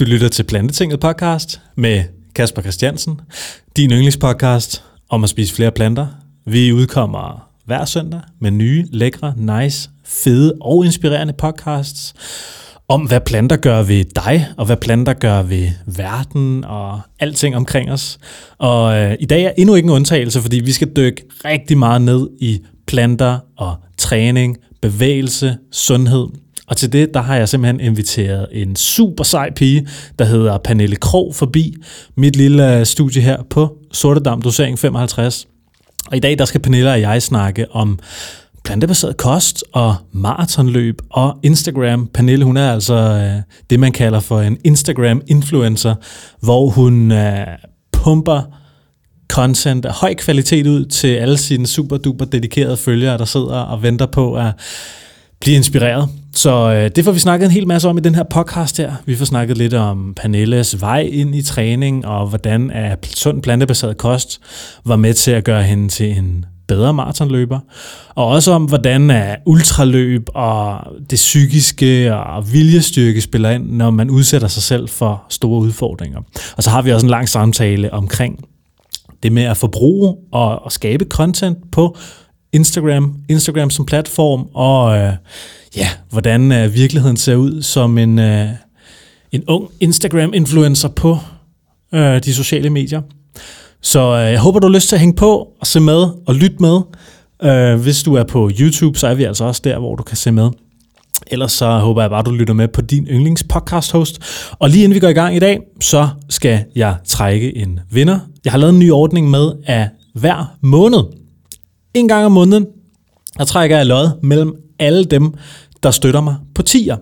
Du 0.00 0.04
lytter 0.04 0.28
til 0.28 0.42
Plantetinget 0.42 1.00
podcast 1.00 1.60
med 1.76 2.02
Kasper 2.34 2.62
Christiansen, 2.62 3.20
din 3.76 3.90
yndlingspodcast 3.90 4.84
om 5.08 5.24
at 5.24 5.30
spise 5.30 5.54
flere 5.54 5.70
planter. 5.70 6.06
Vi 6.46 6.72
udkommer 6.72 7.48
hver 7.64 7.84
søndag 7.84 8.20
med 8.40 8.50
nye, 8.50 8.86
lækre, 8.92 9.34
nice, 9.36 9.90
fede 10.04 10.54
og 10.60 10.84
inspirerende 10.84 11.32
podcasts 11.32 12.14
om, 12.88 13.02
hvad 13.02 13.20
planter 13.20 13.56
gør 13.56 13.82
ved 13.82 14.04
dig, 14.04 14.48
og 14.56 14.66
hvad 14.66 14.76
planter 14.76 15.12
gør 15.12 15.42
ved 15.42 15.68
verden 15.86 16.64
og 16.64 17.00
alting 17.20 17.56
omkring 17.56 17.92
os. 17.92 18.18
Og 18.58 18.96
øh, 18.96 19.16
i 19.20 19.26
dag 19.26 19.44
er 19.44 19.52
endnu 19.58 19.74
ikke 19.74 19.86
en 19.86 19.92
undtagelse, 19.92 20.42
fordi 20.42 20.60
vi 20.60 20.72
skal 20.72 20.88
dykke 20.96 21.22
rigtig 21.44 21.78
meget 21.78 22.02
ned 22.02 22.28
i 22.40 22.60
planter 22.86 23.38
og 23.56 23.76
træning, 23.98 24.56
bevægelse, 24.82 25.56
sundhed 25.72 26.26
og 26.68 26.76
til 26.76 26.92
det, 26.92 27.14
der 27.14 27.22
har 27.22 27.36
jeg 27.36 27.48
simpelthen 27.48 27.80
inviteret 27.80 28.46
en 28.52 28.76
super 28.76 29.24
sej 29.24 29.52
pige, 29.52 29.88
der 30.18 30.24
hedder 30.24 30.58
Pernille 30.58 30.96
Krog, 30.96 31.34
forbi 31.34 31.74
mit 32.16 32.36
lille 32.36 32.78
øh, 32.78 32.86
studie 32.86 33.22
her 33.22 33.42
på 33.50 33.76
Sortedam 33.92 34.42
Dosering 34.42 34.78
55. 34.78 35.48
Og 36.06 36.16
i 36.16 36.20
dag, 36.20 36.38
der 36.38 36.44
skal 36.44 36.60
Pernille 36.60 36.92
og 36.92 37.00
jeg 37.00 37.22
snakke 37.22 37.66
om 37.70 37.98
plantebaseret 38.64 39.16
kost 39.16 39.64
og 39.72 39.96
maratonløb 40.12 41.02
og 41.10 41.38
Instagram. 41.42 42.06
Pernille, 42.14 42.44
hun 42.44 42.56
er 42.56 42.72
altså 42.72 42.94
øh, 42.94 43.42
det, 43.70 43.80
man 43.80 43.92
kalder 43.92 44.20
for 44.20 44.40
en 44.40 44.58
Instagram-influencer, 44.64 45.94
hvor 46.40 46.68
hun 46.68 47.12
øh, 47.12 47.46
pumper 47.92 48.42
content 49.28 49.84
af 49.84 49.92
høj 49.92 50.14
kvalitet 50.14 50.66
ud 50.66 50.84
til 50.84 51.08
alle 51.08 51.38
sine 51.38 51.66
super 51.66 51.96
duper 51.96 52.24
dedikerede 52.24 52.76
følgere, 52.76 53.18
der 53.18 53.24
sidder 53.24 53.60
og 53.60 53.82
venter 53.82 54.06
på 54.06 54.34
at 54.34 54.52
blive 55.40 55.56
inspireret. 55.56 56.08
Så 56.34 56.72
øh, 56.72 56.90
det 56.96 57.04
får 57.04 57.12
vi 57.12 57.18
snakket 57.18 57.46
en 57.46 57.52
hel 57.52 57.66
masse 57.66 57.88
om 57.88 57.98
i 57.98 58.00
den 58.00 58.14
her 58.14 58.22
podcast 58.22 58.76
her. 58.76 58.92
Vi 59.06 59.16
får 59.16 59.24
snakket 59.24 59.58
lidt 59.58 59.74
om 59.74 60.14
Pernilles 60.16 60.80
vej 60.80 61.00
ind 61.12 61.34
i 61.34 61.42
træning, 61.42 62.06
og 62.06 62.28
hvordan 62.28 62.70
er 62.70 62.96
sund 63.04 63.42
plantebaseret 63.42 63.96
kost 63.96 64.40
var 64.84 64.96
med 64.96 65.14
til 65.14 65.30
at 65.30 65.44
gøre 65.44 65.62
hende 65.62 65.88
til 65.88 66.18
en 66.18 66.44
bedre 66.68 66.94
maratonløber. 66.94 67.60
Og 68.14 68.26
også 68.26 68.52
om, 68.52 68.64
hvordan 68.64 69.10
er 69.10 69.36
ultraløb 69.46 70.28
og 70.34 70.78
det 71.10 71.16
psykiske 71.16 72.14
og 72.14 72.52
viljestyrke 72.52 73.20
spiller 73.20 73.50
ind, 73.50 73.70
når 73.70 73.90
man 73.90 74.10
udsætter 74.10 74.48
sig 74.48 74.62
selv 74.62 74.88
for 74.88 75.24
store 75.28 75.60
udfordringer. 75.60 76.18
Og 76.56 76.62
så 76.62 76.70
har 76.70 76.82
vi 76.82 76.92
også 76.92 77.06
en 77.06 77.10
lang 77.10 77.28
samtale 77.28 77.92
omkring 77.92 78.44
det 79.22 79.32
med 79.32 79.42
at 79.42 79.56
forbruge 79.56 80.16
og, 80.32 80.64
og 80.64 80.72
skabe 80.72 81.04
content 81.04 81.58
på 81.72 81.96
Instagram, 82.52 83.14
Instagram 83.28 83.70
som 83.70 83.86
platform, 83.86 84.48
og 84.54 84.98
øh, 84.98 85.12
ja, 85.76 85.88
hvordan 86.10 86.52
øh, 86.52 86.74
virkeligheden 86.74 87.16
ser 87.16 87.34
ud 87.34 87.62
som 87.62 87.98
en, 87.98 88.18
øh, 88.18 88.48
en 89.32 89.44
ung 89.48 89.68
Instagram-influencer 89.80 90.88
på 90.88 91.18
øh, 91.94 92.22
de 92.24 92.34
sociale 92.34 92.70
medier. 92.70 93.02
Så 93.82 94.00
øh, 94.00 94.32
jeg 94.32 94.40
håber, 94.40 94.60
du 94.60 94.66
har 94.66 94.74
lyst 94.74 94.88
til 94.88 94.96
at 94.96 95.00
hænge 95.00 95.16
på 95.16 95.48
og 95.60 95.66
se 95.66 95.80
med 95.80 96.06
og 96.26 96.34
lytte 96.34 96.56
med. 96.60 96.80
Øh, 97.42 97.80
hvis 97.80 98.02
du 98.02 98.14
er 98.14 98.24
på 98.24 98.50
YouTube, 98.60 98.98
så 98.98 99.06
er 99.06 99.14
vi 99.14 99.24
altså 99.24 99.44
også 99.44 99.60
der, 99.64 99.78
hvor 99.78 99.94
du 99.94 100.02
kan 100.02 100.16
se 100.16 100.32
med. 100.32 100.50
Ellers 101.26 101.52
så 101.52 101.78
håber 101.78 102.02
jeg 102.02 102.10
bare, 102.10 102.22
du 102.22 102.30
lytter 102.30 102.54
med 102.54 102.68
på 102.68 102.80
din 102.80 103.06
yndlings 103.06 103.44
podcast 103.48 103.92
host. 103.92 104.18
Og 104.58 104.70
lige 104.70 104.84
inden 104.84 104.94
vi 104.94 105.00
går 105.00 105.08
i 105.08 105.12
gang 105.12 105.36
i 105.36 105.38
dag, 105.38 105.60
så 105.80 106.08
skal 106.28 106.64
jeg 106.74 106.96
trække 107.06 107.56
en 107.56 107.80
vinder. 107.90 108.18
Jeg 108.44 108.52
har 108.52 108.58
lavet 108.58 108.72
en 108.72 108.78
ny 108.78 108.90
ordning 108.90 109.30
med, 109.30 109.52
at 109.66 109.88
hver 110.14 110.56
måned, 110.60 111.00
en 111.96 112.08
gang 112.08 112.26
om 112.26 112.32
måneden, 112.32 112.66
der 113.38 113.44
trækker 113.44 113.76
jeg 113.76 113.86
lod 113.86 114.08
mellem 114.22 114.54
alle 114.78 115.04
dem, 115.04 115.34
der 115.82 115.90
støtter 115.90 116.20
mig 116.20 116.36
på 116.54 116.62
Tier. 116.62 116.96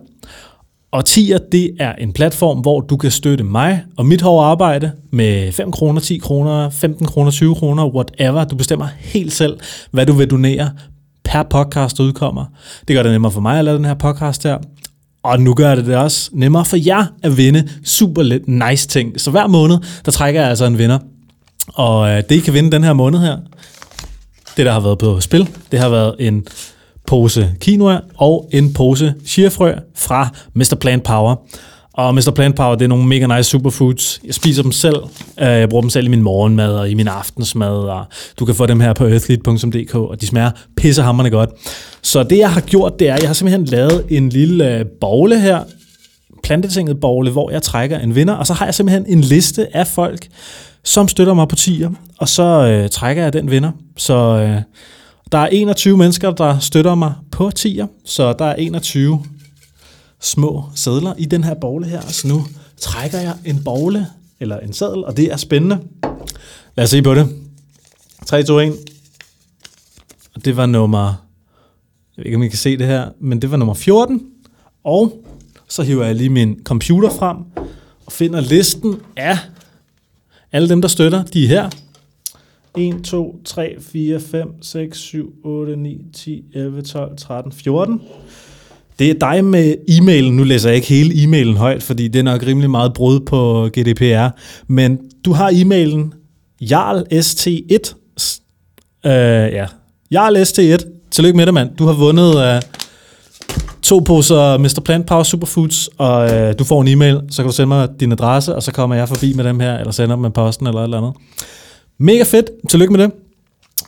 Og 0.92 1.04
Tier, 1.04 1.38
det 1.52 1.70
er 1.80 1.94
en 1.94 2.12
platform, 2.12 2.58
hvor 2.58 2.80
du 2.80 2.96
kan 2.96 3.10
støtte 3.10 3.44
mig 3.44 3.84
og 3.96 4.06
mit 4.06 4.22
hårde 4.22 4.46
arbejde 4.46 4.92
med 5.10 5.52
5 5.52 5.72
kroner, 5.72 6.00
10 6.00 6.18
kroner, 6.18 6.70
15 6.70 7.06
kroner, 7.06 7.30
20 7.30 7.54
kroner, 7.54 7.86
whatever. 7.86 8.44
Du 8.44 8.56
bestemmer 8.56 8.86
helt 8.98 9.32
selv, 9.32 9.58
hvad 9.90 10.06
du 10.06 10.12
vil 10.12 10.30
donere 10.30 10.70
per 11.24 11.42
podcast, 11.42 11.98
der 11.98 12.04
udkommer. 12.04 12.44
Det 12.88 12.96
gør 12.96 13.02
det 13.02 13.12
nemmere 13.12 13.32
for 13.32 13.40
mig 13.40 13.58
at 13.58 13.64
lave 13.64 13.76
den 13.76 13.84
her 13.84 13.94
podcast 13.94 14.42
her. 14.42 14.58
Og 15.22 15.40
nu 15.40 15.54
gør 15.54 15.74
det 15.74 15.86
det 15.86 15.96
også 15.96 16.30
nemmere 16.32 16.64
for 16.64 16.76
jer 16.76 17.06
at 17.22 17.36
vinde 17.36 17.68
super 17.84 18.22
lidt 18.22 18.48
nice 18.48 18.88
ting. 18.88 19.20
Så 19.20 19.30
hver 19.30 19.46
måned, 19.46 19.78
der 20.04 20.12
trækker 20.12 20.40
jeg 20.40 20.50
altså 20.50 20.64
en 20.64 20.78
vinder. 20.78 20.98
Og 21.74 22.10
øh, 22.10 22.16
det, 22.16 22.32
I 22.32 22.38
kan 22.38 22.54
vinde 22.54 22.72
den 22.72 22.84
her 22.84 22.92
måned 22.92 23.18
her, 23.18 23.36
det 24.56 24.66
der 24.66 24.72
har 24.72 24.80
været 24.80 24.98
på 24.98 25.20
spil, 25.20 25.48
det 25.72 25.78
har 25.78 25.88
været 25.88 26.14
en 26.18 26.46
pose 27.06 27.54
quinoa 27.60 28.00
og 28.14 28.48
en 28.52 28.72
pose 28.72 29.14
chiafrø 29.26 29.72
fra 29.96 30.28
Mr. 30.54 30.76
Plant 30.80 31.02
Power. 31.02 31.36
Og 31.92 32.14
Mr. 32.14 32.32
Plant 32.34 32.56
Power, 32.56 32.74
det 32.74 32.84
er 32.84 32.88
nogle 32.88 33.06
mega 33.06 33.36
nice 33.36 33.50
superfoods. 33.50 34.20
Jeg 34.24 34.34
spiser 34.34 34.62
dem 34.62 34.72
selv. 34.72 34.96
Øh, 35.40 35.46
jeg 35.46 35.68
bruger 35.68 35.80
dem 35.80 35.90
selv 35.90 36.06
i 36.06 36.08
min 36.08 36.22
morgenmad 36.22 36.72
og 36.72 36.90
i 36.90 36.94
min 36.94 37.08
aftensmad. 37.08 37.68
Og 37.68 38.04
du 38.38 38.44
kan 38.44 38.54
få 38.54 38.66
dem 38.66 38.80
her 38.80 38.92
på 38.92 39.06
earthlead.dk, 39.06 39.94
og 39.94 40.20
de 40.20 40.26
smager 40.26 40.50
pissehammerende 40.76 41.30
godt. 41.30 41.50
Så 42.02 42.22
det, 42.22 42.38
jeg 42.38 42.52
har 42.52 42.60
gjort, 42.60 42.98
det 42.98 43.08
er, 43.08 43.14
at 43.14 43.20
jeg 43.20 43.28
har 43.28 43.34
simpelthen 43.34 43.64
lavet 43.64 44.04
en 44.08 44.28
lille 44.28 44.78
øh, 44.78 44.84
bogle 45.00 45.40
her, 45.40 45.60
plantetinget 46.42 47.00
bogle, 47.00 47.30
hvor 47.30 47.50
jeg 47.50 47.62
trækker 47.62 47.98
en 47.98 48.14
vinder, 48.14 48.34
og 48.34 48.46
så 48.46 48.52
har 48.52 48.64
jeg 48.64 48.74
simpelthen 48.74 49.04
en 49.08 49.20
liste 49.20 49.76
af 49.76 49.86
folk, 49.86 50.26
som 50.84 51.08
støtter 51.08 51.34
mig 51.34 51.48
på 51.48 51.56
tier, 51.56 51.90
og 52.18 52.28
så 52.28 52.42
øh, 52.42 52.90
trækker 52.90 53.22
jeg 53.22 53.32
den 53.32 53.50
vinder. 53.50 53.70
Så 53.96 54.14
øh, 54.14 54.62
der 55.32 55.38
er 55.38 55.46
21 55.46 55.96
mennesker, 55.96 56.30
der 56.30 56.58
støtter 56.58 56.94
mig 56.94 57.14
på 57.30 57.50
tier, 57.50 57.86
så 58.04 58.32
der 58.32 58.44
er 58.44 58.54
21 58.54 59.24
små 60.20 60.64
sædler 60.74 61.14
i 61.18 61.24
den 61.24 61.44
her 61.44 61.54
bogle 61.54 61.86
her. 61.86 62.00
Så 62.00 62.28
nu 62.28 62.46
trækker 62.76 63.18
jeg 63.18 63.34
en 63.44 63.64
bogle, 63.64 64.06
eller 64.40 64.58
en 64.58 64.72
sædel, 64.72 65.04
og 65.04 65.16
det 65.16 65.32
er 65.32 65.36
spændende. 65.36 65.80
Lad 66.76 66.84
os 66.84 66.90
se 66.90 67.02
på 67.02 67.14
det. 67.14 67.28
3, 68.26 68.42
2, 68.42 68.58
1. 68.58 68.72
Og 70.34 70.44
det 70.44 70.56
var 70.56 70.66
nummer... 70.66 71.04
Jeg 72.16 72.22
ved 72.22 72.26
ikke, 72.26 72.36
om 72.36 72.42
I 72.42 72.48
kan 72.48 72.58
se 72.58 72.76
det 72.76 72.86
her, 72.86 73.08
men 73.20 73.42
det 73.42 73.50
var 73.50 73.56
nummer 73.56 73.74
14. 73.74 74.22
Og 74.84 75.24
så 75.68 75.82
hiver 75.82 76.04
jeg 76.04 76.14
lige 76.14 76.30
min 76.30 76.60
computer 76.64 77.10
frem 77.10 77.36
og 78.06 78.12
finder 78.12 78.40
listen 78.40 79.00
af 79.16 79.38
alle 80.54 80.68
dem, 80.68 80.80
der 80.80 80.88
støtter. 80.88 81.22
De 81.22 81.44
er 81.44 81.48
her. 81.48 81.70
1, 82.78 83.04
2, 83.04 83.40
3, 83.44 83.76
4, 83.80 84.20
5, 84.20 84.48
6, 84.62 84.98
7, 84.98 85.32
8, 85.44 85.76
9, 85.76 86.00
10, 86.12 86.44
11, 86.54 86.82
12, 86.82 87.16
13, 87.16 87.52
14. 87.52 88.00
Det 88.98 89.10
er 89.10 89.14
dig 89.14 89.44
med 89.44 89.74
e-mailen. 89.88 90.36
Nu 90.36 90.44
læser 90.44 90.68
jeg 90.68 90.76
ikke 90.76 90.88
hele 90.88 91.14
e-mailen 91.14 91.56
højt, 91.56 91.82
fordi 91.82 92.08
det 92.08 92.18
er 92.18 92.22
nok 92.22 92.42
rimelig 92.42 92.70
meget 92.70 92.92
brud 92.92 93.20
på 93.20 93.68
GDPR. 93.78 94.28
Men 94.66 94.98
du 95.24 95.32
har 95.32 95.50
e-mailen 95.50 96.14
jarlst1. 96.62 97.94
Øh, 99.06 99.52
ja, 99.52 99.66
jarlst1. 100.14 101.08
Tillykke 101.10 101.36
med 101.36 101.46
det, 101.46 101.54
mand. 101.54 101.76
Du 101.78 101.84
har 101.84 101.92
vundet 101.92 102.36
øh, 102.36 102.62
to 103.84 103.98
poser 103.98 104.58
Mr. 104.58 104.80
Plant 104.84 105.06
Power 105.06 105.22
Superfoods, 105.22 105.88
og 105.98 106.34
øh, 106.34 106.54
du 106.58 106.64
får 106.64 106.80
en 106.82 106.88
e-mail, 106.88 107.20
så 107.30 107.42
kan 107.42 107.50
du 107.50 107.56
sende 107.56 107.66
mig 107.66 107.88
din 108.00 108.12
adresse, 108.12 108.54
og 108.54 108.62
så 108.62 108.72
kommer 108.72 108.96
jeg 108.96 109.08
forbi 109.08 109.32
med 109.32 109.44
dem 109.44 109.60
her, 109.60 109.78
eller 109.78 109.92
sender 109.92 110.16
dem 110.16 110.22
med 110.22 110.30
posten, 110.30 110.66
eller 110.66 110.80
et 110.80 110.84
eller 110.84 110.98
andet. 110.98 111.12
Mega 111.98 112.22
fedt. 112.22 112.50
Tillykke 112.70 112.92
med 112.92 113.02
det. 113.02 113.12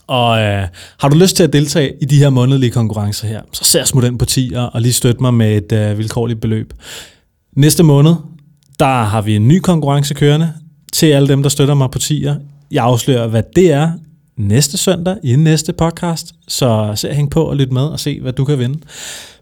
Og 0.07 0.41
øh, 0.41 0.67
har 0.99 1.09
du 1.09 1.17
lyst 1.17 1.37
til 1.37 1.43
at 1.43 1.53
deltage 1.53 1.93
i 2.01 2.05
de 2.05 2.19
her 2.19 2.31
månedlige 2.31 2.71
konkurrencer 2.71 3.29
her, 3.29 3.41
så 3.53 3.65
ser 3.65 3.85
smut 3.85 4.05
ind 4.05 4.19
på 4.19 4.25
10 4.25 4.53
og 4.73 4.81
lige 4.81 4.93
støt 4.93 5.21
mig 5.21 5.35
med 5.35 5.57
et 5.57 5.73
øh, 5.73 5.99
vilkårligt 5.99 6.41
beløb. 6.41 6.73
Næste 7.57 7.83
måned, 7.83 8.15
der 8.79 9.03
har 9.05 9.23
vi 9.23 9.37
en 9.37 9.49
ny 9.49 9.59
konkurrence 9.59 10.15
kørende 10.15 10.53
til 10.93 11.07
alle 11.07 11.29
dem, 11.29 11.43
der 11.43 11.49
støtter 11.49 11.75
mig 11.75 11.91
på 11.91 11.99
10'er. 11.99 12.35
Jeg 12.71 12.85
afslører, 12.85 13.27
hvad 13.27 13.43
det 13.57 13.73
er 13.73 13.91
næste 14.37 14.77
søndag 14.77 15.17
i 15.25 15.37
næste 15.37 15.73
podcast, 15.73 16.35
så 16.49 16.93
se 16.95 17.15
hæng 17.15 17.31
på 17.31 17.43
og 17.43 17.57
lyt 17.57 17.73
med 17.73 17.83
og 17.83 18.01
se, 18.01 18.21
hvad 18.21 18.33
du 18.33 18.45
kan 18.45 18.59
vinde. 18.59 18.79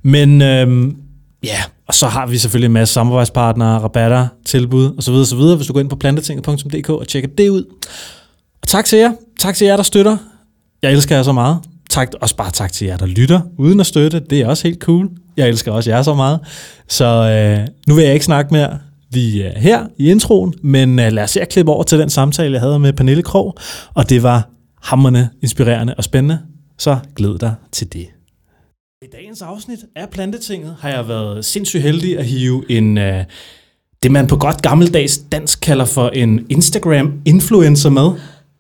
Men 0.04 0.42
øhm, 0.42 0.96
ja, 1.44 1.62
og 1.88 1.94
så 1.94 2.06
har 2.06 2.26
vi 2.26 2.38
selvfølgelig 2.38 2.66
en 2.66 2.72
masse 2.72 2.94
samarbejdspartnere, 2.94 3.78
rabatter, 3.78 4.26
tilbud 4.46 4.94
osv. 4.98 5.12
osv. 5.12 5.56
Hvis 5.56 5.66
du 5.66 5.72
går 5.72 5.80
ind 5.80 5.90
på 5.90 5.96
plantetinget.dk 5.96 6.90
og 6.90 7.08
tjekker 7.08 7.28
det 7.38 7.48
ud. 7.48 7.64
Og 8.62 8.68
tak 8.68 8.84
til 8.84 8.98
jer. 8.98 9.12
Tak 9.38 9.54
til 9.54 9.64
jer, 9.66 9.76
der 9.76 9.82
støtter. 9.82 10.16
Jeg 10.82 10.92
elsker 10.92 11.16
jer 11.16 11.22
så 11.22 11.32
meget. 11.32 11.58
Tak, 11.90 12.12
også 12.20 12.36
bare 12.36 12.50
tak 12.50 12.72
til 12.72 12.86
jer, 12.86 12.96
der 12.96 13.06
lytter 13.06 13.40
uden 13.58 13.80
at 13.80 13.86
støtte. 13.86 14.20
Det 14.30 14.40
er 14.40 14.46
også 14.46 14.68
helt 14.68 14.80
cool. 14.80 15.10
Jeg 15.36 15.48
elsker 15.48 15.72
også 15.72 15.90
jer 15.90 16.02
så 16.02 16.14
meget. 16.14 16.40
Så 16.88 17.04
øh, 17.04 17.68
nu 17.86 17.94
vil 17.94 18.04
jeg 18.04 18.12
ikke 18.12 18.24
snakke 18.24 18.54
mere. 18.54 18.78
Vi 19.10 19.40
er 19.40 19.58
her 19.58 19.86
i 19.98 20.10
introen, 20.10 20.54
men 20.62 20.98
øh, 20.98 21.12
lad 21.12 21.24
os 21.24 21.30
se 21.30 21.40
at 21.40 21.48
klippe 21.48 21.72
over 21.72 21.82
til 21.82 21.98
den 21.98 22.10
samtale, 22.10 22.52
jeg 22.52 22.60
havde 22.60 22.78
med 22.78 22.92
Pernille 22.92 23.22
Krog, 23.22 23.56
og 23.94 24.10
det 24.10 24.22
var 24.22 24.48
hammerne 24.82 25.30
inspirerende 25.42 25.94
og 25.94 26.04
spændende. 26.04 26.38
Så 26.78 26.98
glæd 27.16 27.38
dig 27.38 27.54
til 27.72 27.92
det. 27.92 28.13
I 29.02 29.06
dagens 29.12 29.42
afsnit 29.42 29.78
af 29.96 30.10
Plantetinget 30.10 30.76
har 30.80 30.88
jeg 30.88 31.08
været 31.08 31.44
sindssygt 31.44 31.82
heldig 31.82 32.18
at 32.18 32.24
hive 32.24 32.70
en, 32.70 32.98
øh, 32.98 33.24
det 34.02 34.10
man 34.10 34.26
på 34.26 34.36
godt 34.36 34.62
gammeldags 34.62 35.18
dansk 35.32 35.60
kalder 35.60 35.84
for 35.84 36.08
en 36.08 36.46
Instagram-influencer 36.50 37.90
med 37.90 38.10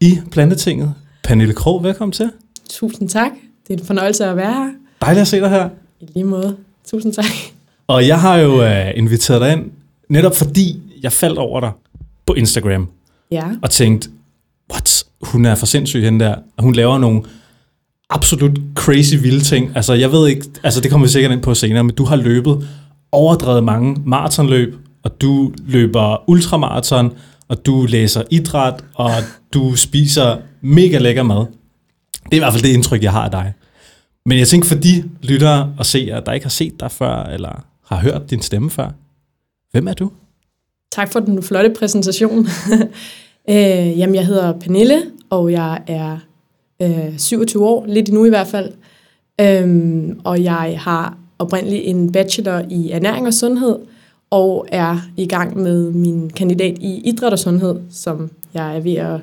i 0.00 0.18
Plantetinget. 0.30 0.94
Pernille 1.24 1.54
Krog, 1.54 1.82
velkommen 1.82 2.12
til. 2.12 2.30
Tusind 2.70 3.08
tak. 3.08 3.30
Det 3.68 3.74
er 3.74 3.78
en 3.80 3.86
fornøjelse 3.86 4.24
at 4.24 4.36
være 4.36 4.52
her. 4.52 4.70
Dejligt 5.00 5.20
at 5.20 5.28
se 5.28 5.40
dig 5.40 5.50
her. 5.50 5.68
I 6.00 6.06
lige 6.14 6.24
måde. 6.24 6.56
Tusind 6.86 7.12
tak. 7.12 7.24
Og 7.86 8.06
jeg 8.06 8.20
har 8.20 8.36
jo 8.36 8.62
øh, 8.62 8.90
inviteret 8.96 9.40
dig 9.40 9.52
ind, 9.52 9.70
netop 10.08 10.36
fordi 10.36 10.82
jeg 11.02 11.12
faldt 11.12 11.38
over 11.38 11.60
dig 11.60 11.70
på 12.26 12.34
Instagram 12.34 12.88
Ja. 13.30 13.44
og 13.62 13.70
tænkte, 13.70 14.08
what, 14.72 15.04
hun 15.20 15.44
er 15.44 15.54
for 15.54 15.66
sindssyg 15.66 16.02
hende 16.04 16.24
der. 16.24 16.34
Og 16.56 16.64
hun 16.64 16.74
laver 16.74 16.98
nogle 16.98 17.22
absolut 18.14 18.60
crazy 18.74 19.14
vilde 19.14 19.44
ting. 19.44 19.72
Altså, 19.74 19.94
jeg 19.94 20.12
ved 20.12 20.28
ikke, 20.28 20.46
altså 20.62 20.80
det 20.80 20.90
kommer 20.90 21.06
vi 21.06 21.12
sikkert 21.12 21.32
ind 21.32 21.42
på 21.42 21.54
senere, 21.54 21.84
men 21.84 21.94
du 21.94 22.04
har 22.04 22.16
løbet 22.16 22.68
overdrevet 23.12 23.64
mange 23.64 23.96
maratonløb, 24.06 24.74
og 25.02 25.20
du 25.20 25.52
løber 25.66 26.28
ultramaraton, 26.30 27.12
og 27.48 27.66
du 27.66 27.86
læser 27.88 28.22
idræt, 28.30 28.84
og 28.94 29.10
du 29.54 29.76
spiser 29.76 30.36
mega 30.60 30.98
lækker 30.98 31.22
mad. 31.22 31.46
Det 32.24 32.32
er 32.32 32.36
i 32.36 32.38
hvert 32.38 32.52
fald 32.52 32.62
det 32.62 32.68
indtryk, 32.68 33.02
jeg 33.02 33.12
har 33.12 33.24
af 33.24 33.30
dig. 33.30 33.52
Men 34.26 34.38
jeg 34.38 34.48
tænker, 34.48 34.68
for 34.68 34.74
de 34.74 35.10
lyttere 35.22 35.74
og 35.78 35.86
seere, 35.86 36.22
der 36.26 36.32
ikke 36.32 36.44
har 36.44 36.50
set 36.50 36.80
dig 36.80 36.90
før, 36.90 37.22
eller 37.22 37.64
har 37.86 37.96
hørt 37.96 38.30
din 38.30 38.42
stemme 38.42 38.70
før, 38.70 38.90
hvem 39.72 39.88
er 39.88 39.92
du? 39.92 40.10
Tak 40.92 41.12
for 41.12 41.20
den 41.20 41.42
flotte 41.42 41.74
præsentation. 41.78 42.46
øh, 43.50 43.98
jamen, 43.98 44.14
jeg 44.14 44.26
hedder 44.26 44.58
Pernille, 44.60 45.02
og 45.30 45.52
jeg 45.52 45.82
er 45.86 46.18
øh, 46.82 47.18
27 47.18 47.64
år, 47.66 47.86
lidt 47.86 48.12
nu 48.12 48.24
i 48.24 48.28
hvert 48.28 48.46
fald. 48.46 48.72
Øhm, 49.40 50.20
og 50.24 50.42
jeg 50.42 50.80
har 50.80 51.18
oprindeligt 51.38 51.82
en 51.84 52.12
bachelor 52.12 52.62
i 52.70 52.90
ernæring 52.90 53.26
og 53.26 53.34
sundhed, 53.34 53.78
og 54.30 54.66
er 54.68 54.98
i 55.16 55.26
gang 55.26 55.58
med 55.58 55.90
min 55.90 56.30
kandidat 56.30 56.78
i 56.78 57.00
idræt 57.04 57.32
og 57.32 57.38
sundhed, 57.38 57.80
som 57.90 58.30
jeg 58.54 58.76
er 58.76 58.80
ved 58.80 58.94
at 58.94 59.20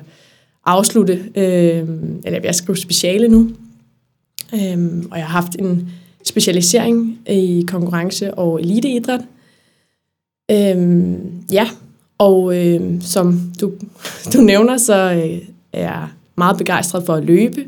afslutte, 0.64 1.12
øh, 1.12 1.88
eller 2.24 2.38
jeg 2.42 2.44
er 2.44 2.52
skrive 2.52 2.76
speciale 2.76 3.28
nu. 3.28 3.50
Øhm, 4.54 5.08
og 5.10 5.18
jeg 5.18 5.26
har 5.26 5.40
haft 5.40 5.56
en 5.58 5.88
specialisering 6.24 7.18
i 7.28 7.64
konkurrence- 7.68 8.34
og 8.34 8.60
eliteidræt. 8.60 9.20
Øhm, 10.50 11.42
ja, 11.52 11.68
og 12.18 12.58
øh, 12.58 13.00
som 13.00 13.40
du, 13.60 13.72
du 14.32 14.40
nævner, 14.40 14.76
så 14.76 15.12
øh, 15.12 15.48
er 15.72 16.12
meget 16.36 16.58
begejstret 16.58 17.06
for 17.06 17.14
at 17.14 17.24
løbe. 17.24 17.64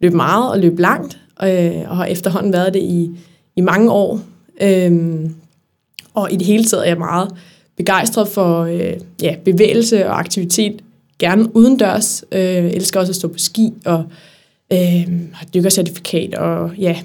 Løbe 0.00 0.16
meget 0.16 0.50
og 0.50 0.58
løbe 0.58 0.82
langt, 0.82 1.18
øh, 1.42 1.90
og 1.90 1.96
har 1.96 2.04
efterhånden 2.04 2.52
været 2.52 2.74
det 2.74 2.82
i, 2.82 3.10
i 3.56 3.60
mange 3.60 3.90
år. 3.90 4.20
Øhm, 4.60 5.34
og 6.14 6.32
i 6.32 6.36
det 6.36 6.46
hele 6.46 6.64
taget 6.64 6.84
er 6.84 6.90
jeg 6.90 6.98
meget 6.98 7.34
begejstret 7.76 8.28
for 8.28 8.60
øh, 8.62 8.92
ja, 9.22 9.36
bevægelse 9.44 10.06
og 10.06 10.18
aktivitet, 10.18 10.82
gerne 11.18 11.56
udendørs. 11.56 12.24
Øh, 12.32 12.64
elsker 12.64 13.00
også 13.00 13.10
at 13.12 13.16
stå 13.16 13.28
på 13.28 13.38
ski 13.38 13.72
og 13.84 14.04
øh, 14.72 15.08
har 15.32 15.46
dykkercertifikat, 15.54 16.34
og 16.34 16.70
ja, 16.78 17.02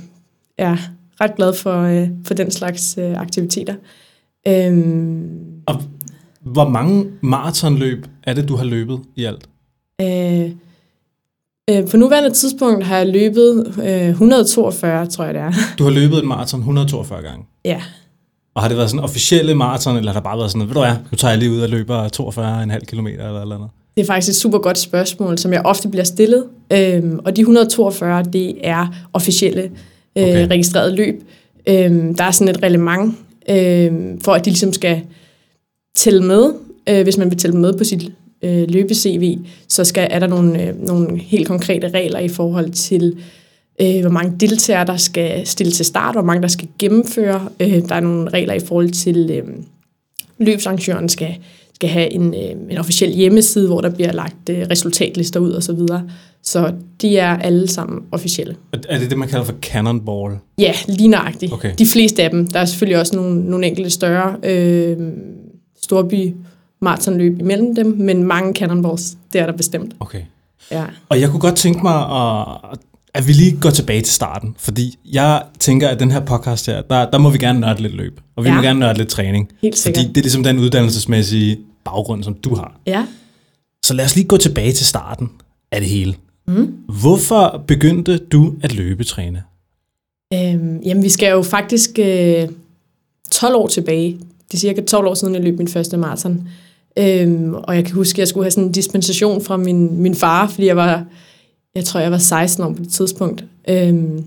er 0.57 0.77
ret 1.21 1.35
glad 1.35 1.53
for, 1.53 1.81
øh, 1.81 2.07
for 2.25 2.33
den 2.33 2.51
slags 2.51 2.97
øh, 2.97 3.21
aktiviteter. 3.21 3.75
Øhm, 4.47 5.39
Og 5.65 5.81
hvor 6.41 6.69
mange 6.69 7.05
maratonløb 7.21 8.05
er 8.23 8.33
det, 8.33 8.49
du 8.49 8.55
har 8.55 8.65
løbet 8.65 8.99
i 9.15 9.23
alt? 9.23 9.49
øh, 10.01 10.51
øh, 11.69 11.87
på 11.89 11.97
nuværende 11.97 12.29
tidspunkt 12.31 12.83
har 12.85 12.97
jeg 12.97 13.07
løbet 13.07 13.73
øh, 13.83 14.09
142, 14.09 15.05
tror 15.07 15.25
jeg 15.25 15.33
det 15.33 15.41
er. 15.41 15.51
Du 15.79 15.83
har 15.83 15.91
løbet 15.91 16.17
et 16.17 16.25
maraton 16.25 16.59
142 16.59 17.21
gange. 17.21 17.45
ja, 17.65 17.81
Og 18.55 18.61
har 18.61 18.67
det 18.69 18.77
været 18.77 18.89
sådan 18.89 19.03
officielle 19.03 19.55
maraton, 19.55 19.97
eller 19.97 20.11
har 20.11 20.19
det 20.19 20.23
bare 20.23 20.37
været 20.37 20.51
sådan, 20.51 20.67
ved 20.67 20.73
du 20.73 20.79
hvad, 20.79 20.93
nu 21.11 21.17
tager 21.17 21.31
jeg 21.31 21.39
lige 21.39 21.51
ud 21.51 21.59
og 21.61 21.69
løber 21.69 22.07
42,5 22.79 22.85
km 22.85 23.07
eller 23.07 23.41
eller 23.41 23.55
andet? 23.55 23.69
det 23.97 24.01
er 24.01 24.05
faktisk 24.05 24.29
et 24.29 24.35
super 24.35 24.57
godt 24.57 24.77
spørgsmål, 24.77 25.37
som 25.37 25.53
jeg 25.53 25.61
ofte 25.65 25.87
bliver 25.89 26.03
stillet. 26.03 26.43
Øhm, 26.73 27.19
og 27.25 27.35
de 27.35 27.41
142, 27.41 28.23
det 28.23 28.55
er 28.63 28.87
officielle 29.13 29.61
øh, 29.63 30.23
Okay. 30.23 30.47
registrerede 30.47 30.95
løb. 30.95 31.23
Øhm, 31.67 32.15
der 32.15 32.23
er 32.23 32.31
sådan 32.31 32.55
et 32.55 32.63
reglement, 32.63 33.15
øhm, 33.49 34.21
for 34.21 34.33
at 34.33 34.45
de 34.45 34.49
ligesom 34.49 34.73
skal 34.73 35.01
tælle 35.97 36.23
med. 36.23 36.53
Øh, 36.89 37.03
hvis 37.03 37.17
man 37.17 37.29
vil 37.29 37.37
tælle 37.37 37.57
med 37.57 37.73
på 37.77 37.83
sit 37.83 38.11
øh, 38.43 38.69
løbe-CV, 38.69 39.37
så 39.67 39.83
skal, 39.83 40.07
er 40.11 40.19
der 40.19 40.27
nogle, 40.27 40.67
øh, 40.67 40.87
nogle 40.87 41.19
helt 41.19 41.47
konkrete 41.47 41.89
regler 41.89 42.19
i 42.19 42.27
forhold 42.27 42.69
til, 42.71 43.17
øh, 43.81 44.01
hvor 44.01 44.09
mange 44.09 44.35
deltagere, 44.39 44.85
der 44.85 44.97
skal 44.97 45.47
stille 45.47 45.71
til 45.71 45.85
start, 45.85 46.15
hvor 46.15 46.21
mange 46.21 46.41
der 46.41 46.47
skal 46.47 46.67
gennemføre. 46.79 47.49
Øh, 47.59 47.89
der 47.89 47.95
er 47.95 47.99
nogle 47.99 48.29
regler 48.29 48.53
i 48.53 48.59
forhold 48.59 48.89
til, 48.89 49.31
øh, 49.31 49.43
løbsarrangøren 50.37 51.09
skal, 51.09 51.35
skal 51.73 51.89
have 51.89 52.13
en, 52.13 52.33
øh, 52.33 52.71
en 52.71 52.77
officiel 52.77 53.11
hjemmeside, 53.11 53.67
hvor 53.67 53.81
der 53.81 53.89
bliver 53.89 54.11
lagt 54.11 54.49
øh, 54.49 54.65
resultatlister 54.71 55.39
ud 55.39 55.51
osv. 55.53 55.61
Så, 55.61 55.73
videre. 55.73 56.09
så 56.43 56.73
de 57.01 57.17
er 57.17 57.37
alle 57.37 57.67
sammen 57.67 58.01
officielle. 58.11 58.55
Er- 58.89 58.99
det 58.99 59.09
det, 59.09 59.17
man 59.17 59.27
kalder 59.27 59.45
for 59.45 59.55
cannonball? 59.61 60.35
Ja, 60.57 60.73
lige 60.87 61.09
nøjagtigt. 61.09 61.53
Okay. 61.53 61.71
De 61.77 61.85
fleste 61.85 62.23
af 62.23 62.29
dem. 62.29 62.47
Der 62.47 62.59
er 62.59 62.65
selvfølgelig 62.65 62.99
også 62.99 63.15
nogle, 63.15 63.45
nogle 63.45 63.67
enkelte 63.67 63.89
større 63.89 64.35
øh, 64.43 64.97
storby 65.83 66.33
maratonløb 66.83 67.39
imellem 67.39 67.75
dem, 67.75 67.95
men 67.99 68.23
mange 68.23 68.53
cannonballs, 68.53 69.17
det 69.33 69.41
er 69.41 69.45
der 69.45 69.53
bestemt. 69.53 69.95
Okay. 69.99 70.21
Ja. 70.71 70.83
Og 71.09 71.21
jeg 71.21 71.29
kunne 71.29 71.39
godt 71.39 71.55
tænke 71.55 71.79
mig, 71.83 71.95
at, 72.71 72.79
at 73.13 73.27
vi 73.27 73.33
lige 73.33 73.57
går 73.61 73.69
tilbage 73.69 74.01
til 74.01 74.13
starten, 74.13 74.55
fordi 74.57 74.99
jeg 75.05 75.43
tænker, 75.59 75.87
at 75.89 75.99
den 75.99 76.11
her 76.11 76.19
podcast 76.19 76.65
her, 76.65 76.81
der, 76.81 77.11
der 77.11 77.17
må 77.17 77.29
vi 77.29 77.37
gerne 77.37 77.59
nørde 77.59 77.81
lidt 77.81 77.95
løb, 77.95 78.19
og 78.35 78.43
vi 78.43 78.49
ja. 78.49 78.55
må 78.55 78.61
gerne 78.61 78.79
nørde 78.79 78.97
lidt 78.97 79.09
træning, 79.09 79.49
Helt 79.61 79.75
fordi 79.75 79.95
sikkert. 79.95 80.15
det 80.15 80.17
er 80.17 80.23
ligesom 80.23 80.43
den 80.43 80.59
uddannelsesmæssige 80.59 81.59
baggrund, 81.83 82.23
som 82.23 82.33
du 82.33 82.55
har. 82.55 82.79
Ja. 82.87 83.05
Så 83.85 83.93
lad 83.93 84.05
os 84.05 84.15
lige 84.15 84.27
gå 84.27 84.37
tilbage 84.37 84.71
til 84.73 84.85
starten 84.85 85.29
af 85.71 85.81
det 85.81 85.89
hele. 85.89 86.15
Mm. 86.47 86.73
Hvorfor 87.01 87.63
begyndte 87.67 88.17
du 88.17 88.53
at 88.63 88.73
løbetræne? 88.73 89.43
Øhm, 90.33 90.79
jamen, 90.85 91.03
vi 91.03 91.09
skal 91.09 91.31
jo 91.31 91.41
faktisk 91.41 91.89
øh, 91.99 92.47
12 93.31 93.55
år 93.55 93.67
tilbage. 93.67 94.19
Det 94.47 94.53
er 94.53 94.57
cirka 94.57 94.81
12 94.81 95.07
år 95.07 95.13
siden, 95.13 95.35
jeg 95.35 95.43
løb 95.43 95.57
min 95.57 95.67
første 95.67 95.97
maraton. 95.97 96.47
Øhm, 96.99 97.53
og 97.53 97.75
jeg 97.75 97.85
kan 97.85 97.95
huske, 97.95 98.15
at 98.15 98.19
jeg 98.19 98.27
skulle 98.27 98.43
have 98.43 98.51
sådan 98.51 98.63
en 98.63 98.71
dispensation 98.71 99.41
fra 99.41 99.57
min, 99.57 100.01
min 100.01 100.15
far, 100.15 100.47
fordi 100.47 100.67
jeg 100.67 100.75
var, 100.75 101.05
jeg 101.75 101.85
tror, 101.85 101.99
jeg 101.99 102.11
var 102.11 102.17
16 102.17 102.63
år 102.63 102.73
på 102.73 102.83
det 102.83 102.89
tidspunkt. 102.89 103.45
Øhm, 103.69 104.23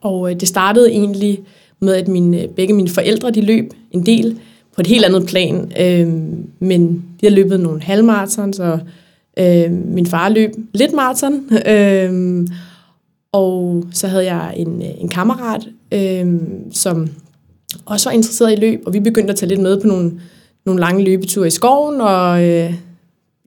og 0.00 0.30
øh, 0.30 0.40
det 0.40 0.48
startede 0.48 0.90
egentlig 0.90 1.40
med, 1.80 1.94
at 1.94 2.08
mine, 2.08 2.42
øh, 2.42 2.48
begge 2.48 2.74
mine 2.74 2.88
forældre, 2.88 3.30
de 3.30 3.40
løb 3.40 3.72
en 3.90 4.06
del 4.06 4.38
på 4.74 4.80
et 4.80 4.86
helt 4.86 5.04
andet 5.04 5.26
plan. 5.26 5.72
Øhm, 5.80 6.46
men 6.58 7.04
de 7.20 7.26
har 7.26 7.30
løbet 7.30 7.60
nogle 7.60 7.82
halvmarathons, 7.82 8.58
og 8.58 8.80
øhm, 9.38 9.82
min 9.86 10.06
far 10.06 10.28
løb 10.28 10.50
lidt 10.74 10.92
maraton. 10.92 11.50
Øhm, 11.72 12.48
og 13.32 13.84
så 13.92 14.08
havde 14.08 14.24
jeg 14.24 14.54
en, 14.56 14.82
øh, 14.82 14.88
en 15.00 15.08
kammerat, 15.08 15.68
øhm, 15.92 16.72
som 16.72 17.08
også 17.84 18.08
var 18.08 18.14
interesseret 18.14 18.52
i 18.52 18.60
løb, 18.60 18.82
og 18.86 18.92
vi 18.92 19.00
begyndte 19.00 19.32
at 19.32 19.38
tage 19.38 19.48
lidt 19.48 19.60
med 19.60 19.80
på 19.80 19.86
nogle, 19.86 20.12
nogle 20.66 20.80
lange 20.80 21.04
løbeture 21.04 21.46
i 21.46 21.50
skoven, 21.50 22.00
og 22.00 22.44
øh, 22.44 22.74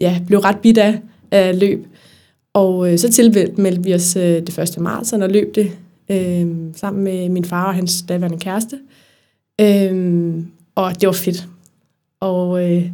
ja, 0.02 0.22
blev 0.28 0.40
ret 0.40 0.60
bidt 0.60 0.78
af, 0.78 1.00
af 1.32 1.60
løb. 1.60 1.88
Og 2.54 2.92
øh, 2.92 3.00
så 3.00 3.12
tilmeldte 3.12 3.84
vi 3.84 3.94
os 3.94 4.16
øh, 4.16 4.24
det 4.24 4.54
første 4.54 4.82
maraton 4.82 5.22
og 5.22 5.30
løb 5.30 5.56
det 5.56 5.72
øh, 6.12 6.48
sammen 6.76 7.04
med 7.04 7.30
min 7.30 7.46
far 7.46 7.68
og 7.68 7.76
hans 7.76 8.04
daværende 8.10 8.40
kæreste. 8.40 8.80
Øh, 9.62 10.36
og 10.76 11.02
det 11.02 11.08
var 11.08 11.14
fedt. 11.14 11.48
Og 12.20 12.72
øh, 12.72 12.90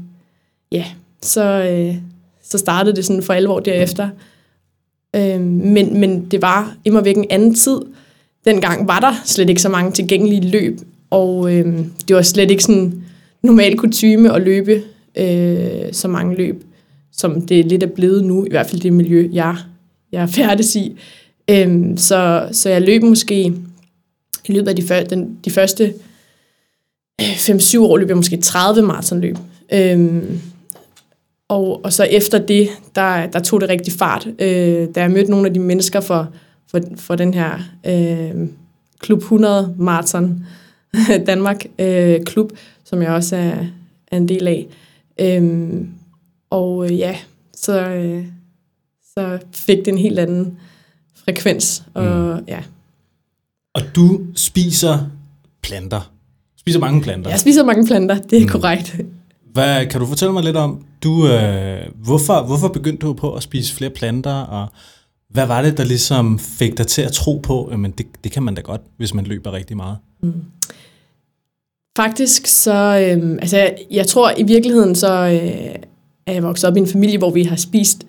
ja, 0.72 0.86
så, 1.22 1.44
øh, 1.44 1.96
så 2.44 2.58
startede 2.58 2.96
det 2.96 3.06
sådan 3.06 3.24
for 3.24 3.34
alvor 3.34 3.60
derefter. 3.60 4.10
Øh, 5.16 5.42
men, 5.42 6.00
men 6.00 6.26
det 6.26 6.42
var 6.42 6.76
immer 6.86 7.02
væk 7.02 7.18
en 7.18 7.26
anden 7.30 7.56
tid. 7.56 7.80
Dengang 8.46 8.88
var 8.88 9.00
der 9.00 9.14
slet 9.26 9.50
ikke 9.50 9.62
så 9.62 9.70
mange 9.70 9.92
tilgængelige 9.92 10.50
løb, 10.50 10.80
og 11.10 11.54
øh, 11.54 11.80
det 12.08 12.16
var 12.16 12.22
slet 12.22 12.52
ikke 12.52 12.64
sådan 12.64 13.04
normal 13.44 13.78
kutyme 13.78 14.34
at 14.34 14.42
løbe 14.42 14.84
øh, 15.16 15.94
så 15.94 16.08
mange 16.08 16.36
løb, 16.36 16.64
som 17.12 17.42
det 17.42 17.66
lidt 17.66 17.84
er 17.84 17.88
blevet 17.88 18.24
nu, 18.24 18.46
i 18.46 18.50
hvert 18.50 18.68
fald 18.68 18.82
det 18.82 18.94
miljø, 18.94 19.30
jeg, 19.34 19.56
jeg 20.12 20.22
er 20.22 20.28
færdig 20.28 20.76
i. 20.76 20.98
Øhm, 21.50 21.98
så, 21.98 22.50
så 22.52 22.70
jeg 22.70 22.82
løb 22.82 23.04
måske 23.04 23.54
i 24.46 24.54
løbet 24.54 24.68
af 24.68 24.76
de, 24.76 24.84
før, 24.84 25.04
den, 25.04 25.38
de 25.46 25.52
første 25.52 25.94
øh, 27.22 27.36
5-7 27.36 27.80
år 27.80 27.98
løb 27.98 28.08
jeg 28.08 28.18
måske 28.18 28.38
30 28.38 28.82
maratonløb. 28.82 29.38
Øhm, 29.74 30.40
og, 31.48 31.82
og 31.84 31.94
så 31.94 32.04
efter 32.04 32.38
det, 32.38 32.70
der, 32.96 33.28
der 33.28 33.40
tog 33.40 33.62
det 33.62 33.70
rigtig 33.70 33.94
fart. 33.94 34.28
Øh, 34.40 34.88
da 34.96 35.02
jeg 35.02 35.12
mødte 35.12 35.32
nogle 35.32 35.48
af 35.48 35.54
de 35.54 35.60
mennesker 35.60 36.00
for, 36.00 36.30
for, 36.68 36.80
for 36.96 37.16
den 37.16 37.34
her 37.34 37.60
øh, 37.86 38.48
Klub 39.00 39.20
100 39.20 39.76
Marathon 39.78 40.46
Danmark 41.28 41.66
øh, 41.80 42.24
klub, 42.24 42.52
som 42.84 43.02
jeg 43.02 43.12
også 43.12 43.36
er, 43.36 43.66
er 44.08 44.18
en 44.18 44.28
del 44.28 44.48
af. 44.48 44.68
Øhm, 45.20 45.90
og 46.50 46.86
øh, 46.86 46.98
ja, 46.98 47.18
så, 47.54 47.90
øh, 47.90 48.26
så 49.14 49.40
fik 49.54 49.78
det 49.78 49.88
en 49.88 49.98
helt 49.98 50.20
anden 50.20 50.58
frekvens. 51.16 51.84
Og 51.94 52.40
mm. 52.40 52.46
ja, 52.48 52.60
Og 53.74 53.82
du 53.96 54.22
spiser 54.36 55.10
planter. 55.62 56.12
Spiser 56.58 56.80
mange 56.80 57.02
planter. 57.02 57.30
jeg 57.30 57.40
spiser 57.40 57.66
mange 57.66 57.86
planter, 57.86 58.18
det 58.18 58.38
er 58.38 58.42
mm. 58.42 58.48
korrekt. 58.48 58.96
Hvad, 59.54 59.86
kan 59.86 60.00
du 60.00 60.06
fortælle 60.06 60.34
mig 60.34 60.44
lidt 60.44 60.58
om, 60.58 60.86
du, 61.04 61.28
øh, 61.28 61.82
hvorfor, 61.96 62.46
hvorfor 62.46 62.68
begyndte 62.68 63.08
du 63.08 63.14
på 63.14 63.34
at 63.36 63.44
spise 63.44 63.76
flere 63.76 63.90
planter, 63.90 64.34
og 64.34 64.68
hvad 65.30 65.46
var 65.46 65.62
det, 65.62 65.78
der 65.78 65.84
ligesom 65.84 66.40
fik 66.40 66.78
dig 66.78 66.88
til 66.88 67.02
at 67.02 67.12
tro 67.12 67.38
på, 67.38 67.66
at 67.66 67.80
det, 67.98 68.06
det 68.24 68.32
kan 68.32 68.44
man 68.44 68.56
da 68.56 68.62
godt, 68.62 68.82
hvis 68.98 69.14
man 69.14 69.26
løber 69.26 69.54
rigtig 69.54 69.78
meget? 69.78 69.98
Faktisk 71.98 72.48
så, 72.48 72.74
øh, 72.74 73.32
altså 73.32 73.58
jeg, 73.58 73.78
jeg 73.92 74.08
tror 74.08 74.32
i 74.38 74.44
virkeligheden 74.44 74.96
så 74.96 75.12
øh, 75.12 75.76
er 76.28 76.34
jeg 76.34 76.44
vokset 76.44 76.70
op 76.70 76.78
i 76.78 76.80
en 76.80 76.88
familie, 76.88 77.18
hvor 77.18 77.30
vi 77.30 77.44
har 77.44 77.56
spist 77.56 78.06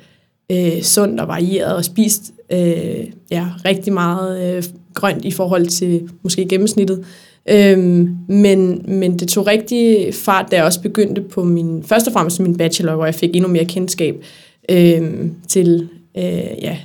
øh, 0.52 0.82
sundt 0.82 1.20
og 1.20 1.28
varieret 1.28 1.76
og 1.76 1.84
spist 1.84 2.32
øh, 2.52 3.06
ja, 3.30 3.46
rigtig 3.64 3.92
meget 3.92 4.56
øh, 4.56 4.64
grønt 4.94 5.24
i 5.24 5.30
forhold 5.30 5.66
til 5.66 6.08
måske 6.22 6.48
gennemsnittet. 6.48 7.04
Øhm, 7.48 8.16
men, 8.28 8.84
men 8.88 9.18
det 9.18 9.28
tog 9.28 9.46
rigtig 9.46 10.14
fart, 10.14 10.50
da 10.50 10.56
jeg 10.56 10.64
også 10.64 10.82
begyndte 10.82 11.22
på 11.22 11.44
min, 11.44 11.82
først 11.82 12.06
og 12.06 12.12
fremmest 12.12 12.40
min 12.40 12.56
bachelor, 12.56 12.94
hvor 12.94 13.04
jeg 13.04 13.14
fik 13.14 13.36
endnu 13.36 13.48
mere 13.48 13.64
kendskab 13.64 14.24
øhm, 14.68 15.34
til 15.48 15.88
øh, 16.16 16.62
ja, 16.62 16.78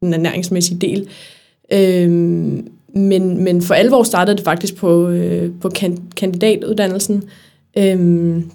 den 0.00 0.14
ernæringsmæssige 0.14 0.78
del. 0.78 1.08
Øhm, 1.72 2.68
men, 2.94 3.44
men 3.44 3.62
for 3.62 3.74
alvor 3.74 4.02
startede 4.02 4.36
det 4.36 4.44
faktisk 4.44 4.76
på, 4.76 5.08
øh, 5.08 5.50
på 5.60 5.68
kan, 5.68 5.98
kandidatuddannelsen, 6.16 7.24
øhm, 7.78 8.50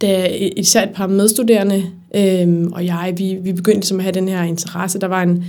da 0.00 0.28
især 0.56 0.82
et 0.82 0.94
par 0.94 1.06
medstuderende 1.06 1.84
øhm, 2.14 2.72
og 2.72 2.86
jeg, 2.86 3.14
vi, 3.16 3.38
vi 3.42 3.52
begyndte 3.52 3.80
ligesom 3.80 3.98
at 3.98 4.04
have 4.04 4.12
den 4.12 4.28
her 4.28 4.42
interesse. 4.42 5.00
Der 5.00 5.06
var 5.06 5.22
en, 5.22 5.44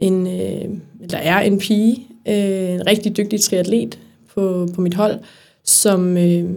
en 0.00 0.26
øh, 0.26 0.68
der 1.10 1.18
er 1.18 1.40
en 1.40 1.58
pige, 1.58 2.06
øh, 2.28 2.74
en 2.74 2.86
rigtig 2.86 3.16
dygtig 3.16 3.40
triatlet 3.40 3.98
på, 4.34 4.68
på 4.74 4.80
mit 4.80 4.94
hold, 4.94 5.18
som 5.64 6.16
øh, 6.16 6.50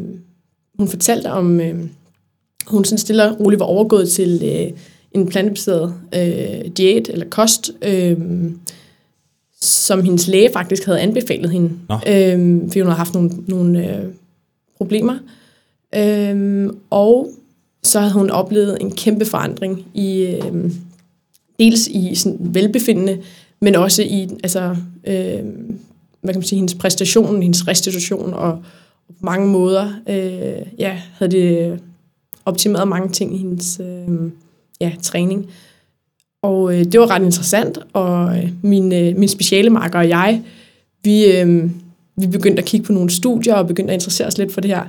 hun 0.77 0.87
fortalte 0.87 1.31
om, 1.31 1.59
øh, 1.61 1.75
hun 2.67 2.85
sådan 2.85 2.97
stille 2.97 3.23
og 3.23 3.39
roligt 3.39 3.59
var 3.59 3.65
overgået 3.65 4.09
til 4.09 4.41
øh, 4.45 4.77
en 5.11 5.27
plantebaseret 5.27 5.93
øh, 6.15 6.71
diæt 6.77 7.09
eller 7.09 7.25
kost, 7.29 7.71
øh, 7.81 8.17
som 9.65 10.03
hendes 10.03 10.27
læge 10.27 10.49
faktisk 10.53 10.85
havde 10.85 10.99
anbefalet 10.99 11.51
hende, 11.51 11.71
øh, 12.07 12.61
fordi 12.67 12.79
hun 12.79 12.87
havde 12.87 12.97
haft 12.97 13.13
nogle, 13.13 13.31
nogle 13.47 13.95
øh, 13.95 14.05
problemer. 14.77 15.17
Øh, 15.95 16.69
og 16.89 17.29
så 17.83 17.99
havde 17.99 18.13
hun 18.13 18.29
oplevet 18.29 18.77
en 18.81 18.91
kæmpe 18.91 19.25
forandring 19.25 19.85
i 19.93 20.21
øh, 20.21 20.71
dels 21.59 21.87
i 21.87 22.15
sådan 22.15 22.37
velbefindende, 22.39 23.21
men 23.61 23.75
også 23.75 24.01
i 24.01 24.29
altså, 24.43 24.75
øh, 25.07 25.43
hvad 26.21 26.33
kan 26.33 26.39
man 26.39 26.43
sige, 26.43 26.57
hendes 26.57 26.75
præstation, 26.75 27.41
hendes 27.41 27.67
restitution, 27.67 28.33
og, 28.33 28.51
og 29.07 29.17
på 29.19 29.25
mange 29.25 29.47
måder 29.47 29.93
øh, 30.09 30.67
ja, 30.79 31.01
havde 31.13 31.31
det 31.31 31.79
optimeret 32.45 32.87
mange 32.87 33.09
ting 33.09 33.35
i 33.35 33.37
hendes 33.37 33.81
øh, 33.83 34.31
ja, 34.81 34.91
træning. 35.01 35.49
Og 36.45 36.73
øh, 36.73 36.85
det 36.85 36.99
var 36.99 37.11
ret 37.11 37.23
interessant, 37.23 37.79
og 37.93 38.37
øh, 38.37 38.49
min, 38.61 38.93
øh, 38.93 39.17
min 39.17 39.29
specialemarker 39.29 39.99
og 39.99 40.09
jeg, 40.09 40.41
vi, 41.03 41.25
øh, 41.25 41.69
vi 42.15 42.27
begyndte 42.27 42.61
at 42.61 42.65
kigge 42.65 42.85
på 42.85 42.93
nogle 42.93 43.09
studier 43.09 43.53
og 43.53 43.67
begyndte 43.67 43.93
at 43.93 43.97
interessere 43.97 44.27
os 44.27 44.37
lidt 44.37 44.53
for 44.53 44.61
det 44.61 44.71
her, 44.71 44.83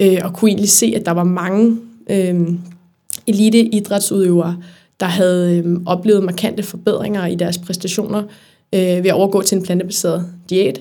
øh, 0.00 0.18
og 0.24 0.32
kunne 0.32 0.48
egentlig 0.48 0.68
se, 0.70 0.92
at 0.96 1.06
der 1.06 1.12
var 1.12 1.24
mange 1.24 1.76
øh, 2.10 2.48
elite 3.26 3.58
idrætsudøvere, 3.58 4.56
der 5.00 5.06
havde 5.06 5.56
øh, 5.56 5.80
oplevet 5.86 6.22
markante 6.24 6.62
forbedringer 6.62 7.26
i 7.26 7.34
deres 7.34 7.58
præstationer 7.58 8.22
øh, 8.74 8.80
ved 8.80 9.06
at 9.06 9.14
overgå 9.14 9.42
til 9.42 9.58
en 9.58 9.64
plantebaseret 9.64 10.26
diæt. 10.50 10.80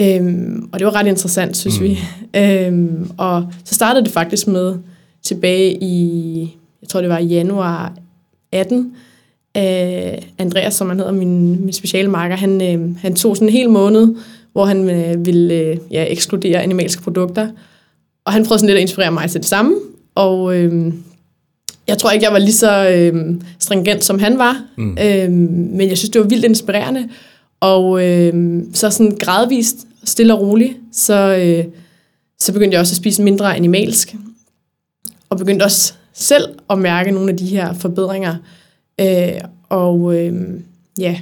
Øhm, 0.00 0.68
og 0.72 0.78
det 0.78 0.86
var 0.86 0.94
ret 0.94 1.06
interessant, 1.06 1.56
synes 1.56 1.80
mm. 1.80 1.86
vi. 1.86 1.98
Øhm, 2.36 3.10
og 3.16 3.46
så 3.64 3.74
startede 3.74 4.04
det 4.04 4.12
faktisk 4.12 4.46
med 4.46 4.74
tilbage 5.22 5.82
i, 5.82 6.40
jeg 6.82 6.88
tror 6.88 7.00
det 7.00 7.10
var 7.10 7.18
i 7.18 7.26
januar 7.26 7.92
18, 8.52 8.94
øh, 9.56 10.18
Andreas, 10.38 10.74
som 10.74 10.88
han 10.88 10.98
hedder, 10.98 11.12
min, 11.12 11.64
min 11.64 11.72
speciale 11.72 12.10
marker, 12.10 12.36
han, 12.36 12.62
øh, 12.62 12.96
han 12.96 13.14
tog 13.14 13.36
sådan 13.36 13.48
en 13.48 13.52
hel 13.52 13.70
måned, 13.70 14.14
hvor 14.52 14.64
han 14.64 14.90
øh, 14.90 15.26
ville 15.26 15.54
øh, 15.54 15.76
ja, 15.90 16.04
ekskludere 16.08 16.62
animalske 16.62 17.02
produkter. 17.02 17.48
Og 18.24 18.32
han 18.32 18.44
prøvede 18.44 18.58
sådan 18.58 18.66
lidt 18.66 18.76
at 18.76 18.82
inspirere 18.82 19.12
mig 19.12 19.30
til 19.30 19.40
det 19.40 19.48
samme. 19.48 19.74
Og 20.14 20.58
øh, 20.58 20.92
jeg 21.88 21.98
tror 21.98 22.10
ikke, 22.10 22.24
jeg 22.24 22.32
var 22.32 22.38
lige 22.38 22.52
så 22.52 22.88
øh, 22.90 23.34
stringent, 23.58 24.04
som 24.04 24.18
han 24.18 24.38
var. 24.38 24.62
Mm. 24.76 24.98
Øh, 25.00 25.30
men 25.30 25.88
jeg 25.88 25.98
synes, 25.98 26.10
det 26.10 26.20
var 26.20 26.26
vildt 26.26 26.44
inspirerende. 26.44 27.08
Og 27.60 28.04
øh, 28.08 28.62
så 28.74 28.90
sådan 28.90 29.16
gradvist, 29.20 29.76
stille 30.04 30.34
og 30.34 30.40
roligt, 30.40 30.72
så, 30.92 31.36
øh, 31.36 31.64
så 32.38 32.52
begyndte 32.52 32.74
jeg 32.74 32.80
også 32.80 32.92
at 32.92 32.96
spise 32.96 33.22
mindre 33.22 33.56
animalsk. 33.56 34.14
Og 35.30 35.38
begyndte 35.38 35.64
også 35.64 35.94
selv 36.12 36.44
at 36.70 36.78
mærke 36.78 37.10
nogle 37.10 37.30
af 37.30 37.36
de 37.36 37.46
her 37.46 37.72
forbedringer. 37.74 38.36
Øh, 39.00 39.40
og 39.68 40.18
øh, 40.18 40.60
ja, 40.98 41.18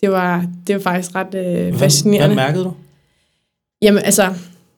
det 0.00 0.10
var, 0.10 0.46
det 0.66 0.74
var 0.74 0.80
faktisk 0.80 1.14
ret 1.14 1.34
øh, 1.34 1.74
fascinerende. 1.78 2.34
Hvad 2.34 2.44
mærkede 2.44 2.64
du? 2.64 2.72
Jamen 3.82 4.02
altså, 4.04 4.34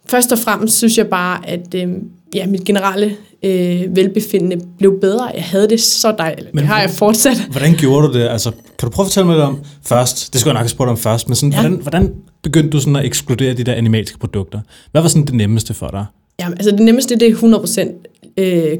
først 0.06 0.32
og 0.32 0.38
fremmest 0.38 0.76
synes 0.76 0.98
jeg 0.98 1.06
bare, 1.06 1.48
at 1.48 1.74
øh, 1.74 1.88
ja, 2.34 2.46
mit 2.46 2.64
generelle 2.64 3.16
øh, 3.42 3.96
velbefindende 3.96 4.66
blev 4.78 5.00
bedre. 5.00 5.24
Jeg 5.34 5.44
havde 5.44 5.68
det 5.68 5.80
så 5.80 6.14
dejligt. 6.18 6.54
Men, 6.54 6.58
det 6.58 6.68
har 6.68 6.80
jeg 6.80 6.90
fortsat. 6.90 7.36
Hvordan 7.50 7.74
gjorde 7.74 8.08
du 8.08 8.12
det? 8.12 8.28
Altså, 8.28 8.50
kan 8.50 8.88
du 8.88 8.90
prøve 8.90 9.04
at 9.04 9.10
fortælle 9.10 9.26
mig 9.26 9.36
lidt 9.36 9.44
om 9.44 9.60
først? 9.82 10.32
Det 10.32 10.40
skal 10.40 10.50
jeg 10.50 10.54
nok 10.54 10.60
have 10.60 10.68
spurgt 10.68 10.90
om 10.90 10.96
først. 10.96 11.28
Men 11.28 11.36
sådan, 11.36 11.52
ja. 11.52 11.60
hvordan, 11.60 11.78
hvordan 11.82 12.14
begyndte 12.42 12.70
du 12.70 12.80
sådan 12.80 12.96
at 12.96 13.04
ekskludere 13.04 13.54
de 13.54 13.64
der 13.64 13.74
animalske 13.74 14.18
produkter? 14.18 14.60
Hvad 14.92 15.02
var 15.02 15.08
sådan 15.08 15.26
det 15.26 15.34
nemmeste 15.34 15.74
for 15.74 15.88
dig? 15.88 16.06
Jamen, 16.40 16.58
altså 16.58 16.70
det 16.70 16.80
nemmeste, 16.80 17.16
det 17.16 17.28
er 17.28 17.34
100% 17.34 18.42
øh, 18.42 18.78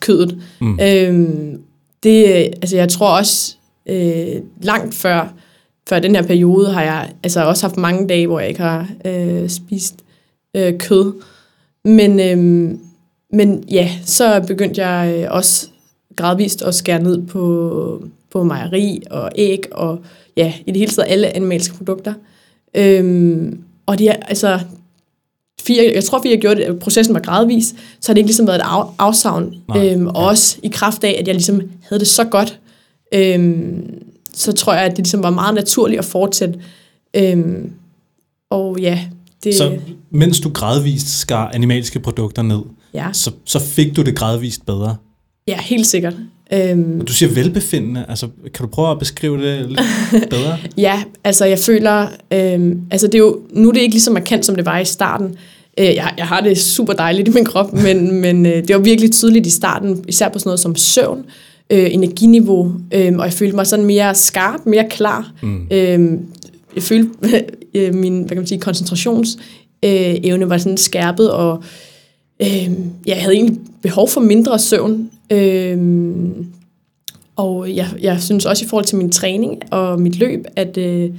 kødet. 0.00 0.38
Mm. 0.60 0.78
Øhm, 0.80 1.58
det, 2.02 2.24
øh, 2.24 2.46
altså 2.62 2.76
jeg 2.76 2.88
tror 2.88 3.16
også, 3.18 3.56
øh, 3.86 4.42
langt 4.62 4.94
før, 4.94 5.34
før 5.88 5.98
den 5.98 6.14
her 6.14 6.22
periode, 6.22 6.72
har 6.72 6.82
jeg 6.82 7.12
altså 7.22 7.44
også 7.44 7.66
haft 7.66 7.76
mange 7.76 8.08
dage, 8.08 8.26
hvor 8.26 8.40
jeg 8.40 8.48
ikke 8.48 8.60
har 8.60 8.88
øh, 9.04 9.48
spist 9.48 9.94
øh, 10.56 10.78
kød. 10.78 11.12
Men, 11.84 12.20
øh, 12.20 12.74
men 13.32 13.64
ja, 13.70 13.90
så 14.04 14.44
begyndte 14.46 14.86
jeg 14.86 15.14
øh, 15.16 15.26
også 15.30 15.68
gradvist 16.16 16.62
at 16.62 16.74
skære 16.74 17.02
ned 17.02 17.26
på, 17.26 18.04
på 18.30 18.44
mejeri 18.44 19.02
og 19.10 19.30
æg 19.36 19.62
og 19.72 19.98
ja, 20.36 20.52
i 20.66 20.70
det 20.70 20.76
hele 20.76 20.92
taget 20.92 21.10
alle 21.10 21.36
animalske 21.36 21.74
produkter. 21.76 22.14
Øhm, 22.74 23.64
og 23.86 23.98
det 23.98 24.08
er, 24.08 24.12
altså, 24.12 24.60
fire, 25.60 25.92
jeg 25.94 26.04
tror, 26.04 26.18
fordi 26.18 26.30
jeg 26.30 26.40
gjorde 26.40 26.66
det, 26.66 26.78
processen 26.78 27.14
var 27.14 27.20
gradvis, 27.20 27.74
så 28.00 28.08
har 28.08 28.14
det 28.14 28.18
ikke 28.18 28.28
ligesom 28.28 28.46
været 28.46 28.58
et 28.58 28.64
af, 28.64 28.84
afsavn. 28.98 29.54
Nej, 29.68 29.88
øhm, 29.88 30.06
og 30.06 30.22
ja. 30.22 30.28
også 30.28 30.56
i 30.62 30.68
kraft 30.68 31.04
af, 31.04 31.16
at 31.20 31.26
jeg 31.26 31.34
ligesom 31.34 31.62
havde 31.88 32.00
det 32.00 32.08
så 32.08 32.24
godt, 32.24 32.60
øhm, 33.14 34.02
så 34.34 34.52
tror 34.52 34.72
jeg, 34.72 34.82
at 34.82 34.90
det 34.90 34.98
ligesom 34.98 35.22
var 35.22 35.30
meget 35.30 35.54
naturligt 35.54 35.98
at 35.98 36.04
fortsætte. 36.04 36.60
Øhm, 37.16 37.72
og 38.50 38.80
ja, 38.80 39.00
det... 39.44 39.54
Så 39.54 39.78
mens 40.10 40.40
du 40.40 40.50
gradvist 40.54 41.18
skar 41.18 41.50
animalske 41.54 42.00
produkter 42.00 42.42
ned, 42.42 42.60
ja. 42.94 43.08
så, 43.12 43.30
så 43.44 43.58
fik 43.58 43.96
du 43.96 44.02
det 44.02 44.16
gradvist 44.16 44.66
bedre? 44.66 44.96
Ja, 45.48 45.60
helt 45.60 45.86
sikkert. 45.86 46.14
Øhm, 46.52 47.00
du 47.00 47.12
siger 47.12 47.32
velbefindende, 47.34 48.04
altså 48.08 48.28
kan 48.54 48.66
du 48.66 48.70
prøve 48.70 48.90
at 48.90 48.98
beskrive 48.98 49.42
det 49.42 49.68
lidt 49.68 50.30
bedre? 50.30 50.58
ja, 50.76 51.02
altså 51.24 51.44
jeg 51.44 51.58
føler, 51.58 52.06
øhm, 52.32 52.80
altså 52.90 53.06
det 53.06 53.14
er 53.14 53.18
jo, 53.18 53.40
nu 53.52 53.68
er 53.68 53.72
det 53.72 53.80
ikke 53.80 53.94
lige 53.94 54.02
så 54.02 54.12
markant, 54.12 54.46
som 54.46 54.56
det 54.56 54.66
var 54.66 54.78
i 54.78 54.84
starten. 54.84 55.36
Øh, 55.78 55.84
jeg, 55.84 56.14
jeg 56.16 56.26
har 56.26 56.40
det 56.40 56.58
super 56.58 56.92
dejligt 56.92 57.28
i 57.28 57.30
min 57.30 57.44
krop, 57.44 57.72
men, 57.84 58.20
men 58.20 58.46
øh, 58.46 58.52
det 58.52 58.76
var 58.76 58.82
virkelig 58.82 59.12
tydeligt 59.12 59.46
i 59.46 59.50
starten, 59.50 60.04
især 60.08 60.28
på 60.28 60.38
sådan 60.38 60.48
noget 60.48 60.60
som 60.60 60.76
søvn, 60.76 61.24
øh, 61.70 61.94
energiniveau, 61.94 62.72
øh, 62.94 63.12
og 63.18 63.24
jeg 63.24 63.32
følte 63.32 63.56
mig 63.56 63.66
sådan 63.66 63.84
mere 63.84 64.14
skarp, 64.14 64.60
mere 64.66 64.88
klar. 64.90 65.32
Mm. 65.42 65.66
Øh, 65.70 66.18
jeg 66.74 66.82
følte, 66.82 67.10
øh, 67.74 67.94
min 67.94 68.18
hvad 68.18 68.28
kan 68.28 68.36
man 68.36 68.46
sige, 68.46 68.60
koncentrationsevne 68.60 70.48
var 70.48 70.58
sådan 70.58 70.78
skærpet, 70.78 71.30
og 71.30 71.62
øh, 72.42 72.70
jeg 73.06 73.16
havde 73.16 73.34
egentlig 73.34 73.58
behov 73.82 74.08
for 74.08 74.20
mindre 74.20 74.58
søvn. 74.58 75.10
Øh, 75.32 75.78
og 77.36 77.76
jeg, 77.76 77.86
jeg 78.00 78.22
synes 78.22 78.46
også 78.46 78.64
i 78.64 78.68
forhold 78.68 78.84
til 78.84 78.96
min 78.96 79.12
træning 79.12 79.58
og 79.70 80.00
mit 80.00 80.18
løb, 80.18 80.44
at, 80.56 80.76
øh, 80.76 81.10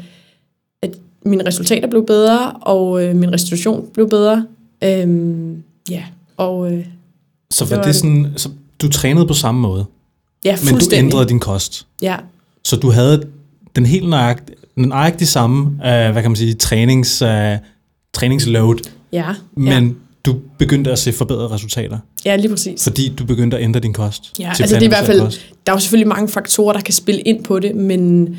at 0.81 0.91
mine 1.25 1.45
resultater 1.47 1.87
blev 1.89 2.05
bedre, 2.05 2.51
og 2.51 3.03
øh, 3.03 3.15
min 3.15 3.33
restitution 3.33 3.89
blev 3.93 4.09
bedre. 4.09 4.45
Øh, 4.83 5.37
ja, 5.89 6.03
og... 6.37 6.73
Øh, 6.73 6.85
så 7.51 7.65
var 7.65 7.75
det, 7.75 7.85
det 7.85 7.95
sådan, 7.95 8.33
så 8.35 8.49
du 8.81 8.89
trænede 8.89 9.27
på 9.27 9.33
samme 9.33 9.61
måde? 9.61 9.85
Ja, 10.45 10.57
Men 10.65 10.79
du 10.79 10.85
ændrede 10.93 11.29
din 11.29 11.39
kost? 11.39 11.87
Ja. 12.01 12.17
Så 12.65 12.75
du 12.75 12.89
havde 12.89 13.23
den 13.75 13.85
helt 13.85 14.09
nøjagtige, 14.09 14.57
nøjagtig 14.75 15.27
samme, 15.27 15.61
uh, 15.65 15.79
hvad 15.79 16.21
kan 16.21 16.31
man 16.31 16.35
sige, 16.35 16.53
trænings, 16.53 17.21
uh, 17.21 17.27
træningsload. 18.13 18.89
Ja. 19.11 19.25
Men 19.55 19.87
ja. 19.87 19.93
Du 20.25 20.35
begyndte 20.57 20.91
at 20.91 20.99
se 20.99 21.13
forbedrede 21.13 21.47
resultater. 21.47 21.99
Ja, 22.25 22.35
lige 22.35 22.49
præcis. 22.49 22.83
Fordi 22.83 23.09
du 23.09 23.25
begyndte 23.25 23.57
at 23.57 23.63
ændre 23.63 23.79
din 23.79 23.93
kost. 23.93 24.33
Ja, 24.39 24.47
altså 24.47 24.75
det 24.75 24.81
er 24.81 24.85
i 24.85 24.87
hvert 24.87 25.05
fald, 25.05 25.19
kost. 25.19 25.53
der 25.65 25.71
er 25.71 25.75
jo 25.75 25.79
selvfølgelig 25.79 26.07
mange 26.07 26.29
faktorer, 26.29 26.73
der 26.73 26.81
kan 26.81 26.93
spille 26.93 27.21
ind 27.21 27.43
på 27.43 27.59
det, 27.59 27.75
men, 27.75 28.35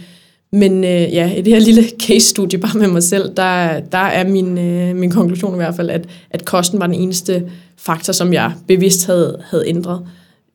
men 0.53 0.79
uh, 0.79 0.91
ja, 0.91 1.35
i 1.35 1.43
det 1.43 1.53
her 1.53 1.61
lille 1.61 1.85
case-studie 2.03 2.59
bare 2.59 2.79
med 2.79 2.89
mig 2.89 3.03
selv, 3.03 3.37
der, 3.37 3.81
der 3.81 3.99
er 3.99 4.29
min, 4.29 4.59
uh, 4.59 4.97
min 4.97 5.11
konklusion 5.11 5.55
i 5.55 5.57
hvert 5.57 5.77
fald, 5.77 5.91
at, 5.91 6.07
at 6.31 6.45
kosten 6.45 6.81
var 6.81 6.87
den 6.87 6.95
eneste 6.95 7.51
faktor, 7.77 8.13
som 8.13 8.33
jeg 8.33 8.53
bevidst 8.69 9.07
havde, 9.07 9.43
havde 9.51 9.69
ændret. 9.69 10.07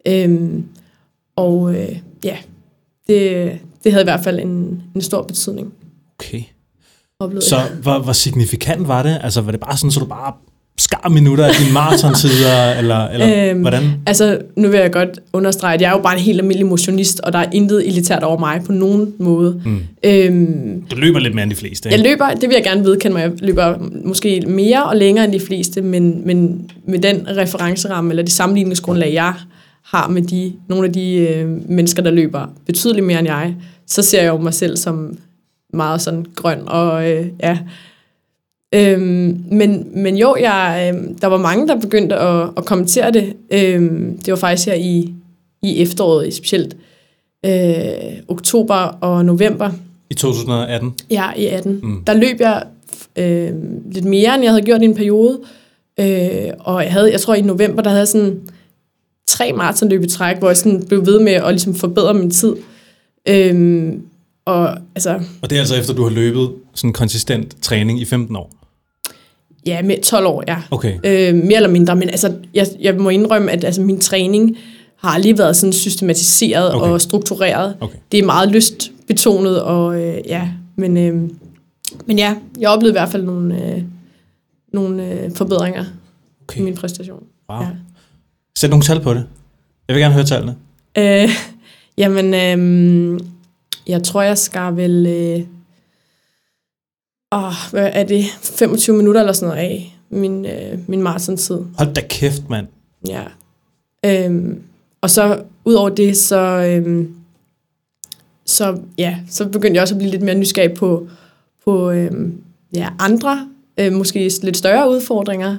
Um, 0.10 0.66
og 1.36 1.62
uh, 1.62 1.76
ja, 2.24 2.38
det, 3.08 3.52
det 3.84 3.92
havde 3.92 4.04
i 4.04 4.10
hvert 4.12 4.24
fald 4.24 4.40
en, 4.40 4.82
en 4.96 5.02
stor 5.02 5.22
betydning. 5.22 5.74
Okay. 6.20 6.42
Oplevede 7.20 7.46
så 7.46 7.62
hvor, 7.82 8.00
hvor 8.00 8.14
signifikant 8.14 8.88
var 8.88 9.04
det? 9.04 9.20
Altså 9.22 9.42
var 9.42 9.52
det 9.52 9.60
bare 9.60 9.78
sådan, 9.78 9.92
så 9.92 10.00
du 10.00 10.06
bare 10.06 10.34
skar 10.80 11.10
minutter 11.10 11.46
af 11.46 11.52
dine 11.60 11.74
maratontider, 11.74 12.72
eller, 12.80 13.08
eller 13.08 13.50
øhm, 13.52 13.62
hvordan? 13.62 13.84
Altså, 14.06 14.38
nu 14.56 14.68
vil 14.68 14.80
jeg 14.80 14.92
godt 14.92 15.20
understrege, 15.34 15.74
at 15.74 15.82
jeg 15.82 15.88
er 15.88 15.92
jo 15.92 16.02
bare 16.02 16.14
en 16.14 16.20
helt 16.20 16.40
almindelig 16.40 16.68
motionist, 16.68 17.20
og 17.20 17.34
der 17.34 17.40
er 17.40 17.46
intet 17.54 17.88
elitært 17.88 18.24
over 18.24 18.40
mig 18.40 18.62
på 18.66 18.72
nogen 18.72 19.14
måde. 19.20 19.62
Mm. 19.66 19.82
Øhm, 20.04 20.82
du 20.92 20.96
løber 20.96 21.20
lidt 21.20 21.36
mere 21.36 21.44
end 21.44 21.52
de 21.52 21.56
fleste, 21.56 21.90
ikke? 21.90 22.02
Jeg 22.02 22.12
løber, 22.12 22.30
det 22.30 22.50
vil 22.50 22.56
jeg 22.56 22.64
gerne 22.64 22.84
vedkende 22.84 23.14
mig, 23.14 23.22
jeg 23.22 23.32
løber 23.42 23.76
måske 24.06 24.44
mere 24.48 24.84
og 24.84 24.98
længere 24.98 25.26
end 25.26 25.34
de 25.34 25.40
fleste, 25.40 25.82
men, 25.82 26.22
men 26.26 26.70
med 26.86 27.00
den 27.00 27.28
referenceramme, 27.38 28.10
eller 28.10 28.24
det 28.24 28.34
sammenligningsgrundlag, 28.34 29.14
jeg 29.14 29.34
har 29.84 30.08
med 30.08 30.22
de, 30.22 30.54
nogle 30.68 30.88
af 30.88 30.94
de 30.94 31.16
øh, 31.16 31.70
mennesker, 31.70 32.02
der 32.02 32.12
løber 32.12 32.46
betydeligt 32.66 33.06
mere 33.06 33.20
end 33.20 33.28
jeg, 33.28 33.56
så 33.88 34.02
ser 34.02 34.22
jeg 34.22 34.30
jo 34.30 34.38
mig 34.38 34.54
selv 34.54 34.78
som 34.78 35.18
meget 35.74 36.02
sådan 36.02 36.26
grøn 36.36 36.60
og 36.68 37.12
øh, 37.12 37.26
ja. 37.44 37.58
Øhm, 38.76 39.44
men, 39.52 39.88
men 39.94 40.18
jo, 40.18 40.36
jeg, 40.40 40.94
øh, 40.96 41.02
der 41.22 41.28
var 41.28 41.38
mange, 41.38 41.68
der 41.68 41.80
begyndte 41.80 42.16
at, 42.16 42.50
at 42.58 42.66
kommentere 42.66 43.12
det. 43.12 43.34
Øhm, 43.52 44.18
det 44.18 44.32
var 44.32 44.38
faktisk 44.38 44.68
her 44.68 44.76
i, 44.76 45.14
i 45.62 45.82
efteråret, 45.82 46.34
specielt 46.34 46.78
øh, 47.46 47.52
oktober 48.28 48.76
og 48.76 49.26
november. 49.26 49.72
I 50.10 50.14
2018? 50.14 50.94
Ja, 51.12 51.34
i 51.38 51.46
18. 51.46 51.80
Mm. 51.84 52.04
Der 52.08 52.14
løb 52.14 52.40
jeg 52.40 52.64
øh, 53.16 53.54
lidt 53.92 54.06
mere, 54.06 54.36
end 54.36 54.44
jeg 54.44 54.52
havde 54.52 54.66
gjort 54.66 54.82
i 54.82 54.86
en 54.86 54.96
periode. 54.96 55.40
Øh, 56.00 56.54
og 56.60 56.84
jeg, 56.84 56.92
havde, 56.92 57.12
jeg 57.12 57.22
tror, 57.22 57.34
i 57.34 57.42
november, 57.42 57.84
der 57.84 57.90
havde 57.90 58.00
jeg 58.00 58.08
sådan 58.08 58.42
tre 59.28 59.54
maratonløb 59.54 60.04
i 60.04 60.08
træk, 60.08 60.38
hvor 60.38 60.48
jeg 60.48 60.58
sådan 60.58 60.86
blev 60.88 61.06
ved 61.06 61.20
med 61.20 61.34
at 61.34 61.50
ligesom 61.50 61.76
forbedre 61.76 62.14
min 62.14 62.32
tid. 62.32 62.56
Øhm, 63.28 64.02
og, 64.46 64.78
altså, 64.96 65.20
og 65.42 65.50
det 65.50 65.56
er 65.56 65.60
altså 65.60 65.76
efter, 65.76 65.94
du 65.94 66.04
har 66.04 66.10
løbet 66.10 66.50
sådan 66.74 66.94
konsistent 66.94 67.56
træning 67.62 68.02
i 68.02 68.06
15 68.06 68.36
år? 68.36 68.59
Ja, 69.66 69.82
med 69.82 70.02
12 70.04 70.26
år, 70.26 70.44
ja. 70.48 70.58
Okay. 70.72 70.94
Øh, 71.04 71.36
mere 71.36 71.56
eller 71.56 71.70
mindre, 71.70 71.96
men 71.96 72.10
altså, 72.10 72.34
jeg, 72.54 72.68
jeg 72.80 72.96
må 72.96 73.10
indrømme, 73.10 73.52
at 73.52 73.64
altså, 73.64 73.82
min 73.82 74.00
træning 74.00 74.58
har 74.96 75.18
lige 75.18 75.38
været 75.38 75.56
sådan 75.56 75.74
systematiseret 75.74 76.76
okay. 76.76 76.88
og 76.88 77.02
struktureret. 77.02 77.76
Okay. 77.80 77.98
Det 78.12 78.20
er 78.20 78.26
meget 78.26 78.50
lystbetonet, 78.50 79.62
og 79.62 80.02
øh, 80.02 80.18
ja, 80.26 80.50
men, 80.76 80.98
øh, 80.98 81.30
men 82.06 82.20
ja, 82.20 82.36
jeg 82.60 82.70
oplevede 82.70 82.92
i 82.92 83.00
hvert 83.00 83.10
fald 83.10 83.24
nogle, 83.24 83.66
øh, 83.66 83.84
nogle 84.74 85.12
øh, 85.12 85.32
forbedringer 85.36 85.86
okay. 86.44 86.60
i 86.60 86.64
min 86.64 86.76
præstation. 86.76 87.24
Wow. 87.50 87.62
Ja. 87.62 87.68
Sæt 88.58 88.70
nogle 88.70 88.84
tal 88.84 89.00
på 89.00 89.14
det. 89.14 89.26
Jeg 89.88 89.96
vil 89.96 90.02
gerne 90.02 90.14
høre 90.14 90.26
tallene. 90.26 90.56
Øh, 90.98 91.30
jamen, 92.02 92.34
øh, 92.34 93.20
jeg 93.88 94.04
tror, 94.04 94.22
jeg 94.22 94.38
skal 94.38 94.76
vel... 94.76 95.08
Øh, 95.08 95.46
åh, 97.32 97.54
hvad 97.72 97.90
er 97.94 98.04
det? 98.04 98.26
25 98.42 98.98
minutter 98.98 99.22
eller 99.22 99.34
sådan 99.34 99.56
noget 99.56 99.70
af 99.70 99.98
min, 100.10 100.46
øh, 100.46 100.80
min 100.88 101.02
maratontid. 101.02 101.60
Hold 101.78 101.94
da 101.94 102.02
kæft, 102.10 102.50
mand. 102.50 102.68
Ja. 103.08 103.24
Øhm, 104.06 104.62
og 105.02 105.10
så, 105.10 105.44
ud 105.66 105.74
over 105.74 105.90
det, 105.90 106.18
så, 106.18 106.40
øhm, 106.40 107.16
så, 108.46 108.80
ja, 108.98 109.18
så 109.30 109.50
begyndte 109.50 109.76
jeg 109.76 109.82
også 109.82 109.94
at 109.94 110.00
blive 110.00 110.12
lidt 110.12 110.22
mere 110.22 110.36
nysgerrig 110.36 110.74
på, 110.74 111.08
på 111.66 111.92
øhm, 111.92 112.42
ja, 112.76 112.90
andre, 113.00 113.50
øh, 113.78 113.94
måske 113.94 114.32
lidt 114.44 114.58
større 114.58 114.90
udfordringer. 114.90 115.58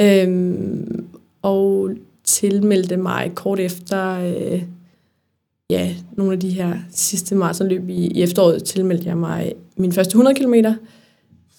Øhm, 0.00 1.06
og 1.42 1.90
tilmeldte 2.24 2.96
mig 2.96 3.32
kort 3.34 3.60
efter 3.60 4.18
øh, 4.18 4.62
ja, 5.70 5.94
nogle 6.12 6.32
af 6.32 6.40
de 6.40 6.50
her 6.50 6.74
sidste 6.90 7.34
maratonløb 7.34 7.88
i, 7.88 8.06
i 8.06 8.22
efteråret, 8.22 8.64
tilmeldte 8.64 9.08
jeg 9.08 9.16
mig 9.16 9.52
min 9.76 9.92
første 9.92 10.10
100 10.10 10.34
km, 10.34 10.54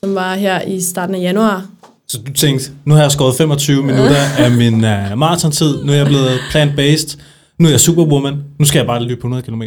som 0.06 0.16
var 0.16 0.36
her 0.36 0.62
i 0.62 0.82
starten 0.82 1.16
af 1.16 1.20
januar. 1.20 1.68
Så 2.08 2.18
du 2.28 2.34
tænkte, 2.34 2.72
nu 2.86 2.94
har 2.94 3.02
jeg 3.02 3.12
skåret 3.12 3.36
25 3.36 3.84
minutter 3.84 4.16
af 4.40 4.52
min 4.52 4.74
uh, 4.74 5.18
maratontid, 5.18 5.84
nu 5.84 5.92
er 5.92 5.96
jeg 5.96 6.06
blevet 6.06 6.40
plant-based, 6.52 7.20
nu 7.60 7.68
er 7.68 7.72
jeg 7.72 7.80
superwoman, 7.80 8.34
nu 8.60 8.66
skal 8.66 8.80
jeg 8.80 8.88
bare 8.88 9.04
løbe 9.04 9.22
på 9.22 9.28
100 9.28 9.44
km. 9.44 9.62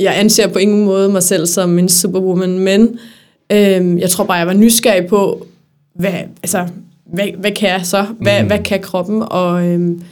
Jeg 0.00 0.18
anser 0.18 0.48
på 0.48 0.58
ingen 0.58 0.84
måde 0.84 1.08
mig 1.08 1.22
selv 1.22 1.46
som 1.46 1.78
en 1.78 1.88
superwoman, 1.88 2.58
men 2.58 2.98
øh, 3.52 4.00
jeg 4.00 4.10
tror 4.10 4.24
bare, 4.24 4.36
jeg 4.36 4.46
var 4.46 4.52
nysgerrig 4.52 5.06
på, 5.06 5.46
hvad, 5.94 6.12
altså, 6.42 6.66
hvad, 7.06 7.26
hvad 7.38 7.52
kan 7.52 7.68
jeg 7.68 7.80
så? 7.86 8.06
Hvad, 8.20 8.42
mm. 8.42 8.46
hvad 8.46 8.58
kan 8.58 8.80
kroppen? 8.82 9.22
Og, 9.26 9.66
øhm, 9.66 10.02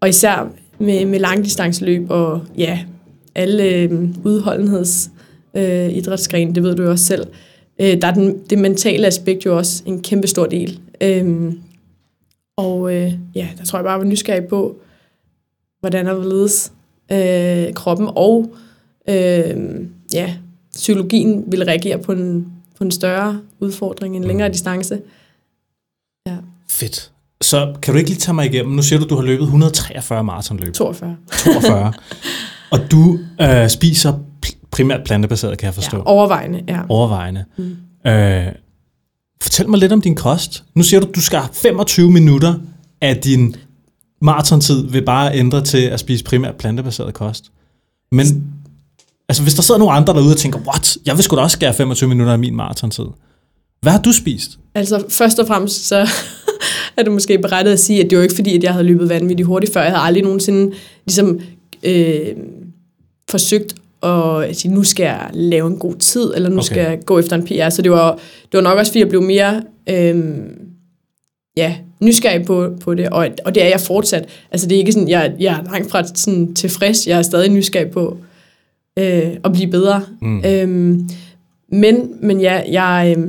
og 0.00 0.08
især 0.08 0.48
med, 0.78 1.06
med 1.06 1.18
langdistanceløb 1.18 2.10
og 2.10 2.40
ja, 2.58 2.78
alle 3.34 3.64
øh, 3.64 3.90
udholdenheds 4.24 5.10
øh, 5.54 5.62
det 5.62 6.62
ved 6.62 6.74
du 6.74 6.82
jo 6.82 6.90
også 6.90 7.04
selv. 7.04 7.26
Øh, 7.80 8.02
der 8.02 8.08
er 8.08 8.14
den, 8.14 8.38
det 8.50 8.58
mentale 8.58 9.06
aspekt 9.06 9.46
jo 9.46 9.56
også 9.56 9.82
en 9.86 10.02
kæmpe 10.02 10.26
stor 10.26 10.46
del. 10.46 10.80
Øh, 11.00 11.52
og 12.56 12.94
øh, 12.94 13.12
ja, 13.34 13.48
der 13.58 13.64
tror 13.64 13.78
jeg 13.78 13.84
bare, 13.84 13.92
jeg 13.92 14.00
var 14.00 14.06
nysgerrig 14.06 14.44
på, 14.44 14.76
hvordan 15.80 16.06
der 16.06 16.24
ledes 16.24 16.72
øh, 17.12 17.74
kroppen 17.74 18.08
og 18.16 18.54
øh, 19.08 19.56
ja, 20.14 20.34
psykologien 20.74 21.44
vil 21.46 21.64
reagere 21.64 21.98
på 21.98 22.12
en, 22.12 22.52
på 22.78 22.84
en 22.84 22.90
større 22.90 23.40
udfordring, 23.60 24.16
en 24.16 24.24
længere 24.24 24.48
mm. 24.48 24.52
distance. 24.52 25.00
Ja. 26.26 26.36
Fedt. 26.70 27.12
Så 27.40 27.74
kan 27.82 27.94
du 27.94 27.98
ikke 27.98 28.10
lige 28.10 28.20
tage 28.20 28.34
mig 28.34 28.46
igennem? 28.46 28.74
Nu 28.74 28.82
siger 28.82 29.00
du, 29.00 29.06
du 29.06 29.14
har 29.14 29.22
løbet 29.22 29.42
143 29.42 30.24
maratonløb. 30.24 30.74
42. 30.74 31.16
42. 31.44 31.92
og 32.72 32.78
du 32.90 33.18
øh, 33.40 33.68
spiser 33.68 34.18
primært 34.72 35.00
plantebaseret, 35.04 35.58
kan 35.58 35.66
jeg 35.66 35.74
forstå. 35.74 35.96
Ja, 35.96 36.02
overvejende, 36.06 36.62
ja. 36.68 36.80
Overvejende. 36.88 37.44
Mm. 37.58 38.10
Øh, 38.10 38.46
fortæl 39.42 39.68
mig 39.68 39.78
lidt 39.78 39.92
om 39.92 40.00
din 40.00 40.14
kost. 40.14 40.64
Nu 40.74 40.82
siger 40.82 41.00
du, 41.00 41.08
du 41.14 41.20
skal 41.20 41.40
25 41.52 42.10
minutter 42.10 42.54
af 43.00 43.16
din 43.16 43.56
maratontid 44.22 44.86
ved 44.86 45.02
bare 45.02 45.34
ændre 45.34 45.64
til 45.64 45.78
at 45.78 46.00
spise 46.00 46.24
primært 46.24 46.54
plantebaseret 46.56 47.14
kost. 47.14 47.52
Men 48.12 48.24
altså, 49.28 49.42
hvis 49.42 49.54
der 49.54 49.62
sidder 49.62 49.78
nogle 49.78 49.94
andre 49.94 50.14
derude 50.14 50.32
og 50.32 50.36
tænker, 50.36 50.58
what, 50.58 50.96
jeg 51.06 51.16
vil 51.16 51.24
sgu 51.24 51.36
da 51.36 51.40
også 51.40 51.54
skære 51.54 51.74
25 51.74 52.08
minutter 52.08 52.32
af 52.32 52.38
min 52.38 52.56
maratontid. 52.56 53.04
Hvad 53.80 53.92
har 53.92 54.02
du 54.02 54.12
spist? 54.12 54.58
Altså, 54.74 55.04
først 55.08 55.38
og 55.38 55.46
fremmest 55.46 55.86
så 55.86 55.96
er 56.96 57.02
det 57.02 57.12
måske 57.12 57.38
berettet 57.38 57.72
at 57.72 57.80
sige, 57.80 58.04
at 58.04 58.10
det 58.10 58.18
var 58.18 58.22
ikke 58.22 58.34
fordi, 58.34 58.56
at 58.56 58.62
jeg 58.62 58.72
havde 58.72 58.86
løbet 58.86 59.08
vanvittigt 59.08 59.46
hurtigt 59.46 59.72
før. 59.72 59.82
Jeg 59.82 59.90
havde 59.90 60.02
aldrig 60.02 60.22
nogensinde 60.22 60.74
ligesom, 61.06 61.40
øh, 61.82 62.26
forsøgt 63.30 63.74
at 64.04 64.56
sige, 64.56 64.74
nu 64.74 64.84
skal 64.84 65.04
jeg 65.04 65.30
lave 65.32 65.66
en 65.66 65.76
god 65.76 65.94
tid, 65.94 66.32
eller 66.36 66.48
nu 66.48 66.56
okay. 66.56 66.64
skal 66.64 66.78
jeg 66.78 66.98
gå 67.06 67.18
efter 67.18 67.36
en 67.36 67.44
PR. 67.44 67.68
Så 67.68 67.82
det 67.82 67.90
var, 67.90 68.12
det 68.52 68.52
var 68.52 68.60
nok 68.60 68.78
også, 68.78 68.92
fordi 68.92 68.98
jeg 68.98 69.08
blev 69.08 69.22
mere 69.22 69.62
øh, 69.88 70.34
ja, 71.56 71.76
nysgerrig 72.00 72.46
på, 72.46 72.76
på 72.80 72.94
det, 72.94 73.08
og, 73.08 73.28
og 73.44 73.54
det 73.54 73.62
er 73.62 73.68
jeg 73.68 73.80
fortsat. 73.80 74.28
Altså 74.50 74.68
det 74.68 74.74
er 74.74 74.78
ikke 74.78 74.92
sådan, 74.92 75.08
jeg, 75.08 75.32
jeg 75.38 75.58
er 75.58 75.72
langt 75.72 75.90
fra 75.90 76.04
sådan 76.06 76.54
tilfreds, 76.54 77.06
jeg 77.06 77.18
er 77.18 77.22
stadig 77.22 77.50
nysgerrig 77.50 77.90
på 77.90 78.16
øh, 78.98 79.36
at 79.44 79.52
blive 79.52 79.70
bedre. 79.70 80.02
Mm. 80.20 80.44
Øh, 80.44 80.98
men, 81.68 82.10
men 82.20 82.40
ja, 82.40 82.62
jeg... 82.70 83.14
Øh, 83.18 83.28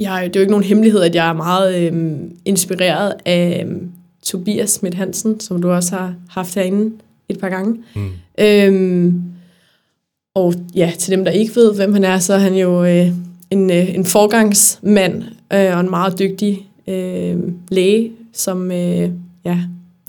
jeg, 0.00 0.24
det 0.24 0.36
er 0.36 0.40
jo 0.40 0.42
ikke 0.42 0.50
nogen 0.50 0.64
hemmelighed, 0.64 1.00
at 1.00 1.14
jeg 1.14 1.28
er 1.28 1.32
meget 1.32 1.92
øh, 1.92 2.16
inspireret 2.44 3.14
af 3.24 3.66
øh, 3.66 3.76
Tobias 4.22 4.70
Schmidt 4.70 4.94
Hansen, 4.94 5.40
som 5.40 5.62
du 5.62 5.70
også 5.70 5.96
har 5.96 6.14
haft 6.28 6.54
herinde 6.54 6.96
et 7.28 7.38
par 7.38 7.48
gange. 7.48 7.76
Mm. 7.94 8.10
Øhm, 8.38 9.22
og 10.34 10.54
ja, 10.74 10.92
til 10.98 11.12
dem, 11.12 11.24
der 11.24 11.30
ikke 11.30 11.56
ved, 11.56 11.74
hvem 11.74 11.92
han 11.92 12.04
er, 12.04 12.18
så 12.18 12.34
er 12.34 12.38
han 12.38 12.54
jo 12.54 12.84
øh, 12.84 13.06
en, 13.50 13.70
øh, 13.70 13.94
en 13.94 14.04
forgangsmand 14.04 15.22
øh, 15.52 15.74
og 15.74 15.80
en 15.80 15.90
meget 15.90 16.18
dygtig 16.18 16.68
øh, 16.86 17.36
læge, 17.68 18.12
som 18.32 18.72
øh, 18.72 19.10
ja... 19.44 19.54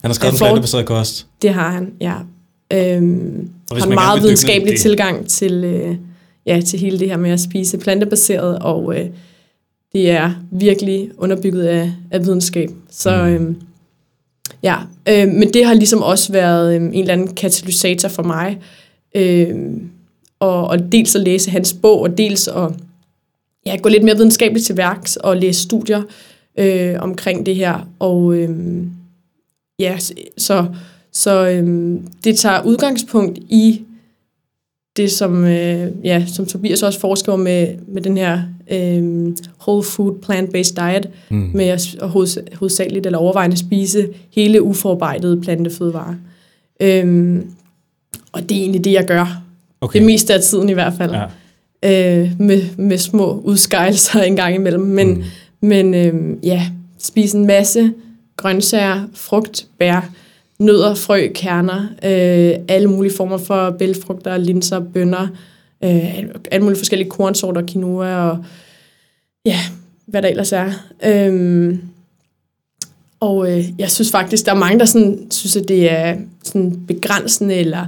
Han 0.02 0.10
har 0.10 0.14
skrevet 0.14 0.34
en 0.34 0.38
for... 0.38 0.46
plantebaseret 0.46 0.86
kost. 0.86 1.28
Det 1.42 1.54
har 1.54 1.72
han, 1.72 1.94
ja. 2.02 2.14
Øhm, 2.74 3.50
og 3.72 3.78
har 3.78 3.86
en 3.86 3.94
meget 3.94 4.24
videnskabelig 4.24 4.80
tilgang 4.80 5.28
til, 5.28 5.64
øh, 5.64 5.96
ja, 6.46 6.62
til 6.62 6.80
hele 6.80 7.00
det 7.00 7.10
her 7.10 7.18
med 7.18 7.32
at 7.32 7.40
spise 7.40 7.78
plantebaseret, 7.78 8.60
og 8.60 9.00
øh, 9.00 9.06
det 9.94 10.12
er 10.12 10.32
virkelig 10.52 11.10
underbygget 11.18 11.64
af, 11.64 11.92
af 12.12 12.26
videnskab. 12.26 12.70
Så 12.90 13.16
mm. 13.16 13.30
øhm, 13.30 13.62
ja, 14.64 14.76
øh, 15.10 15.28
men 15.28 15.54
det 15.54 15.66
har 15.66 15.74
ligesom 15.74 16.02
også 16.02 16.32
været 16.32 16.76
øhm, 16.76 16.88
en 16.88 16.94
eller 16.94 17.14
anden 17.14 17.36
katalysator 17.36 18.10
for 18.10 18.24
mig. 18.24 18.60
Øhm, 19.16 19.91
og, 20.42 20.68
og 20.68 20.92
dels 20.92 21.16
at 21.16 21.22
læse 21.22 21.52
hans 21.52 21.74
bog, 21.74 22.02
og 22.02 22.18
dels 22.18 22.48
at 22.48 22.72
ja, 23.66 23.76
gå 23.76 23.90
lidt 23.90 24.04
mere 24.04 24.16
videnskabeligt 24.16 24.66
til 24.66 24.78
værks 24.78 25.16
og 25.16 25.38
læse 25.38 25.62
studier 25.62 26.02
øh, 26.58 26.96
omkring 27.00 27.46
det 27.46 27.56
her. 27.56 27.90
Og 28.00 28.36
øhm, 28.36 28.90
ja, 29.80 29.98
så, 30.38 30.66
så 31.12 31.50
øhm, 31.50 32.08
det 32.24 32.38
tager 32.38 32.64
udgangspunkt 32.64 33.38
i 33.38 33.82
det, 34.98 35.12
som, 35.12 35.46
øh, 35.46 35.92
ja, 36.04 36.26
som 36.28 36.46
Tobias 36.46 36.84
også 36.84 37.00
forsker 37.00 37.36
med, 37.36 37.68
med 37.88 38.02
den 38.02 38.18
her 38.18 38.42
øh, 38.72 39.34
whole 39.62 39.84
food 39.84 40.16
plant-based 40.22 40.76
diet, 40.76 41.10
mm. 41.30 41.52
med 41.54 41.66
at, 41.66 41.96
at 42.02 42.10
hoved, 42.10 42.56
hovedsageligt 42.56 43.06
eller 43.06 43.20
overvejende 43.20 43.58
spise 43.58 44.10
hele 44.32 44.62
uforarbejdede 44.62 45.42
plantefødevarer. 45.42 46.16
Øhm, 46.80 47.52
og 48.32 48.50
det 48.50 48.58
er 48.58 48.62
egentlig 48.62 48.84
det, 48.84 48.92
jeg 48.92 49.06
gør. 49.06 49.41
Okay. 49.82 50.00
Det 50.00 50.06
meste 50.06 50.34
af 50.34 50.42
tiden 50.42 50.70
i 50.70 50.74
hvert 50.74 50.94
fald. 50.94 51.12
Ja. 51.12 51.26
Øh, 51.84 52.32
med, 52.40 52.64
med 52.78 52.98
små 52.98 53.42
udskejelser 53.44 54.22
en 54.22 54.36
gang 54.36 54.56
imellem. 54.56 54.82
Men, 54.82 55.14
mm. 55.14 55.24
men 55.62 55.94
øh, 55.94 56.38
ja, 56.44 56.68
spise 57.00 57.38
en 57.38 57.46
masse 57.48 57.94
grøntsager, 58.38 59.08
frugt, 59.14 59.68
bær, 59.80 60.10
nødder, 60.60 60.96
frø, 60.96 61.28
kerner, 61.36 61.82
øh, 62.04 62.66
alle 62.68 62.88
mulige 62.88 63.14
former 63.18 63.38
for 63.38 63.70
bælfrugter, 63.70 64.38
linser, 64.38 64.80
bønner, 64.80 65.28
øh, 65.84 66.24
alle 66.52 66.64
mulige 66.64 66.78
forskellige 66.78 67.10
kornsorter, 67.10 67.62
quinoa 67.68 68.30
og 68.30 68.46
ja, 69.46 69.60
hvad 70.06 70.22
der 70.22 70.28
ellers 70.28 70.52
er. 70.52 70.72
Øhm, 71.06 71.82
og 73.20 73.52
øh, 73.52 73.64
jeg 73.80 73.92
synes 73.92 74.12
faktisk, 74.12 74.46
der 74.46 74.52
er 74.52 74.56
mange, 74.56 74.80
der 74.80 74.86
sådan, 74.86 75.28
synes, 75.32 75.56
at 75.56 75.68
det 75.68 75.92
er 75.92 76.16
sådan 76.44 76.86
begrænsende 76.88 77.56
eller 77.56 77.86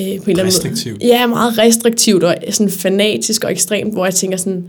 øh, 0.00 0.06
på 0.06 0.12
en 0.12 0.12
eller 0.12 0.28
anden 0.28 0.46
restriktivt. 0.46 1.02
måde. 1.02 1.06
Ja, 1.06 1.26
meget 1.26 1.58
restriktivt 1.58 2.24
og 2.24 2.36
sådan 2.50 2.70
fanatisk 2.70 3.44
og 3.44 3.52
ekstremt, 3.52 3.92
hvor 3.92 4.04
jeg 4.04 4.14
tænker 4.14 4.36
sådan, 4.36 4.64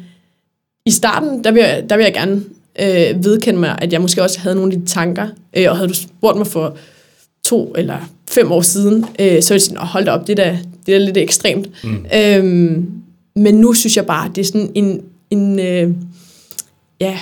i 0.86 0.92
starten, 0.92 1.44
der 1.44 1.52
vil 1.52 1.60
jeg, 1.60 1.86
der 1.90 1.98
vil 1.98 2.04
jeg 2.04 2.14
gerne 2.14 2.44
øh, 2.80 3.24
vedkende 3.24 3.60
mig, 3.60 3.78
at 3.82 3.94
jeg 3.94 4.02
måske 4.02 4.24
også 4.24 4.40
havde 4.40 4.56
nogle 4.56 4.74
af 4.74 4.80
de 4.80 4.86
tanker, 4.86 5.28
øh, 5.58 5.66
og 5.70 5.78
havde 5.78 5.90
du 5.90 5.94
spurgt 5.94 6.38
mig 6.38 6.48
for 6.48 6.78
to 7.44 7.74
eller 7.78 7.98
fem 8.30 8.52
år 8.52 8.62
siden, 8.62 9.06
øh, 9.20 9.26
så 9.26 9.26
ville 9.26 9.46
jeg 9.50 9.62
sige, 9.62 9.78
hold 9.78 10.06
da 10.06 10.12
op, 10.12 10.28
det 10.28 10.40
er 10.40 10.58
det 10.86 10.96
er 10.96 11.00
lidt 11.00 11.18
ekstremt. 11.18 11.70
Mm. 11.84 12.06
Øhm, 12.16 12.92
men 13.36 13.56
nu 13.56 13.74
synes 13.74 13.98
jeg 13.98 14.06
bare, 14.06 14.32
det 14.36 14.42
er 14.42 14.46
sådan 14.46 14.72
en, 14.76 15.02
en 15.30 15.60
øh, 15.60 15.90
ja, 17.00 17.20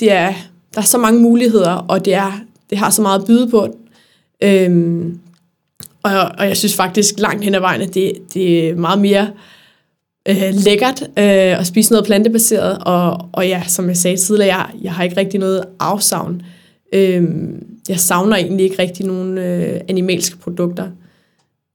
det 0.00 0.12
er, 0.12 0.32
der 0.74 0.80
er 0.80 0.84
så 0.84 0.98
mange 0.98 1.20
muligheder, 1.20 1.70
og 1.70 2.04
det, 2.04 2.14
er, 2.14 2.40
det 2.70 2.78
har 2.78 2.90
så 2.90 3.02
meget 3.02 3.20
at 3.20 3.26
byde 3.26 3.50
på. 3.50 3.76
Øhm, 4.42 5.18
og, 6.04 6.30
og 6.38 6.48
jeg 6.48 6.56
synes 6.56 6.74
faktisk 6.74 7.14
langt 7.18 7.44
hen 7.44 7.54
ad 7.54 7.60
vejen, 7.60 7.80
at 7.80 7.94
det, 7.94 8.12
det 8.34 8.68
er 8.68 8.74
meget 8.74 8.98
mere 8.98 9.30
øh, 10.28 10.52
lækkert 10.52 11.02
øh, 11.02 11.60
at 11.60 11.66
spise 11.66 11.92
noget 11.92 12.06
plantebaseret. 12.06 12.78
Og, 12.80 13.28
og 13.32 13.48
ja, 13.48 13.62
som 13.68 13.88
jeg 13.88 13.96
sagde 13.96 14.16
tidligere, 14.16 14.56
jeg, 14.56 14.66
jeg 14.82 14.92
har 14.92 15.04
ikke 15.04 15.16
rigtig 15.16 15.40
noget 15.40 15.64
afsavn. 15.80 16.42
Øhm, 16.92 17.66
jeg 17.88 18.00
savner 18.00 18.36
egentlig 18.36 18.64
ikke 18.64 18.78
rigtig 18.78 19.06
nogen 19.06 19.38
øh, 19.38 19.80
animalske 19.88 20.36
produkter. 20.36 20.88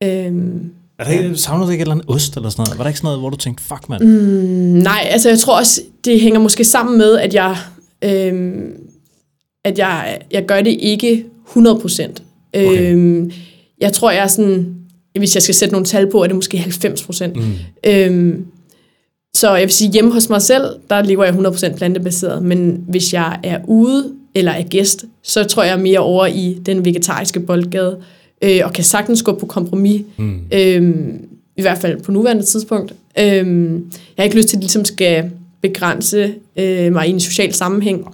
Øhm, 0.03 0.71
er 0.99 1.03
der 1.03 1.11
ikke, 1.11 1.35
savner 1.35 1.65
du 1.65 1.71
ikke 1.71 1.81
et 1.81 1.85
eller 1.85 1.95
andet 1.95 2.09
ost 2.09 2.35
eller 2.35 2.49
sådan 2.49 2.63
noget? 2.63 2.77
Var 2.77 2.83
der 2.83 2.89
ikke 2.89 2.99
sådan 2.99 3.07
noget, 3.07 3.19
hvor 3.19 3.29
du 3.29 3.37
tænkte, 3.37 3.63
fuck 3.63 3.89
mand? 3.89 4.03
Mm, 4.03 4.81
nej, 4.83 5.07
altså 5.09 5.29
jeg 5.29 5.39
tror 5.39 5.57
også, 5.57 5.81
det 6.05 6.21
hænger 6.21 6.39
måske 6.39 6.63
sammen 6.63 6.97
med, 6.97 7.17
at 7.17 7.33
jeg, 7.33 7.57
øhm, 8.01 8.73
at 9.65 9.77
jeg, 9.77 10.19
jeg 10.31 10.45
gør 10.45 10.61
det 10.61 10.77
ikke 10.79 11.25
100 11.47 11.79
procent. 11.79 12.23
Okay. 12.53 12.91
Øhm, 12.91 13.31
jeg 13.81 13.93
tror, 13.93 14.11
jeg 14.11 14.23
er 14.23 14.27
sådan, 14.27 14.75
hvis 15.17 15.35
jeg 15.35 15.43
skal 15.43 15.55
sætte 15.55 15.71
nogle 15.71 15.85
tal 15.85 16.11
på, 16.11 16.23
er 16.23 16.27
det 16.27 16.35
måske 16.35 16.57
90 16.57 17.03
procent. 17.03 17.35
Mm. 17.35 17.53
Øhm, 17.87 18.45
så 19.35 19.55
jeg 19.55 19.61
vil 19.61 19.73
sige, 19.73 19.91
hjemme 19.91 20.13
hos 20.13 20.29
mig 20.29 20.41
selv, 20.41 20.63
der 20.89 21.01
lever 21.01 21.23
jeg 21.23 21.33
100% 21.33 21.77
plantebaseret, 21.77 22.43
men 22.43 22.83
hvis 22.87 23.13
jeg 23.13 23.39
er 23.43 23.59
ude 23.67 24.13
eller 24.35 24.51
er 24.51 24.63
gæst, 24.63 25.05
så 25.23 25.43
tror 25.43 25.63
jeg 25.63 25.79
mere 25.79 25.99
over 25.99 26.25
i 26.25 26.57
den 26.65 26.85
vegetariske 26.85 27.39
boldgade, 27.39 27.97
øh, 28.41 28.59
og 28.63 28.73
kan 28.73 28.83
sagtens 28.83 29.23
gå 29.23 29.33
på 29.33 29.45
kompromis, 29.45 30.01
mm. 30.17 30.39
øhm, 30.51 31.27
i 31.57 31.61
hvert 31.61 31.77
fald 31.77 32.01
på 32.01 32.11
nuværende 32.11 32.43
tidspunkt. 32.43 32.93
Øhm, 33.19 33.75
jeg 33.75 33.83
har 34.17 34.23
ikke 34.23 34.37
lyst 34.37 34.47
til, 34.47 34.55
at 34.57 34.61
det 34.61 34.63
ligesom 34.63 34.85
skal 34.85 35.31
begrænse 35.61 36.33
øh, 36.55 36.93
mig 36.93 37.07
i 37.07 37.11
en 37.11 37.19
social 37.19 37.53
sammenhæng, 37.53 38.05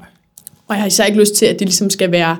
og 0.67 0.75
jeg 0.75 0.77
har 0.77 0.87
især 0.87 1.05
ikke 1.05 1.19
lyst 1.19 1.35
til, 1.35 1.45
at 1.45 1.59
det 1.59 1.67
ligesom 1.67 1.89
skal 1.89 2.11
være 2.11 2.37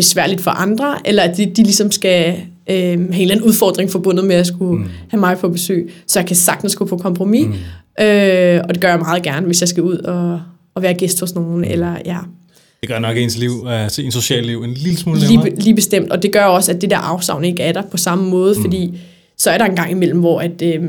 besværligt 0.00 0.40
for 0.40 0.50
andre, 0.50 0.96
eller 1.04 1.22
at 1.22 1.36
de, 1.36 1.46
de 1.46 1.62
ligesom 1.62 1.90
skal 1.90 2.34
øh, 2.70 2.76
have 2.76 2.96
en 2.96 3.12
eller 3.12 3.34
anden 3.34 3.46
udfordring 3.46 3.90
forbundet 3.90 4.24
med 4.24 4.36
at 4.36 4.46
skulle 4.46 4.78
mm. 4.82 4.90
have 5.08 5.20
mig 5.20 5.38
på 5.38 5.48
besøg, 5.48 5.92
så 6.06 6.18
jeg 6.18 6.26
kan 6.26 6.36
sagtens 6.36 6.76
gå 6.76 6.84
på 6.84 6.96
kompromis, 6.96 7.46
mm. 7.46 8.04
øh, 8.04 8.60
og 8.68 8.74
det 8.74 8.80
gør 8.80 8.88
jeg 8.88 8.98
meget 8.98 9.22
gerne, 9.22 9.46
hvis 9.46 9.60
jeg 9.60 9.68
skal 9.68 9.82
ud 9.82 9.96
og, 9.96 10.40
og 10.74 10.82
være 10.82 10.94
gæst 10.94 11.20
hos 11.20 11.34
nogen, 11.34 11.64
eller 11.64 11.96
ja, 12.04 12.18
det 12.80 12.88
gør 12.88 12.98
nok 12.98 13.16
ens 13.16 13.38
liv, 13.38 13.50
altså 13.68 14.02
ens 14.02 14.14
sociale 14.14 14.46
liv, 14.46 14.62
en 14.62 14.74
lille 14.74 14.98
smule 14.98 15.20
nemmere. 15.20 15.44
Lige, 15.44 15.60
lige 15.60 15.74
bestemt, 15.74 16.10
og 16.10 16.22
det 16.22 16.32
gør 16.32 16.44
også, 16.44 16.72
at 16.72 16.80
det 16.80 16.90
der 16.90 16.98
afsavn 16.98 17.44
ikke 17.44 17.62
er 17.62 17.72
der 17.72 17.82
på 17.82 17.96
samme 17.96 18.30
måde, 18.30 18.54
mm. 18.56 18.62
fordi 18.62 18.98
så 19.38 19.50
er 19.50 19.58
der 19.58 19.64
en 19.64 19.76
gang 19.76 19.90
imellem, 19.90 20.20
hvor 20.20 20.40
at, 20.40 20.62
øh, 20.62 20.82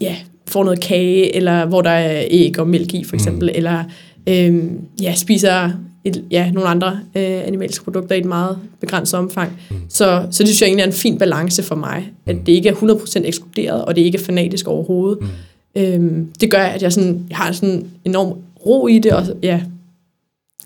ja, 0.00 0.16
får 0.48 0.64
noget 0.64 0.80
kage, 0.80 1.36
eller 1.36 1.66
hvor 1.66 1.82
der 1.82 1.90
er 1.90 2.24
æg 2.30 2.58
og 2.58 2.68
mælk 2.68 2.94
i, 2.94 3.04
for 3.04 3.14
eksempel, 3.14 3.48
mm. 3.48 3.56
eller 3.56 3.84
øh, 4.28 4.62
ja, 5.02 5.14
spiser 5.14 5.70
et, 6.06 6.24
ja, 6.30 6.50
nogle 6.50 6.68
andre 6.68 7.00
øh, 7.14 7.46
animalske 7.46 7.84
produkter 7.84 8.14
i 8.14 8.18
et 8.18 8.24
meget 8.24 8.58
begrænset 8.80 9.18
omfang. 9.18 9.60
Mm. 9.70 9.76
Så, 9.88 10.26
så 10.30 10.42
det 10.42 10.48
synes 10.48 10.62
jeg 10.62 10.66
egentlig 10.66 10.82
er 10.82 10.86
en 10.86 10.92
fin 10.92 11.18
balance 11.18 11.62
for 11.62 11.74
mig, 11.74 12.12
at 12.26 12.36
mm. 12.36 12.44
det 12.44 12.52
ikke 12.52 12.68
er 12.68 12.74
100% 12.74 13.26
ekskluderet, 13.26 13.84
og 13.84 13.96
det 13.96 14.02
ikke 14.02 14.18
er 14.18 14.22
fanatisk 14.22 14.68
overhovedet. 14.68 15.18
Mm. 15.20 15.82
Øhm, 15.82 16.32
det 16.40 16.50
gør, 16.50 16.62
at 16.62 16.82
jeg, 16.82 16.92
sådan, 16.92 17.26
jeg 17.28 17.36
har 17.36 17.52
sådan 17.52 17.86
enorm 18.04 18.38
ro 18.66 18.86
i 18.86 18.98
det, 18.98 19.12
og 19.12 19.24
ja, 19.42 19.62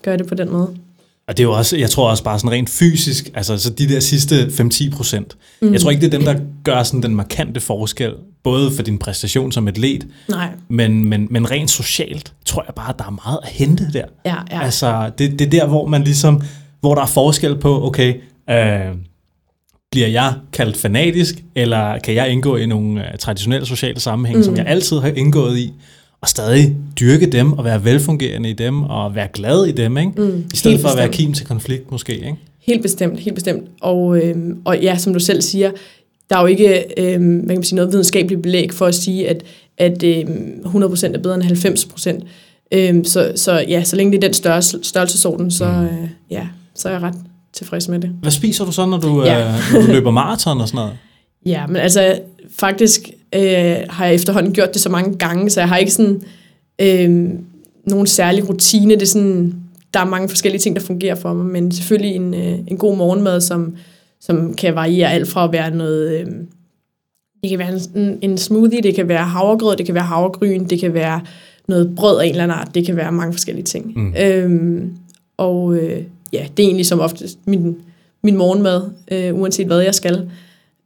gør 0.01 0.15
det 0.15 0.27
på 0.27 0.35
den 0.35 0.51
måde. 0.51 0.69
Og 1.27 1.37
det 1.37 1.43
er 1.43 1.47
jo 1.47 1.53
også, 1.53 1.77
jeg 1.77 1.89
tror 1.89 2.09
også 2.09 2.23
bare 2.23 2.39
sådan 2.39 2.51
rent 2.51 2.69
fysisk, 2.69 3.29
altså 3.33 3.57
så 3.57 3.69
de 3.69 3.89
der 3.89 3.99
sidste 3.99 4.35
5-10 4.45 4.95
procent, 4.95 5.37
mm. 5.61 5.73
jeg 5.73 5.81
tror 5.81 5.91
ikke, 5.91 6.01
det 6.01 6.13
er 6.13 6.17
dem, 6.17 6.25
der 6.25 6.35
gør 6.63 6.83
sådan 6.83 7.03
den 7.03 7.15
markante 7.15 7.59
forskel, 7.59 8.13
både 8.43 8.71
for 8.71 8.83
din 8.83 8.97
præstation 8.97 9.51
som 9.51 9.67
atlet, 9.67 10.07
Nej. 10.29 10.49
Men, 10.69 11.05
men, 11.05 11.27
men 11.29 11.51
rent 11.51 11.71
socialt, 11.71 12.33
tror 12.45 12.63
jeg 12.67 12.75
bare, 12.75 12.93
der 12.99 13.05
er 13.05 13.19
meget 13.25 13.39
at 13.43 13.49
hente 13.49 13.87
der. 13.93 14.05
Ja, 14.25 14.35
ja. 14.51 14.61
Altså, 14.61 15.11
det, 15.17 15.39
det 15.39 15.45
er 15.45 15.49
der, 15.49 15.67
hvor 15.67 15.87
man 15.87 16.03
ligesom, 16.03 16.41
hvor 16.79 16.95
der 16.95 17.01
er 17.01 17.07
forskel 17.07 17.55
på, 17.55 17.85
okay, 17.85 18.15
øh, 18.49 18.95
bliver 19.91 20.07
jeg 20.07 20.33
kaldt 20.53 20.77
fanatisk, 20.77 21.35
eller 21.55 21.99
kan 21.99 22.15
jeg 22.15 22.29
indgå 22.29 22.55
i 22.55 22.65
nogle 22.65 23.01
uh, 23.01 23.19
traditionelle 23.19 23.65
sociale 23.65 23.99
sammenhænge, 23.99 24.37
mm. 24.37 24.43
som 24.43 24.57
jeg 24.57 24.65
altid 24.65 24.99
har 24.99 25.07
indgået 25.07 25.57
i, 25.57 25.73
og 26.21 26.29
stadig 26.29 26.75
dyrke 26.99 27.25
dem, 27.25 27.53
og 27.53 27.65
være 27.65 27.85
velfungerende 27.85 28.49
i 28.49 28.53
dem, 28.53 28.83
og 28.83 29.15
være 29.15 29.27
glad 29.33 29.65
i 29.65 29.71
dem, 29.71 29.97
ikke? 29.97 30.11
Mm, 30.17 30.43
i 30.53 30.57
stedet 30.57 30.79
for 30.79 30.89
at 30.89 30.97
være 30.97 31.09
kim 31.09 31.33
til 31.33 31.45
konflikt 31.45 31.91
måske. 31.91 32.13
Ikke? 32.13 32.35
Helt 32.59 32.81
bestemt, 32.81 33.19
helt 33.19 33.35
bestemt. 33.35 33.63
Og, 33.81 34.17
øhm, 34.17 34.61
og 34.65 34.79
ja, 34.79 34.97
som 34.97 35.13
du 35.13 35.19
selv 35.19 35.41
siger, 35.41 35.71
der 36.29 36.37
er 36.37 36.41
jo 36.41 36.47
ikke 36.47 36.83
øhm, 36.97 37.23
man 37.23 37.55
kan 37.55 37.63
sige, 37.63 37.75
noget 37.75 37.91
videnskabeligt 37.91 38.41
belæg 38.41 38.73
for 38.73 38.85
at 38.85 38.95
sige, 38.95 39.29
at, 39.29 39.43
at 39.77 40.03
øhm, 40.03 40.61
100% 40.65 41.13
er 41.13 41.19
bedre 41.23 41.35
end 41.35 41.43
90%. 41.43 42.25
Øhm, 42.71 43.05
så, 43.05 43.31
så 43.35 43.65
ja, 43.67 43.83
så 43.83 43.95
længe 43.95 44.11
det 44.11 44.17
er 44.17 44.27
den 44.27 44.33
størrelse, 44.33 44.79
størrelsesorden, 44.83 45.51
så, 45.51 45.65
mm. 45.65 45.85
øh, 45.85 46.09
ja, 46.29 46.47
så 46.75 46.89
er 46.89 46.93
jeg 46.93 47.01
ret 47.01 47.15
tilfreds 47.53 47.87
med 47.87 47.99
det. 47.99 48.09
Hvad 48.09 48.31
spiser 48.31 48.65
du 48.65 48.71
så, 48.71 48.85
når 48.85 48.99
du, 48.99 49.23
ja. 49.23 49.47
øh, 49.47 49.53
når 49.73 49.81
du 49.81 49.87
løber 49.87 50.11
maraton 50.11 50.61
og 50.61 50.67
sådan 50.67 50.77
noget? 50.77 50.97
Ja, 51.45 51.67
men 51.67 51.75
altså 51.75 52.19
faktisk 52.59 53.09
øh, 53.35 53.75
har 53.89 54.05
jeg 54.05 54.15
efterhånden 54.15 54.53
gjort 54.53 54.73
det 54.73 54.81
så 54.81 54.89
mange 54.89 55.17
gange, 55.17 55.49
så 55.49 55.59
jeg 55.59 55.69
har 55.69 55.77
ikke 55.77 55.91
sådan 55.91 56.21
øh, 56.81 57.29
nogen 57.85 58.07
særlig 58.07 58.49
rutine. 58.49 58.93
Det 58.93 59.01
er 59.01 59.05
sådan, 59.05 59.55
der 59.93 59.99
er 59.99 60.05
mange 60.05 60.29
forskellige 60.29 60.59
ting, 60.59 60.75
der 60.75 60.81
fungerer 60.81 61.15
for 61.15 61.33
mig, 61.33 61.45
men 61.45 61.71
selvfølgelig 61.71 62.15
en, 62.15 62.33
øh, 62.33 62.59
en 62.67 62.77
god 62.77 62.97
morgenmad, 62.97 63.41
som, 63.41 63.75
som 64.19 64.53
kan 64.53 64.75
variere 64.75 65.11
alt 65.11 65.27
fra 65.27 65.43
at 65.43 65.51
være 65.51 65.75
noget... 65.75 66.19
Øh, 66.19 66.25
det 67.41 67.49
kan 67.49 67.59
være 67.59 67.79
en, 67.95 68.19
en 68.21 68.37
smoothie, 68.37 68.81
det 68.81 68.95
kan 68.95 69.07
være 69.07 69.25
havregrød, 69.25 69.75
det 69.75 69.85
kan 69.85 69.95
være 69.95 70.03
havregryn, 70.03 70.65
det 70.65 70.79
kan 70.79 70.93
være 70.93 71.21
noget 71.67 71.95
brød 71.95 72.19
af 72.19 72.25
en 72.25 72.31
eller 72.31 72.43
anden 72.43 72.57
art, 72.57 72.75
det 72.75 72.85
kan 72.85 72.95
være 72.95 73.11
mange 73.11 73.33
forskellige 73.33 73.65
ting. 73.65 73.93
Mm. 73.95 74.13
Øhm, 74.21 74.93
og 75.37 75.75
øh, 75.75 76.03
ja, 76.33 76.45
det 76.57 76.63
er 76.63 76.67
egentlig 76.67 76.85
som 76.85 76.99
oftest 76.99 77.39
min, 77.45 77.77
min 78.23 78.37
morgenmad, 78.37 78.81
øh, 79.11 79.39
uanset 79.39 79.67
hvad 79.67 79.79
jeg 79.79 79.95
skal. 79.95 80.29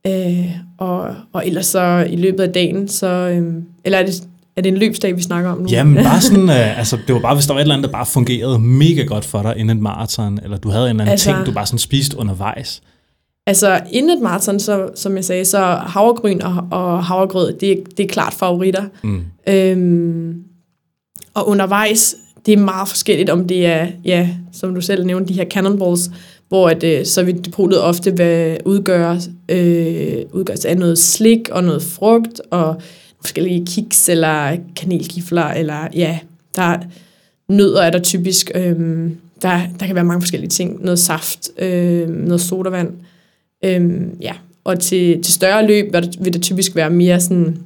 Øh, 0.07 0.45
og, 0.77 1.15
og 1.33 1.47
ellers 1.47 1.65
så 1.65 2.07
i 2.09 2.15
løbet 2.15 2.43
af 2.43 2.53
dagen, 2.53 2.87
så... 2.87 3.07
Øh, 3.07 3.53
eller 3.85 3.97
er 3.97 4.05
det, 4.05 4.23
er 4.55 4.61
det 4.61 4.71
en 4.71 4.77
løbsdag, 4.77 5.17
vi 5.17 5.21
snakker 5.21 5.49
om 5.49 5.57
nu? 5.57 5.67
Jamen 5.69 6.03
bare 6.09 6.21
sådan, 6.21 6.49
øh, 6.49 6.79
altså 6.79 6.97
det 7.07 7.15
var 7.15 7.21
bare, 7.21 7.35
hvis 7.35 7.45
der 7.45 7.53
var 7.53 7.59
et 7.59 7.63
eller 7.63 7.75
andet, 7.75 7.89
der 7.89 7.97
bare 7.97 8.05
fungerede 8.05 8.59
mega 8.59 9.03
godt 9.03 9.25
for 9.25 9.41
dig 9.41 9.53
inden 9.57 9.77
et 9.77 9.83
maraton, 9.83 10.39
eller 10.43 10.57
du 10.57 10.69
havde 10.69 10.83
en 10.83 10.89
eller 10.89 11.03
anden 11.03 11.11
altså, 11.11 11.31
ting, 11.31 11.45
du 11.45 11.51
bare 11.51 11.65
sådan 11.65 11.79
spiste 11.79 12.17
undervejs. 12.17 12.81
Altså 13.47 13.81
inden 13.91 14.17
et 14.17 14.23
maraton, 14.23 14.59
så, 14.59 14.89
som 14.95 15.15
jeg 15.15 15.25
sagde, 15.25 15.45
så 15.45 15.59
havregryn 15.75 16.41
og, 16.41 16.67
og 16.71 17.05
havregrød, 17.05 17.53
det, 17.53 17.83
det 17.97 18.03
er 18.03 18.07
klart 18.07 18.33
favoritter. 18.33 18.83
Mm. 19.03 19.23
Øhm, 19.47 20.43
og 21.33 21.47
undervejs, 21.47 22.15
det 22.45 22.53
er 22.53 22.57
meget 22.57 22.87
forskelligt, 22.87 23.29
om 23.29 23.47
det 23.47 23.65
er, 23.65 23.87
ja, 24.05 24.29
som 24.51 24.75
du 24.75 24.81
selv 24.81 25.05
nævnte, 25.05 25.33
de 25.33 25.33
her 25.33 25.45
cannonballs, 25.49 26.09
hvor 26.55 26.69
at, 26.69 26.83
øh, 26.83 27.05
så 27.05 27.23
vil 27.23 27.45
depotet 27.45 27.81
ofte 27.81 28.17
vil 28.17 28.57
udgøre, 28.65 29.19
øh, 29.49 30.23
udgøres 30.31 30.65
af 30.65 30.77
noget 30.77 30.97
slik 30.97 31.49
og 31.49 31.63
noget 31.63 31.83
frugt 31.83 32.41
og 32.51 32.81
forskellige 33.21 33.65
kiks 33.65 34.09
eller 34.09 34.57
kanelgifler, 34.75 35.43
eller 35.43 35.87
ja, 35.95 36.19
der 36.55 36.77
nødder 37.49 37.81
er 37.81 37.89
der 37.89 37.99
typisk, 37.99 38.51
øh, 38.55 38.75
der, 39.41 39.59
der 39.79 39.85
kan 39.85 39.95
være 39.95 40.03
mange 40.03 40.21
forskellige 40.21 40.49
ting, 40.49 40.83
noget 40.83 40.99
saft, 40.99 41.49
øh, 41.59 42.09
noget 42.09 42.41
sodavand, 42.41 42.89
øh, 43.65 44.01
ja, 44.21 44.33
og 44.63 44.79
til, 44.79 45.23
til 45.23 45.33
større 45.33 45.67
løb 45.67 45.93
vil 46.19 46.33
der, 46.33 46.39
typisk 46.39 46.75
være 46.75 46.89
mere 46.89 47.21
sådan, 47.21 47.57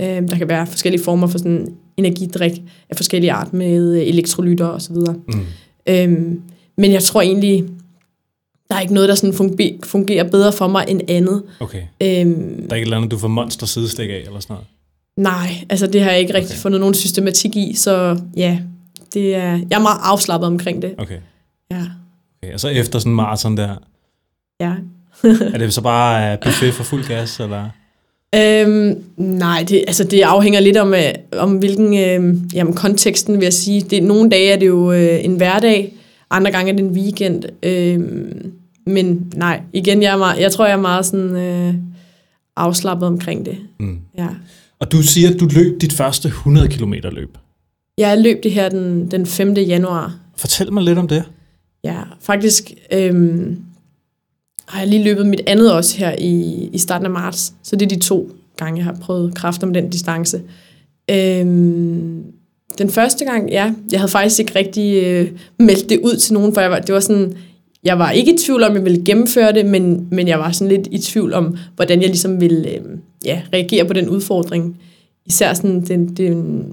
øh, 0.00 0.06
der 0.06 0.38
kan 0.38 0.48
være 0.48 0.66
forskellige 0.66 1.02
former 1.04 1.26
for 1.26 1.38
sådan 1.38 1.68
energidrik 1.96 2.62
af 2.90 2.96
forskellige 2.96 3.32
art 3.32 3.52
med 3.52 3.96
elektrolytter 3.96 4.66
og 4.66 4.82
så 4.82 4.92
videre. 4.92 5.14
Mm. 5.28 5.40
Øh, 5.88 6.38
men 6.78 6.92
jeg 6.92 7.02
tror 7.02 7.22
egentlig, 7.22 7.64
der 8.74 8.78
er 8.78 8.82
ikke 8.82 8.94
noget, 8.94 9.08
der 9.08 9.14
sådan 9.14 9.58
fungerer 9.84 10.24
bedre 10.30 10.52
for 10.52 10.68
mig 10.68 10.84
end 10.88 11.00
andet. 11.08 11.42
Okay. 11.60 11.78
Øhm, 11.78 11.88
der 12.00 12.10
er 12.10 12.74
ikke 12.74 12.74
et 12.74 12.80
eller 12.80 12.96
andet, 12.96 13.10
du 13.10 13.18
får 13.18 13.28
monster 13.28 13.66
sidestik 13.66 14.10
af, 14.10 14.22
eller 14.26 14.40
sådan 14.40 14.54
noget? 14.54 14.66
Nej, 15.16 15.64
altså 15.70 15.86
det 15.86 16.02
har 16.02 16.10
jeg 16.10 16.20
ikke 16.20 16.34
rigtig 16.34 16.52
okay. 16.52 16.60
fundet 16.60 16.80
nogen 16.80 16.94
systematik 16.94 17.56
i, 17.56 17.74
så 17.74 18.18
ja, 18.36 18.58
det 19.14 19.34
er, 19.34 19.60
jeg 19.70 19.76
er 19.76 19.82
meget 19.82 20.00
afslappet 20.02 20.46
omkring 20.46 20.82
det. 20.82 20.94
Okay. 20.98 21.18
Ja, 21.70 21.82
Okay, 22.42 22.54
og 22.54 22.60
så 22.60 22.68
efter 22.68 22.98
sådan 22.98 23.12
en 23.12 23.16
maraton 23.16 23.56
der, 23.56 23.74
ja. 24.60 24.72
er 25.54 25.58
det 25.58 25.74
så 25.74 25.80
bare 25.80 26.32
uh, 26.32 26.38
buffet 26.44 26.74
for 26.74 26.84
fuld 26.84 27.04
gas, 27.08 27.40
eller? 27.40 27.68
Øhm, 28.34 29.02
nej, 29.16 29.64
det, 29.68 29.84
altså 29.86 30.04
det 30.04 30.22
afhænger 30.22 30.60
lidt 30.60 30.76
om, 30.76 30.94
øh, 30.94 31.12
om 31.38 31.56
hvilken 31.56 31.98
øh, 31.98 32.36
jamen, 32.54 32.74
konteksten, 32.74 33.34
vil 33.34 33.42
jeg 33.42 33.52
sige. 33.52 33.80
Det, 33.80 34.02
nogle 34.02 34.30
dage 34.30 34.52
er 34.52 34.56
det 34.56 34.66
jo 34.66 34.92
øh, 34.92 35.24
en 35.24 35.36
hverdag, 35.36 35.92
andre 36.30 36.50
gange 36.50 36.72
er 36.72 36.76
det 36.76 36.84
en 36.84 36.90
weekend. 36.90 37.44
Øh, 37.62 38.00
men 38.86 39.32
nej, 39.36 39.60
igen, 39.72 40.02
jeg, 40.02 40.12
er 40.12 40.16
meget, 40.16 40.40
jeg 40.40 40.52
tror, 40.52 40.66
jeg 40.66 40.72
er 40.72 40.80
meget 40.80 41.06
sådan, 41.06 41.36
øh, 41.36 41.74
afslappet 42.56 43.08
omkring 43.08 43.46
det. 43.46 43.58
Mm. 43.80 43.98
Ja. 44.18 44.28
Og 44.78 44.92
du 44.92 45.02
siger, 45.02 45.30
at 45.30 45.40
du 45.40 45.48
løb 45.54 45.80
dit 45.80 45.92
første 45.92 46.28
100 46.28 46.68
km 46.68 46.92
løb. 46.92 47.38
Jeg 47.98 48.18
løb 48.18 48.42
det 48.42 48.52
her 48.52 48.68
den, 48.68 49.10
den 49.10 49.26
5. 49.26 49.54
januar. 49.54 50.16
Fortæl 50.36 50.72
mig 50.72 50.82
lidt 50.82 50.98
om 50.98 51.08
det. 51.08 51.24
Ja, 51.84 52.02
faktisk 52.20 52.72
øh, 52.92 53.46
har 54.66 54.78
jeg 54.80 54.88
lige 54.88 55.04
løbet 55.04 55.26
mit 55.26 55.40
andet 55.46 55.72
også 55.72 55.98
her 55.98 56.16
i, 56.18 56.64
i 56.72 56.78
starten 56.78 57.04
af 57.04 57.10
marts. 57.10 57.52
Så 57.62 57.76
det 57.76 57.92
er 57.92 57.96
de 57.96 58.02
to 58.02 58.30
gange, 58.56 58.78
jeg 58.78 58.84
har 58.84 58.96
prøvet 59.00 59.34
kræfter 59.34 59.66
med 59.66 59.74
den 59.74 59.90
distance. 59.90 60.42
Øhm, 61.10 62.24
den 62.78 62.90
første 62.90 63.24
gang, 63.24 63.50
ja, 63.50 63.72
jeg 63.92 64.00
havde 64.00 64.10
faktisk 64.10 64.40
ikke 64.40 64.54
rigtig 64.54 65.04
øh, 65.04 65.30
meldt 65.58 65.88
det 65.90 66.00
ud 66.00 66.16
til 66.16 66.34
nogen, 66.34 66.54
for 66.54 66.60
jeg 66.60 66.70
var, 66.70 66.78
det 66.78 66.94
var 66.94 67.00
sådan, 67.00 67.34
jeg 67.84 67.98
var 67.98 68.10
ikke 68.10 68.34
i 68.34 68.38
tvivl 68.38 68.62
om, 68.62 68.70
at 68.70 68.76
jeg 68.76 68.84
ville 68.84 69.04
gennemføre 69.04 69.52
det, 69.52 69.66
men, 69.66 70.08
men 70.10 70.28
jeg 70.28 70.38
var 70.38 70.52
sådan 70.52 70.68
lidt 70.68 70.88
i 70.90 70.98
tvivl 70.98 71.32
om, 71.34 71.56
hvordan 71.76 72.00
jeg 72.00 72.08
ligesom 72.08 72.40
ville 72.40 72.68
øh, 72.68 72.80
ja, 73.24 73.42
reagere 73.52 73.84
på 73.84 73.92
den 73.92 74.08
udfordring. 74.08 74.76
Især 75.26 75.54
sådan 75.54 75.80
den, 75.80 76.06
den 76.06 76.66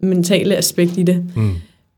mentale 0.00 0.56
aspekt 0.56 0.98
i 0.98 1.02
det. 1.02 1.24
Mm. 1.36 1.50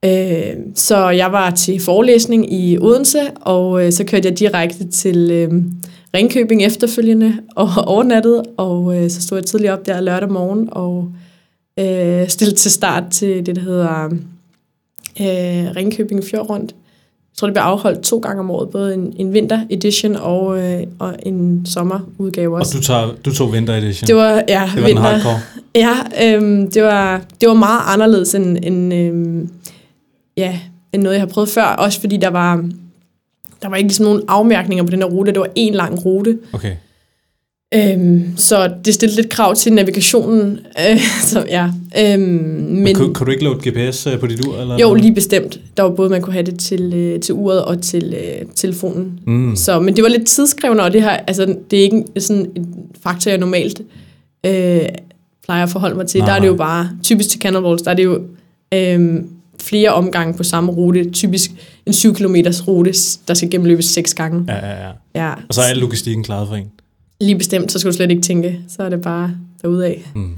Øh, 0.05 0.57
så 0.75 1.09
jeg 1.09 1.33
var 1.33 1.51
til 1.51 1.81
forelæsning 1.81 2.53
i 2.53 2.79
Odense, 2.79 3.31
og 3.41 3.87
øh, 3.87 3.93
så 3.93 4.05
kørte 4.05 4.29
jeg 4.29 4.39
direkte 4.39 4.89
til 4.89 5.31
øh, 5.31 5.53
Ringkøbing 6.15 6.65
efterfølgende 6.65 7.37
og 7.57 7.69
overnattede, 7.87 8.43
og 8.57 8.97
øh, 8.97 9.11
så 9.11 9.23
stod 9.23 9.39
jeg 9.39 9.47
tidligt 9.47 9.73
op 9.73 9.87
der 9.87 10.01
lørdag 10.01 10.31
morgen 10.33 10.69
og 10.73 11.13
øh, 11.79 12.29
stillede 12.29 12.57
til 12.57 12.71
start 12.71 13.05
til 13.11 13.47
det, 13.47 13.57
der 13.57 13.63
hedder 13.63 14.05
øh, 15.21 15.77
Ringkøbing 15.77 16.25
Fjordrundt. 16.25 16.71
Jeg 16.71 16.80
tror, 17.41 17.47
det 17.47 17.55
bliver 17.55 17.65
afholdt 17.65 18.01
to 18.03 18.19
gange 18.19 18.41
om 18.41 18.51
året, 18.51 18.69
både 18.69 18.95
en, 18.95 19.15
en 19.17 19.33
vinter 19.33 19.61
edition 19.71 20.17
og, 20.17 20.59
øh, 20.59 20.83
og 20.99 21.15
en 21.23 21.67
sommerudgave 21.67 22.55
Og 22.55 22.61
også. 22.61 22.79
du, 22.79 22.83
tager, 22.83 23.09
du 23.25 23.35
tog 23.35 23.53
vinter 23.53 23.75
edition. 23.75 24.07
Det 24.07 24.17
var, 24.17 24.31
ja, 24.31 24.43
det 24.43 24.51
var 24.53 24.67
den 24.75 24.85
vinter. 24.87 25.03
hardcore. 25.03 25.41
Ja, 25.75 25.95
øhm, 26.25 26.71
det, 26.71 26.83
var, 26.83 27.21
det 27.41 27.49
var 27.49 27.55
meget 27.55 27.81
anderledes 27.87 28.35
end, 28.35 28.59
end, 28.63 28.95
øhm, 28.95 29.51
ja, 30.37 30.59
end 30.93 31.03
noget, 31.03 31.15
jeg 31.17 31.23
har 31.23 31.27
prøvet 31.29 31.49
før. 31.49 31.63
Også 31.65 32.01
fordi 32.01 32.17
der 32.17 32.29
var, 32.29 32.57
der 33.63 33.69
var 33.69 33.77
ikke 33.77 33.89
ligesom 33.89 34.05
nogen 34.05 34.23
afmærkninger 34.29 34.85
på 34.85 34.91
den 34.91 34.99
her 34.99 35.07
rute. 35.09 35.33
Det 35.33 35.41
var 35.41 35.49
en 35.55 35.75
lang 35.75 36.05
rute. 36.07 36.39
Okay. 36.53 36.73
Øhm, 37.75 38.37
så 38.37 38.75
det 38.85 38.95
stillede 38.95 39.17
lidt 39.17 39.29
krav 39.29 39.55
til 39.55 39.73
navigationen. 39.73 40.59
Øh, 40.91 41.01
så, 41.31 41.45
ja. 41.49 41.71
øhm, 41.99 42.21
Men, 42.21 42.83
men 42.83 42.95
kan, 42.95 43.15
kan 43.15 43.27
du 43.27 43.33
ikke 43.33 43.45
load 43.45 43.57
GPS 43.89 44.07
øh, 44.07 44.19
på 44.21 44.27
dit 44.27 44.47
ur? 44.47 44.61
Eller 44.61 44.79
jo, 44.79 44.95
lige 44.95 45.15
bestemt. 45.15 45.61
Der 45.77 45.83
var 45.83 45.91
både, 45.91 46.11
man 46.11 46.23
kunne 46.23 46.33
have 46.33 46.47
det 46.47 46.59
til, 46.59 46.93
øh, 46.95 47.21
til 47.21 47.35
uret 47.35 47.65
og 47.65 47.83
til 47.83 48.15
øh, 48.17 48.47
telefonen. 48.55 49.21
Mm. 49.27 49.57
Så, 49.57 49.81
men 49.81 49.97
det 49.97 50.05
var 50.05 50.11
lidt 50.11 50.27
tidskrævende, 50.27 50.85
og 50.85 50.93
det, 50.93 51.03
her, 51.03 51.11
altså, 51.11 51.57
det 51.71 51.79
er 51.79 51.83
ikke 51.83 52.05
sådan 52.19 52.51
en 52.57 52.75
faktor, 53.03 53.31
jeg 53.31 53.39
normalt 53.39 53.81
øh, 54.47 54.81
plejer 55.45 55.63
at 55.63 55.71
forholde 55.71 55.97
mig 55.97 56.07
til. 56.07 56.21
Nej, 56.21 56.29
der 56.29 56.35
er 56.35 56.41
det 56.41 56.49
jo 56.49 56.55
bare, 56.55 56.91
typisk 57.03 57.29
til 57.29 57.41
Cannonballs, 57.41 57.83
der 57.83 57.91
er 57.91 57.95
det 57.95 58.05
jo 58.05 58.23
øh, 58.75 59.23
flere 59.61 59.91
omgange 59.91 60.35
på 60.35 60.43
samme 60.43 60.73
rute. 60.73 61.11
Typisk 61.11 61.51
en 61.87 61.93
7 61.93 62.15
km 62.15 62.37
rute, 62.69 62.93
der 63.29 63.35
skal 63.35 63.51
gennemløbes 63.51 63.85
seks 63.85 64.15
gange. 64.15 64.45
Ja, 64.49 64.67
ja, 64.67 64.87
ja. 64.87 64.91
Ja, 65.15 65.33
Og 65.49 65.55
så 65.55 65.61
er 65.61 65.65
al 65.65 65.77
logistikken 65.77 66.25
klaret 66.25 66.49
for 66.49 66.55
en. 66.55 66.67
Lige 67.21 67.39
bestemt, 67.39 67.73
så 67.73 67.79
skal 67.79 67.93
du 67.93 67.97
slet 67.97 68.11
ikke 68.11 68.23
tænke. 68.23 68.61
Så 68.69 68.83
er 68.83 68.89
det 68.89 69.01
bare 69.01 69.35
derudad. 69.63 69.95
Mm. 70.15 70.31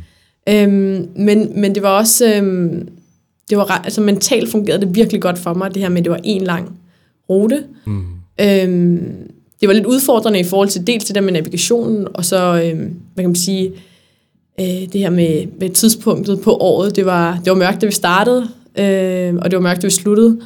Øhm, 0.49 1.09
men, 1.17 1.61
men 1.61 1.75
det 1.75 1.83
var 1.83 1.89
også, 1.89 2.35
øhm, 2.35 2.89
det 3.51 3.59
var 3.59 3.65
altså 3.65 4.01
mentalt 4.01 4.51
fungerede 4.51 4.87
det 4.87 4.95
virkelig 4.95 5.23
godt 5.23 5.39
for 5.39 5.55
mig, 5.55 5.75
det 5.75 5.83
her 5.83 5.89
med, 5.89 5.99
at 5.99 6.05
det 6.05 6.11
var 6.11 6.21
en 6.25 6.43
lang 6.43 6.79
rute. 7.31 7.65
Mm. 7.87 8.05
Øhm, 8.41 9.13
det 9.61 9.69
var 9.69 9.75
lidt 9.75 9.87
udfordrende 9.87 10.41
i 10.41 10.45
forhold 10.45 10.69
til 10.69 10.87
dels 10.87 11.05
det 11.05 11.15
der 11.15 11.21
med 11.21 11.33
navigationen, 11.33 12.09
og 12.15 12.25
så, 12.25 12.63
øhm, 12.65 12.95
hvad 13.15 13.25
kan 13.25 13.29
man 13.29 13.35
sige, 13.35 13.73
øh, 14.61 14.67
det 14.67 15.01
her 15.01 15.11
med, 15.11 15.47
med 15.61 15.71
tidspunktet 15.71 16.41
på 16.41 16.57
året. 16.57 16.97
Det 16.97 17.07
var, 17.07 17.41
det 17.45 17.51
var 17.51 17.59
mørkt, 17.59 17.81
da 17.81 17.87
vi 17.87 17.93
startede, 17.93 18.49
øh, 18.79 19.35
og 19.35 19.51
det 19.51 19.57
var 19.57 19.63
mørkt, 19.63 19.83
da 19.83 19.87
vi 19.87 19.91
sluttede. 19.91 20.41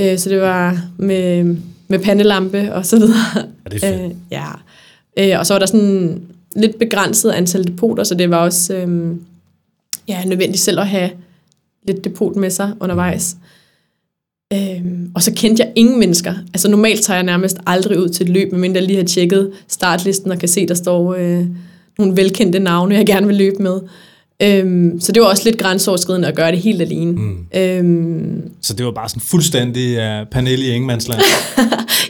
Øh, 0.00 0.18
så 0.18 0.30
det 0.30 0.40
var 0.40 0.80
med, 0.98 1.56
med 1.88 1.98
pandelampe 1.98 2.74
og 2.74 2.86
så 2.86 2.96
videre. 2.96 3.16
Ja, 3.36 3.70
det 3.70 3.84
er 3.84 3.92
fedt. 3.92 4.04
Øh, 4.04 4.10
ja. 4.30 4.46
Øh, 5.18 5.38
og 5.38 5.46
så 5.46 5.54
var 5.54 5.58
der 5.58 5.66
sådan 5.66 6.22
lidt 6.56 6.78
begrænset 6.78 7.30
antal 7.30 7.66
depoter, 7.66 8.04
så 8.04 8.14
det 8.14 8.30
var 8.30 8.36
også 8.36 8.74
øh, 8.74 9.16
ja, 10.08 10.24
nødvendigt 10.24 10.62
selv 10.62 10.80
at 10.80 10.88
have 10.88 11.10
lidt 11.86 12.04
depot 12.04 12.36
med 12.36 12.50
sig 12.50 12.72
undervejs. 12.80 13.36
Øh, 14.52 14.82
og 15.14 15.22
så 15.22 15.32
kendte 15.36 15.62
jeg 15.62 15.72
ingen 15.76 15.98
mennesker. 15.98 16.34
Altså 16.54 16.70
normalt 16.70 17.02
tager 17.02 17.16
jeg 17.16 17.24
nærmest 17.24 17.58
aldrig 17.66 17.98
ud 17.98 18.08
til 18.08 18.24
et 18.24 18.28
løb, 18.28 18.52
medmindre 18.52 18.78
jeg 18.78 18.86
lige 18.86 18.96
har 18.96 19.04
tjekket 19.04 19.52
startlisten 19.68 20.30
og 20.30 20.38
kan 20.38 20.48
se, 20.48 20.66
der 20.68 20.74
står 20.74 21.14
øh, 21.14 21.46
nogle 21.98 22.16
velkendte 22.16 22.58
navne, 22.58 22.94
jeg 22.94 23.06
gerne 23.06 23.26
vil 23.26 23.36
løbe 23.36 23.62
med. 23.62 23.80
Øhm, 24.42 25.00
så 25.00 25.12
det 25.12 25.22
var 25.22 25.28
også 25.28 25.44
lidt 25.44 25.58
grænseoverskridende 25.58 26.28
at 26.28 26.34
gøre 26.34 26.50
det 26.50 26.58
helt 26.58 26.82
alene. 26.82 27.12
Mm. 27.12 27.46
Øhm, 27.56 28.50
Så 28.60 28.74
det 28.74 28.86
var 28.86 28.92
bare 28.92 29.08
sådan 29.08 29.20
fuldstændig 29.20 29.96
uh, 29.96 30.28
panel 30.30 30.62
i 30.62 30.68
Ingemandsland. 30.68 31.20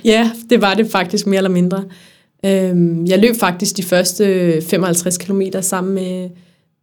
Ja, 0.05 0.31
det 0.51 0.61
var 0.61 0.75
det 0.75 0.91
faktisk 0.91 1.27
mere 1.27 1.37
eller 1.37 1.51
mindre. 1.51 1.85
Øhm, 2.45 3.07
jeg 3.07 3.19
løb 3.19 3.37
faktisk 3.37 3.77
de 3.77 3.83
første 3.83 4.63
55 4.63 5.19
km 5.19 5.43
sammen 5.61 5.95
med, 5.95 6.31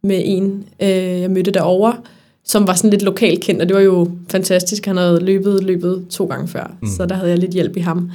med 0.02 0.22
en, 0.24 0.64
øh, 0.82 0.88
jeg 1.20 1.30
mødte 1.30 1.50
derovre, 1.50 1.96
som 2.44 2.66
var 2.66 2.74
sådan 2.74 2.90
lidt 2.90 3.02
lokalt 3.02 3.40
kendt, 3.40 3.62
og 3.62 3.68
det 3.68 3.76
var 3.76 3.82
jo 3.82 4.10
fantastisk. 4.28 4.86
Han 4.86 4.96
havde 4.96 5.24
løbet 5.24 5.64
løbet 5.64 6.06
to 6.10 6.26
gange 6.26 6.48
før, 6.48 6.76
mm. 6.82 6.88
så 6.88 7.06
der 7.06 7.14
havde 7.14 7.30
jeg 7.30 7.38
lidt 7.38 7.52
hjælp 7.52 7.76
i 7.76 7.80
ham. 7.80 8.10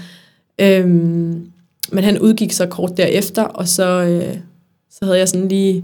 Øhm, 0.62 1.52
men 1.92 2.04
han 2.04 2.20
udgik 2.20 2.52
så 2.52 2.66
kort 2.66 2.98
derefter, 2.98 3.44
og 3.44 3.68
så, 3.68 4.04
øh, 4.04 4.38
så 4.92 5.06
havde 5.06 5.18
jeg 5.18 5.30
sådan 5.30 5.48
lige 5.48 5.84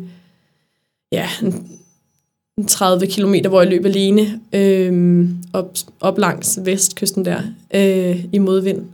ja, 1.12 1.28
en, 1.44 1.68
en 2.58 2.66
30 2.66 3.08
km, 3.08 3.36
hvor 3.50 3.62
jeg 3.62 3.70
løb 3.70 3.86
alene 3.86 4.40
øh, 4.54 5.26
op, 5.54 5.78
op 6.02 6.18
langs 6.18 6.60
vestkysten 6.64 7.26
der 7.26 7.40
øh, 7.74 8.26
i 8.34 8.38
modvind. 8.38 8.86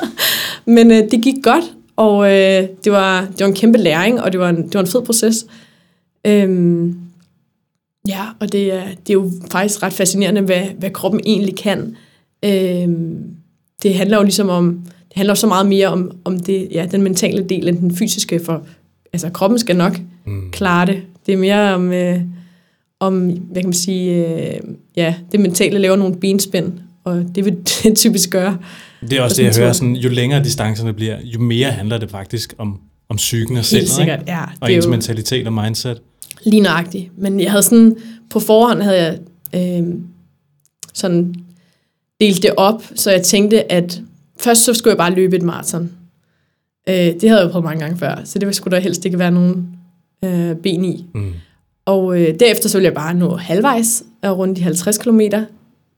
Men 0.76 0.90
øh, 0.90 1.10
det 1.10 1.22
gik 1.22 1.34
godt, 1.42 1.64
og 1.98 2.26
øh, 2.32 2.68
det, 2.84 2.92
var, 2.92 3.20
det 3.20 3.40
var 3.40 3.46
en 3.46 3.54
kæmpe 3.54 3.78
læring, 3.78 4.20
og 4.20 4.32
det 4.32 4.40
var 4.40 4.48
en, 4.48 4.56
det 4.56 4.74
var 4.74 4.80
en 4.80 4.86
fed 4.86 5.02
proces. 5.02 5.46
Øhm, 6.26 6.98
ja, 8.08 8.24
og 8.40 8.52
det 8.52 8.72
er, 8.72 8.82
det 9.06 9.10
er 9.10 9.14
jo 9.14 9.30
faktisk 9.50 9.82
ret 9.82 9.92
fascinerende, 9.92 10.40
hvad, 10.40 10.62
hvad 10.78 10.90
kroppen 10.90 11.20
egentlig 11.26 11.56
kan. 11.56 11.96
Øhm, 12.44 13.18
det 13.82 13.94
handler 13.94 14.16
jo 14.16 14.22
ligesom 14.22 14.48
om, 14.48 14.80
det 14.84 15.16
handler 15.16 15.34
så 15.34 15.46
meget 15.46 15.66
mere 15.66 15.88
om, 15.88 16.10
om 16.24 16.38
det, 16.38 16.68
ja, 16.72 16.86
den 16.90 17.02
mentale 17.02 17.42
del 17.44 17.68
end 17.68 17.78
den 17.78 17.96
fysiske, 17.96 18.40
for 18.44 18.62
altså, 19.12 19.30
kroppen 19.30 19.58
skal 19.58 19.76
nok 19.76 19.98
Mm. 20.24 20.50
klare 20.50 20.86
det. 20.86 21.02
Det 21.26 21.34
er 21.34 21.38
mere 21.38 21.74
om, 21.74 21.92
øh, 21.92 22.20
om 23.00 23.18
hvad 23.28 23.62
kan 23.62 23.68
man 23.68 23.72
sige, 23.72 24.26
øh, 24.26 24.60
ja, 24.96 25.14
det 25.32 25.40
mentale 25.40 25.78
laver 25.78 25.96
nogle 25.96 26.16
benspænd, 26.16 26.72
og 27.04 27.26
det 27.34 27.44
vil 27.44 27.56
det 27.82 27.96
typisk 27.96 28.30
gøre. 28.30 28.58
Det 29.00 29.12
er 29.12 29.22
også 29.22 29.34
Og 29.34 29.36
det, 29.36 29.56
jeg 29.56 29.62
hører. 29.64 29.72
Sådan, 29.72 29.96
jo 29.96 30.08
længere 30.08 30.44
distancerne 30.44 30.92
bliver, 30.92 31.16
jo 31.24 31.40
mere 31.40 31.70
handler 31.70 31.98
det 31.98 32.10
faktisk 32.10 32.54
om, 32.58 32.80
om 33.08 33.16
psyken 33.16 33.56
og 33.56 33.64
sindet, 33.64 33.82
Helt 33.82 33.92
sikkert, 33.96 34.20
ikke? 34.20 34.32
ja. 34.32 34.44
Og 34.60 34.72
ens 34.72 34.84
jo- 34.86 34.90
mentalitet 34.90 35.46
og 35.46 35.52
mindset. 35.52 36.00
Lige 36.44 36.60
nøjagtigt. 36.60 37.18
Men 37.18 37.40
jeg 37.40 37.50
havde 37.50 37.62
sådan, 37.62 37.96
på 38.30 38.40
forhånd 38.40 38.82
havde 38.82 39.02
jeg 39.02 39.18
øh, 39.80 39.94
sådan 40.94 41.34
delt 42.20 42.42
det 42.42 42.50
op, 42.56 42.82
så 42.94 43.10
jeg 43.10 43.22
tænkte, 43.22 43.72
at 43.72 44.00
først 44.40 44.64
så 44.64 44.74
skulle 44.74 44.90
jeg 44.92 44.98
bare 44.98 45.14
løbe 45.14 45.36
et 45.36 45.42
maraton. 45.42 45.90
Øh, 46.88 46.94
det 46.94 47.28
havde 47.30 47.42
jeg 47.42 47.50
prøvet 47.50 47.64
mange 47.64 47.80
gange 47.80 47.98
før, 47.98 48.20
så 48.24 48.38
det 48.38 48.54
skulle 48.56 48.76
der 48.76 48.82
helst 48.82 49.04
ikke 49.04 49.18
være 49.18 49.30
nogen 49.30 49.68
øh, 50.24 50.56
ben 50.56 50.84
i. 50.84 51.06
Mm. 51.14 51.32
Og 51.86 52.20
øh, 52.20 52.40
derefter 52.40 52.68
så 52.68 52.78
ville 52.78 52.84
jeg 52.86 52.94
bare 52.94 53.14
nå 53.14 53.36
halvvejs 53.36 54.02
og 54.22 54.38
rundt 54.38 54.56
de 54.58 54.62
50 54.62 54.98
km. 54.98 55.20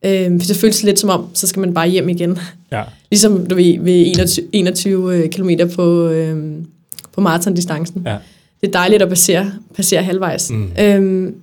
Øh, 0.04 0.40
for 0.40 0.46
det 0.46 0.56
føles 0.56 0.82
lidt 0.82 0.98
som 0.98 1.10
om, 1.10 1.26
så 1.34 1.46
skal 1.46 1.60
man 1.60 1.74
bare 1.74 1.88
hjem 1.88 2.08
igen. 2.08 2.38
Ja. 2.72 2.82
Ligesom 3.10 3.46
du 3.46 3.54
ved, 3.54 3.80
ved 3.80 4.06
21, 4.06 4.46
21 4.52 5.28
km 5.28 5.50
på, 5.74 6.08
øh, 6.08 6.54
på 7.12 7.20
maratondistancen. 7.20 8.02
Ja. 8.06 8.16
Det 8.60 8.68
er 8.68 8.72
dejligt 8.72 9.02
at 9.02 9.08
passere, 9.08 9.52
passere 9.74 10.02
halvvejs. 10.02 10.50
Mm. 10.50 10.70
Øhm, 10.80 11.34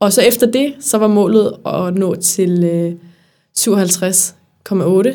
og 0.00 0.12
så 0.12 0.22
efter 0.22 0.46
det, 0.46 0.74
så 0.80 0.98
var 0.98 1.08
målet 1.08 1.52
at 1.66 1.94
nå 1.94 2.14
til 2.14 2.64
øh, 2.64 2.92
57,8, 3.58 5.14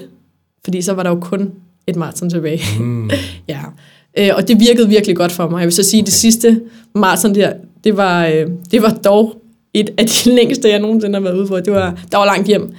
fordi 0.64 0.82
så 0.82 0.94
var 0.94 1.04
der 1.04 1.10
jo 1.10 1.20
kun 1.20 1.52
et 1.88 1.96
maraton 1.96 2.30
tilbage. 2.30 2.62
Mm. 2.80 3.10
ja. 3.50 3.60
Øh, 4.18 4.30
og 4.36 4.48
det 4.48 4.60
virkede 4.60 4.90
virkelig 4.90 5.16
godt 5.16 5.32
for 5.32 5.50
mig. 5.50 5.60
Jeg 5.60 5.66
vil 5.66 5.74
så 5.74 5.84
sige, 5.84 6.02
at 6.02 6.06
det 6.06 6.14
sidste 6.14 6.62
maraton 6.96 7.36
der, 7.36 7.54
det 7.84 7.98
var, 7.98 8.26
øh, 8.26 8.48
det 8.72 8.82
var 8.82 8.90
dog 8.90 9.39
et 9.74 9.90
af 9.98 10.06
de 10.06 10.30
længste, 10.38 10.70
jeg 10.70 10.80
nogensinde 10.80 11.16
har 11.16 11.24
været 11.24 11.36
ude 11.36 11.48
på. 11.48 11.60
Det 11.60 11.74
var, 11.74 12.00
der 12.12 12.18
var 12.18 12.26
langt 12.26 12.48
hjem. 12.48 12.74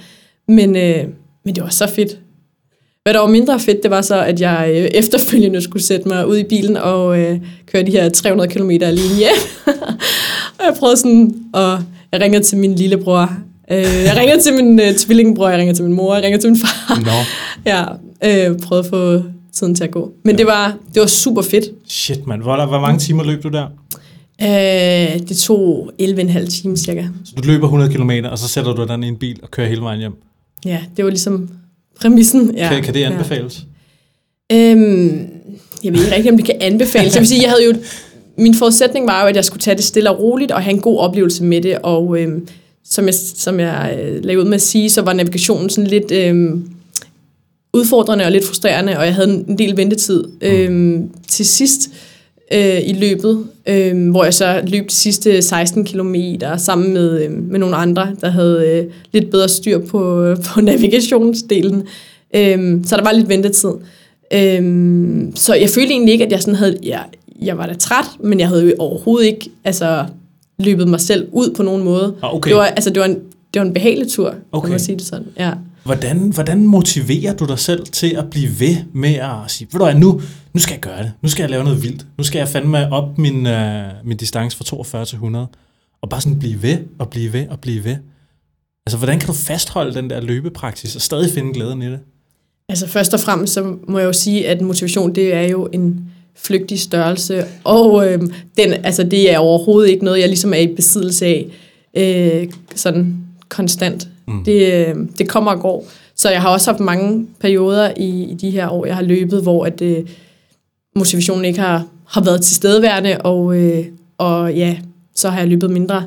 Men, 0.47 0.75
øh, 0.75 1.03
men 1.45 1.55
det 1.55 1.63
var 1.63 1.69
så 1.69 1.87
fedt. 1.95 2.17
Hvad 3.03 3.13
der 3.13 3.19
var 3.19 3.27
mindre 3.27 3.59
fedt, 3.59 3.83
det 3.83 3.91
var 3.91 4.01
så, 4.01 4.21
at 4.21 4.41
jeg 4.41 4.67
øh, 4.69 4.75
efterfølgende 4.75 5.61
skulle 5.61 5.83
sætte 5.83 6.07
mig 6.07 6.27
ud 6.27 6.37
i 6.37 6.43
bilen 6.43 6.77
og 6.77 7.19
øh, 7.19 7.39
køre 7.65 7.83
de 7.83 7.91
her 7.91 8.09
300 8.09 8.49
km 8.49 8.69
alene 8.69 9.15
hjem. 9.17 9.35
og 10.59 10.65
jeg 10.65 10.75
prøvede 10.79 10.97
sådan, 10.97 11.35
og 11.53 11.79
jeg 12.11 12.21
ringede 12.21 12.43
til 12.43 12.57
min 12.57 12.75
lillebror. 12.75 13.33
Øh, 13.71 13.77
jeg 13.77 14.13
ringede 14.17 14.41
til 14.41 14.53
min 14.53 14.79
øh, 14.79 14.95
tvillingbror, 14.95 15.49
jeg 15.49 15.59
ringede 15.59 15.77
til 15.77 15.85
min 15.85 15.93
mor, 15.93 16.15
jeg 16.15 16.23
ringede 16.23 16.43
til 16.43 16.49
min 16.49 16.59
far. 16.59 16.99
Nå, 16.99 17.11
Ja, 17.71 17.83
øh, 18.23 18.59
prøvede 18.59 18.85
at 18.85 18.89
få 18.89 19.23
tiden 19.53 19.75
til 19.75 19.83
at 19.83 19.91
gå. 19.91 20.11
Men 20.25 20.35
ja. 20.35 20.37
det, 20.37 20.47
var, 20.47 20.77
det 20.93 20.99
var 20.99 21.07
super 21.07 21.41
fedt. 21.41 21.65
shit 21.87 22.27
mand. 22.27 22.41
Hvor, 22.41 22.65
hvor 22.65 22.79
mange 22.79 22.99
timer 22.99 23.23
løb 23.23 23.43
du 23.43 23.49
der? 23.49 23.67
Øh, 24.43 25.19
det 25.29 25.37
tog 25.37 25.91
11,5 26.01 26.47
timer 26.47 26.75
cirka. 26.75 27.03
Så 27.25 27.33
du 27.37 27.41
løber 27.47 27.63
100 27.63 27.93
km, 27.93 28.11
og 28.31 28.37
så 28.39 28.47
sætter 28.47 28.73
du 28.73 28.85
den 28.85 29.03
i 29.03 29.07
en 29.07 29.17
bil 29.17 29.39
og 29.43 29.51
kører 29.51 29.67
hele 29.67 29.81
vejen 29.81 29.99
hjem. 29.99 30.13
Ja, 30.65 30.79
det 30.97 31.05
var 31.05 31.11
ligesom 31.11 31.49
præmissen. 32.01 32.55
Ja. 32.55 32.63
Ja. 32.63 32.73
Kan, 32.73 32.83
kan 32.83 32.93
det 32.93 33.03
anbefales? 33.03 33.65
Ja. 34.51 34.71
Øhm, 34.71 35.27
jeg 35.83 35.93
ved 35.93 36.03
ikke 36.03 36.15
rigtig, 36.15 36.31
om 36.31 36.37
det 36.37 36.45
kan 36.45 36.55
anbefales. 36.61 37.13
Jeg 37.13 37.19
vil 37.19 37.27
sige, 37.27 37.41
jeg 37.41 37.49
havde 37.49 37.65
jo... 37.65 37.73
Min 38.37 38.55
forudsætning 38.55 39.07
var 39.07 39.21
jo, 39.21 39.27
at 39.27 39.35
jeg 39.35 39.45
skulle 39.45 39.61
tage 39.61 39.75
det 39.75 39.83
stille 39.83 40.11
og 40.11 40.19
roligt 40.19 40.51
og 40.51 40.63
have 40.63 40.73
en 40.73 40.81
god 40.81 40.99
oplevelse 40.99 41.43
med 41.43 41.61
det. 41.61 41.77
Og 41.83 42.19
øhm, 42.19 42.47
som 42.85 43.05
jeg, 43.05 43.13
som 43.35 43.59
jeg 43.59 43.99
øh, 44.01 44.23
lagde 44.23 44.39
ud 44.39 44.45
med 44.45 44.53
at 44.53 44.61
sige, 44.61 44.89
så 44.89 45.01
var 45.01 45.13
navigationen 45.13 45.69
sådan 45.69 45.89
lidt 45.89 46.11
øhm, 46.11 46.69
udfordrende 47.73 48.25
og 48.25 48.31
lidt 48.31 48.45
frustrerende, 48.45 48.97
og 48.97 49.05
jeg 49.05 49.15
havde 49.15 49.43
en 49.47 49.57
del 49.57 49.77
ventetid. 49.77 50.23
Øhm, 50.41 51.09
til 51.27 51.45
sidst 51.45 51.89
øh, 51.89 52.10
i 52.85 52.93
løbet, 52.93 53.45
øh, 53.67 54.09
hvor 54.09 54.23
jeg 54.23 54.33
så 54.33 54.61
løb 54.67 54.89
de 54.89 54.93
sidste 54.95 55.41
16 55.41 55.85
km 55.85 56.15
sammen 56.57 56.93
med, 56.93 57.23
øh, 57.23 57.31
med 57.31 57.59
nogle 57.59 57.75
andre, 57.75 58.07
der 58.21 58.29
havde 58.29 58.67
øh, 58.67 58.91
lidt 59.11 59.31
bedre 59.31 59.49
styr 59.49 59.79
på, 59.79 59.99
på 60.53 60.61
navigationsdelen. 60.61 61.83
Øh, 62.35 62.79
så 62.85 62.95
der 62.97 63.03
var 63.03 63.11
lidt 63.11 63.29
ventetid. 63.29 63.69
Øh, 64.33 64.63
så 65.35 65.53
jeg 65.53 65.69
følte 65.69 65.91
egentlig 65.91 66.11
ikke, 66.11 66.25
at 66.25 66.31
jeg 66.31 66.41
sådan 66.41 66.55
havde... 66.55 66.77
Jeg, 66.83 67.03
jeg 67.41 67.57
var 67.57 67.65
da 67.65 67.73
træt, 67.73 68.05
men 68.19 68.39
jeg 68.39 68.47
havde 68.47 68.65
jo 68.65 68.73
overhovedet 68.79 69.27
ikke 69.27 69.49
altså, 69.63 70.05
løbet 70.59 70.87
mig 70.87 71.01
selv 71.01 71.27
ud 71.31 71.53
på 71.57 71.63
nogen 71.63 71.83
måde. 71.83 72.13
Ah, 72.23 72.35
okay. 72.35 72.49
Det 72.49 72.57
var, 72.57 72.65
altså, 72.65 72.89
det 72.89 72.99
var 72.99 73.05
en, 73.05 73.17
det 73.53 73.59
var 73.59 73.61
en 73.61 73.73
behagelig 73.73 74.07
tur, 74.07 74.33
Okay. 74.51 74.65
kan 74.65 74.71
man 74.71 74.79
sige 74.79 74.95
det 74.95 75.05
sådan. 75.05 75.27
Ja. 75.39 75.51
Hvordan, 75.83 76.17
hvordan 76.17 76.65
motiverer 76.65 77.33
du 77.33 77.45
dig 77.45 77.59
selv 77.59 77.85
til 77.85 78.15
at 78.15 78.29
blive 78.29 78.59
ved 78.59 78.75
med 78.93 79.15
at 79.15 79.31
sige, 79.47 79.67
ved 79.71 79.79
du 79.79 79.85
hvad, 79.85 79.95
nu, 79.95 80.21
nu 80.53 80.59
skal 80.59 80.73
jeg 80.73 80.81
gøre 80.81 81.03
det. 81.03 81.11
Nu 81.21 81.29
skal 81.29 81.43
jeg 81.43 81.49
lave 81.49 81.63
noget 81.63 81.83
vildt. 81.83 82.05
Nu 82.17 82.23
skal 82.23 82.39
jeg 82.39 82.47
fandme 82.47 82.93
op 82.93 83.17
min, 83.17 83.47
øh, 83.47 83.83
min 84.03 84.17
distance 84.17 84.57
fra 84.57 84.63
42 84.63 85.05
til 85.05 85.15
100. 85.15 85.47
Og 86.01 86.09
bare 86.09 86.21
sådan 86.21 86.39
blive 86.39 86.63
ved, 86.63 86.77
og 86.99 87.09
blive 87.09 87.33
ved, 87.33 87.47
og 87.47 87.59
blive 87.59 87.83
ved. 87.83 87.95
Altså, 88.85 88.97
hvordan 88.97 89.19
kan 89.19 89.27
du 89.27 89.33
fastholde 89.33 89.93
den 89.93 90.09
der 90.09 90.21
løbepraksis, 90.21 90.95
og 90.95 91.01
stadig 91.01 91.31
finde 91.31 91.53
glæden 91.53 91.81
i 91.81 91.85
det? 91.85 91.99
Altså 92.69 92.87
først 92.87 93.13
og 93.13 93.19
fremmest, 93.19 93.53
så 93.53 93.75
må 93.87 93.99
jeg 93.99 94.05
jo 94.05 94.13
sige, 94.13 94.47
at 94.47 94.61
motivation, 94.61 95.15
det 95.15 95.33
er 95.33 95.41
jo 95.41 95.69
en 95.73 96.11
flygtig 96.35 96.79
størrelse, 96.79 97.45
og 97.63 98.07
øh, 98.07 98.19
den, 98.57 98.73
altså, 98.73 99.03
det 99.03 99.33
er 99.33 99.37
overhovedet 99.37 99.89
ikke 99.89 100.05
noget, 100.05 100.19
jeg 100.19 100.27
ligesom 100.27 100.53
er 100.53 100.57
i 100.57 100.75
besiddelse 100.75 101.25
af 101.25 101.45
øh, 101.93 102.49
sådan 102.75 103.17
konstant. 103.49 104.07
Mm. 104.31 104.43
Det, 104.43 104.73
øh, 104.73 104.95
det 105.17 105.29
kommer 105.29 105.51
og 105.51 105.59
går. 105.59 105.87
Så 106.15 106.29
jeg 106.29 106.41
har 106.41 106.49
også 106.49 106.71
haft 106.71 106.79
mange 106.79 107.27
perioder 107.39 107.93
i, 107.97 108.23
i 108.23 108.33
de 108.33 108.49
her 108.49 108.69
år, 108.69 108.85
jeg 108.85 108.95
har 108.95 109.03
løbet, 109.03 109.41
hvor 109.41 109.65
at, 109.65 109.81
øh, 109.81 110.03
motivationen 110.95 111.45
ikke 111.45 111.59
har, 111.59 111.85
har 112.07 112.23
været 112.23 112.41
tilstedeværende, 112.41 113.17
og, 113.17 113.57
øh, 113.57 113.85
og 114.17 114.53
ja, 114.53 114.77
så 115.15 115.29
har 115.29 115.39
jeg 115.39 115.47
løbet 115.47 115.71
mindre. 115.71 116.03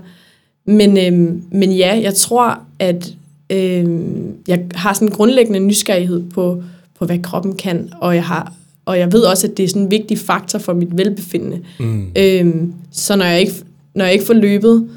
Men, 0.67 0.99
øh, 0.99 1.35
men 1.53 1.73
ja, 1.73 2.01
jeg 2.03 2.15
tror, 2.15 2.61
at 2.79 3.13
øh, 3.51 3.85
jeg 4.49 4.65
har 4.75 4.93
sådan 4.93 5.09
en 5.09 5.15
grundlæggende 5.15 5.61
nysgerrighed 5.61 6.23
på, 6.31 6.63
på, 6.99 7.07
hvad 7.07 7.19
kroppen 7.19 7.57
kan, 7.57 7.91
og 8.01 8.15
jeg 8.15 8.25
har 8.25 8.53
og 8.87 8.99
jeg 8.99 9.13
ved 9.13 9.21
også, 9.21 9.47
at 9.47 9.57
det 9.57 9.65
er 9.65 9.69
sådan 9.69 9.83
en 9.83 9.91
vigtig 9.91 10.19
faktor 10.19 10.59
for 10.59 10.73
mit 10.73 10.99
velbefindende. 10.99 11.61
Mm. 11.81 12.13
Øhm, 12.17 12.73
så 12.93 13.17
når 13.17 13.25
jeg, 13.25 13.41
ikke, 13.41 13.53
når 13.95 14.05
jeg 14.05 14.13
ikke 14.13 14.27
får 14.27 14.35
løbet, 14.35 14.89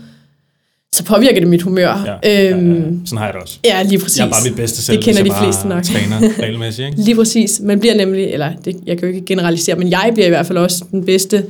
så 0.93 1.03
påvirker 1.03 1.39
det 1.39 1.49
mit 1.49 1.61
humør. 1.61 2.19
Ja, 2.23 2.29
ja, 2.29 2.51
øhm, 2.51 2.73
ja. 2.73 2.81
Sådan 3.05 3.17
har 3.17 3.25
jeg 3.25 3.33
det 3.33 3.41
også. 3.41 3.59
ja, 3.65 3.83
lige 3.83 3.99
præcis. 3.99 4.17
Jeg 4.17 4.25
er 4.25 4.29
bare 4.29 4.43
mit 4.45 4.55
bedste 4.55 4.81
selv, 4.81 4.97
Det 4.97 5.05
kender 5.05 5.23
de 5.23 5.31
fleste 5.43 5.67
nok. 5.67 5.83
træner 5.83 6.29
regelmæssigt, 6.43 6.87
ikke? 6.87 7.01
Lige 7.01 7.15
præcis. 7.15 7.59
Man 7.63 7.79
bliver 7.79 7.95
nemlig, 7.95 8.25
eller 8.25 8.51
det, 8.65 8.75
jeg 8.85 8.97
kan 8.97 9.09
jo 9.09 9.15
ikke 9.15 9.25
generalisere, 9.25 9.75
men 9.75 9.91
jeg 9.91 10.11
bliver 10.13 10.25
i 10.25 10.29
hvert 10.29 10.45
fald 10.45 10.57
også 10.57 10.83
den 10.91 11.05
bedste 11.05 11.45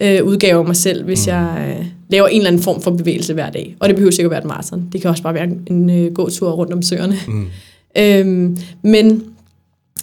øh, 0.00 0.24
udgave 0.24 0.58
af 0.58 0.64
mig 0.66 0.76
selv, 0.76 1.04
hvis 1.04 1.26
mm. 1.26 1.32
jeg 1.32 1.74
øh, 1.78 1.86
laver 2.08 2.28
en 2.28 2.36
eller 2.36 2.50
anden 2.50 2.62
form 2.62 2.82
for 2.82 2.90
bevægelse 2.90 3.34
hver 3.34 3.50
dag. 3.50 3.76
Og 3.80 3.88
det 3.88 3.96
behøver 3.96 4.12
sikkert 4.12 4.30
være 4.30 4.40
et 4.40 4.46
maraton. 4.46 4.88
Det 4.92 5.00
kan 5.00 5.10
også 5.10 5.22
bare 5.22 5.34
være 5.34 5.48
en 5.66 5.90
øh, 5.90 6.12
gåtur 6.12 6.50
rundt 6.50 6.72
om 6.72 6.82
søerne. 6.82 7.16
Mm. 7.28 7.46
Øhm, 7.98 8.58
men, 8.82 9.22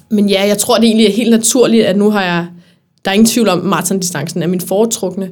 men 0.10 0.30
ja, 0.30 0.48
jeg 0.48 0.58
tror 0.58 0.76
det 0.78 0.84
egentlig 0.86 1.08
er 1.08 1.12
helt 1.12 1.30
naturligt, 1.32 1.86
at 1.86 1.98
nu 1.98 2.10
har 2.10 2.24
jeg, 2.24 2.48
der 3.06 3.12
er 3.12 3.16
ingen 3.16 3.26
tvivl 3.26 3.50
om, 3.50 3.60
at 3.60 3.66
maratondistancen 3.66 4.44
er 4.44 4.48
min 4.48 4.62
foretrukne, 4.62 5.30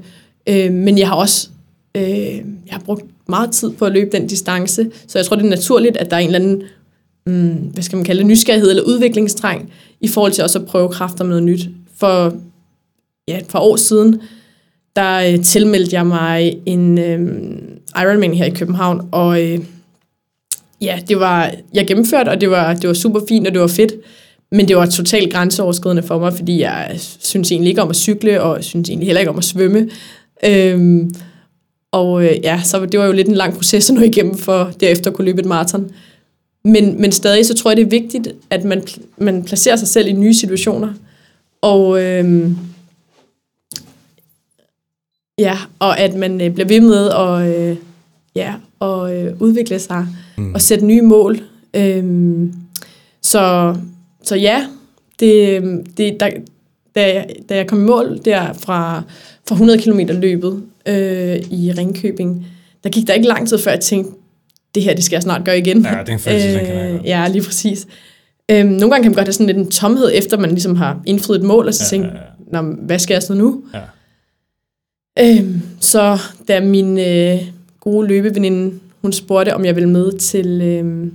øh, 0.50 0.72
men 0.74 0.98
jeg 0.98 1.08
har 1.08 1.16
også 1.16 1.50
øh, 1.98 2.04
jeg 2.06 2.42
har 2.72 2.80
brugt 2.80 3.04
meget 3.30 3.52
tid 3.52 3.72
på 3.72 3.86
at 3.86 3.92
løbe 3.92 4.10
den 4.12 4.28
distance, 4.28 4.92
så 5.08 5.20
jeg 5.20 5.26
tror 5.26 5.36
det 5.36 5.46
er 5.46 5.50
naturligt, 5.50 5.98
at 5.98 6.10
der 6.12 6.16
er 6.16 6.22
en 6.22 6.36
eller 6.36 6.40
anden, 6.40 6.64
mm, 7.26 7.72
hvad 7.74 7.84
skal 7.84 7.96
man 7.96 8.06
kalde 8.06 8.20
det, 8.20 8.28
nysgerrighed 8.28 8.70
eller 8.70 8.84
udviklingstrang, 8.84 9.72
i 10.02 10.08
forhold 10.08 10.32
til 10.32 10.44
også 10.44 10.60
at 10.60 10.66
prøve 10.66 10.90
kræfter 10.90 11.24
med 11.24 11.30
noget 11.30 11.44
nyt. 11.44 11.70
For 11.98 12.36
ja, 13.28 13.38
et 13.38 13.48
par 13.48 13.60
år 13.60 13.76
siden, 13.76 14.22
der 14.96 15.32
øh, 15.32 15.44
tilmeldte 15.44 15.96
jeg 15.96 16.08
mig 16.08 16.58
en 16.66 16.98
øh, 16.98 17.20
Ironman 18.02 18.34
her 18.34 18.46
i 18.46 18.50
København, 18.50 19.08
og 19.12 19.44
øh, 19.44 19.60
ja, 20.82 21.00
det 21.08 21.20
var, 21.20 21.52
jeg 21.74 21.88
gennemførte, 21.88 22.30
og 22.30 22.42
det 22.42 22.50
var, 22.50 22.74
det 22.74 22.88
var 22.88 22.94
super 22.94 23.20
fint, 23.28 23.48
og 23.48 23.54
det 23.54 23.62
var 23.62 23.68
fedt. 23.68 23.94
Men 24.52 24.68
det 24.68 24.76
var 24.76 24.86
totalt 24.86 25.34
grænseoverskridende 25.34 26.04
for 26.04 26.20
mig, 26.20 26.34
fordi 26.34 26.62
jeg 26.62 26.92
synes 27.20 27.52
egentlig 27.52 27.70
ikke 27.70 27.82
om 27.82 27.90
at 27.90 27.96
cykle, 27.96 28.42
og 28.42 28.64
synes 28.64 28.90
egentlig 28.90 29.08
heller 29.08 29.20
ikke 29.20 29.32
om 29.32 29.38
at 29.38 29.44
svømme. 29.44 29.90
Øhm, 30.46 31.14
og 31.98 32.26
øh, 32.26 32.32
ja, 32.44 32.62
så 32.64 32.86
det 32.86 33.00
var 33.00 33.06
jo 33.06 33.12
lidt 33.12 33.28
en 33.28 33.36
lang 33.36 33.54
proces 33.54 33.90
at 33.90 33.96
nå 33.96 34.02
igennem 34.02 34.38
for 34.38 34.72
derefter 34.80 35.10
at 35.10 35.16
kunne 35.16 35.26
løbe 35.26 35.42
et 35.42 35.46
maraton. 35.46 35.92
Men, 36.64 37.02
men 37.02 37.12
stadig 37.12 37.46
så 37.46 37.54
tror 37.54 37.72
jeg, 37.72 37.78
det 37.78 37.86
er 37.86 37.90
vigtigt, 37.90 38.28
at 38.50 38.64
man, 38.64 38.84
man 39.18 39.44
placerer 39.44 39.76
sig 39.76 39.88
selv 39.88 40.08
i 40.08 40.12
nye 40.12 40.34
situationer. 40.34 40.94
Og 41.62 42.04
øhm, 42.04 42.58
ja, 45.40 45.58
og 45.80 46.00
at 46.00 46.16
man 46.16 46.42
øh, 46.42 46.54
bliver 46.54 46.68
ved 46.68 46.82
med 46.82 47.10
at, 47.10 47.56
øh, 47.56 47.78
ja, 48.36 48.54
at 48.82 49.16
øh, 49.16 49.42
udvikle 49.42 49.80
sig 49.80 50.08
mm. 50.38 50.54
og 50.54 50.62
sætte 50.62 50.86
nye 50.86 51.02
mål. 51.02 51.40
Øhm, 51.74 52.54
så, 53.22 53.76
så 54.24 54.36
ja, 54.36 54.68
det, 55.20 55.62
det, 55.98 56.20
der, 56.20 56.30
da, 56.98 57.14
jeg, 57.14 57.28
da 57.50 57.56
jeg 57.56 57.68
kom 57.68 57.82
i 57.82 57.86
mål 57.86 58.20
der 58.26 58.54
fra, 58.54 59.04
fra 59.48 59.56
100 59.56 59.82
km 59.82 60.00
løbet 60.22 60.64
øh, 60.88 61.36
i 61.52 61.72
Ringkøbing, 61.78 62.48
der 62.84 62.90
gik 62.90 63.08
der 63.08 63.14
ikke 63.14 63.28
lang 63.28 63.48
tid 63.48 63.58
før 63.58 63.72
jeg 63.72 63.80
tænkte, 63.80 64.12
det 64.76 64.84
her, 64.84 64.94
det 64.94 65.04
skal 65.04 65.16
jeg 65.16 65.24
snart 65.24 65.46
gøre 65.46 65.58
igen. 65.58 65.84
Ja, 65.84 65.90
det 66.00 66.10
er 66.10 66.14
en 66.14 66.20
følelse, 66.20 66.54
den 66.54 66.66
kender 66.66 66.84
jeg 66.84 66.92
godt. 66.92 67.06
Ja, 67.06 67.28
lige 67.28 67.44
præcis. 67.44 67.88
Øhm, 68.52 68.70
nogle 68.70 68.90
gange 68.90 69.04
kan 69.04 69.12
man 69.12 69.16
godt 69.16 69.28
have 69.28 69.34
sådan 69.34 69.46
lidt 69.46 69.58
en 69.58 69.72
tomhed, 69.72 70.12
efter 70.14 70.38
man 70.38 70.50
ligesom 70.50 70.76
har 70.76 71.02
indfriet 71.06 71.40
et 71.40 71.46
mål, 71.46 71.68
og 71.68 71.74
så 71.74 71.84
Ja, 71.96 72.02
ja, 72.02 72.04
tænke, 72.04 72.20
ja, 72.54 72.62
Nå, 72.62 72.76
hvad 72.76 73.00
skal 73.00 73.16
jeg 73.16 73.24
så 73.24 73.34
nu? 73.34 73.64
Ja. 73.74 73.80
Øhm, 75.20 75.62
så 75.80 76.18
da 76.48 76.60
min 76.60 77.00
øh, 77.00 77.42
gode 77.80 78.08
løbeveninde, 78.08 78.80
hun 79.02 79.14
spurgte, 79.14 79.56
om 79.56 79.66
jeg 79.66 79.76
ville 79.76 79.90
med 79.90 80.12
til, 80.12 80.62
øh, 80.62 81.12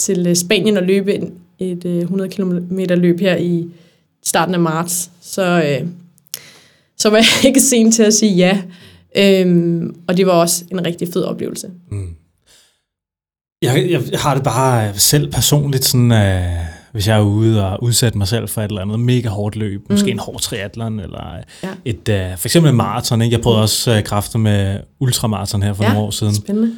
til 0.00 0.26
øh, 0.26 0.34
Spanien 0.34 0.76
og 0.76 0.82
løbe 0.82 1.14
en, 1.14 1.34
et 1.58 1.84
øh, 1.84 1.98
100 1.98 2.30
km 2.30 2.78
løb 2.78 3.20
her 3.20 3.36
i 3.36 3.68
starten 4.26 4.54
af 4.54 4.60
marts, 4.60 5.10
så, 5.22 5.62
øh, 5.62 5.88
så 6.98 7.10
var 7.10 7.16
jeg 7.42 7.44
ikke 7.44 7.60
sen 7.60 7.92
til 7.92 8.02
at 8.02 8.14
sige 8.14 8.34
ja. 8.34 8.62
Øhm, 9.16 9.96
og 10.08 10.16
det 10.16 10.26
var 10.26 10.32
også 10.32 10.64
en 10.70 10.86
rigtig 10.86 11.08
fed 11.12 11.22
oplevelse. 11.22 11.70
Mm. 11.90 12.08
Jeg, 13.62 13.90
jeg, 13.90 14.02
jeg 14.10 14.20
har 14.20 14.34
det 14.34 14.44
bare 14.44 14.98
selv 14.98 15.32
personligt 15.32 15.84
sådan, 15.84 16.12
øh, 16.12 16.50
hvis 16.92 17.08
jeg 17.08 17.16
er 17.16 17.20
ude 17.22 17.66
og 17.68 17.82
udsætte 17.82 18.18
mig 18.18 18.28
selv 18.28 18.48
for 18.48 18.62
et 18.62 18.68
eller 18.68 18.80
andet 18.82 19.00
mega 19.00 19.28
hårdt 19.28 19.56
løb, 19.56 19.90
måske 19.90 20.10
en 20.10 20.18
hård 20.18 20.40
triathlon, 20.40 21.00
eller 21.00 21.36
Ja. 21.62 21.68
et, 21.84 22.08
øh, 22.08 22.38
for 22.38 22.48
eksempel 22.48 22.70
en 22.70 22.76
maraton. 22.76 23.22
Ikke? 23.22 23.34
Jeg 23.34 23.42
prøvede 23.42 23.62
også 23.62 23.96
øh, 23.96 24.02
kræfter 24.04 24.38
med 24.38 24.80
ultramaraton 25.00 25.62
her 25.62 25.72
for 25.72 25.84
Ja, 25.84 25.88
nogle 25.92 26.06
år 26.06 26.10
siden. 26.10 26.34
Spændende. 26.34 26.72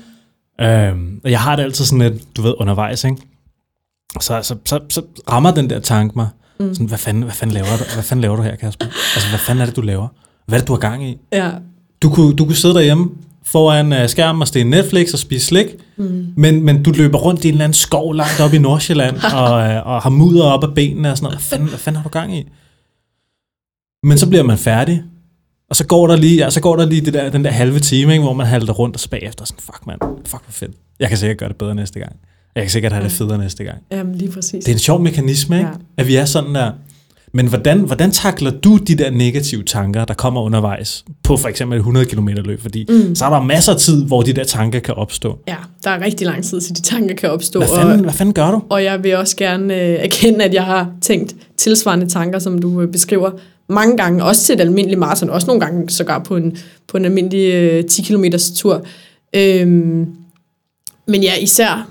Øhm, 0.60 1.20
og 1.24 1.30
jeg 1.30 1.40
har 1.40 1.56
det 1.56 1.62
altid 1.62 1.84
sådan 1.84 2.10
lidt, 2.10 2.36
du 2.36 2.42
ved, 2.42 2.54
undervejs, 2.58 3.04
ikke? 3.04 3.16
Så, 4.20 4.42
så, 4.42 4.56
så, 4.64 4.80
så 4.88 5.02
rammer 5.30 5.50
den 5.54 5.70
der 5.70 5.80
tanke 5.80 6.12
mig, 6.18 6.28
mm. 6.60 6.74
sådan, 6.74 6.86
hvad 6.86 6.98
fanden, 6.98 7.22
hvad, 7.22 7.32
fanden 7.32 7.54
laver 7.54 7.66
du, 7.66 7.84
hvad 7.94 8.02
fanden 8.02 8.22
laver 8.22 8.36
du 8.36 8.42
her, 8.42 8.56
Kasper? 8.56 8.86
Altså, 9.14 9.28
hvad 9.28 9.38
fanden 9.38 9.62
er 9.62 9.66
det, 9.66 9.76
du 9.76 9.80
laver? 9.80 10.08
Hvad 10.46 10.58
er 10.58 10.60
det, 10.60 10.68
du 10.68 10.72
har 10.72 10.80
gang 10.80 11.08
i? 11.08 11.18
Ja, 11.32 11.50
Du 12.02 12.10
kunne, 12.10 12.36
du 12.36 12.44
kunne 12.44 12.56
sidde 12.56 12.74
derhjemme 12.74 13.10
foran 13.44 13.92
uh, 13.92 14.08
skærmen 14.08 14.42
og 14.42 14.48
stille 14.48 14.70
Netflix 14.70 15.12
og 15.12 15.18
spise 15.18 15.46
slik, 15.46 15.66
mm. 15.96 16.32
men, 16.36 16.64
men 16.64 16.82
du 16.82 16.90
løber 16.90 17.18
rundt 17.18 17.44
i 17.44 17.48
en 17.48 17.54
eller 17.54 17.64
anden 17.64 17.74
skov 17.74 18.14
langt 18.14 18.40
op 18.40 18.54
i 18.54 18.58
Nordsjælland 18.58 19.16
og, 19.42 19.52
uh, 19.52 19.86
og 19.86 20.02
har 20.02 20.10
mudder 20.10 20.44
op 20.44 20.64
af 20.64 20.74
benene 20.74 21.10
og 21.10 21.16
sådan 21.16 21.24
noget. 21.24 21.38
Hvad 21.38 21.42
fanden, 21.42 21.68
hvad 21.68 21.78
fanden 21.78 21.96
har 21.96 22.02
du 22.02 22.08
gang 22.08 22.36
i? 22.36 22.48
Men 24.02 24.18
så 24.18 24.28
bliver 24.28 24.42
man 24.42 24.58
færdig, 24.58 25.02
og 25.70 25.76
så 25.76 25.86
går 25.86 26.06
der 26.06 26.16
lige, 26.16 26.36
ja, 26.36 26.50
så 26.50 26.60
går 26.60 26.76
der 26.76 26.86
lige 26.86 27.00
det 27.00 27.14
der, 27.14 27.30
den 27.30 27.44
der 27.44 27.50
halve 27.50 27.78
time, 27.78 28.12
ikke, 28.12 28.24
hvor 28.24 28.32
man 28.32 28.46
halter 28.46 28.72
rundt 28.72 28.96
og 28.96 29.00
så 29.00 29.10
bagefter 29.10 29.44
sådan, 29.44 29.60
fuck 29.60 29.86
mand, 29.86 30.00
fuck 30.26 30.42
hvor 30.44 30.52
fedt. 30.52 30.70
Jeg 31.00 31.08
kan 31.08 31.18
sikkert 31.18 31.38
gøre 31.38 31.48
det 31.48 31.56
bedre 31.56 31.74
næste 31.74 31.98
gang. 31.98 32.16
Jeg 32.56 32.64
kan 32.64 32.70
sikkert 32.70 32.92
have 32.92 33.04
det 33.04 33.12
federe 33.12 33.38
næste 33.38 33.64
gang. 33.64 33.78
Jamen, 33.92 34.14
lige 34.14 34.30
præcis. 34.32 34.64
Det 34.64 34.68
er 34.68 34.76
en 34.76 34.78
sjov 34.78 35.00
mekanisme, 35.00 35.56
ikke? 35.56 35.68
Ja. 35.68 35.74
At 35.96 36.06
vi 36.06 36.16
er 36.16 36.24
sådan 36.24 36.54
der. 36.54 36.70
Men 37.32 37.46
hvordan, 37.46 37.80
hvordan 37.80 38.10
takler 38.10 38.50
du 38.50 38.76
de 38.76 38.94
der 38.94 39.10
negative 39.10 39.62
tanker, 39.62 40.04
der 40.04 40.14
kommer 40.14 40.40
undervejs 40.42 41.04
på 41.22 41.36
for 41.36 41.48
eksempel 41.48 41.76
et 41.76 41.80
100 41.80 42.06
km 42.06 42.28
løb? 42.28 42.62
Fordi 42.62 42.86
mm. 42.88 43.14
så 43.14 43.24
er 43.24 43.30
der 43.30 43.42
masser 43.42 43.72
af 43.72 43.78
tid, 43.78 44.04
hvor 44.04 44.22
de 44.22 44.32
der 44.32 44.44
tanker 44.44 44.78
kan 44.78 44.94
opstå. 44.94 45.38
Ja, 45.48 45.56
der 45.84 45.90
er 45.90 46.04
rigtig 46.04 46.26
lang 46.26 46.44
tid, 46.44 46.60
til 46.60 46.76
de 46.76 46.82
tanker 46.82 47.14
kan 47.14 47.30
opstå. 47.30 47.58
Hvad 47.58 47.68
og- 47.68 47.76
fanden, 47.76 48.00
hvad 48.00 48.12
fanden 48.12 48.34
gør 48.34 48.50
du? 48.50 48.62
Og 48.68 48.84
jeg 48.84 49.04
vil 49.04 49.16
også 49.16 49.36
gerne 49.36 49.74
øh, 49.74 49.80
erkende, 49.90 50.44
at 50.44 50.54
jeg 50.54 50.64
har 50.64 50.90
tænkt 51.00 51.34
tilsvarende 51.56 52.06
tanker, 52.08 52.38
som 52.38 52.58
du 52.58 52.80
øh, 52.80 52.92
beskriver 52.92 53.30
mange 53.68 53.96
gange, 53.96 54.24
også 54.24 54.42
til 54.44 54.54
et 54.54 54.60
almindeligt 54.60 54.98
maraton, 54.98 55.30
også 55.30 55.46
nogle 55.46 55.60
gange 55.60 55.90
sågar 55.90 56.18
på 56.18 56.36
en, 56.36 56.56
på 56.88 56.96
en 56.96 57.04
almindelig 57.04 57.54
øh, 57.54 57.84
10 57.84 58.02
km 58.02 58.24
tur. 58.56 58.84
Øhm, 59.34 60.06
men 61.08 61.22
ja, 61.22 61.34
især 61.40 61.88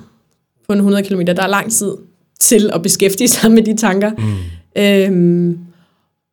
på 0.67 0.73
en 0.73 0.79
100 0.79 1.03
km, 1.03 1.21
der 1.21 1.43
er 1.43 1.47
lang 1.47 1.71
tid 1.71 1.91
til 2.39 2.69
at 2.73 2.81
beskæftige 2.81 3.27
sig 3.27 3.51
med 3.51 3.63
de 3.63 3.77
tanker. 3.77 4.11
Mm. 4.11 4.81
Øhm, 4.81 5.59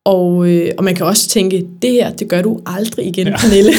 og, 0.05 0.49
øh, 0.49 0.71
og 0.79 0.85
man 0.85 0.95
kan 0.95 1.07
også 1.07 1.29
tænke, 1.29 1.67
det 1.83 1.93
her, 1.93 2.13
det 2.13 2.29
gør 2.29 2.43
du 2.43 2.61
aldrig 2.67 3.07
igen, 3.07 3.27
ja. 3.27 3.37
Pernille. 3.37 3.73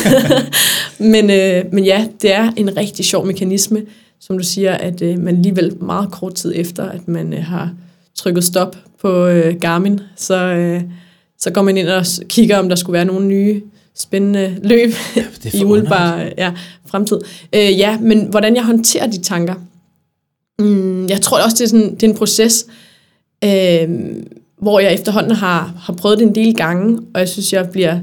men, 1.13 1.29
øh, 1.29 1.73
men 1.73 1.85
ja, 1.85 2.07
det 2.21 2.33
er 2.33 2.51
en 2.57 2.77
rigtig 2.77 3.05
sjov 3.05 3.25
mekanisme, 3.25 3.81
som 4.19 4.37
du 4.37 4.43
siger, 4.43 4.73
at 4.73 5.01
øh, 5.01 5.19
man 5.19 5.35
alligevel 5.35 5.83
meget 5.83 6.11
kort 6.11 6.33
tid 6.33 6.53
efter, 6.55 6.89
at 6.89 7.07
man 7.07 7.33
øh, 7.33 7.43
har 7.43 7.71
trykket 8.15 8.43
stop 8.43 8.75
på 9.01 9.27
øh, 9.27 9.55
Garmin, 9.59 9.99
så, 10.15 10.35
øh, 10.35 10.81
så 11.39 11.51
går 11.51 11.61
man 11.61 11.77
ind 11.77 11.87
og 11.87 12.05
kigger, 12.27 12.57
om 12.57 12.69
der 12.69 12.75
skulle 12.75 12.93
være 12.93 13.05
nogle 13.05 13.27
nye 13.27 13.61
spændende 13.95 14.55
løb 14.63 14.93
det 15.15 15.55
er 15.55 15.59
i 15.59 15.63
umiddelbar 15.63 16.29
ja, 16.37 16.51
fremtid. 16.85 17.19
Øh, 17.55 17.79
ja, 17.79 17.97
men 17.99 18.27
hvordan 18.29 18.55
jeg 18.55 18.63
håndterer 18.63 19.07
de 19.07 19.21
tanker, 19.21 19.53
mm, 20.59 21.05
jeg 21.07 21.21
tror 21.21 21.37
også, 21.43 21.55
det 21.57 21.63
er, 21.63 21.67
sådan, 21.67 21.95
det 21.95 22.03
er 22.03 22.07
en 22.07 22.15
proces, 22.17 22.65
øh, 23.43 23.89
hvor 24.61 24.79
jeg 24.79 24.93
efterhånden 24.93 25.31
har, 25.31 25.73
har 25.79 25.93
prøvet 25.93 26.19
det 26.19 26.27
en 26.27 26.35
del 26.35 26.55
gange, 26.55 26.99
og 27.13 27.19
jeg 27.19 27.29
synes, 27.29 27.53
jeg 27.53 27.69
bliver 27.69 27.99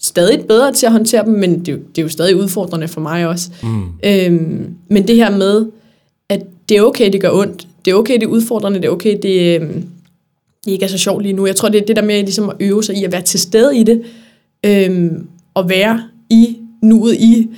stadig 0.00 0.44
bedre 0.48 0.72
til 0.72 0.86
at 0.86 0.92
håndtere 0.92 1.24
dem, 1.24 1.32
men 1.32 1.58
det, 1.60 1.68
er 1.68 1.72
jo- 1.72 1.82
det 1.88 1.98
er 1.98 2.02
jo 2.02 2.08
stadig 2.08 2.36
udfordrende 2.36 2.88
for 2.88 3.00
mig 3.00 3.26
også. 3.26 3.50
Mm. 3.62 3.82
Øhm, 4.04 4.66
men 4.90 5.08
det 5.08 5.16
her 5.16 5.36
med, 5.36 5.66
at 6.28 6.40
det 6.68 6.76
er 6.76 6.82
okay, 6.82 7.12
det 7.12 7.20
gør 7.20 7.30
ondt. 7.30 7.66
Det 7.84 7.90
er 7.90 7.94
okay, 7.94 8.14
det 8.14 8.22
er 8.22 8.26
udfordrende. 8.26 8.78
Det 8.78 8.84
er 8.86 8.90
okay, 8.90 9.18
det, 9.22 9.60
øhm, 9.60 9.84
det 10.64 10.72
ikke 10.72 10.84
er 10.84 10.88
så 10.88 10.98
sjovt 10.98 11.22
lige 11.22 11.32
nu. 11.32 11.46
Jeg 11.46 11.56
tror, 11.56 11.68
det 11.68 11.80
er 11.82 11.86
det 11.86 11.96
der 11.96 12.02
med 12.02 12.20
ligesom 12.22 12.48
at 12.48 12.56
øve 12.60 12.84
sig 12.84 12.96
i 12.96 13.04
at 13.04 13.12
være 13.12 13.22
til 13.22 13.40
stede 13.40 13.78
i 13.78 13.82
det, 13.82 14.02
øhm, 14.66 15.26
og 15.54 15.68
være 15.68 16.02
i 16.30 16.56
nuet 16.82 17.14
i, 17.14 17.48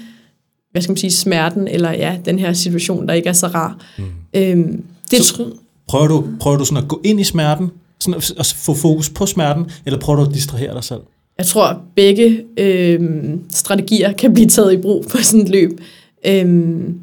hvad 0.77 0.83
skal 0.83 0.91
man 0.91 0.97
sige, 0.97 1.11
smerten, 1.11 1.69
eller 1.69 1.91
ja, 1.91 2.17
den 2.25 2.39
her 2.39 2.53
situation, 2.53 3.09
der 3.09 3.15
ikke 3.15 3.29
er 3.29 3.33
så 3.33 3.47
rar. 3.47 3.79
Mm. 3.99 4.05
Øhm, 4.35 4.85
det, 5.11 5.25
Så 5.25 5.45
prøver 5.89 6.09
du, 6.09 6.25
prøver 6.41 6.57
du 6.57 6.65
sådan 6.65 6.83
at 6.83 6.89
gå 6.89 7.01
ind 7.05 7.21
i 7.21 7.25
smerten, 7.25 7.71
sådan 8.01 8.15
at, 8.15 8.33
at 8.39 8.55
få 8.57 8.75
fokus 8.75 9.11
på 9.11 9.27
smerten, 9.27 9.71
eller 9.87 9.99
prøver 9.99 10.17
du 10.21 10.29
at 10.29 10.35
distrahere 10.35 10.75
dig 10.75 10.85
selv? 10.85 11.01
Jeg 11.39 11.47
tror, 11.47 11.67
at 11.67 11.77
begge 11.95 12.45
øhm, 12.57 13.41
strategier 13.51 14.13
kan 14.13 14.35
blive 14.35 14.49
taget 14.49 14.73
i 14.73 14.77
brug 14.77 15.05
på 15.11 15.17
sådan 15.23 15.41
et 15.41 15.49
løb. 15.49 15.81
Øhm, 16.27 17.01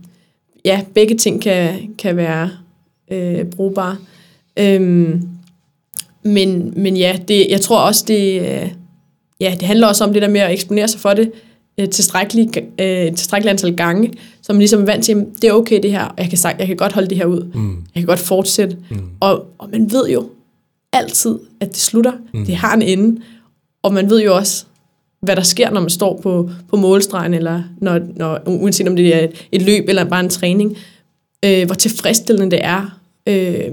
ja, 0.66 0.82
begge 0.94 1.16
ting 1.16 1.42
kan, 1.42 1.94
kan 1.98 2.18
være 2.18 2.50
øh, 3.12 3.46
brugbare. 3.46 3.98
Øhm, 4.60 5.28
men, 6.24 6.74
men 6.76 6.98
ja, 6.98 7.20
det, 7.28 7.48
jeg 7.50 7.62
tror 7.62 7.80
også, 7.80 8.06
det, 8.08 8.42
øh, 8.42 8.72
ja, 9.42 9.56
det 9.60 9.62
handler 9.62 9.88
også 9.88 10.04
om 10.04 10.14
det 10.14 10.22
der 10.22 10.30
med 10.30 10.42
at 10.42 10.52
eksponere 10.52 10.88
sig 10.88 11.00
for 11.00 11.14
det 11.14 11.32
øh, 11.78 11.90
tilstrækkeligt, 11.90 12.58
øh, 12.58 13.16
tilstrækkeligt 13.16 13.50
antal 13.50 13.76
gange, 13.76 14.14
så 14.42 14.54
man 14.54 14.60
ligesom 14.60 14.82
er 14.82 14.86
vant 14.86 15.06
til, 15.06 15.12
at 15.12 15.26
det 15.42 15.50
er 15.50 15.54
okay 15.54 15.80
det 15.84 15.92
her, 15.92 16.04
og 16.04 16.14
jeg 16.18 16.30
kan, 16.30 16.38
sagt, 16.38 16.60
jeg 16.60 16.68
kan 16.68 16.78
godt 16.78 16.94
holde 16.94 17.08
det 17.08 17.18
her 17.18 17.26
ud. 17.26 17.52
Mm. 17.54 17.76
Jeg 17.96 18.02
kan 18.02 18.06
godt 18.06 18.20
fortsætte. 18.20 18.78
Mm. 18.90 18.98
Og, 19.20 19.46
og 19.58 19.70
man 19.72 19.92
ved 19.92 20.10
jo 20.10 20.30
altid, 20.94 21.40
at 21.60 21.68
det 21.68 21.78
slutter. 21.78 22.14
Mm. 22.34 22.46
Det 22.46 22.56
har 22.56 22.74
en 22.74 22.82
ende. 22.82 23.22
Og 23.84 23.94
man 23.94 24.10
ved 24.10 24.24
jo 24.24 24.36
også, 24.36 24.66
hvad 25.22 25.36
der 25.36 25.42
sker, 25.42 25.72
når 25.72 25.82
man 25.82 25.90
står 25.90 26.20
på, 26.24 26.50
på 26.70 26.76
målstregen, 26.76 27.34
eller 27.34 27.64
når, 27.82 28.00
når, 28.16 28.40
uanset 28.46 28.88
om 28.88 28.96
det 28.96 29.16
er 29.16 29.20
et, 29.20 29.48
et 29.52 29.62
løb 29.62 29.90
eller 29.90 30.04
bare 30.04 30.20
en 30.20 30.30
træning, 30.30 30.78
øh, 31.46 31.66
hvor 31.66 31.76
tilfredsstillende 31.76 32.52
det 32.52 32.66
er 32.66 33.00
øh, 33.28 33.72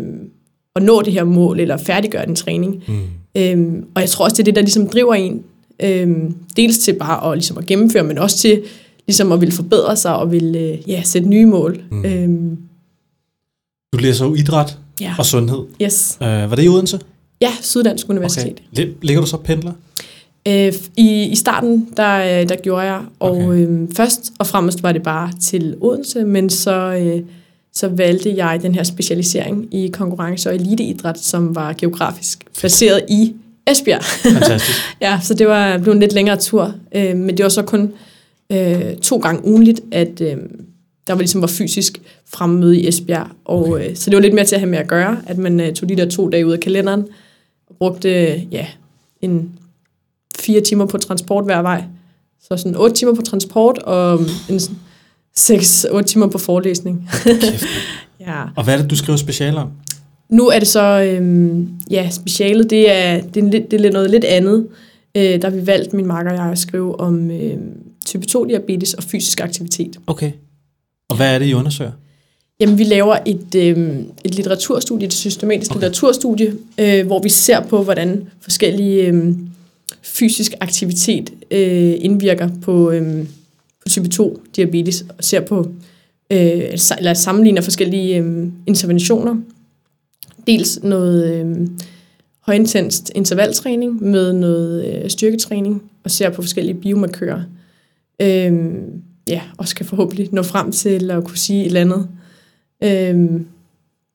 at 0.76 0.82
nå 0.82 1.02
det 1.02 1.12
her 1.12 1.24
mål, 1.24 1.60
eller 1.60 1.76
færdiggøre 1.76 2.28
en 2.28 2.36
træning. 2.36 2.84
Mm. 2.88 2.98
Øhm, 3.36 3.84
og 3.94 4.00
jeg 4.00 4.10
tror 4.10 4.24
også, 4.24 4.34
det 4.34 4.42
er 4.42 4.44
det, 4.44 4.54
der 4.54 4.62
ligesom 4.62 4.88
driver 4.88 5.14
en, 5.14 5.42
øhm, 5.82 6.34
dels 6.56 6.78
til 6.78 6.92
bare 6.92 7.30
at, 7.32 7.38
ligesom 7.38 7.58
at 7.58 7.66
gennemføre, 7.66 8.02
men 8.04 8.18
også 8.18 8.38
til 8.38 8.62
ligesom 9.06 9.32
at 9.32 9.40
ville 9.40 9.52
forbedre 9.54 9.96
sig, 9.96 10.16
og 10.16 10.32
vil 10.32 10.56
øh, 10.56 10.90
ja, 10.90 11.02
sætte 11.04 11.28
nye 11.28 11.46
mål. 11.46 11.80
Mm. 11.90 12.04
Øhm, 12.04 12.58
Du 13.92 13.98
læser 13.98 14.26
jo 14.26 14.34
idræt 14.34 14.78
ja, 15.00 15.14
og 15.18 15.26
sundhed. 15.26 15.58
yes. 15.82 16.18
Uh, 16.20 16.26
var 16.26 16.54
det 16.54 16.64
i 16.64 16.68
Odense? 16.68 17.00
Ja, 17.40 17.50
Syddansk 17.60 18.08
Universitet. 18.08 18.60
Okay. 18.72 18.82
Lig- 18.86 18.94
Ligger 19.02 19.20
du 19.20 19.26
så 19.26 19.36
pendler? 19.36 19.72
Øh, 20.48 20.72
i, 20.96 21.22
I 21.24 21.34
starten, 21.34 21.88
der, 21.96 22.40
øh, 22.42 22.48
der 22.48 22.56
gjorde 22.56 22.82
jeg, 22.82 23.00
og 23.20 23.30
Okay. 23.30 23.44
okay. 23.46 23.66
øh, 23.68 23.88
først 23.96 24.32
og 24.38 24.46
fremmest 24.46 24.82
var 24.82 24.92
det 24.92 25.02
bare 25.02 25.32
til 25.40 25.76
Odense, 25.80 26.24
men 26.24 26.50
så, 26.50 26.72
øh, 27.02 27.22
så 27.72 27.88
valgte 27.88 28.34
jeg 28.36 28.58
den 28.62 28.74
her 28.74 28.82
specialisering 28.82 29.74
i 29.74 29.88
konkurrence- 29.88 30.48
og 30.48 30.54
eliteidræt, 30.54 31.18
som 31.18 31.54
var 31.54 31.72
geografisk 31.72 32.44
placeret 32.58 33.00
i 33.08 33.34
Esbjerg. 33.70 34.02
Fantastisk. 34.04 34.78
ja, 35.00 35.20
så 35.22 35.34
det 35.34 35.46
var 35.48 35.78
blev 35.78 35.92
en 35.92 36.00
lidt 36.00 36.12
længere 36.12 36.36
tur, 36.36 36.74
øh, 36.94 37.16
men 37.16 37.36
det 37.36 37.42
var 37.42 37.48
så 37.48 37.62
kun 37.62 37.92
øh, 38.52 38.96
to 39.02 39.18
gange 39.18 39.44
ugenligt, 39.44 39.80
at 39.92 40.20
øh, 40.20 40.36
der 41.06 41.12
var 41.12 41.18
ligesom 41.18 41.40
var 41.40 41.46
fysisk 41.48 42.00
fremmøde 42.32 42.80
i 42.80 42.88
Esbjerg, 42.88 43.26
og 43.44 43.68
Okay. 43.68 43.90
øh, 43.90 43.96
så 43.96 44.10
det 44.10 44.16
var 44.16 44.22
lidt 44.22 44.34
mere 44.34 44.44
til 44.44 44.54
at 44.54 44.60
have 44.60 44.70
med 44.70 44.78
at 44.78 44.88
gøre, 44.88 45.16
at 45.26 45.38
man 45.38 45.60
øh, 45.60 45.72
tog 45.72 45.88
de 45.88 45.96
der 45.96 46.08
to 46.10 46.28
dage 46.28 46.46
ud 46.46 46.52
af 46.52 46.60
kalenderen, 46.60 47.04
og 47.70 47.76
brugte 47.78 48.26
øh, 48.26 48.40
ja, 48.52 48.66
en 49.22 49.50
fire 50.38 50.60
timer 50.60 50.86
på 50.86 50.98
transport 50.98 51.44
hver 51.44 51.62
vej. 51.62 51.84
Så 52.42 52.56
sådan 52.56 52.76
otte 52.76 52.96
timer 52.96 53.14
på 53.14 53.22
transport, 53.22 53.78
og 53.78 54.20
en 54.48 54.60
sådan 54.60 54.78
seks, 55.36 55.86
otte 55.90 56.08
timer 56.08 56.26
på 56.26 56.38
forelæsning. 56.38 57.08
Ja. 58.26 58.42
Og 58.56 58.64
hvad 58.64 58.74
er 58.74 58.78
det, 58.82 58.90
du 58.90 58.96
skriver 58.96 59.16
special 59.16 59.56
om? 59.56 59.68
Nu 60.30 60.48
er 60.48 60.58
det 60.58 60.68
så, 60.68 61.02
øhm, 61.02 61.68
ja, 61.90 62.10
specialet, 62.10 62.70
det 62.70 62.90
er, 62.92 63.20
det 63.20 63.44
er, 63.44 63.48
lidt, 63.48 63.70
det 63.70 63.86
er 63.86 63.92
noget 63.92 64.10
lidt 64.10 64.24
andet. 64.24 64.66
Øh, 65.16 65.42
der 65.42 65.50
har 65.50 65.56
vi 65.56 65.66
valgt, 65.66 65.92
min 65.92 66.06
makker 66.06 66.32
og 66.32 66.38
jeg, 66.38 66.46
at 66.46 66.58
skrive 66.58 67.00
om 67.00 67.30
øhm, 67.30 67.72
type 68.06 68.26
2-diabetes 68.30 68.94
og 68.94 69.02
fysisk 69.02 69.40
aktivitet. 69.40 69.98
Okay. 70.06 70.32
Og 71.08 71.16
hvad 71.16 71.34
er 71.34 71.38
det, 71.38 71.46
I 71.46 71.54
undersøger? 71.54 71.90
Jamen, 72.60 72.78
vi 72.78 72.84
laver 72.84 73.16
et, 73.26 73.54
øhm, 73.56 74.04
et 74.24 74.34
litteraturstudie, 74.34 75.06
et 75.06 75.12
systematisk 75.12 75.70
Okay. 75.70 75.76
litteraturstudie, 75.78 76.52
øh, 76.78 77.06
hvor 77.06 77.22
vi 77.22 77.28
ser 77.28 77.60
på, 77.60 77.82
hvordan 77.82 78.28
forskellige 78.40 79.06
øhm, 79.06 79.48
fysisk 80.02 80.54
aktivitet 80.60 81.32
øh, 81.50 81.94
indvirker 82.00 82.48
på, 82.62 82.90
øhm, 82.90 83.28
på 83.82 83.88
type 83.88 84.08
2-diabetes, 84.14 85.04
og 85.18 85.24
ser 85.24 85.40
på, 85.40 85.68
øh, 86.30 86.62
eller 86.98 87.14
sammenligner 87.14 87.62
forskellige 87.62 88.16
øhm, 88.16 88.52
interventioner. 88.66 89.36
Dels 90.50 90.82
noget 90.82 91.34
øhm, 91.34 91.78
højintenst 92.40 93.12
intervaltræning 93.14 94.02
med 94.02 94.32
noget 94.32 94.84
øh, 94.86 95.10
styrketræning, 95.10 95.82
og 96.04 96.10
ser 96.10 96.30
på 96.30 96.42
forskellige 96.42 96.74
biomarkører. 96.74 97.42
Øhm, 98.22 99.02
ja, 99.28 99.42
og 99.58 99.68
skal 99.68 99.86
forhåbentlig 99.86 100.28
nå 100.32 100.42
frem 100.42 100.72
til 100.72 101.10
at 101.10 101.24
kunne 101.24 101.38
sige 101.38 101.60
et 101.60 101.66
eller 101.66 101.80
andet 101.80 102.08
øhm, 102.82 103.46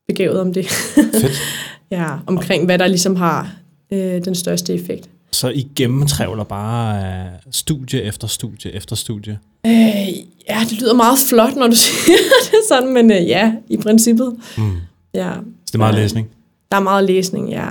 begavet 0.07 0.39
om 0.39 0.53
det. 0.53 0.67
Fedt. 1.21 1.41
ja, 1.91 2.17
omkring 2.27 2.65
hvad 2.65 2.79
der 2.79 2.87
ligesom 2.87 3.15
har 3.15 3.55
øh, 3.91 4.25
den 4.25 4.35
største 4.35 4.73
effekt. 4.73 5.09
Så 5.31 5.49
I 5.49 5.67
gennemtrævler 5.75 6.43
bare 6.43 7.01
uh, 7.01 7.51
studie 7.51 8.01
efter 8.03 8.27
studie 8.27 8.71
efter 8.71 8.95
studie. 8.95 9.39
Øh, 9.65 10.07
ja, 10.49 10.59
det 10.69 10.81
lyder 10.81 10.93
meget 10.93 11.17
flot, 11.29 11.55
når 11.55 11.67
du 11.67 11.75
siger 11.85 12.17
det 12.51 12.59
sådan, 12.69 12.93
men 12.93 13.11
øh, 13.11 13.27
ja, 13.27 13.53
i 13.69 13.77
princippet. 13.77 14.35
Mm. 14.57 14.77
Ja, 15.13 15.31
det 15.77 15.81
er 15.81 15.91
meget 15.91 15.95
læsning. 15.95 16.29
der 16.71 16.77
er 16.77 16.81
meget 16.81 17.03
læsning, 17.03 17.49
ja. 17.49 17.67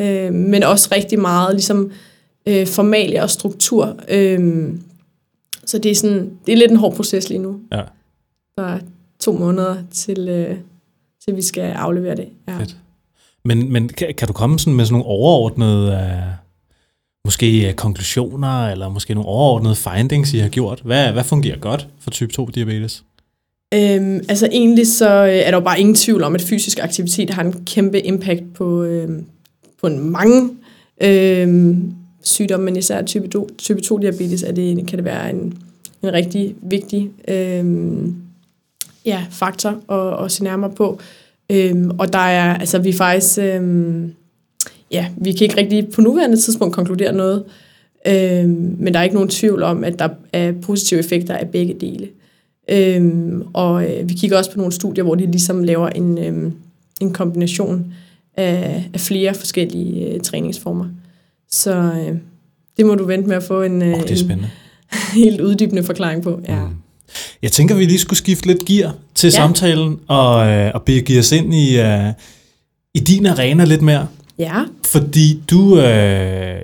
Øh, 0.00 0.34
men 0.34 0.62
også 0.62 0.88
rigtig 0.92 1.20
meget 1.20 1.54
ligesom 1.54 1.90
øh, 2.46 2.66
formalia 2.66 3.22
og 3.22 3.30
struktur. 3.30 3.96
Øh, 4.08 4.68
så 5.66 5.78
det 5.78 5.90
er, 5.90 5.94
sådan, 5.94 6.30
det 6.46 6.52
er 6.52 6.56
lidt 6.56 6.70
en 6.70 6.76
hård 6.76 6.94
proces 6.94 7.28
lige 7.28 7.38
nu. 7.38 7.60
Ja. 7.72 7.82
Der 8.56 8.64
er 8.64 8.78
to 9.20 9.32
måneder 9.32 9.76
til, 9.90 10.28
øh, 10.28 10.56
til 11.24 11.36
vi 11.36 11.42
skal 11.42 11.62
aflevere 11.62 12.16
det. 12.16 12.28
Ja. 12.48 12.58
Fedt. 12.58 12.76
Men, 13.44 13.72
men 13.72 13.88
kan, 13.88 14.14
kan 14.14 14.28
du 14.28 14.32
komme 14.32 14.58
sådan 14.58 14.74
med 14.74 14.84
sådan 14.84 14.92
nogle 14.92 15.06
overordnede, 15.06 15.92
uh, 15.92 16.34
måske 17.24 17.66
uh, 17.68 17.74
konklusioner, 17.74 18.68
eller 18.68 18.88
måske 18.88 19.14
nogle 19.14 19.28
overordnede 19.28 19.76
findings, 19.76 20.34
I 20.34 20.38
har 20.38 20.48
gjort? 20.48 20.80
Hvad, 20.84 21.12
hvad 21.12 21.24
fungerer 21.24 21.58
godt 21.58 21.88
for 22.00 22.10
type 22.10 22.32
2 22.32 22.46
diabetes? 22.46 23.04
Øhm, 23.74 24.20
altså 24.28 24.48
egentlig 24.52 24.86
så 24.86 25.26
øh, 25.26 25.34
er 25.34 25.50
der 25.50 25.58
jo 25.58 25.64
bare 25.64 25.80
ingen 25.80 25.94
tvivl 25.94 26.22
om, 26.22 26.34
at 26.34 26.42
fysisk 26.42 26.78
aktivitet 26.82 27.30
har 27.30 27.42
en 27.42 27.64
kæmpe 27.66 28.00
impact 28.00 28.54
på, 28.54 28.82
øhm, 28.82 29.24
på 29.80 29.86
en 29.86 30.10
mange 30.10 30.50
øhm, 31.00 31.92
sygdomme, 32.22 32.64
men 32.64 32.76
især 32.76 33.02
type 33.02 33.28
2, 33.28 33.48
type 33.58 33.80
2 33.80 33.98
diabetes 33.98 34.42
er 34.42 34.52
det, 34.52 34.86
kan 34.86 34.98
det 34.98 35.04
være 35.04 35.30
en, 35.30 35.58
en 36.02 36.12
rigtig 36.12 36.54
vigtig 36.62 37.10
øhm, 37.28 38.14
ja, 39.04 39.26
faktor 39.30 39.92
at, 39.92 40.24
at 40.24 40.32
se 40.32 40.44
nærmere 40.44 40.70
på. 40.70 41.00
Øhm, 41.50 41.90
og 41.98 42.12
der 42.12 42.18
er, 42.18 42.54
altså 42.54 42.78
vi 42.78 42.92
faktisk, 42.92 43.38
øhm, 43.38 44.12
ja, 44.90 45.06
vi 45.16 45.32
kan 45.32 45.42
ikke 45.42 45.56
rigtig 45.56 45.88
på 45.88 46.00
nuværende 46.00 46.36
tidspunkt 46.36 46.74
konkludere 46.74 47.12
noget, 47.12 47.44
øhm, 48.06 48.76
men 48.78 48.94
der 48.94 49.00
er 49.00 49.04
ikke 49.04 49.16
nogen 49.16 49.30
tvivl 49.30 49.62
om, 49.62 49.84
at 49.84 49.98
der 49.98 50.08
er 50.32 50.52
positive 50.52 51.00
effekter 51.00 51.34
af 51.34 51.48
begge 51.48 51.74
dele. 51.80 52.08
Øhm, 52.68 53.42
og 53.52 53.84
øh, 53.84 54.08
vi 54.08 54.14
kigger 54.14 54.38
også 54.38 54.52
på 54.52 54.58
nogle 54.58 54.72
studier, 54.72 55.04
hvor 55.04 55.14
de 55.14 55.26
ligesom 55.26 55.64
laver 55.64 55.88
en, 55.88 56.18
øhm, 56.18 56.52
en 57.00 57.12
kombination 57.12 57.94
af, 58.36 58.84
af 58.94 59.00
flere 59.00 59.34
forskellige 59.34 60.12
øh, 60.12 60.20
træningsformer. 60.20 60.86
Så 61.50 61.74
øh, 61.74 62.16
det 62.76 62.86
må 62.86 62.94
du 62.94 63.04
vente 63.04 63.28
med 63.28 63.36
at 63.36 63.42
få 63.42 63.62
en, 63.62 63.82
øh, 63.82 63.94
oh, 63.94 64.02
det 64.02 64.10
er 64.10 64.16
spændende. 64.16 64.50
en 64.92 65.22
helt 65.24 65.40
uddybende 65.40 65.84
forklaring 65.84 66.22
på. 66.22 66.40
Ja. 66.48 66.64
Mm. 66.64 66.74
Jeg 67.42 67.52
tænker, 67.52 67.74
vi 67.74 67.84
lige 67.84 67.98
skulle 67.98 68.18
skifte 68.18 68.46
lidt 68.46 68.64
gear 68.64 68.94
til 69.14 69.26
ja. 69.26 69.30
samtalen 69.30 69.98
og, 70.08 70.48
øh, 70.48 70.70
og 70.74 70.82
begive 70.82 71.18
os 71.18 71.32
ind 71.32 71.54
i, 71.54 71.80
øh, 71.80 72.12
i 72.94 72.98
din 72.98 73.26
arena 73.26 73.64
lidt 73.64 73.82
mere. 73.82 74.06
Ja. 74.38 74.64
Fordi 74.86 75.42
du, 75.50 75.78
øh, 75.78 75.84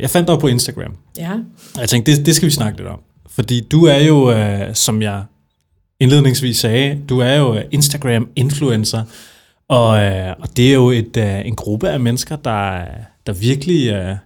jeg 0.00 0.10
fandt 0.10 0.28
dig 0.28 0.38
på 0.38 0.46
Instagram. 0.46 0.92
Ja. 1.18 1.30
Jeg 1.78 1.88
tænkte, 1.88 2.16
det, 2.16 2.26
det 2.26 2.36
skal 2.36 2.46
vi 2.46 2.52
snakke 2.52 2.78
lidt 2.78 2.88
om. 2.88 2.98
Fordi 3.30 3.60
du 3.60 3.84
er 3.84 3.98
jo, 3.98 4.32
øh, 4.32 4.74
som 4.74 5.02
jeg 5.02 5.22
indledningsvis 6.04 6.56
sagde, 6.56 6.98
du 7.08 7.18
er 7.18 7.34
jo 7.34 7.58
Instagram-influencer. 7.70 9.02
Og, 9.68 10.02
øh, 10.02 10.34
og 10.40 10.56
det 10.56 10.68
er 10.68 10.74
jo 10.74 10.90
et, 10.90 11.16
øh, 11.16 11.46
en 11.46 11.56
gruppe 11.56 11.88
af 11.88 12.00
mennesker, 12.00 12.36
der, 12.36 12.84
der 13.26 13.32
virkelig... 13.32 13.92
Øh, 13.92 14.16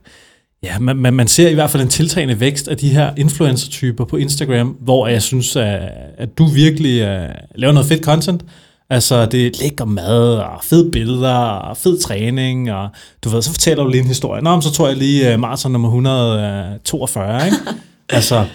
Ja, 0.63 0.79
man, 0.79 0.97
man, 0.97 1.15
man 1.15 1.29
ser 1.29 1.49
i 1.49 1.55
hvert 1.55 1.71
fald 1.71 1.83
en 1.83 1.89
tiltagende 1.89 2.41
vækst 2.41 2.69
af 2.69 2.77
de 2.77 2.89
her 2.89 3.13
influencer-typer 3.17 4.05
på 4.05 4.17
Instagram, 4.17 4.69
hvor 4.69 5.07
jeg 5.07 5.23
synes, 5.23 5.57
at, 5.57 5.91
at 6.19 6.39
du 6.39 6.47
virkelig 6.47 7.03
uh, 7.03 7.35
laver 7.55 7.73
noget 7.73 7.89
fedt 7.89 8.05
content. 8.05 8.45
Altså, 8.91 9.27
det 9.27 9.47
er 9.47 9.51
lækker 9.63 9.85
mad, 9.85 10.35
og 10.35 10.65
fede 10.65 10.91
billeder, 10.91 11.35
og 11.35 11.77
fed 11.77 12.01
træning, 12.01 12.73
og 12.73 12.89
du 13.25 13.29
ved, 13.29 13.43
så 13.43 13.51
fortæller 13.51 13.85
du 13.85 13.91
lige 13.91 14.01
en 14.01 14.07
historie. 14.07 14.43
Nå, 14.43 14.61
så 14.61 14.73
tror 14.73 14.89
jeg 14.89 14.97
lige 14.97 15.35
uh, 15.35 15.41
maraton 15.41 15.73
nummer 15.73 15.89
142, 15.89 17.45
ikke? 17.47 17.57
altså, 18.09 18.47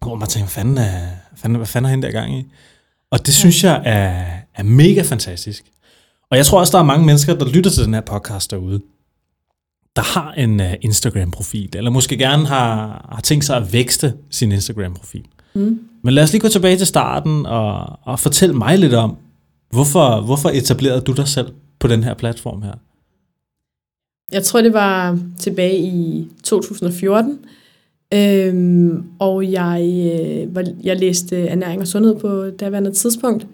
hvor 0.00 0.14
man 0.14 0.28
tænker, 0.28 0.48
fanden, 0.48 0.78
er, 0.78 0.98
fanden, 1.42 1.56
hvad 1.56 1.66
fanden 1.66 1.86
er 1.86 1.90
hende 1.90 2.06
der 2.06 2.12
gang 2.12 2.38
i? 2.38 2.44
Og 3.10 3.26
det 3.26 3.34
synes 3.34 3.64
jeg 3.64 3.82
er, 3.84 4.24
er 4.54 4.62
mega 4.62 5.02
fantastisk. 5.02 5.64
Og 6.30 6.36
jeg 6.36 6.46
tror 6.46 6.60
også, 6.60 6.72
der 6.72 6.78
er 6.78 6.86
mange 6.86 7.06
mennesker, 7.06 7.34
der 7.34 7.48
lytter 7.48 7.70
til 7.70 7.84
den 7.84 7.94
her 7.94 8.00
podcast 8.00 8.50
derude, 8.50 8.80
der 9.96 10.02
har 10.02 10.32
en 10.32 10.60
uh, 10.60 10.66
Instagram-profil, 10.80 11.76
eller 11.76 11.90
måske 11.90 12.16
gerne 12.16 12.46
har, 12.46 13.06
har 13.12 13.20
tænkt 13.20 13.44
sig 13.44 13.56
at 13.56 13.72
vækste 13.72 14.14
sin 14.30 14.52
Instagram-profil. 14.52 15.24
Mm. 15.54 15.80
Men 16.02 16.14
lad 16.14 16.22
os 16.22 16.32
lige 16.32 16.40
gå 16.42 16.48
tilbage 16.48 16.76
til 16.76 16.86
starten 16.86 17.46
og, 17.46 17.98
og 18.02 18.20
fortælle 18.20 18.54
mig 18.54 18.78
lidt 18.78 18.94
om, 18.94 19.16
hvorfor, 19.70 20.20
hvorfor 20.20 20.48
etablerede 20.48 21.00
du 21.00 21.12
dig 21.12 21.28
selv 21.28 21.52
på 21.78 21.88
den 21.88 22.04
her 22.04 22.14
platform 22.14 22.62
her? 22.62 22.74
Jeg 24.32 24.44
tror, 24.44 24.62
det 24.62 24.72
var 24.72 25.18
tilbage 25.38 25.78
i 25.78 26.28
2014, 26.44 27.38
øhm, 28.14 29.04
og 29.18 29.52
jeg, 29.52 29.80
øh, 30.14 30.54
var, 30.54 30.64
jeg 30.82 30.98
læste 30.98 31.46
ernæring 31.46 31.80
og 31.80 31.86
sundhed 31.86 32.16
på 32.16 32.50
daværende 32.50 32.92
tidspunkt, 32.92 33.46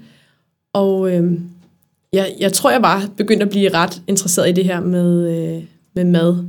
og 0.73 1.15
øhm, 1.15 1.41
jeg, 2.13 2.35
jeg 2.41 2.53
tror, 2.53 2.71
jeg 2.71 2.83
var 2.83 3.09
begyndt 3.17 3.43
at 3.43 3.51
blive 3.51 3.69
ret 3.69 4.03
interesseret 4.07 4.49
i 4.49 4.53
det 4.53 4.65
her 4.65 4.81
med... 4.81 5.39
Øh, 5.39 5.63
med 5.99 6.05
mad 6.05 6.45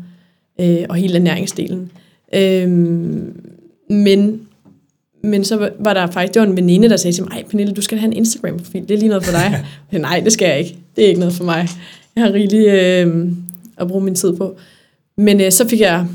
øh, 0.60 0.86
og 0.90 0.96
hele 0.96 1.16
ernæringsdelen. 1.16 1.92
Øh, 2.36 2.70
men, 3.90 4.42
men 5.24 5.44
så 5.44 5.70
var 5.80 5.94
der 5.94 6.08
faktisk, 6.12 6.34
det 6.34 6.40
var 6.40 6.48
en 6.48 6.58
veninde, 6.58 6.90
der 6.90 6.98
sagde 6.98 7.16
til 7.16 7.24
mig, 7.24 7.32
ej 7.32 7.44
Pernille, 7.50 7.74
du 7.74 7.82
skal 7.82 7.98
have 7.98 8.08
en 8.08 8.18
Instagram-profil, 8.18 8.82
det 8.82 8.92
er 8.92 8.98
lige 8.98 9.10
noget 9.10 9.26
for 9.26 9.32
dig. 9.32 9.66
Men 9.92 10.02
nej, 10.02 10.20
det 10.20 10.34
skal 10.34 10.48
jeg 10.50 10.60
ikke. 10.60 10.78
Det 10.96 11.04
er 11.04 11.08
ikke 11.08 11.20
noget 11.20 11.36
for 11.36 11.44
mig. 11.44 11.68
Jeg 12.16 12.24
har 12.24 12.34
rigeligt 12.34 12.68
øh, 12.68 13.32
at 13.78 13.88
bruge 13.88 14.04
min 14.04 14.16
tid 14.16 14.34
på. 14.34 14.58
Men 15.18 15.42
øh, 15.42 15.52
så 15.52 15.68
fik 15.68 15.80
jeg 15.80 16.08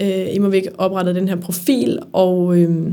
øh, 0.00 0.34
imod 0.34 0.50
væk 0.50 0.66
oprettet 0.78 1.14
den 1.14 1.28
her 1.28 1.36
profil, 1.36 1.98
og 2.12 2.58
øh, 2.58 2.92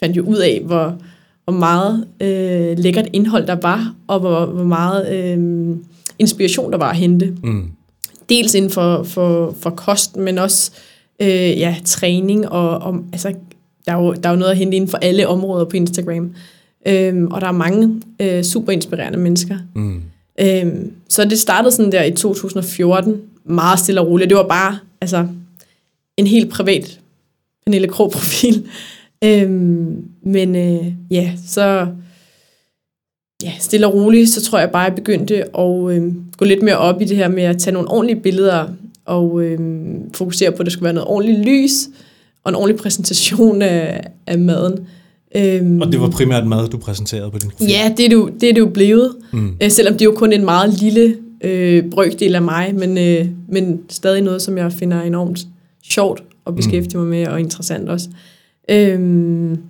fandt 0.00 0.16
jo 0.16 0.22
ud 0.22 0.36
af, 0.36 0.62
hvor, 0.64 0.98
hvor 1.44 1.52
meget 1.52 2.06
øh, 2.20 2.78
lækkert 2.78 3.08
indhold 3.12 3.46
der 3.46 3.56
var, 3.62 3.94
og 4.06 4.20
hvor, 4.20 4.46
hvor 4.46 4.64
meget 4.64 5.14
øh, 5.14 5.76
inspiration 6.18 6.72
der 6.72 6.78
var 6.78 6.90
at 6.90 6.96
hente. 6.96 7.36
Mm 7.42 7.70
dels 8.28 8.54
inden 8.54 8.70
for, 8.70 9.02
for, 9.02 9.54
for 9.60 9.70
kost, 9.70 10.16
men 10.16 10.38
også 10.38 10.70
øh, 11.20 11.28
ja, 11.58 11.76
træning, 11.84 12.48
og, 12.48 12.78
og 12.78 12.96
altså, 13.12 13.34
der, 13.86 13.92
er 13.92 14.02
jo, 14.02 14.12
der 14.12 14.28
er 14.28 14.32
jo 14.32 14.38
noget 14.38 14.52
at 14.52 14.58
hente 14.58 14.76
inden 14.76 14.90
for 14.90 14.98
alle 14.98 15.28
områder 15.28 15.64
på 15.64 15.76
Instagram. 15.76 16.34
Øhm, 16.88 17.26
og 17.26 17.40
der 17.40 17.46
er 17.46 17.52
mange 17.52 18.02
øh, 18.20 18.42
super 18.42 18.72
inspirerende 18.72 19.18
mennesker. 19.18 19.56
Mm. 19.74 20.02
Øhm, 20.40 20.92
så 21.08 21.24
det 21.24 21.38
startede 21.38 21.72
sådan 21.72 21.92
der 21.92 22.02
i 22.02 22.12
2014, 22.12 23.20
meget 23.44 23.78
stille 23.78 24.00
og 24.00 24.06
roligt. 24.06 24.30
Det 24.30 24.36
var 24.36 24.48
bare 24.48 24.78
altså, 25.00 25.26
en 26.16 26.26
helt 26.26 26.50
privat 26.50 27.00
Pernille 27.66 27.88
Krog-profil. 27.88 28.66
øhm, 29.24 30.04
men 30.22 30.56
øh, 30.56 30.92
ja, 31.10 31.32
så 31.46 31.86
ja, 33.42 33.52
stille 33.58 33.86
og 33.86 33.94
roligt, 33.94 34.30
så 34.30 34.42
tror 34.42 34.58
jeg 34.58 34.70
bare, 34.70 34.86
at 34.86 34.90
jeg 34.90 34.96
begyndte 34.96 35.58
at 35.58 35.90
øh, 35.90 36.12
gå 36.36 36.44
lidt 36.44 36.62
mere 36.62 36.78
op 36.78 37.00
i 37.00 37.04
det 37.04 37.16
her 37.16 37.28
med 37.28 37.42
at 37.42 37.58
tage 37.58 37.74
nogle 37.74 37.90
ordentlige 37.90 38.20
billeder 38.20 38.66
og 39.04 39.42
øh, 39.42 39.58
fokusere 40.14 40.52
på, 40.52 40.58
at 40.58 40.66
der 40.66 40.70
skulle 40.70 40.84
være 40.84 40.92
noget 40.92 41.08
ordentligt 41.08 41.38
lys 41.38 41.72
og 42.44 42.50
en 42.50 42.54
ordentlig 42.54 42.76
præsentation 42.76 43.62
af, 43.62 44.04
af 44.26 44.38
maden. 44.38 44.86
Øhm, 45.36 45.80
og 45.80 45.92
det 45.92 46.00
var 46.00 46.10
primært 46.10 46.46
mad, 46.46 46.68
du 46.68 46.78
præsenterede 46.78 47.30
på 47.30 47.38
din 47.38 47.50
profil? 47.50 47.68
Ja, 47.68 47.92
det 47.96 48.04
er 48.04 48.08
det 48.08 48.16
jo, 48.16 48.28
det 48.40 48.48
er 48.48 48.52
det 48.52 48.60
jo 48.60 48.66
blevet. 48.66 49.16
Mm. 49.32 49.56
Øh, 49.62 49.70
selvom 49.70 49.94
det 49.94 50.00
er 50.00 50.04
jo 50.04 50.14
kun 50.16 50.32
en 50.32 50.44
meget 50.44 50.80
lille 50.80 51.16
øh, 51.44 51.90
brøkdel 51.90 52.34
af 52.34 52.42
mig, 52.42 52.74
men, 52.74 52.98
øh, 52.98 53.26
men 53.48 53.80
stadig 53.88 54.22
noget, 54.22 54.42
som 54.42 54.58
jeg 54.58 54.72
finder 54.72 55.02
enormt 55.02 55.46
sjovt 55.90 56.22
at 56.46 56.54
beskæftige 56.56 56.98
mig 56.98 57.06
med, 57.06 57.26
og 57.26 57.40
interessant 57.40 57.88
også. 57.88 58.08
Øhm, 58.70 59.62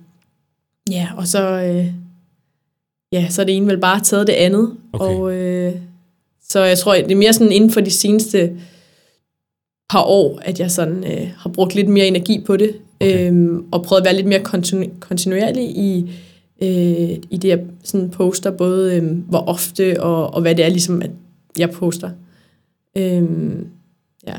ja, 0.91 1.09
og 1.17 1.27
så... 1.27 1.63
Øh, 1.63 1.93
ja, 3.13 3.29
så 3.31 3.43
er 3.43 3.47
det 3.47 3.57
ene 3.57 3.67
vel 3.67 3.81
bare 3.81 4.01
taget 4.01 4.27
det 4.27 4.33
andet. 4.33 4.77
Okay. 4.93 5.15
Og, 5.15 5.35
øh, 5.35 5.75
så 6.49 6.61
jeg 6.61 6.79
tror, 6.79 6.95
det 6.95 7.13
er 7.13 7.17
mere 7.17 7.33
sådan 7.33 7.53
inden 7.53 7.71
for 7.71 7.81
de 7.81 7.91
seneste 7.91 8.57
par 9.91 10.03
år, 10.03 10.39
at 10.43 10.61
jeg 10.61 10.71
sådan 10.71 11.05
øh, 11.05 11.29
har 11.37 11.51
brugt 11.51 11.75
lidt 11.75 11.89
mere 11.89 12.07
energi 12.07 12.43
på 12.47 12.57
det, 12.57 12.77
okay. 13.01 13.27
øhm, 13.27 13.65
og 13.71 13.83
prøvet 13.83 14.01
at 14.01 14.05
være 14.05 14.15
lidt 14.15 14.27
mere 14.27 14.41
kontinu- 14.41 14.99
kontinuerlig 15.01 15.65
i, 15.65 16.11
øh, 16.63 17.19
i 17.31 17.37
det, 17.37 17.49
jeg 17.49 17.65
sådan 17.85 18.11
poster, 18.11 18.51
både 18.51 18.97
øh, 18.97 19.19
hvor 19.19 19.39
ofte 19.39 20.03
og, 20.03 20.35
og 20.35 20.41
hvad 20.41 20.55
det 20.55 20.65
er, 20.65 20.69
ligesom, 20.69 21.03
at 21.03 21.11
jeg 21.59 21.71
poster. 21.71 22.11
Øhm, 22.97 23.67
ja. 24.27 24.37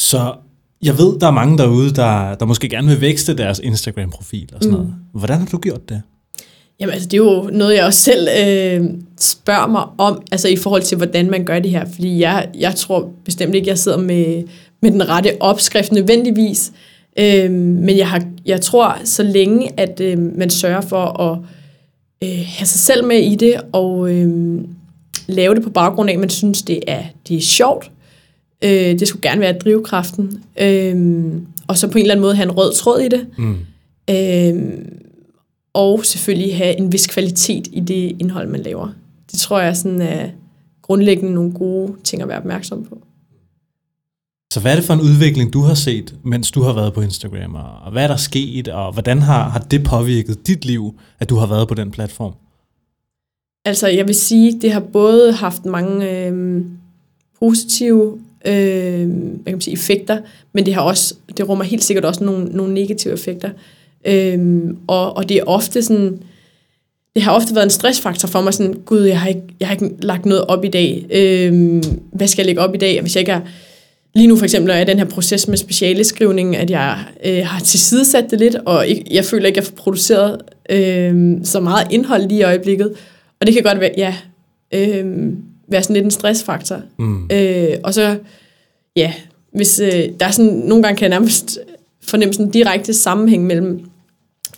Så 0.00 0.34
jeg 0.82 0.98
ved, 0.98 1.18
der 1.18 1.26
er 1.26 1.30
mange 1.30 1.58
derude, 1.58 1.90
der, 1.90 2.34
der 2.34 2.44
måske 2.46 2.68
gerne 2.68 2.88
vil 2.88 3.00
vækste 3.00 3.36
deres 3.36 3.58
Instagram-profil 3.58 4.48
og 4.52 4.62
sådan 4.62 4.78
mm. 4.78 4.82
noget. 4.82 4.94
Hvordan 5.12 5.38
har 5.38 5.46
du 5.46 5.58
gjort 5.58 5.88
det? 5.88 6.02
Jamen 6.80 6.92
altså, 6.92 7.08
det 7.08 7.20
er 7.20 7.24
jo 7.24 7.50
noget, 7.52 7.76
jeg 7.76 7.84
også 7.84 8.00
selv 8.00 8.28
øh, 8.28 8.90
spørger 9.20 9.66
mig 9.66 9.82
om, 9.98 10.22
altså 10.32 10.48
i 10.48 10.56
forhold 10.56 10.82
til, 10.82 10.96
hvordan 10.96 11.30
man 11.30 11.44
gør 11.44 11.58
det 11.58 11.70
her. 11.70 11.84
Fordi 11.94 12.20
jeg, 12.20 12.48
jeg 12.58 12.74
tror 12.74 13.10
bestemt 13.24 13.54
ikke, 13.54 13.68
jeg 13.68 13.78
sidder 13.78 13.98
med, 13.98 14.42
med 14.82 14.90
den 14.90 15.08
rette 15.08 15.42
opskrift 15.42 15.92
nødvendigvis. 15.92 16.72
Øh, 17.18 17.50
men 17.50 17.96
jeg, 17.96 18.08
har, 18.08 18.22
jeg 18.46 18.60
tror, 18.60 18.96
så 19.04 19.22
længe, 19.22 19.80
at 19.80 20.00
øh, 20.00 20.18
man 20.18 20.50
sørger 20.50 20.80
for 20.80 21.20
at 21.20 21.38
øh, 22.22 22.44
have 22.46 22.66
sig 22.66 22.80
selv 22.80 23.06
med 23.06 23.18
i 23.18 23.34
det, 23.34 23.54
og 23.72 24.10
øh, 24.12 24.60
lave 25.26 25.54
det 25.54 25.62
på 25.62 25.70
baggrund 25.70 26.10
af, 26.10 26.14
at 26.14 26.20
man 26.20 26.30
synes, 26.30 26.62
det 26.62 26.80
er, 26.86 27.02
det 27.28 27.36
er 27.36 27.40
sjovt. 27.40 27.90
Øh, 28.64 28.70
det 28.70 29.08
skulle 29.08 29.30
gerne 29.30 29.40
være 29.40 29.58
drivkraften. 29.58 30.42
Øh, 30.60 31.32
og 31.68 31.78
så 31.78 31.88
på 31.88 31.98
en 31.98 32.02
eller 32.02 32.14
anden 32.14 32.22
måde 32.22 32.34
have 32.34 32.44
en 32.44 32.56
rød 32.56 32.72
tråd 32.74 33.00
i 33.00 33.08
det. 33.08 33.26
Mm. 33.38 33.58
Øh, 34.10 34.78
og 35.74 36.04
selvfølgelig 36.04 36.56
have 36.56 36.78
en 36.78 36.92
vis 36.92 37.06
kvalitet 37.06 37.68
i 37.72 37.80
det 37.80 38.16
indhold, 38.18 38.48
man 38.48 38.60
laver. 38.60 38.88
Det 39.32 39.38
tror 39.38 39.60
jeg 39.60 39.76
sådan 39.76 40.02
er 40.02 40.28
grundlæggende 40.82 41.34
nogle 41.34 41.52
gode 41.52 41.92
ting 42.04 42.22
at 42.22 42.28
være 42.28 42.38
opmærksom 42.38 42.84
på. 42.84 42.98
Så 44.52 44.60
hvad 44.60 44.72
er 44.72 44.76
det 44.76 44.84
for 44.84 44.94
en 44.94 45.00
udvikling, 45.00 45.52
du 45.52 45.60
har 45.60 45.74
set, 45.74 46.14
mens 46.24 46.50
du 46.50 46.62
har 46.62 46.72
været 46.72 46.92
på 46.92 47.00
Instagram, 47.00 47.54
og 47.54 47.92
hvad 47.92 48.02
er 48.04 48.08
der 48.08 48.16
sket, 48.16 48.68
og 48.68 48.92
hvordan 48.92 49.18
har, 49.18 49.48
har 49.48 49.60
det 49.60 49.84
påvirket 49.84 50.46
dit 50.46 50.64
liv, 50.64 50.94
at 51.18 51.28
du 51.28 51.36
har 51.36 51.46
været 51.46 51.68
på 51.68 51.74
den 51.74 51.90
platform? 51.90 52.32
Altså, 53.64 53.88
jeg 53.88 54.06
vil 54.06 54.14
sige, 54.14 54.60
det 54.60 54.72
har 54.72 54.80
både 54.80 55.32
haft 55.32 55.64
mange 55.64 56.26
øh, 56.26 56.64
positive 57.40 58.18
øh, 58.46 59.08
hvad 59.08 59.44
kan 59.44 59.52
man 59.52 59.60
sige, 59.60 59.74
effekter, 59.74 60.18
men 60.52 60.66
det 60.66 60.74
har 60.74 60.82
også, 60.82 61.14
det 61.36 61.48
rummer 61.48 61.64
helt 61.64 61.84
sikkert 61.84 62.04
også 62.04 62.24
nogle, 62.24 62.44
nogle 62.44 62.74
negative 62.74 63.12
effekter. 63.12 63.50
Øh, 64.06 64.60
og, 64.86 65.16
og 65.16 65.28
det 65.28 65.36
er 65.36 65.44
ofte 65.44 65.82
sådan, 65.82 66.22
det 67.14 67.22
har 67.22 67.32
ofte 67.32 67.54
været 67.54 67.64
en 67.64 67.70
stressfaktor 67.70 68.28
for 68.28 68.40
mig, 68.40 68.54
sådan, 68.54 68.74
gud, 68.74 69.00
jeg 69.00 69.20
har 69.20 69.28
ikke, 69.28 69.42
jeg 69.60 69.68
har 69.68 69.74
ikke 69.74 69.90
lagt 70.02 70.26
noget 70.26 70.44
op 70.46 70.64
i 70.64 70.68
dag. 70.68 71.06
øh, 71.10 71.82
hvad 72.12 72.26
skal 72.26 72.42
jeg 72.42 72.46
lægge 72.46 72.60
op 72.60 72.74
i 72.74 72.78
dag? 72.78 73.00
Hvis 73.00 73.16
jeg 73.16 73.20
ikke 73.20 73.32
er, 73.32 73.40
lige 74.14 74.26
nu 74.26 74.36
for 74.36 74.44
eksempel 74.44 74.70
er 74.70 74.84
den 74.84 74.98
her 74.98 75.04
proces 75.04 75.48
med 75.48 75.56
specialeskrivningen, 75.56 76.54
at 76.54 76.70
jeg 76.70 76.98
øh, 77.24 77.46
har 77.46 77.60
tilsidesat 77.60 78.30
det 78.30 78.38
lidt, 78.38 78.54
og 78.54 78.86
ikke, 78.86 79.04
jeg 79.10 79.24
føler 79.24 79.46
ikke, 79.46 79.60
at 79.60 79.66
jeg 79.66 79.72
får 79.72 79.82
produceret 79.82 80.40
øh, 80.70 81.32
så 81.44 81.60
meget 81.60 81.86
indhold 81.90 82.28
lige 82.28 82.40
i 82.40 82.42
øjeblikket. 82.42 82.92
og 83.40 83.46
det 83.46 83.54
kan 83.54 83.62
godt 83.62 83.80
være, 83.80 83.92
ja, 83.96 84.14
øh, 84.74 85.32
være 85.70 85.82
sådan 85.82 85.94
lidt 85.94 86.04
en 86.04 86.10
stressfaktor. 86.10 86.80
Mm. 86.98 87.28
Øh, 87.32 87.76
og 87.84 87.94
så, 87.94 88.18
ja, 88.96 89.12
hvis 89.52 89.80
øh, 89.80 90.08
der 90.20 90.26
er 90.26 90.30
sådan, 90.30 90.52
nogle 90.52 90.82
gange 90.82 90.98
kan 90.98 91.10
jeg 91.10 91.20
nærmest 91.20 91.58
fornemme 92.02 92.32
sådan 92.32 92.46
en 92.46 92.52
direkte 92.52 92.94
sammenhæng 92.94 93.46
mellem, 93.46 93.80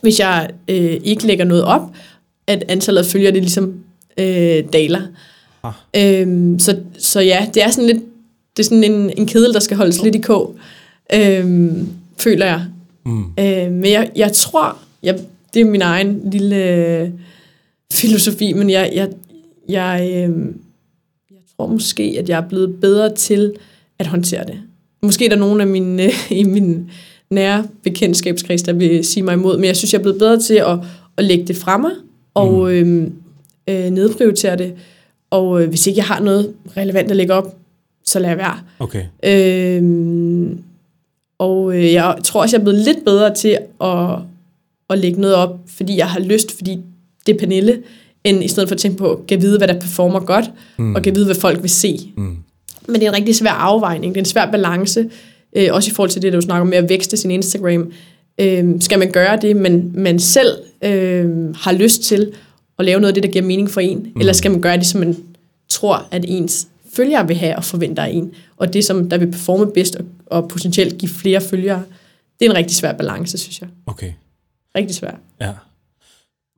hvis 0.01 0.21
jeg 0.21 0.51
øh, 0.69 1.01
ikke 1.05 1.27
lægger 1.27 1.45
noget 1.45 1.65
op, 1.65 1.83
at 2.47 2.65
antallet 2.69 3.01
af 3.03 3.07
følgere, 3.07 3.33
det 3.33 3.43
ligesom 3.43 3.75
øh, 4.19 4.65
daler. 4.73 5.01
Ah. 5.63 5.73
Øhm, 5.97 6.59
så, 6.59 6.79
så 6.99 7.21
ja, 7.21 7.47
det 7.55 7.63
er 7.63 7.71
sådan 7.71 7.87
lidt, 7.87 8.03
det 8.57 8.63
er 8.63 8.65
sådan 8.65 8.85
en, 8.85 9.11
en 9.17 9.27
kedel, 9.27 9.55
der 9.55 9.61
skal 9.61 9.77
holdes 9.77 9.99
oh. 9.99 10.05
lidt 10.05 10.15
i 10.15 10.19
kog, 10.19 10.57
øhm, 11.15 11.89
føler 12.19 12.47
jeg. 12.47 12.65
Mm. 13.07 13.25
Øh, 13.39 13.73
men 13.73 13.93
jeg, 13.93 14.11
jeg 14.17 14.33
tror, 14.33 14.79
jeg, 15.03 15.19
det 15.55 15.61
er 15.61 15.65
min 15.65 15.83
egen 15.83 16.31
lille 16.31 16.57
øh, 16.57 17.09
filosofi, 17.93 18.53
men 18.53 18.71
jeg, 18.71 18.91
jeg, 18.95 19.09
jeg, 19.69 20.11
øh, 20.15 20.21
jeg 20.21 20.29
tror 21.57 21.67
måske, 21.67 22.17
at 22.19 22.29
jeg 22.29 22.37
er 22.37 22.49
blevet 22.49 22.81
bedre 22.81 23.15
til 23.15 23.53
at 23.99 24.07
håndtere 24.07 24.45
det. 24.45 24.61
Måske 25.03 25.25
er 25.25 25.29
der 25.29 25.37
nogen 25.37 25.61
af 25.61 25.67
mine, 25.67 26.03
øh, 26.03 26.33
i 26.41 26.43
min 26.43 26.91
nære 27.31 27.67
bekendtskabskreds, 27.83 28.63
der 28.63 28.73
vil 28.73 29.05
sige 29.05 29.23
mig 29.23 29.33
imod, 29.33 29.57
men 29.57 29.65
jeg 29.65 29.77
synes, 29.77 29.93
jeg 29.93 29.99
er 29.99 30.03
blevet 30.03 30.19
bedre 30.19 30.41
til 30.41 30.55
at, 30.55 30.79
at 31.17 31.25
lægge 31.25 31.45
det 31.45 31.57
fra 31.57 31.77
mig, 31.77 31.91
og 32.35 32.73
øh, 32.73 33.07
øh, 33.69 33.91
nedprioritere 33.91 34.57
det. 34.57 34.75
Og 35.31 35.63
øh, 35.63 35.69
hvis 35.69 35.87
ikke 35.87 35.99
jeg 35.99 36.07
har 36.07 36.21
noget 36.21 36.55
relevant 36.77 37.11
at 37.11 37.17
lægge 37.17 37.35
op, 37.35 37.57
så 38.05 38.19
lad 38.19 38.37
være. 38.37 38.59
Okay. 38.79 39.05
Øhm, 39.25 40.59
og 41.39 41.77
øh, 41.77 41.93
jeg 41.93 42.17
tror 42.25 42.43
også, 42.43 42.57
jeg 42.57 42.61
er 42.61 42.65
blevet 42.65 42.85
lidt 42.85 43.05
bedre 43.05 43.35
til 43.35 43.59
at, 43.81 44.19
at 44.91 44.99
lægge 44.99 45.21
noget 45.21 45.37
op, 45.37 45.61
fordi 45.67 45.97
jeg 45.97 46.09
har 46.09 46.21
lyst, 46.21 46.57
fordi 46.57 46.79
det 47.27 47.35
er 47.35 47.39
Pernille, 47.39 47.83
end 48.25 48.45
i 48.45 48.49
stedet 48.49 48.69
for 48.69 48.75
at 48.75 48.81
tænke 48.81 48.99
på, 48.99 49.25
at 49.33 49.43
vide, 49.43 49.59
hvad 49.59 49.69
der 49.69 49.81
performer 49.81 50.21
godt, 50.21 50.51
mm. 50.79 50.95
og 50.95 51.03
kan 51.03 51.15
vide, 51.15 51.25
hvad 51.25 51.35
folk 51.35 51.63
vil 51.63 51.71
se. 51.71 52.13
Mm. 52.17 52.37
Men 52.87 52.95
det 52.95 53.03
er 53.03 53.09
en 53.09 53.17
rigtig 53.17 53.37
svær 53.37 53.51
afvejning, 53.51 54.15
det 54.15 54.21
er 54.21 54.23
en 54.23 54.29
svær 54.29 54.51
balance, 54.51 55.11
øh, 55.57 55.69
også 55.73 55.91
i 55.91 55.95
forhold 55.95 56.11
til 56.11 56.23
det, 56.23 56.33
du 56.33 56.41
snakker 56.41 56.61
om 56.61 56.67
med 56.67 56.79
at 56.79 56.89
vækste 56.89 57.17
sin 57.17 57.31
Instagram. 57.31 57.93
Øh, 58.41 58.81
skal 58.81 58.99
man 58.99 59.11
gøre 59.11 59.39
det, 59.43 59.57
men 59.57 59.93
man 59.95 60.19
selv 60.19 60.57
øh, 60.85 61.55
har 61.57 61.73
lyst 61.73 62.03
til 62.03 62.33
at 62.79 62.85
lave 62.85 63.01
noget 63.01 63.09
af 63.09 63.15
det, 63.15 63.23
der 63.23 63.31
giver 63.31 63.45
mening 63.45 63.71
for 63.71 63.81
en, 63.81 63.99
mm. 63.99 64.21
eller 64.21 64.33
skal 64.33 64.51
man 64.51 64.61
gøre 64.61 64.77
det, 64.77 64.87
som 64.87 65.01
man 65.01 65.17
tror, 65.69 66.07
at 66.11 66.25
ens 66.29 66.69
følgere 66.95 67.27
vil 67.27 67.37
have 67.37 67.57
og 67.57 67.65
forventer 67.65 68.03
af 68.03 68.11
en, 68.11 68.33
og 68.57 68.73
det, 68.73 68.85
som 68.85 69.09
der 69.09 69.19
vil 69.19 69.31
performe 69.31 69.73
bedst 69.73 69.97
og, 69.97 70.05
og 70.27 70.49
potentielt 70.49 70.99
give 70.99 71.09
flere 71.09 71.41
følgere, 71.41 71.83
det 72.41 72.47
er 72.47 72.51
en 72.51 72.57
rigtig 72.57 72.77
svær 72.77 72.93
balance, 72.93 73.39
synes 73.39 73.61
jeg. 73.61 73.69
Okay. 73.87 74.13
Rigtig 74.77 74.97
svær. 74.97 75.11
Ja. 75.41 75.53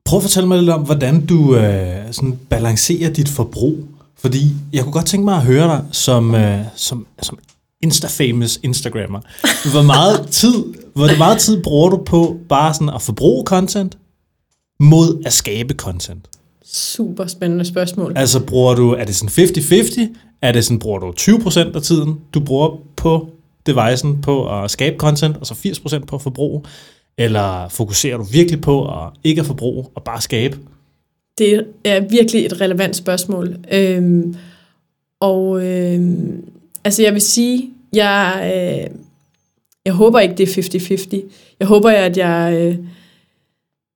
Prøv 0.05 0.17
at 0.17 0.23
fortælle 0.23 0.47
mig 0.47 0.59
lidt 0.59 0.69
om, 0.69 0.81
hvordan 0.81 1.25
du 1.25 1.55
øh, 1.55 1.95
sådan 2.11 2.39
balancerer 2.49 3.09
dit 3.09 3.29
forbrug. 3.29 3.77
Fordi 4.17 4.53
jeg 4.73 4.83
kunne 4.83 4.93
godt 4.93 5.05
tænke 5.05 5.25
mig 5.25 5.35
at 5.35 5.41
høre 5.41 5.67
dig 5.67 5.83
som, 5.91 6.35
øh, 6.35 6.59
som, 6.75 7.07
som 7.21 7.37
Insta-famous 7.85 8.59
Instagrammer. 8.63 9.19
Hvor 9.71 9.81
meget 9.81 10.27
tid, 10.31 10.63
hvor 10.93 11.17
meget 11.17 11.37
tid 11.37 11.63
bruger 11.63 11.89
du 11.89 11.97
på 11.97 12.37
bare 12.49 12.73
sådan 12.73 12.89
at 12.89 13.01
forbruge 13.01 13.43
content 13.45 13.97
mod 14.79 15.23
at 15.25 15.33
skabe 15.33 15.73
content? 15.73 16.27
Super 16.65 17.27
spændende 17.27 17.65
spørgsmål. 17.65 18.13
Altså 18.15 18.39
bruger 18.39 18.75
du, 18.75 18.91
er 18.91 19.05
det 19.05 19.15
sådan 19.15 19.45
50-50? 19.45 20.01
Er 20.41 20.51
det 20.51 20.65
sådan, 20.65 20.79
bruger 20.79 20.99
du 20.99 21.13
20% 21.19 21.75
af 21.75 21.81
tiden, 21.81 22.19
du 22.33 22.39
bruger 22.39 22.69
på 22.95 23.29
devicen 23.65 24.21
på 24.21 24.63
at 24.63 24.71
skabe 24.71 24.97
content, 24.97 25.37
og 25.37 25.47
så 25.47 25.53
80% 25.53 26.05
på 26.05 26.15
at 26.15 26.21
forbruge? 26.21 26.63
Eller 27.17 27.67
fokuserer 27.69 28.17
du 28.17 28.23
virkelig 28.23 28.61
på 28.61 28.85
at 28.85 29.09
ikke 29.23 29.41
at 29.41 29.47
forbruge 29.47 29.85
og 29.95 30.03
bare 30.03 30.21
skabe? 30.21 30.57
Det 31.37 31.65
er 31.83 31.99
virkelig 31.99 32.45
et 32.45 32.61
relevant 32.61 32.95
spørgsmål. 32.95 33.55
Øhm, 33.71 34.35
og 35.19 35.65
øhm, 35.65 36.43
altså 36.83 37.03
jeg 37.03 37.13
vil 37.13 37.21
sige, 37.21 37.69
jeg, 37.93 38.41
øh, 38.43 38.97
jeg 39.85 39.93
håber 39.93 40.19
ikke, 40.19 40.35
det 40.35 40.57
er 40.57 40.61
50-50. 40.61 41.29
Jeg 41.59 41.67
håber, 41.67 41.89
at 41.89 42.17
jeg 42.17 42.53
øh, 42.57 42.77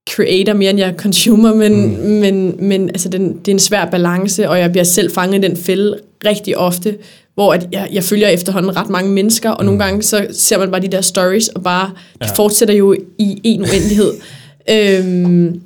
creator 0.10 0.54
mere, 0.54 0.70
end 0.70 0.80
jeg 0.80 0.90
er 0.90 0.98
consumer, 0.98 1.56
men, 1.56 1.74
mm. 1.74 2.04
men, 2.04 2.56
men 2.68 2.90
altså, 2.90 3.10
den, 3.10 3.38
det 3.38 3.48
er 3.48 3.56
en 3.56 3.60
svær 3.60 3.86
balance, 3.86 4.50
og 4.50 4.60
jeg 4.60 4.72
bliver 4.72 4.84
selv 4.84 5.12
fanget 5.12 5.44
i 5.44 5.48
den 5.48 5.58
fælde 5.58 6.00
rigtig 6.26 6.58
ofte, 6.58 6.98
hvor 7.34 7.54
at 7.54 7.68
jeg, 7.72 7.90
jeg 7.92 8.04
følger 8.04 8.28
efterhånden 8.28 8.76
ret 8.76 8.90
mange 8.90 9.12
mennesker, 9.12 9.50
og 9.50 9.64
mm. 9.64 9.66
nogle 9.66 9.84
gange 9.84 10.04
så 10.04 10.28
ser 10.32 10.58
man 10.58 10.72
bare 10.72 10.82
de 10.82 10.88
der 10.88 11.02
stories, 11.02 11.48
og 11.48 11.64
bare, 11.64 11.92
ja. 12.22 12.26
det 12.26 12.36
fortsætter 12.36 12.76
jo 12.76 12.96
i 13.18 13.42
en 13.44 13.62
uendelighed. 13.62 14.14
øhm, 14.76 15.62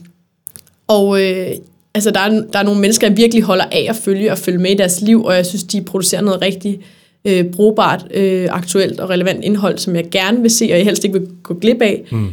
og 0.87 1.21
øh, 1.21 1.47
altså, 1.93 2.11
der, 2.11 2.19
er, 2.19 2.29
der 2.53 2.59
er 2.59 2.63
nogle 2.63 2.81
mennesker, 2.81 3.07
jeg 3.07 3.17
virkelig 3.17 3.43
holder 3.43 3.65
af 3.71 3.85
at 3.89 3.95
følge 3.95 4.31
og 4.31 4.37
følge 4.37 4.57
med 4.57 4.71
i 4.71 4.75
deres 4.75 5.01
liv, 5.01 5.23
og 5.23 5.35
jeg 5.35 5.45
synes, 5.45 5.63
de 5.63 5.81
producerer 5.81 6.21
noget 6.21 6.41
rigtig 6.41 6.79
øh, 7.25 7.45
brugbart, 7.45 8.05
øh, 8.13 8.47
aktuelt 8.51 8.99
og 8.99 9.09
relevant 9.09 9.43
indhold, 9.43 9.77
som 9.77 9.95
jeg 9.95 10.05
gerne 10.11 10.41
vil 10.41 10.51
se, 10.51 10.65
og 10.65 10.77
jeg 10.77 10.83
helst 10.83 11.03
ikke 11.03 11.19
vil 11.19 11.27
gå 11.43 11.53
glip 11.53 11.81
af. 11.81 12.03
Mm. 12.11 12.29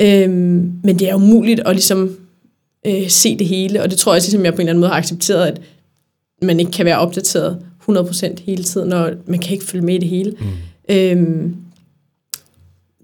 Øhm, 0.00 0.72
men 0.84 0.98
det 0.98 1.10
er 1.10 1.14
umuligt 1.14 1.60
at 1.66 1.74
ligesom 1.74 2.16
øh, 2.86 3.08
se 3.08 3.38
det 3.38 3.46
hele, 3.46 3.82
og 3.82 3.90
det 3.90 3.98
tror 3.98 4.14
jeg, 4.14 4.22
ligesom 4.22 4.44
jeg 4.44 4.54
på 4.54 4.56
en 4.56 4.60
eller 4.60 4.72
anden 4.72 4.80
måde 4.80 4.90
har 4.90 4.98
accepteret, 4.98 5.46
at 5.46 5.60
man 6.42 6.60
ikke 6.60 6.72
kan 6.72 6.86
være 6.86 6.98
opdateret 6.98 7.66
100% 7.88 8.42
hele 8.46 8.64
tiden, 8.64 8.92
og 8.92 9.12
man 9.26 9.38
kan 9.38 9.52
ikke 9.52 9.64
følge 9.64 9.84
med 9.84 9.94
i 9.94 9.98
det 9.98 10.08
hele. 10.08 10.36
Mm. 10.40 10.46
Øhm, 10.94 11.56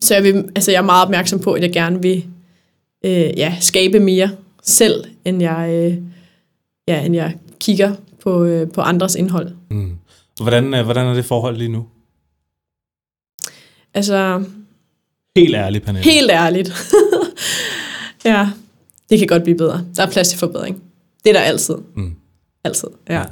så 0.01 0.15
jeg, 0.15 0.25
vil, 0.25 0.35
altså 0.55 0.71
jeg 0.71 0.79
er 0.79 0.83
meget 0.83 1.05
opmærksom 1.05 1.39
på, 1.41 1.53
at 1.53 1.63
jeg 1.63 1.73
gerne 1.73 2.03
vil 2.03 2.27
øh, 3.05 3.39
ja, 3.39 3.57
skabe 3.61 4.01
mere 4.01 4.31
selv, 4.63 5.05
end 5.25 5.43
jeg, 5.43 5.71
øh, 5.73 5.99
ja, 6.89 7.05
end 7.05 7.15
jeg 7.15 7.37
kigger 7.61 7.95
på, 8.23 8.45
øh, 8.45 8.71
på 8.71 8.81
andres 8.81 9.15
indhold. 9.15 9.51
Mm. 9.71 9.93
Hvordan, 10.43 10.75
øh, 10.75 10.85
hvordan 10.85 11.07
er 11.07 11.15
det 11.15 11.25
forhold 11.25 11.57
lige 11.57 11.69
nu? 11.69 11.87
Altså... 13.95 14.45
Helt 15.37 15.55
ærligt, 15.55 15.85
Pernille. 15.85 16.11
Helt 16.11 16.31
ærligt. 16.31 16.73
ja, 18.25 18.49
det 19.11 19.19
kan 19.19 19.29
godt 19.29 19.43
blive 19.43 19.59
bedre. 19.59 19.85
Der 19.97 20.07
er 20.07 20.11
plads 20.11 20.29
til 20.29 20.39
forbedring. 20.39 20.83
Det 21.25 21.31
er 21.31 21.35
der 21.35 21.41
altid. 21.41 21.75
Mm. 21.95 22.15
Altid, 22.67 22.89
ja. 23.09 23.15
ja. 23.15 23.25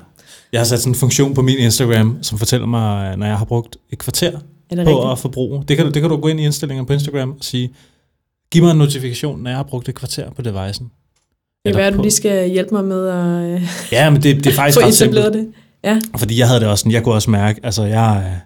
Jeg 0.53 0.61
har 0.61 0.65
sat 0.65 0.81
sådan 0.81 0.91
en 0.91 0.95
funktion 0.95 1.35
på 1.35 1.43
min 1.43 1.59
Instagram, 1.59 2.19
som 2.23 2.39
fortæller 2.39 2.67
mig, 2.67 3.17
når 3.17 3.27
jeg 3.27 3.39
har 3.39 3.45
brugt 3.45 3.77
et 3.91 3.99
kvarter 3.99 4.31
på 4.31 4.39
rigtigt? 4.77 5.13
at 5.13 5.19
forbruge. 5.19 5.65
Det 5.69 5.77
kan, 5.77 5.87
du, 5.87 5.93
det 5.93 6.03
kan 6.03 6.11
du 6.11 6.17
gå 6.17 6.29
ind 6.29 6.41
i 6.41 6.45
indstillingen 6.45 6.87
på 6.87 6.93
Instagram 6.93 7.31
og 7.31 7.45
sige, 7.45 7.75
giv 8.51 8.63
mig 8.63 8.71
en 8.71 8.79
notifikation, 8.79 9.43
når 9.43 9.51
jeg 9.51 9.57
har 9.57 9.63
brugt 9.63 9.89
et 9.89 9.95
kvarter 9.95 10.31
på 10.31 10.43
devicen. 10.43 10.91
Det 11.65 11.73
kan 11.73 11.77
være, 11.77 11.91
du 11.91 12.03
lige 12.03 12.13
skal 12.13 12.51
hjælpe 12.51 12.75
mig 12.75 12.85
med 12.85 13.09
at 13.09 13.63
ja, 13.93 14.11
men 14.11 14.23
det, 14.23 14.37
det 14.37 14.47
er 14.47 14.55
faktisk 14.55 14.81
få 14.83 14.89
etableret 14.89 15.35
det. 15.35 15.53
Ja. 15.85 16.01
Fordi 16.17 16.39
jeg 16.39 16.49
havde 16.49 16.61
det 16.61 16.69
også 16.69 16.83
sådan, 16.83 16.93
jeg 16.93 17.03
kunne 17.03 17.15
også 17.15 17.31
mærke, 17.31 17.61
altså 17.63 17.85
jeg, 17.85 18.41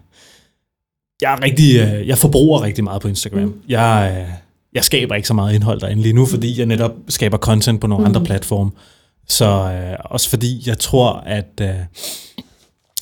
jeg 1.21 1.33
er 1.33 1.43
rigtig, 1.43 1.75
jeg 2.07 2.17
forbruger 2.17 2.61
rigtig 2.61 2.83
meget 2.83 3.01
på 3.01 3.07
Instagram. 3.07 3.41
Mm. 3.41 3.61
Jeg, 3.67 4.25
jeg 4.73 4.83
skaber 4.83 5.15
ikke 5.15 5.27
så 5.27 5.33
meget 5.33 5.55
indhold 5.55 5.79
derinde 5.81 6.01
lige 6.01 6.13
nu, 6.13 6.25
fordi 6.25 6.59
jeg 6.59 6.65
netop 6.65 6.91
skaber 7.07 7.37
content 7.37 7.81
på 7.81 7.87
nogle 7.87 8.01
mm. 8.01 8.05
andre 8.05 8.23
platforme. 8.25 8.71
Så 9.29 9.45
øh, 9.45 9.97
også 10.05 10.29
fordi 10.29 10.63
jeg 10.65 10.79
tror, 10.79 11.13
at 11.13 11.61
øh, 11.61 11.67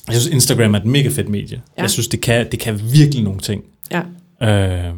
jeg 0.08 0.20
synes, 0.20 0.26
Instagram 0.26 0.74
er 0.74 0.78
et 0.78 0.84
mega 0.84 1.08
fedt 1.08 1.28
medie. 1.28 1.60
Ja. 1.76 1.82
Jeg 1.82 1.90
synes, 1.90 2.08
det 2.08 2.20
kan, 2.20 2.46
det 2.50 2.60
kan 2.60 2.80
virkelig 2.92 3.24
nogle 3.24 3.40
ting. 3.40 3.62
Ja. 3.92 4.02
Øh, 4.48 4.94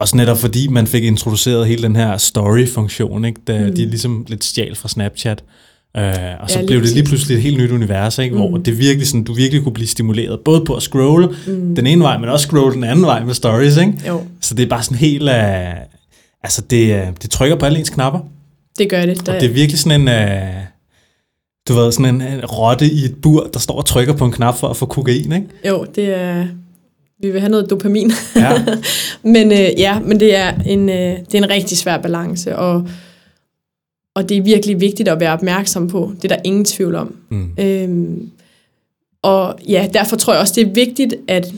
også 0.00 0.16
netop 0.16 0.38
fordi 0.38 0.68
man 0.68 0.86
fik 0.86 1.04
introduceret 1.04 1.66
hele 1.66 1.82
den 1.82 1.96
her 1.96 2.16
story-funktion, 2.16 3.24
ikke? 3.24 3.40
Da 3.46 3.66
mm. 3.66 3.74
de 3.74 3.86
ligesom 3.86 4.26
lidt 4.28 4.44
stjal 4.44 4.74
fra 4.74 4.88
Snapchat. 4.88 5.44
Uh, 5.98 6.02
og 6.40 6.50
så 6.50 6.60
ja, 6.60 6.66
blev 6.66 6.82
det 6.82 6.90
lige 6.90 7.04
pludselig 7.04 7.36
et 7.36 7.42
helt 7.42 7.58
nyt 7.58 7.70
univers, 7.70 8.18
ikke? 8.18 8.34
Mm. 8.34 8.40
hvor 8.40 8.58
det 8.58 8.78
virkelig 8.78 9.08
sådan, 9.08 9.24
du 9.24 9.32
virkelig 9.32 9.62
kunne 9.62 9.74
blive 9.74 9.86
stimuleret, 9.86 10.40
både 10.40 10.64
på 10.64 10.74
at 10.74 10.82
scrolle 10.82 11.28
mm. 11.46 11.74
den 11.74 11.86
ene 11.86 12.02
vej, 12.02 12.18
men 12.18 12.28
også 12.28 12.46
scrolle 12.46 12.74
den 12.74 12.84
anden 12.84 13.04
vej 13.04 13.24
med 13.24 13.34
stories. 13.34 13.76
Ikke? 13.76 13.92
Jo. 14.08 14.22
Så 14.40 14.54
det 14.54 14.62
er 14.62 14.68
bare 14.68 14.82
sådan 14.82 14.98
helt... 14.98 15.22
Uh, 15.22 15.28
altså, 16.42 16.62
det, 16.70 17.02
uh, 17.02 17.14
det 17.22 17.30
trykker 17.30 17.56
på 17.56 17.66
alle 17.66 17.78
ens 17.78 17.90
knapper. 17.90 18.20
Det 18.78 18.90
gør 18.90 19.06
det. 19.06 19.26
Der... 19.26 19.34
Og 19.34 19.40
det 19.40 19.48
er 19.48 19.52
virkelig 19.52 19.78
sådan 19.78 20.00
en... 20.00 20.08
Uh, 20.08 20.54
du 21.68 21.74
ved, 21.74 21.92
sådan 21.92 22.14
en, 22.14 22.20
en 22.20 22.44
rotte 22.44 22.86
i 22.86 23.04
et 23.04 23.14
bur, 23.22 23.50
der 23.52 23.58
står 23.58 23.74
og 23.74 23.86
trykker 23.86 24.14
på 24.14 24.24
en 24.24 24.32
knap 24.32 24.58
for 24.58 24.68
at 24.68 24.76
få 24.76 24.86
kokain, 24.86 25.32
ikke? 25.32 25.46
Jo, 25.68 25.86
det 25.94 26.14
er... 26.14 26.46
Vi 27.22 27.30
vil 27.30 27.40
have 27.40 27.50
noget 27.50 27.70
dopamin. 27.70 28.12
Ja. 28.36 28.64
men 29.34 29.46
uh, 29.46 29.80
ja, 29.80 29.98
men 30.00 30.20
det 30.20 30.36
er, 30.36 30.54
en, 30.66 30.88
uh, 30.88 30.94
det 30.94 31.34
er 31.34 31.38
en 31.38 31.50
rigtig 31.50 31.78
svær 31.78 31.98
balance, 31.98 32.56
og 32.56 32.88
og 34.16 34.28
det 34.28 34.36
er 34.36 34.42
virkelig 34.42 34.80
vigtigt 34.80 35.08
at 35.08 35.20
være 35.20 35.32
opmærksom 35.32 35.88
på. 35.88 36.12
Det 36.22 36.32
er 36.32 36.36
der 36.36 36.42
ingen 36.44 36.64
tvivl 36.64 36.94
om. 36.94 37.16
Mm. 37.28 37.50
Øhm, 37.58 38.30
og 39.22 39.58
ja, 39.68 39.88
derfor 39.92 40.16
tror 40.16 40.32
jeg 40.32 40.40
også, 40.40 40.54
det 40.56 40.66
er 40.66 40.72
vigtigt, 40.72 41.14
at 41.28 41.52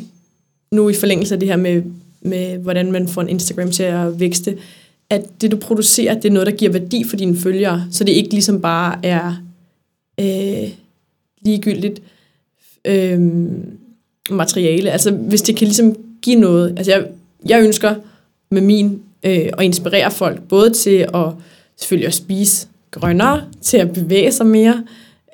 nu 0.72 0.88
i 0.88 0.94
forlængelse 0.94 1.34
af 1.34 1.40
det 1.40 1.48
her 1.48 1.56
med, 1.56 1.82
med 2.22 2.58
hvordan 2.58 2.92
man 2.92 3.08
får 3.08 3.22
en 3.22 3.28
Instagram 3.28 3.70
til 3.70 3.82
at 3.82 4.20
vækste, 4.20 4.56
at 5.10 5.40
det 5.40 5.50
du 5.50 5.56
producerer, 5.56 6.14
det 6.14 6.24
er 6.24 6.32
noget, 6.32 6.46
der 6.46 6.52
giver 6.52 6.72
værdi 6.72 7.04
for 7.04 7.16
dine 7.16 7.36
følgere, 7.36 7.86
så 7.90 8.04
det 8.04 8.12
ikke 8.12 8.30
ligesom 8.30 8.60
bare 8.60 8.98
er 9.02 9.42
øh, 10.20 10.70
ligegyldigt 11.40 12.02
øh, 12.84 13.20
materiale. 14.30 14.90
Altså 14.90 15.10
hvis 15.10 15.42
det 15.42 15.56
kan 15.56 15.66
ligesom 15.66 15.96
give 16.22 16.40
noget. 16.40 16.74
Altså 16.76 16.92
jeg, 16.92 17.06
jeg 17.46 17.62
ønsker 17.62 17.94
med 18.50 18.62
min 18.62 19.02
øh, 19.22 19.48
at 19.58 19.64
inspirere 19.64 20.10
folk, 20.10 20.42
både 20.42 20.70
til 20.70 21.06
at 21.14 21.32
selvfølgelig 21.76 22.06
at 22.06 22.14
spise 22.14 22.66
grønnere, 22.90 23.44
til 23.60 23.76
at 23.76 23.92
bevæge 23.92 24.32
sig 24.32 24.46
mere, 24.46 24.84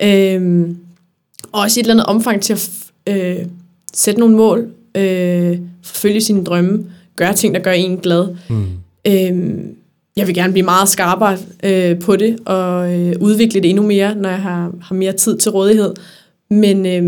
øh, 0.02 0.68
og 1.52 1.60
også 1.60 1.80
i 1.80 1.80
et 1.80 1.84
eller 1.84 1.94
andet 1.94 2.06
omfang 2.06 2.42
til 2.42 2.52
at 2.52 2.70
øh, 3.06 3.46
sætte 3.94 4.20
nogle 4.20 4.36
mål, 4.36 4.70
øh, 4.94 5.58
forfølge 5.82 6.20
sine 6.20 6.44
drømme, 6.44 6.86
gøre 7.16 7.34
ting, 7.34 7.54
der 7.54 7.60
gør 7.60 7.72
en 7.72 7.96
glad. 7.96 8.36
Mm. 8.48 8.66
Øh, 9.06 9.54
jeg 10.16 10.26
vil 10.26 10.34
gerne 10.34 10.52
blive 10.52 10.64
meget 10.64 10.88
skarpere 10.88 11.38
øh, 11.62 12.00
på 12.00 12.16
det, 12.16 12.38
og 12.44 12.94
øh, 12.94 13.14
udvikle 13.20 13.62
det 13.62 13.70
endnu 13.70 13.86
mere, 13.86 14.14
når 14.14 14.28
jeg 14.28 14.40
har, 14.40 14.72
har 14.82 14.94
mere 14.94 15.12
tid 15.12 15.38
til 15.38 15.50
rådighed. 15.50 15.94
Men, 16.50 16.86
øh, 16.86 17.02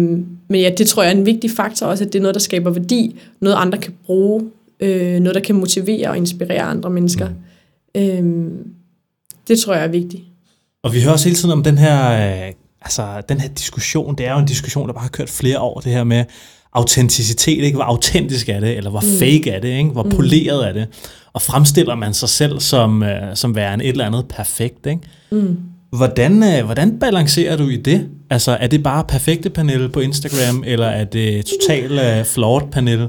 men 0.49 0.61
ja, 0.61 0.71
det 0.79 0.87
tror 0.87 1.03
jeg 1.03 1.13
er 1.13 1.17
en 1.17 1.27
vigtig 1.27 1.51
faktor 1.51 1.87
også, 1.87 2.05
at 2.05 2.13
det 2.13 2.19
er 2.19 2.23
noget, 2.23 2.35
der 2.35 2.41
skaber 2.41 2.71
værdi, 2.71 3.21
noget 3.41 3.57
andre 3.57 3.79
kan 3.79 3.95
bruge, 4.05 4.51
øh, 4.81 5.21
noget, 5.21 5.35
der 5.35 5.41
kan 5.41 5.55
motivere 5.55 6.09
og 6.09 6.17
inspirere 6.17 6.63
andre 6.63 6.91
mennesker. 6.91 7.29
Mm. 7.29 8.01
Øh, 8.01 8.51
det 9.49 9.59
tror 9.59 9.75
jeg 9.75 9.85
er 9.85 9.89
vigtigt. 9.89 10.23
Og 10.83 10.95
vi 10.95 11.01
hører 11.03 11.13
også 11.13 11.29
hele 11.29 11.37
tiden 11.37 11.53
om 11.53 11.63
den 11.63 11.79
her, 11.79 12.11
øh, 12.13 12.53
altså, 12.81 13.23
den 13.29 13.41
her 13.41 13.49
diskussion. 13.49 14.15
Det 14.19 14.27
er 14.27 14.33
jo 14.33 14.39
en 14.39 14.47
diskussion, 14.47 14.87
der 14.87 14.93
bare 14.93 15.03
har 15.03 15.09
kørt 15.09 15.31
flere 15.31 15.61
år, 15.61 15.81
det 15.81 15.93
her 15.93 16.05
med 16.05 16.25
autenticitet, 16.77 17.65
ikke? 17.65 17.77
hvor 17.77 17.85
autentisk 17.85 18.49
er 18.49 18.61
det, 18.61 18.77
eller 18.77 18.91
hvor 18.91 19.01
mm. 19.01 19.19
fake 19.19 19.51
er 19.51 19.61
det, 19.61 19.69
ikke? 19.69 19.91
hvor 19.91 20.03
mm. 20.03 20.11
poleret 20.11 20.69
er 20.69 20.73
det. 20.73 20.87
Og 21.33 21.43
fremstiller 21.43 21.95
man 21.95 22.15
sig 22.15 22.29
selv 22.29 22.61
som, 22.61 23.03
øh, 23.03 23.37
som 23.37 23.57
værende 23.57 23.85
et 23.85 23.91
eller 23.91 24.07
andet 24.07 24.27
perfekt. 24.29 24.87
Ikke? 24.87 25.01
Mm. 25.31 25.57
Hvordan, 25.91 26.43
øh, 26.43 26.65
hvordan 26.65 26.99
balancerer 26.99 27.57
du 27.57 27.69
i 27.69 27.77
det? 27.77 28.09
Altså, 28.31 28.57
er 28.61 28.67
det 28.67 28.83
bare 28.83 29.05
perfekte 29.05 29.51
panel 29.51 29.89
på 29.89 30.01
Instagram, 30.01 30.65
eller 30.67 30.87
er 30.87 31.05
det 31.05 31.47
totalt 31.47 31.93
øh, 31.93 32.25
flawed 32.25 32.63
panel? 32.73 33.09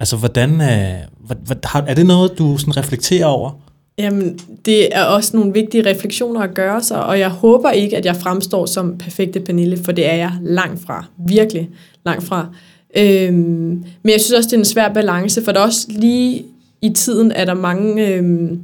Altså, 0.00 0.16
hvordan, 0.16 0.50
øh, 0.50 1.36
hvad, 1.46 1.56
er 1.86 1.94
det 1.94 2.06
noget, 2.06 2.38
du 2.38 2.58
sådan 2.58 2.76
reflekterer 2.76 3.26
over? 3.26 3.50
Jamen, 3.98 4.38
det 4.64 4.96
er 4.96 5.04
også 5.04 5.36
nogle 5.36 5.52
vigtige 5.52 5.90
refleksioner 5.90 6.40
at 6.40 6.54
gøre 6.54 6.82
sig, 6.82 7.04
og 7.04 7.18
jeg 7.18 7.28
håber 7.28 7.70
ikke, 7.70 7.96
at 7.96 8.04
jeg 8.04 8.16
fremstår 8.16 8.66
som 8.66 8.98
perfekte 8.98 9.40
Pernille, 9.40 9.78
for 9.84 9.92
det 9.92 10.06
er 10.06 10.14
jeg 10.14 10.32
langt 10.42 10.86
fra. 10.86 11.06
Virkelig 11.28 11.70
langt 12.04 12.24
fra. 12.24 12.48
Øhm, 12.96 13.84
men 14.02 14.12
jeg 14.12 14.20
synes 14.20 14.32
også, 14.32 14.48
det 14.48 14.54
er 14.54 14.58
en 14.58 14.64
svær 14.64 14.92
balance, 14.92 15.44
for 15.44 15.52
der 15.52 15.60
er 15.60 15.64
også 15.64 15.86
lige 15.88 16.44
i 16.82 16.90
tiden, 16.90 17.32
er 17.32 17.44
der 17.44 17.54
mange... 17.54 18.08
Øhm, 18.08 18.60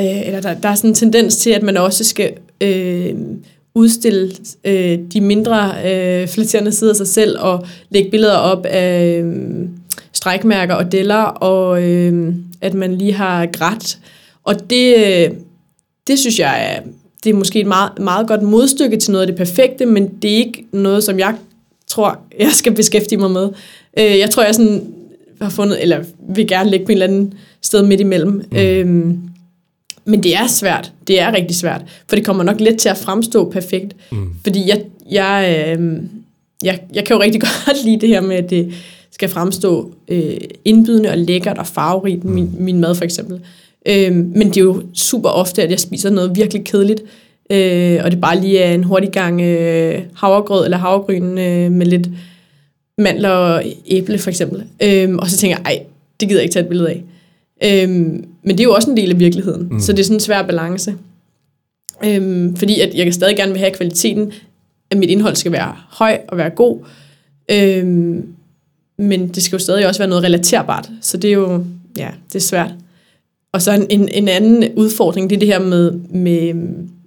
øh, 0.00 0.26
eller 0.26 0.40
der, 0.40 0.54
der 0.54 0.68
er 0.68 0.74
sådan 0.74 0.90
en 0.90 0.94
tendens 0.94 1.36
til, 1.36 1.50
at 1.50 1.62
man 1.62 1.76
også 1.76 2.04
skal 2.04 2.32
øh, 2.60 3.14
udstille 3.74 4.32
øh, 4.64 4.98
de 5.12 5.20
mindre 5.20 5.74
øh, 5.86 6.28
flatterende 6.28 6.72
sider 6.72 6.90
af 6.90 6.96
sig 6.96 7.06
selv, 7.06 7.36
og 7.40 7.66
lægge 7.90 8.10
billeder 8.10 8.36
op 8.36 8.66
af 8.66 9.18
øh, 9.18 9.34
strækmærker 10.12 10.74
og 10.74 10.92
deller, 10.92 11.22
og 11.22 11.82
øh, 11.82 12.34
at 12.60 12.74
man 12.74 12.94
lige 12.94 13.12
har 13.12 13.46
grædt. 13.46 13.98
Og 14.44 14.70
det, 14.70 14.94
øh, 14.96 15.30
det 16.06 16.18
synes 16.18 16.38
jeg 16.38 16.74
er, 16.74 16.80
det 17.24 17.30
er 17.30 17.34
måske 17.34 17.60
et 17.60 17.66
meget, 17.66 17.98
meget 17.98 18.28
godt 18.28 18.42
modstykke 18.42 18.96
til 18.96 19.12
noget 19.12 19.22
af 19.22 19.26
det 19.26 19.36
perfekte, 19.36 19.86
men 19.86 20.08
det 20.22 20.32
er 20.32 20.36
ikke 20.36 20.64
noget, 20.72 21.04
som 21.04 21.18
jeg 21.18 21.34
tror, 21.92 22.18
jeg 22.38 22.52
skal 22.52 22.74
beskæftige 22.74 23.18
mig 23.18 23.30
med. 23.30 23.48
Øh, 23.98 24.18
jeg 24.18 24.30
tror, 24.30 24.44
jeg 24.44 24.54
sådan 24.54 24.94
har 25.40 25.50
fundet, 25.50 25.82
eller 25.82 26.04
vil 26.28 26.48
gerne 26.48 26.70
ligge 26.70 26.86
på 26.86 26.92
en 26.92 26.96
eller 26.96 27.06
anden 27.06 27.34
sted 27.62 27.82
midt 27.82 28.00
imellem. 28.00 28.44
Mm. 28.50 28.58
Øhm, 28.58 29.20
men 30.04 30.22
det 30.22 30.36
er 30.36 30.46
svært. 30.46 30.92
Det 31.06 31.20
er 31.20 31.32
rigtig 31.32 31.56
svært. 31.56 31.82
For 32.08 32.16
det 32.16 32.24
kommer 32.24 32.42
nok 32.42 32.60
let 32.60 32.78
til 32.78 32.88
at 32.88 32.96
fremstå 32.96 33.50
perfekt. 33.50 33.96
Mm. 34.12 34.28
Fordi 34.42 34.68
jeg, 34.68 34.82
jeg, 35.10 35.66
øh, 35.78 35.96
jeg, 36.64 36.80
jeg 36.94 37.04
kan 37.04 37.16
jo 37.16 37.22
rigtig 37.22 37.40
godt 37.66 37.84
lide 37.84 38.00
det 38.00 38.08
her 38.08 38.20
med, 38.20 38.36
at 38.36 38.50
det 38.50 38.74
skal 39.10 39.28
fremstå 39.28 39.92
øh, 40.08 40.36
indbydende 40.64 41.10
og 41.10 41.18
lækkert 41.18 41.58
og 41.58 41.66
farverigt, 41.66 42.24
mm. 42.24 42.30
min, 42.30 42.54
min 42.58 42.80
mad 42.80 42.94
for 42.94 43.04
eksempel. 43.04 43.40
Øh, 43.86 44.14
men 44.14 44.48
det 44.48 44.56
er 44.56 44.64
jo 44.64 44.82
super 44.94 45.28
ofte, 45.28 45.62
at 45.62 45.70
jeg 45.70 45.80
spiser 45.80 46.10
noget 46.10 46.36
virkelig 46.36 46.64
kedeligt, 46.64 47.02
øh, 47.50 48.00
og 48.04 48.10
det 48.10 48.20
bare 48.20 48.40
lige 48.40 48.58
er 48.58 48.74
en 48.74 48.84
hurtig 48.84 49.10
gang 49.10 49.40
øh, 49.40 50.02
havregrød 50.14 50.64
eller 50.64 50.78
havregryn 50.78 51.38
øh, 51.38 51.72
med 51.72 51.86
lidt 51.86 52.08
mandler 52.98 53.28
og 53.28 53.64
æble 53.86 54.18
for 54.18 54.30
eksempel. 54.30 54.64
Øh, 54.82 55.14
og 55.14 55.30
så 55.30 55.36
tænker 55.36 55.56
jeg, 55.56 55.64
ej, 55.64 55.82
det 56.20 56.28
gider 56.28 56.40
jeg 56.40 56.44
ikke 56.44 56.52
tage 56.52 56.62
et 56.62 56.68
billede 56.68 56.90
af. 56.90 57.04
Øh, 57.64 57.90
men 58.42 58.58
det 58.58 58.60
er 58.60 58.64
jo 58.64 58.74
også 58.74 58.90
en 58.90 58.96
del 58.96 59.10
af 59.10 59.18
virkeligheden, 59.18 59.68
mm. 59.70 59.80
så 59.80 59.92
det 59.92 59.98
er 59.98 60.04
sådan 60.04 60.16
en 60.16 60.20
svær 60.20 60.42
balance. 60.42 60.94
Øh, 62.04 62.56
fordi 62.56 62.80
at 62.80 62.94
jeg 62.94 63.04
kan 63.04 63.12
stadig 63.12 63.36
gerne 63.36 63.52
vil 63.52 63.58
have 63.58 63.72
kvaliteten, 63.72 64.32
at 64.90 64.98
mit 64.98 65.10
indhold 65.10 65.36
skal 65.36 65.52
være 65.52 65.76
høj 65.88 66.18
og 66.28 66.36
være 66.36 66.50
god. 66.50 66.78
Øh, 67.50 67.86
men 68.98 69.28
det 69.28 69.42
skal 69.42 69.56
jo 69.56 69.60
stadig 69.60 69.86
også 69.86 70.00
være 70.00 70.08
noget 70.08 70.24
relaterbart, 70.24 70.90
så 71.00 71.16
det 71.16 71.28
er 71.28 71.34
jo, 71.34 71.64
ja, 71.98 72.08
det 72.28 72.34
er 72.34 72.40
svært. 72.40 72.70
Og 73.52 73.62
så 73.62 73.86
en, 73.90 74.08
en 74.08 74.28
anden 74.28 74.72
udfordring, 74.76 75.30
det 75.30 75.36
er 75.36 75.40
det 75.40 75.48
her 75.48 75.60
med, 75.60 75.92
med 76.10 76.54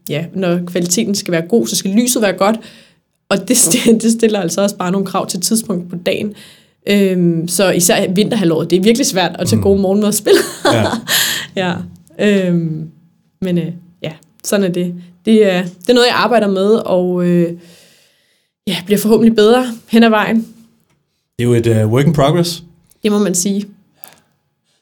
ja, 0.09 0.25
når 0.33 0.59
kvaliteten 0.65 1.15
skal 1.15 1.31
være 1.31 1.47
god, 1.49 1.67
så 1.67 1.75
skal 1.75 1.91
lyset 1.91 2.21
være 2.21 2.33
godt, 2.33 2.55
og 3.29 3.47
det, 3.47 3.57
det 4.01 4.11
stiller 4.11 4.39
altså 4.39 4.61
også 4.61 4.75
bare 4.75 4.91
nogle 4.91 5.07
krav 5.07 5.27
til 5.27 5.41
tidspunkt 5.41 5.89
på 5.89 5.95
dagen. 5.95 6.33
Øhm, 6.87 7.47
så 7.47 7.71
især 7.71 8.11
vinterhalvåret, 8.11 8.69
det 8.69 8.77
er 8.77 8.81
virkelig 8.81 9.05
svært 9.05 9.35
at 9.39 9.47
tage 9.47 9.57
mm. 9.57 9.63
gode 9.63 9.81
morgenmadspil. 9.81 10.33
ja. 10.73 10.85
ja. 11.65 11.75
Øhm, 12.19 12.89
men 13.41 13.57
øh, 13.57 13.71
ja, 14.01 14.11
sådan 14.43 14.63
er 14.63 14.69
det. 14.69 14.95
Det 15.25 15.51
er, 15.51 15.61
det 15.63 15.89
er 15.89 15.93
noget, 15.93 16.07
jeg 16.07 16.15
arbejder 16.15 16.47
med, 16.47 16.67
og 16.75 17.25
øh, 17.25 17.53
ja, 18.67 18.77
bliver 18.85 18.99
forhåbentlig 18.99 19.35
bedre 19.35 19.65
hen 19.87 20.03
ad 20.03 20.09
vejen. 20.09 20.37
Det 21.37 21.43
er 21.43 21.43
jo 21.43 21.53
et 21.53 21.67
uh, 21.67 21.91
work 21.91 22.07
in 22.07 22.13
progress. 22.13 22.63
Det 23.03 23.11
må 23.11 23.19
man 23.19 23.35
sige. 23.35 23.65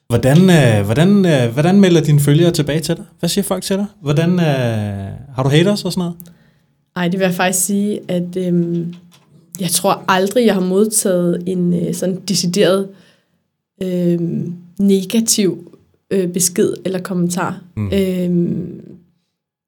Hvordan, 0.07 0.37
øh, 0.49 0.85
hvordan, 0.85 1.25
øh, 1.25 1.53
hvordan 1.53 1.79
melder 1.79 2.01
dine 2.01 2.19
følgere 2.19 2.51
tilbage 2.51 2.79
til 2.79 2.95
dig? 2.95 3.05
Hvad 3.19 3.29
siger 3.29 3.43
folk 3.43 3.63
til 3.63 3.77
dig? 3.77 3.85
Hvordan, 4.01 4.29
øh, 4.29 4.45
har 5.35 5.43
du 5.43 5.49
haters 5.49 5.85
og 5.85 5.91
sådan 5.91 6.01
noget? 6.01 6.15
Nej, 6.95 7.07
det 7.07 7.19
vil 7.19 7.25
jeg 7.25 7.33
faktisk 7.33 7.65
sige, 7.65 7.99
at 8.07 8.35
øh, 8.37 8.87
jeg 9.59 9.69
tror 9.69 10.03
aldrig, 10.07 10.45
jeg 10.45 10.53
har 10.53 10.61
modtaget 10.61 11.43
en 11.45 11.73
øh, 11.73 11.93
sådan 11.93 12.21
decideret 12.27 12.87
øh, 13.83 14.19
negativ 14.79 15.71
øh, 16.11 16.27
besked 16.27 16.73
eller 16.85 16.99
kommentar. 16.99 17.61
Mm. 17.77 17.91
Øh, 17.93 18.31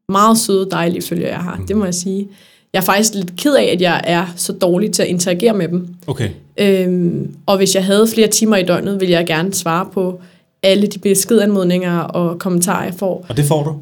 meget 0.10 0.38
søde, 0.38 0.68
dejlige 0.72 1.02
følgere, 1.02 1.30
jeg 1.30 1.44
har, 1.44 1.56
mm. 1.56 1.68
det 1.68 1.78
må 1.78 1.86
jeg 1.86 1.94
sige. 1.94 2.28
Jeg 2.76 2.82
er 2.82 2.86
faktisk 2.86 3.14
lidt 3.14 3.36
ked 3.38 3.56
af, 3.56 3.64
at 3.64 3.82
jeg 3.82 4.02
er 4.04 4.26
så 4.36 4.54
dårlig 4.54 4.92
til 4.92 5.02
at 5.02 5.08
interagere 5.08 5.54
med 5.54 5.68
dem. 5.68 5.88
Okay. 6.08 6.30
Øhm, 6.58 7.36
og 7.46 7.58
hvis 7.58 7.76
jeg 7.76 7.86
havde 7.86 8.08
flere 8.08 8.28
timer 8.28 8.58
i 8.58 8.64
døgnet, 8.64 9.00
ville 9.00 9.12
jeg 9.12 9.26
gerne 9.26 9.54
svare 9.54 9.88
på 9.94 10.22
alle 10.64 10.88
de 10.88 11.00
beskedanmodninger 11.00 12.00
og 12.00 12.40
kommentarer, 12.40 12.84
jeg 12.84 12.94
får. 12.94 13.26
Og 13.30 13.38
det 13.38 13.46
får 13.46 13.64
du? 13.64 13.76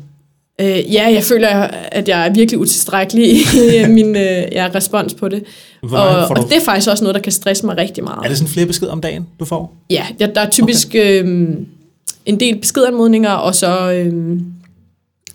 Øh, 0.61 0.93
ja, 0.93 1.11
jeg 1.13 1.23
føler, 1.23 1.47
at 1.91 2.07
jeg 2.07 2.27
er 2.27 2.33
virkelig 2.33 2.59
utilstrækkelig 2.59 3.29
i 3.29 3.87
min 3.97 4.15
øh, 4.15 4.43
ja, 4.51 4.69
respons 4.75 5.13
på 5.13 5.29
det. 5.29 5.43
og, 5.81 6.07
og 6.07 6.37
det 6.49 6.57
er 6.57 6.65
faktisk 6.65 6.89
også 6.89 7.03
noget, 7.03 7.15
der 7.15 7.21
kan 7.21 7.31
stresse 7.31 7.65
mig 7.65 7.77
rigtig 7.77 8.03
meget. 8.03 8.19
Er 8.23 8.27
det 8.27 8.37
sådan 8.37 8.53
flere 8.53 8.65
beskeder 8.65 8.91
om 8.91 9.01
dagen, 9.01 9.27
du 9.39 9.45
får? 9.45 9.75
Ja, 9.89 10.05
der, 10.19 10.27
der 10.27 10.41
er 10.41 10.49
typisk 10.49 10.87
okay. 10.87 11.23
øh, 11.23 11.57
en 12.25 12.39
del 12.39 12.59
beskedanmodninger, 12.59 13.31
og 13.31 13.55
så 13.55 13.91
øh, 13.91 14.39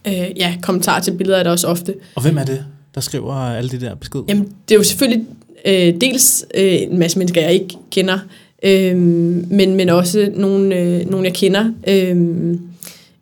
øh, 0.07 0.31
ja, 0.37 0.55
kommentarer 0.63 1.01
til 1.01 1.13
billeder 1.13 1.39
er 1.39 1.43
der 1.43 1.51
også 1.51 1.67
ofte. 1.67 1.95
Og 2.15 2.23
hvem 2.23 2.39
er 2.39 2.45
det, 2.45 2.65
der 2.99 3.03
skriver 3.03 3.35
alle 3.35 3.71
de 3.71 3.81
der 3.81 3.95
beskeder? 3.95 4.25
Jamen, 4.29 4.45
det 4.69 4.75
er 4.75 4.79
jo 4.79 4.83
selvfølgelig 4.83 5.27
øh, 5.67 6.01
dels 6.01 6.47
øh, 6.55 6.83
en 6.83 6.99
masse 6.99 7.19
mennesker, 7.19 7.41
jeg 7.41 7.53
ikke 7.53 7.77
kender, 7.91 8.19
øh, 8.63 8.97
men, 8.97 9.75
men 9.75 9.89
også 9.89 10.31
nogle, 10.35 10.77
øh, 10.77 11.11
nogle 11.11 11.27
jeg 11.27 11.35
kender. 11.35 11.73
Øh, 11.89 12.57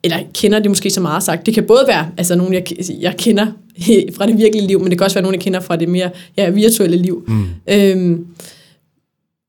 eller 0.05 0.19
kender 0.35 0.59
det 0.59 0.71
måske 0.71 0.91
så 0.91 1.01
meget 1.01 1.23
sagt. 1.23 1.47
Det 1.47 1.55
kan 1.55 1.65
både 1.65 1.85
være 1.89 2.09
altså 2.19 2.35
nogle, 2.35 2.55
jeg, 2.55 2.65
jeg 3.01 3.15
kender 3.17 3.47
fra 4.17 4.27
det 4.27 4.39
virkelige 4.39 4.67
liv, 4.67 4.81
men 4.81 4.91
det 4.91 4.99
kan 4.99 5.05
også 5.05 5.15
være 5.15 5.23
nogle, 5.23 5.37
jeg 5.37 5.43
kender 5.43 5.61
fra 5.61 5.77
det 5.77 5.89
mere 5.89 6.11
ja, 6.37 6.51
virtuelle 6.51 6.97
liv. 6.97 7.25
Mm. 7.29 7.45
Øh, 7.69 8.19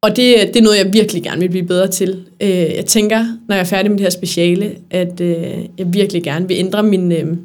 og 0.02 0.10
det, 0.10 0.36
det 0.48 0.56
er 0.56 0.62
noget, 0.62 0.78
jeg 0.78 0.94
virkelig 0.94 1.24
gerne 1.24 1.42
vil 1.42 1.50
blive 1.50 1.66
bedre 1.66 1.88
til. 1.88 2.24
Øh, 2.42 2.50
jeg 2.50 2.86
tænker, 2.86 3.26
når 3.48 3.56
jeg 3.56 3.62
er 3.62 3.66
færdig 3.66 3.92
med 3.92 3.98
det 3.98 4.06
her 4.06 4.10
speciale, 4.10 4.76
at 4.90 5.22
øh, 5.22 5.36
jeg 5.78 5.94
virkelig 5.94 6.24
gerne 6.24 6.48
vil 6.48 6.58
ændre 6.58 6.84
min, 6.84 7.12
øh, 7.12 7.38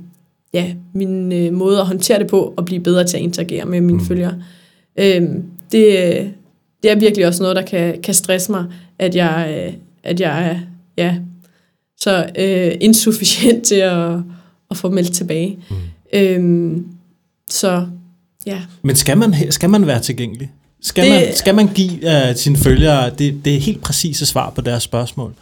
ja, 0.54 0.74
min 0.94 1.32
øh, 1.32 1.52
måde 1.52 1.80
at 1.80 1.86
håndtere 1.86 2.18
det 2.18 2.26
på, 2.26 2.54
og 2.56 2.64
blive 2.64 2.80
bedre 2.80 3.04
til 3.04 3.16
at 3.16 3.22
interagere 3.22 3.64
med 3.64 3.80
mine 3.80 3.98
mm. 3.98 4.04
følgere. 4.04 4.42
Øh, 4.96 5.22
det, 5.72 6.32
det 6.82 6.90
er 6.90 6.94
virkelig 6.94 7.26
også 7.26 7.42
noget, 7.42 7.56
der 7.56 7.62
kan, 7.62 8.02
kan 8.02 8.14
stresse 8.14 8.52
mig, 8.52 8.64
at 8.98 9.16
jeg, 9.16 9.54
øh, 9.58 9.74
at 10.02 10.20
jeg 10.20 10.48
er 10.48 10.58
ja, 10.96 11.16
så 12.00 12.26
øh, 12.38 12.72
insufficient 12.80 13.64
til 13.68 13.74
at, 13.74 14.12
at 14.70 14.76
få 14.76 14.90
meldt 14.90 15.12
tilbage. 15.12 15.58
Mm. 15.70 15.76
Øh, 16.18 16.76
så 17.50 17.86
ja. 18.46 18.62
Men 18.82 18.96
skal 18.96 19.18
man, 19.18 19.34
skal 19.50 19.70
man 19.70 19.86
være 19.86 20.00
tilgængelig? 20.00 20.52
Skal, 20.80 21.04
det, 21.04 21.12
man, 21.12 21.36
skal 21.36 21.54
man 21.54 21.68
give 21.68 21.92
uh, 21.92 22.36
sine 22.36 22.56
følgere 22.56 23.10
det, 23.10 23.44
det 23.44 23.60
helt 23.60 23.82
præcise 23.82 24.26
svar 24.26 24.50
på 24.50 24.60
deres 24.60 24.82
spørgsmål? 24.82 25.34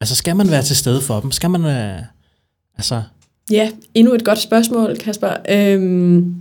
Altså, 0.00 0.14
skal 0.14 0.36
man 0.36 0.50
være 0.50 0.62
til 0.62 0.76
stede 0.76 1.00
for 1.00 1.20
dem? 1.20 1.32
Skal 1.32 1.50
man... 1.50 1.64
Uh, 1.64 2.02
altså... 2.76 3.02
Ja, 3.50 3.70
endnu 3.94 4.14
et 4.14 4.24
godt 4.24 4.38
spørgsmål, 4.38 4.96
Kasper. 4.96 5.30
Øhm, 5.50 6.34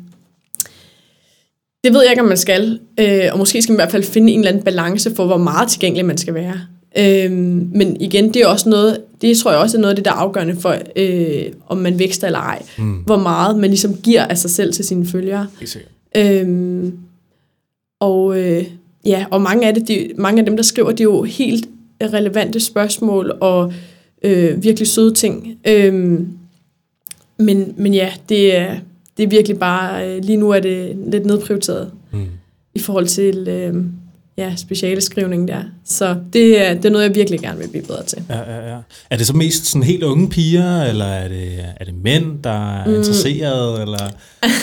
det 1.83 1.93
ved 1.93 2.01
jeg 2.01 2.11
ikke, 2.11 2.21
om 2.21 2.27
man 2.27 2.37
skal. 2.37 2.79
Øh, 2.99 3.23
og 3.31 3.37
måske 3.37 3.61
skal 3.61 3.73
man 3.73 3.77
i 3.77 3.81
hvert 3.81 3.91
fald 3.91 4.03
finde 4.03 4.33
en 4.33 4.39
eller 4.39 4.51
anden 4.51 4.63
balance 4.63 5.15
for, 5.15 5.25
hvor 5.25 5.37
meget 5.37 5.69
tilgængelig 5.69 6.05
man 6.05 6.17
skal 6.17 6.33
være. 6.33 6.61
Øhm, 6.97 7.69
men 7.75 8.01
igen, 8.01 8.33
det 8.33 8.41
er 8.41 8.47
også 8.47 8.69
noget, 8.69 8.97
det 9.21 9.37
tror 9.37 9.51
jeg 9.51 9.59
også 9.59 9.77
er 9.77 9.81
noget 9.81 9.91
af 9.91 9.95
det, 9.95 10.05
der 10.05 10.11
er 10.11 10.15
afgørende 10.15 10.55
for, 10.55 10.75
øh, 10.95 11.45
om 11.67 11.77
man 11.77 11.99
vækster 11.99 12.27
eller 12.27 12.39
ej. 12.39 12.63
Mm. 12.77 12.93
Hvor 12.93 13.17
meget 13.17 13.57
man 13.57 13.69
ligesom 13.69 13.93
giver 13.95 14.25
af 14.25 14.37
sig 14.37 14.51
selv 14.51 14.73
til 14.73 14.85
sine 14.85 15.05
følgere. 15.05 15.47
Øhm, 16.17 16.97
og 17.99 18.39
øh, 18.39 18.65
ja, 19.05 19.25
og 19.31 19.41
mange 19.41 19.67
af, 19.67 19.73
det, 19.73 19.87
de, 19.87 20.09
mange 20.17 20.39
af 20.39 20.45
dem, 20.45 20.55
der 20.55 20.63
skriver, 20.63 20.91
det 20.91 20.99
er 20.99 21.03
jo 21.03 21.23
helt 21.23 21.69
relevante 22.03 22.59
spørgsmål 22.59 23.37
og 23.41 23.73
øh, 24.23 24.63
virkelig 24.63 24.87
søde 24.87 25.13
ting. 25.13 25.57
Øhm, 25.67 26.27
men, 27.39 27.73
men 27.77 27.93
ja, 27.93 28.11
det 28.29 28.57
er, 28.57 28.75
det 29.17 29.23
er 29.23 29.27
virkelig 29.27 29.59
bare, 29.59 30.07
øh, 30.07 30.23
lige 30.23 30.37
nu 30.37 30.49
er 30.49 30.59
det 30.59 30.97
lidt 31.07 31.25
nedprioriteret 31.25 31.91
Mm. 32.11 32.25
i 32.75 32.79
forhold 32.79 33.07
til 33.07 33.47
øh, 33.47 33.83
ja, 34.37 34.55
specialeskrivning 34.55 35.47
der. 35.47 35.63
Så 35.85 36.15
det 36.33 36.61
er, 36.67 36.73
det 36.73 36.85
er 36.85 36.89
noget, 36.89 37.05
jeg 37.05 37.15
virkelig 37.15 37.39
gerne 37.39 37.59
vil 37.59 37.67
blive 37.67 37.83
bedre 37.83 38.03
til. 38.03 38.23
Ja, 38.29 38.37
ja, 38.37 38.69
ja. 38.73 38.77
Er 39.09 39.17
det 39.17 39.27
så 39.27 39.33
mest 39.33 39.65
sådan 39.65 39.83
helt 39.83 40.03
unge 40.03 40.29
piger, 40.29 40.83
eller 40.83 41.05
er 41.05 41.27
det, 41.27 41.65
er 41.79 41.85
det 41.85 41.93
mænd, 42.03 42.43
der 42.43 42.79
er 42.79 42.85
mm. 42.87 42.95
interesseret? 42.95 43.81
Eller? 43.81 44.09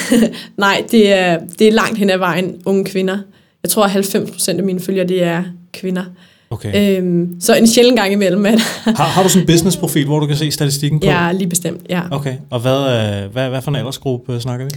Nej, 0.56 0.84
det 0.90 1.12
er, 1.12 1.38
det 1.58 1.68
er 1.68 1.72
langt 1.72 1.98
hen 1.98 2.10
ad 2.10 2.18
vejen 2.18 2.62
unge 2.64 2.84
kvinder. 2.84 3.18
Jeg 3.62 3.70
tror, 3.70 3.84
at 3.84 3.90
90 3.90 4.30
procent 4.30 4.58
af 4.58 4.64
mine 4.66 4.80
følgere, 4.80 5.06
det 5.06 5.22
er 5.22 5.44
kvinder. 5.72 6.04
Okay. 6.50 6.98
Øhm, 6.98 7.40
så 7.40 7.54
en 7.54 7.66
sjældent 7.66 7.98
gang 7.98 8.12
imellem, 8.12 8.46
at 8.46 8.58
Har, 8.84 9.04
har 9.04 9.22
du 9.22 9.28
sådan 9.28 9.42
en 9.42 9.46
businessprofil, 9.46 10.06
hvor 10.06 10.20
du 10.20 10.26
kan 10.26 10.36
se 10.36 10.50
statistikken 10.50 11.00
på? 11.00 11.06
er 11.06 11.32
lige 11.32 11.48
bestemt, 11.48 11.86
ja. 11.90 12.02
Okay, 12.10 12.36
og 12.50 12.60
hvad, 12.60 12.78
øh, 13.24 13.32
hvad, 13.32 13.48
hvad 13.48 13.62
for 13.62 13.70
en 13.70 13.76
aldersgruppe 13.76 14.34
øh, 14.34 14.40
snakker 14.40 14.66
vi? 14.66 14.70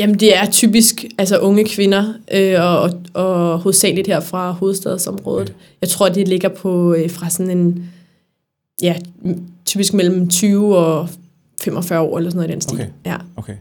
Jamen, 0.00 0.20
det 0.20 0.36
er 0.36 0.50
typisk 0.50 1.04
altså 1.18 1.38
unge 1.38 1.64
kvinder, 1.64 2.14
øh, 2.32 2.60
og, 2.60 2.90
og, 3.14 3.58
hovedsageligt 3.58 4.06
her 4.06 4.20
fra 4.20 4.50
hovedstadsområdet. 4.50 5.50
Okay. 5.50 5.58
Jeg 5.80 5.88
tror, 5.88 6.08
det 6.08 6.28
ligger 6.28 6.48
på 6.48 6.94
øh, 6.94 7.10
fra 7.10 7.30
sådan 7.30 7.58
en, 7.58 7.90
ja, 8.82 8.96
typisk 9.64 9.94
mellem 9.94 10.28
20 10.28 10.76
og 10.76 11.08
45 11.62 12.00
år, 12.00 12.18
eller 12.18 12.30
sådan 12.30 12.38
noget 12.38 12.50
i 12.50 12.52
den 12.52 12.60
stil. 12.60 12.74
Okay. 12.74 12.88
Ja. 13.06 13.16
Okay. 13.36 13.54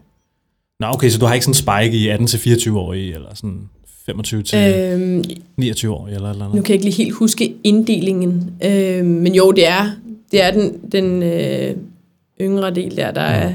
Nå, 0.79 0.87
okay, 0.87 1.09
så 1.09 1.19
du 1.19 1.25
har 1.25 1.33
ikke 1.33 1.45
sådan 1.45 1.79
en 1.79 1.87
spike 1.87 1.97
i 1.97 2.11
18-24-årige, 2.11 3.13
eller 3.13 3.35
sådan 3.35 3.69
25 4.05 4.43
til 4.43 4.59
Øhm, 4.59 5.23
29 5.57 5.93
år 5.93 6.07
eller 6.07 6.29
eller 6.29 6.45
nu 6.45 6.51
andet? 6.51 6.65
kan 6.65 6.73
jeg 6.73 6.75
ikke 6.75 6.85
lige 6.85 7.03
helt 7.03 7.13
huske 7.15 7.53
inddelingen, 7.63 8.51
øh, 8.65 9.05
men 9.05 9.35
jo, 9.35 9.51
det 9.51 9.67
er, 9.67 9.85
det 10.31 10.43
er 10.43 10.51
den, 10.51 10.79
den 10.91 11.23
øh, 11.23 11.75
yngre 12.41 12.71
del 12.71 12.97
der, 12.97 13.11
der 13.11 13.21
er 13.21 13.53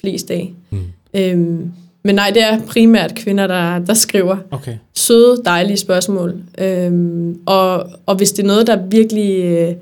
flest 0.00 0.30
af. 0.30 0.52
Mm. 0.70 0.78
Øhm, 1.14 1.70
men 2.04 2.14
nej, 2.14 2.30
det 2.34 2.42
er 2.42 2.60
primært 2.66 3.14
kvinder, 3.14 3.46
der, 3.46 3.78
der 3.78 3.94
skriver 3.94 4.36
Okay. 4.50 4.74
søde, 4.94 5.42
dejlige 5.44 5.76
spørgsmål. 5.76 6.34
Øhm, 6.58 7.38
og, 7.46 7.86
og 8.06 8.16
hvis 8.16 8.32
det 8.32 8.42
er 8.42 8.46
noget, 8.46 8.66
der 8.66 8.86
virkelig 8.86 9.44
øh, 9.44 9.74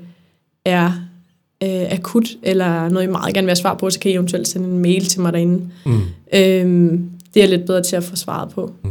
er 0.65 0.85
øh, 1.63 1.91
akut, 1.91 2.27
eller 2.43 2.89
noget, 2.89 3.07
I 3.07 3.11
meget 3.11 3.33
gerne 3.33 3.45
vil 3.45 3.49
have 3.49 3.55
svar 3.55 3.73
på, 3.73 3.89
så 3.89 3.99
kan 3.99 4.11
I 4.11 4.13
eventuelt 4.13 4.47
sende 4.47 4.67
en 4.69 4.79
mail 4.79 5.05
til 5.05 5.21
mig 5.21 5.33
derinde. 5.33 5.61
Mm. 5.85 6.01
Øhm, 6.33 7.09
det 7.33 7.39
er 7.43 7.47
jeg 7.47 7.49
lidt 7.57 7.65
bedre 7.65 7.83
til 7.83 7.95
at 7.95 8.03
få 8.03 8.15
svaret 8.15 8.49
på. 8.51 8.71
Mm. 8.83 8.89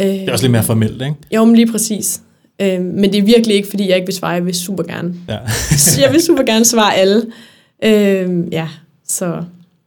Øh, 0.00 0.06
Det 0.06 0.28
er 0.28 0.32
også 0.32 0.44
lidt 0.44 0.52
mere 0.52 0.62
formelt, 0.62 1.02
ikke? 1.02 1.14
Jo, 1.34 1.44
men 1.44 1.56
lige 1.56 1.72
præcis. 1.72 2.22
Øhm, 2.62 2.84
men 2.84 3.12
det 3.12 3.18
er 3.18 3.22
virkelig 3.22 3.56
ikke, 3.56 3.68
fordi 3.68 3.88
jeg 3.88 3.96
ikke 3.96 4.06
vil 4.06 4.14
svare. 4.14 4.30
Jeg 4.30 4.46
vil 4.46 4.54
super 4.54 4.82
gerne. 4.84 5.14
Ja. 5.28 5.38
jeg 6.04 6.12
vil 6.12 6.22
super 6.22 6.42
gerne 6.42 6.64
svare 6.64 6.94
alle. 6.96 7.26
Øhm, 7.84 8.48
ja, 8.52 8.68
så 9.08 9.42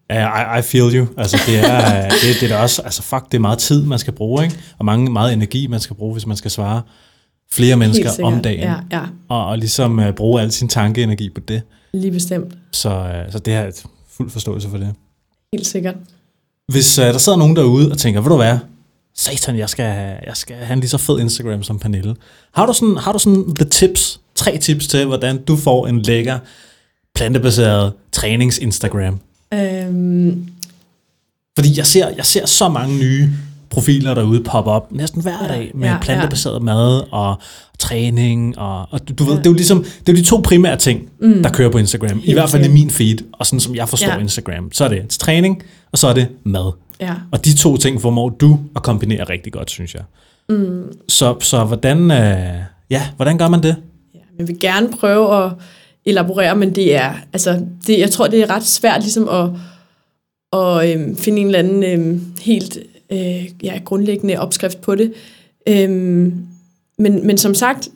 Ja, 0.09 0.55
I, 0.55 0.59
I 0.59 0.61
feel 0.61 0.95
you. 0.95 1.05
Altså, 1.17 1.37
det 1.47 1.59
er, 1.59 2.01
det, 2.23 2.41
det 2.41 2.51
er 2.51 2.57
også, 2.57 2.81
altså 2.81 3.01
fuck, 3.03 3.25
det 3.31 3.37
er 3.37 3.41
meget 3.41 3.57
tid, 3.59 3.83
man 3.83 3.99
skal 3.99 4.13
bruge, 4.13 4.43
ikke? 4.43 4.55
Og 4.79 4.85
mange, 4.85 5.11
meget 5.11 5.33
energi, 5.33 5.67
man 5.67 5.79
skal 5.79 5.95
bruge, 5.95 6.13
hvis 6.13 6.25
man 6.27 6.37
skal 6.37 6.51
svare 6.51 6.81
flere 7.51 7.75
mennesker 7.75 8.09
om 8.23 8.41
dagen. 8.41 8.59
Ja, 8.59 8.75
ja, 8.91 9.01
Og, 9.29 9.45
og 9.45 9.57
ligesom 9.57 9.99
uh, 9.99 10.11
bruge 10.11 10.41
al 10.41 10.51
sin 10.51 10.67
tankeenergi 10.67 11.29
på 11.29 11.41
det. 11.47 11.61
lige 11.93 12.11
bestemt. 12.11 12.53
Så, 12.71 12.89
uh, 12.89 13.31
så 13.31 13.39
det 13.39 13.53
har 13.53 13.61
jeg 13.61 13.73
fuld 14.11 14.29
forståelse 14.29 14.69
for 14.69 14.77
det. 14.77 14.93
Helt 15.53 15.67
sikkert. 15.67 15.95
Hvis 16.71 16.99
uh, 16.99 17.05
der 17.05 17.17
sidder 17.17 17.37
nogen 17.37 17.55
derude 17.55 17.91
og 17.91 17.97
tænker, 17.97 18.21
ved 18.21 18.29
du 18.29 18.35
hvad, 18.35 18.57
satan, 19.17 19.57
jeg 19.57 19.69
skal, 19.69 20.15
jeg 20.25 20.33
skal 20.33 20.55
have 20.55 20.73
en 20.73 20.79
lige 20.79 20.89
så 20.89 20.97
fed 20.97 21.19
Instagram 21.19 21.63
som 21.63 21.79
Pernille. 21.79 22.15
Har 22.53 22.65
du 22.65 22.73
sådan, 22.73 22.97
har 22.97 23.11
du 23.11 23.19
sådan 23.19 23.55
the 23.55 23.65
tips, 23.65 24.19
tre 24.35 24.57
tips 24.57 24.87
til, 24.87 25.05
hvordan 25.05 25.37
du 25.43 25.55
får 25.55 25.87
en 25.87 26.01
lækker, 26.01 26.39
plantebaseret 27.15 27.93
trænings-Instagram? 28.11 29.19
Øhm, 29.53 30.47
Fordi 31.57 31.77
jeg 31.77 31.85
ser, 31.85 32.09
jeg 32.17 32.25
ser 32.25 32.45
så 32.45 32.69
mange 32.69 32.97
nye 32.97 33.29
profiler 33.69 34.13
derude 34.13 34.43
poppe 34.43 34.71
op 34.71 34.91
næsten 34.91 35.21
hver 35.21 35.47
dag 35.47 35.71
med 35.73 35.83
ja, 35.83 35.87
ja, 35.87 35.93
ja. 35.93 35.99
plantebaseret 36.01 36.61
mad 36.61 37.01
og 37.11 37.35
træning. 37.79 38.57
Og, 38.59 38.87
og 38.91 39.09
du, 39.09 39.13
du 39.13 39.23
ved, 39.23 39.33
Ja. 39.33 39.37
det 39.39 39.45
er 39.45 39.49
jo 39.49 39.55
ligesom 39.55 39.83
det 39.83 40.09
er 40.09 40.13
jo 40.13 40.17
de 40.17 40.23
to 40.23 40.41
primære 40.43 40.77
ting, 40.77 41.09
mm. 41.21 41.43
der 41.43 41.49
kører 41.49 41.69
på 41.69 41.77
Instagram. 41.77 42.17
I 42.19 42.21
Helt 42.21 42.35
hvert 42.35 42.49
fald 42.49 42.65
i 42.65 42.67
min 42.67 42.89
feed, 42.89 43.17
og 43.33 43.45
sådan 43.45 43.59
som 43.59 43.75
jeg 43.75 43.89
forstår 43.89 44.11
ja. 44.11 44.17
Instagram. 44.19 44.71
Så 44.71 44.83
er 44.83 44.87
det 44.89 45.09
træning, 45.09 45.63
og 45.91 45.97
så 45.97 46.07
er 46.07 46.13
det 46.13 46.27
mad. 46.43 46.71
Ja. 47.03 47.13
Og 47.31 47.45
de 47.45 47.55
to 47.55 47.77
ting 47.77 48.01
formår 48.01 48.29
du 48.29 48.59
at 48.75 48.83
kombinere 48.83 49.23
rigtig 49.23 49.53
godt, 49.53 49.69
synes 49.69 49.93
jeg. 49.93 50.03
Mm. 50.49 50.83
Så, 51.07 51.35
så 51.39 51.63
hvordan, 51.63 52.11
øh, 52.11 52.59
ja, 52.89 53.01
hvordan 53.15 53.37
gør 53.37 53.47
man 53.47 53.63
det? 53.63 53.75
Ja, 54.15 54.19
jeg 54.39 54.47
vil 54.47 54.59
gerne 54.59 54.89
prøve 54.91 55.45
at 55.45 55.51
elaborere, 56.05 56.55
men 56.55 56.75
det 56.75 56.95
er, 56.95 57.13
altså, 57.33 57.65
det, 57.87 57.99
jeg 57.99 58.11
tror, 58.11 58.27
det 58.27 58.41
er 58.41 58.49
ret 58.49 58.65
svært 58.65 59.01
ligesom 59.01 59.29
at, 59.29 59.49
at 60.59 60.89
øhm, 60.89 61.17
finde 61.17 61.41
en 61.41 61.45
eller 61.45 61.59
anden 61.59 61.83
øhm, 61.83 62.33
helt 62.41 62.77
øh, 63.09 63.49
ja, 63.63 63.81
grundlæggende 63.85 64.39
opskrift 64.39 64.81
på 64.81 64.95
det. 64.95 65.13
Øhm, 65.67 66.45
men, 66.97 67.27
men 67.27 67.37
som 67.37 67.53
sagt, 67.53 67.89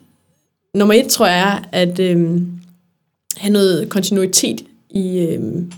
nummer 0.74 0.94
et 0.94 1.06
tror 1.06 1.26
jeg 1.26 1.48
er 1.48 1.58
at 1.72 1.98
øhm, 1.98 2.46
have 3.36 3.52
noget 3.52 3.88
kontinuitet 3.88 4.64
i, 4.90 5.18
øhm, 5.18 5.72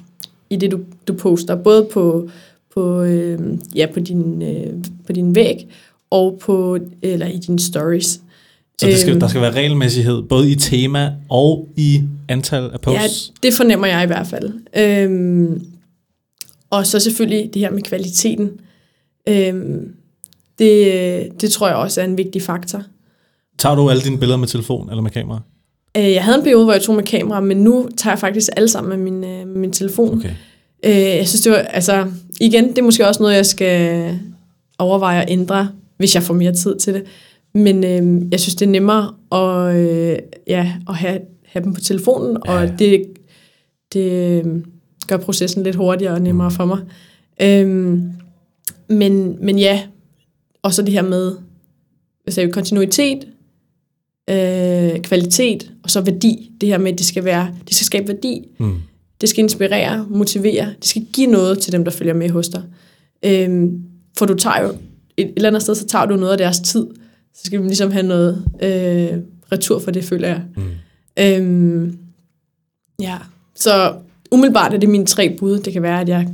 i 0.51 0.57
det, 0.57 0.71
du, 0.71 0.81
du 1.09 1.13
poster. 1.13 1.55
Både 1.55 1.89
på, 1.93 2.31
på, 2.75 3.03
øhm, 3.03 3.61
ja, 3.75 3.87
på, 3.95 4.01
din, 4.01 4.43
øh, 4.43 4.73
på 5.07 5.13
din 5.13 5.35
væg 5.35 5.69
og 6.11 6.39
på, 6.43 6.79
eller 7.03 7.27
i 7.27 7.37
dine 7.39 7.59
stories. 7.59 8.21
Så 8.79 8.87
det 8.87 8.99
skal, 8.99 9.11
Øhm. 9.13 9.21
der 9.21 9.29
skal 9.29 9.41
være 9.41 9.53
regelmæssighed, 9.53 10.23
både 10.23 10.51
i 10.51 10.55
tema 10.55 11.13
og 11.29 11.69
i 11.77 12.01
antal 12.29 12.71
af 12.73 12.81
posts? 12.81 13.33
Ja, 13.45 13.49
det 13.49 13.55
fornemmer 13.57 13.87
jeg 13.87 14.05
i 14.05 14.07
hvert 14.07 14.27
fald. 14.27 14.53
Øhm, 14.77 15.67
og 16.71 16.87
så 16.87 17.01
selvfølgelig 17.01 17.51
det 17.55 17.61
her 17.63 17.71
med 17.71 17.83
kvaliteten. 17.83 18.51
Øhm, 19.29 19.95
det, 20.59 21.29
det 21.41 21.51
tror 21.51 21.69
jeg 21.69 21.77
også 21.77 22.01
er 22.01 22.05
en 22.05 22.19
vigtig 22.19 22.43
faktor. 22.43 22.83
Tager 23.59 23.75
du 23.75 23.91
alle 23.91 24.03
dine 24.03 24.19
billeder 24.19 24.39
med 24.39 24.49
telefon 24.49 24.91
eller 24.91 25.03
med 25.03 25.11
kamera? 25.11 25.41
Øh, 25.97 26.13
jeg 26.13 26.25
havde 26.25 26.39
en 26.39 26.45
periode, 26.45 26.65
hvor 26.65 26.73
jeg 26.73 26.83
tog 26.83 26.95
med 26.95 27.05
kamera, 27.05 27.41
men 27.41 27.57
nu 27.57 27.89
tager 27.97 28.13
jeg 28.15 28.19
faktisk 28.19 28.49
alle 28.57 28.69
sammen 28.69 28.89
med 29.03 29.11
min, 29.11 29.25
øh, 29.25 29.47
min 29.57 29.73
telefon. 29.73 30.19
Okay. 30.19 30.31
Øh, 30.85 30.93
jeg 30.93 31.29
synes, 31.29 31.43
det 31.43 31.53
var, 31.53 31.59
altså, 31.59 32.11
igen, 32.41 32.69
det 32.69 32.79
er 32.79 32.83
måske 32.83 33.09
også 33.09 33.23
noget, 33.23 33.37
jeg 33.37 33.47
skal 33.47 34.19
overveje 34.79 35.23
at 35.23 35.31
ændre, 35.31 35.69
hvis 35.97 36.15
jeg 36.15 36.23
får 36.23 36.35
mere 36.35 36.53
tid 36.53 36.79
til 36.79 36.95
det. 36.95 37.05
Men 37.55 37.85
øh, 37.85 38.33
jeg 38.33 38.41
synes, 38.41 38.55
det 38.55 38.67
er 38.67 38.71
nemmere 38.71 39.15
at, 39.33 39.77
øh, 39.77 40.19
ja, 40.47 40.73
at 40.89 40.95
have, 40.95 41.21
have 41.47 41.65
dem 41.65 41.75
på 41.75 41.81
telefonen, 41.81 42.37
Ja, 42.47 42.53
og 42.53 42.79
det, 42.79 43.05
det 43.93 44.13
øh, 44.13 44.45
gør 45.09 45.17
processen 45.17 45.63
lidt 45.63 45.77
hurtigere 45.77 46.15
og 46.15 46.23
nemmere 46.23 46.51
for 46.51 46.65
mig. 46.65 46.79
Øhm, 47.43 48.13
men, 48.89 49.37
men 49.45 49.59
ja, 49.59 49.83
og 50.63 50.75
så 50.75 50.83
det 50.83 50.93
her 50.93 51.03
med 51.03 51.37
hvad 52.23 52.33
sagde 52.33 52.47
vi, 52.47 52.53
kontinuitet, 52.53 53.27
øh, 54.31 55.03
kvalitet 55.03 55.73
og 55.83 55.91
så 55.91 56.01
værdi. 56.01 56.51
Det 56.61 56.69
her 56.69 56.79
med, 56.79 56.93
at 56.93 56.99
det 56.99 57.07
skal, 57.07 57.25
være, 57.25 57.55
det 57.67 57.75
skal 57.75 57.85
skabe 57.85 58.09
værdi. 58.09 58.49
Mm. 58.59 58.75
Det 59.21 59.29
skal 59.29 59.43
inspirere, 59.45 60.07
motivere. 60.11 60.67
Det 60.67 60.85
skal 60.89 61.07
give 61.13 61.27
noget 61.27 61.59
til 61.59 61.73
dem, 61.73 61.85
der 61.85 61.91
følger 61.91 62.15
med 62.15 62.31
hos 62.31 62.49
dig. 62.49 62.63
Øhm, 63.25 63.83
for 64.19 64.27
du 64.27 64.35
tager 64.35 64.63
jo, 64.63 64.73
et, 65.17 65.33
eller 65.37 65.49
andet 65.49 65.63
sted, 65.63 65.75
så 65.75 65.87
tager 65.87 66.07
du 66.07 66.17
noget 66.17 66.33
af 66.33 66.39
deres 66.39 66.61
tid. 66.61 66.87
Så 67.35 67.41
skal 67.45 67.63
vi 67.63 67.67
ligesom 67.67 67.91
have 67.91 68.07
noget 68.07 68.45
øh, 68.63 69.19
retur 69.53 69.79
for 69.79 69.91
det, 69.91 70.05
føler 70.05 70.29
jeg. 70.29 70.43
Mm. 70.57 70.63
Øhm, 71.19 71.99
ja, 73.01 73.17
så 73.55 73.95
umiddelbart 74.33 74.75
er 74.75 74.79
det 74.79 74.89
mine 74.89 75.07
tre 75.07 75.37
bud. 75.39 75.59
Det 75.59 75.73
kan 75.73 75.83
være, 75.83 76.01
at 76.01 76.09
jeg 76.09 76.29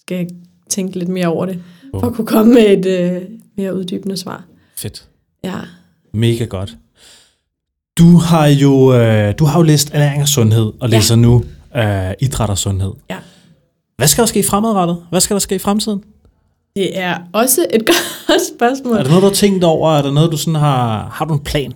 skal 0.00 0.28
tænke 0.68 0.98
lidt 0.98 1.08
mere 1.08 1.26
over 1.26 1.46
det, 1.46 1.62
for 2.00 2.06
at 2.06 2.14
kunne 2.14 2.26
komme 2.26 2.54
med 2.54 2.86
et 2.86 2.86
øh, 3.14 3.22
mere 3.56 3.74
uddybende 3.76 4.16
svar. 4.16 4.44
Fedt. 4.76 5.08
Ja, 5.44 5.54
Mega 6.14 6.44
godt. 6.44 6.76
Du 7.98 8.16
har 8.16 8.46
jo, 8.46 8.94
øh, 8.94 9.34
du 9.38 9.44
har 9.44 9.58
jo 9.58 9.62
læst 9.62 9.90
ernæring 9.94 10.22
og 10.22 10.28
sundhed, 10.28 10.72
og 10.80 10.90
Ja. 10.90 10.96
læser 10.96 11.16
nu 11.16 11.44
øh, 11.76 12.10
idræt 12.20 12.50
og 12.50 12.58
sundhed. 12.58 12.92
ja. 13.10 13.16
Hvad 13.96 14.06
skal 14.08 14.22
der 14.22 14.26
ske 14.26 14.42
fremadrettet? 14.42 14.96
Hvad 15.10 15.20
skal 15.20 15.34
der 15.34 15.40
ske 15.40 15.54
i 15.54 15.58
fremtiden? 15.58 16.04
Det 16.76 16.98
er 16.98 17.18
også 17.32 17.66
et 17.72 17.86
godt 17.90 18.40
spørgsmål. 18.56 18.96
Er 18.96 19.02
der 19.02 19.08
noget, 19.08 19.22
du 19.22 19.26
har 19.28 19.34
tænkt 19.34 19.64
over? 19.64 19.90
Er 19.92 20.02
der 20.02 20.10
noget, 20.12 20.32
du 20.32 20.36
sådan 20.36 20.54
har... 20.54 21.08
Har 21.12 21.24
du 21.24 21.34
en 21.34 21.40
plan? 21.40 21.72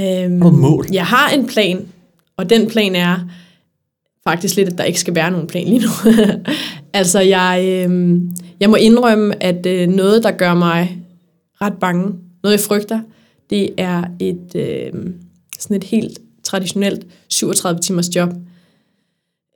Øhm, 0.00 0.42
Har 0.42 0.48
du 0.50 0.54
et 0.56 0.60
mål? 0.60 0.86
Jeg 0.92 1.06
har 1.06 1.30
en 1.30 1.46
plan, 1.46 1.88
og 2.36 2.50
den 2.50 2.68
plan 2.70 2.94
er 2.96 3.18
faktisk 4.28 4.56
lidt, 4.56 4.68
at 4.68 4.78
der 4.78 4.84
ikke 4.84 5.00
skal 5.00 5.14
være 5.14 5.30
nogen 5.30 5.46
plan 5.46 5.64
lige 5.68 5.80
nu. 5.80 6.12
altså, 6.92 7.20
jeg, 7.20 7.60
øh, 7.68 8.20
jeg 8.60 8.70
må 8.70 8.76
indrømme, 8.76 9.42
at 9.42 9.66
øh, 9.66 9.88
noget, 9.88 10.22
der 10.22 10.30
gør 10.30 10.54
mig 10.54 10.98
ret 11.60 11.74
bange, 11.80 12.14
noget 12.42 12.56
jeg 12.56 12.60
frygter, 12.60 13.00
det 13.50 13.70
er 13.78 14.04
et, 14.20 14.54
øh, 14.54 14.92
sådan 15.58 15.76
et 15.76 15.84
helt 15.84 16.18
traditionelt 16.44 17.06
37 17.28 17.80
timers 17.80 18.16
job. 18.16 18.28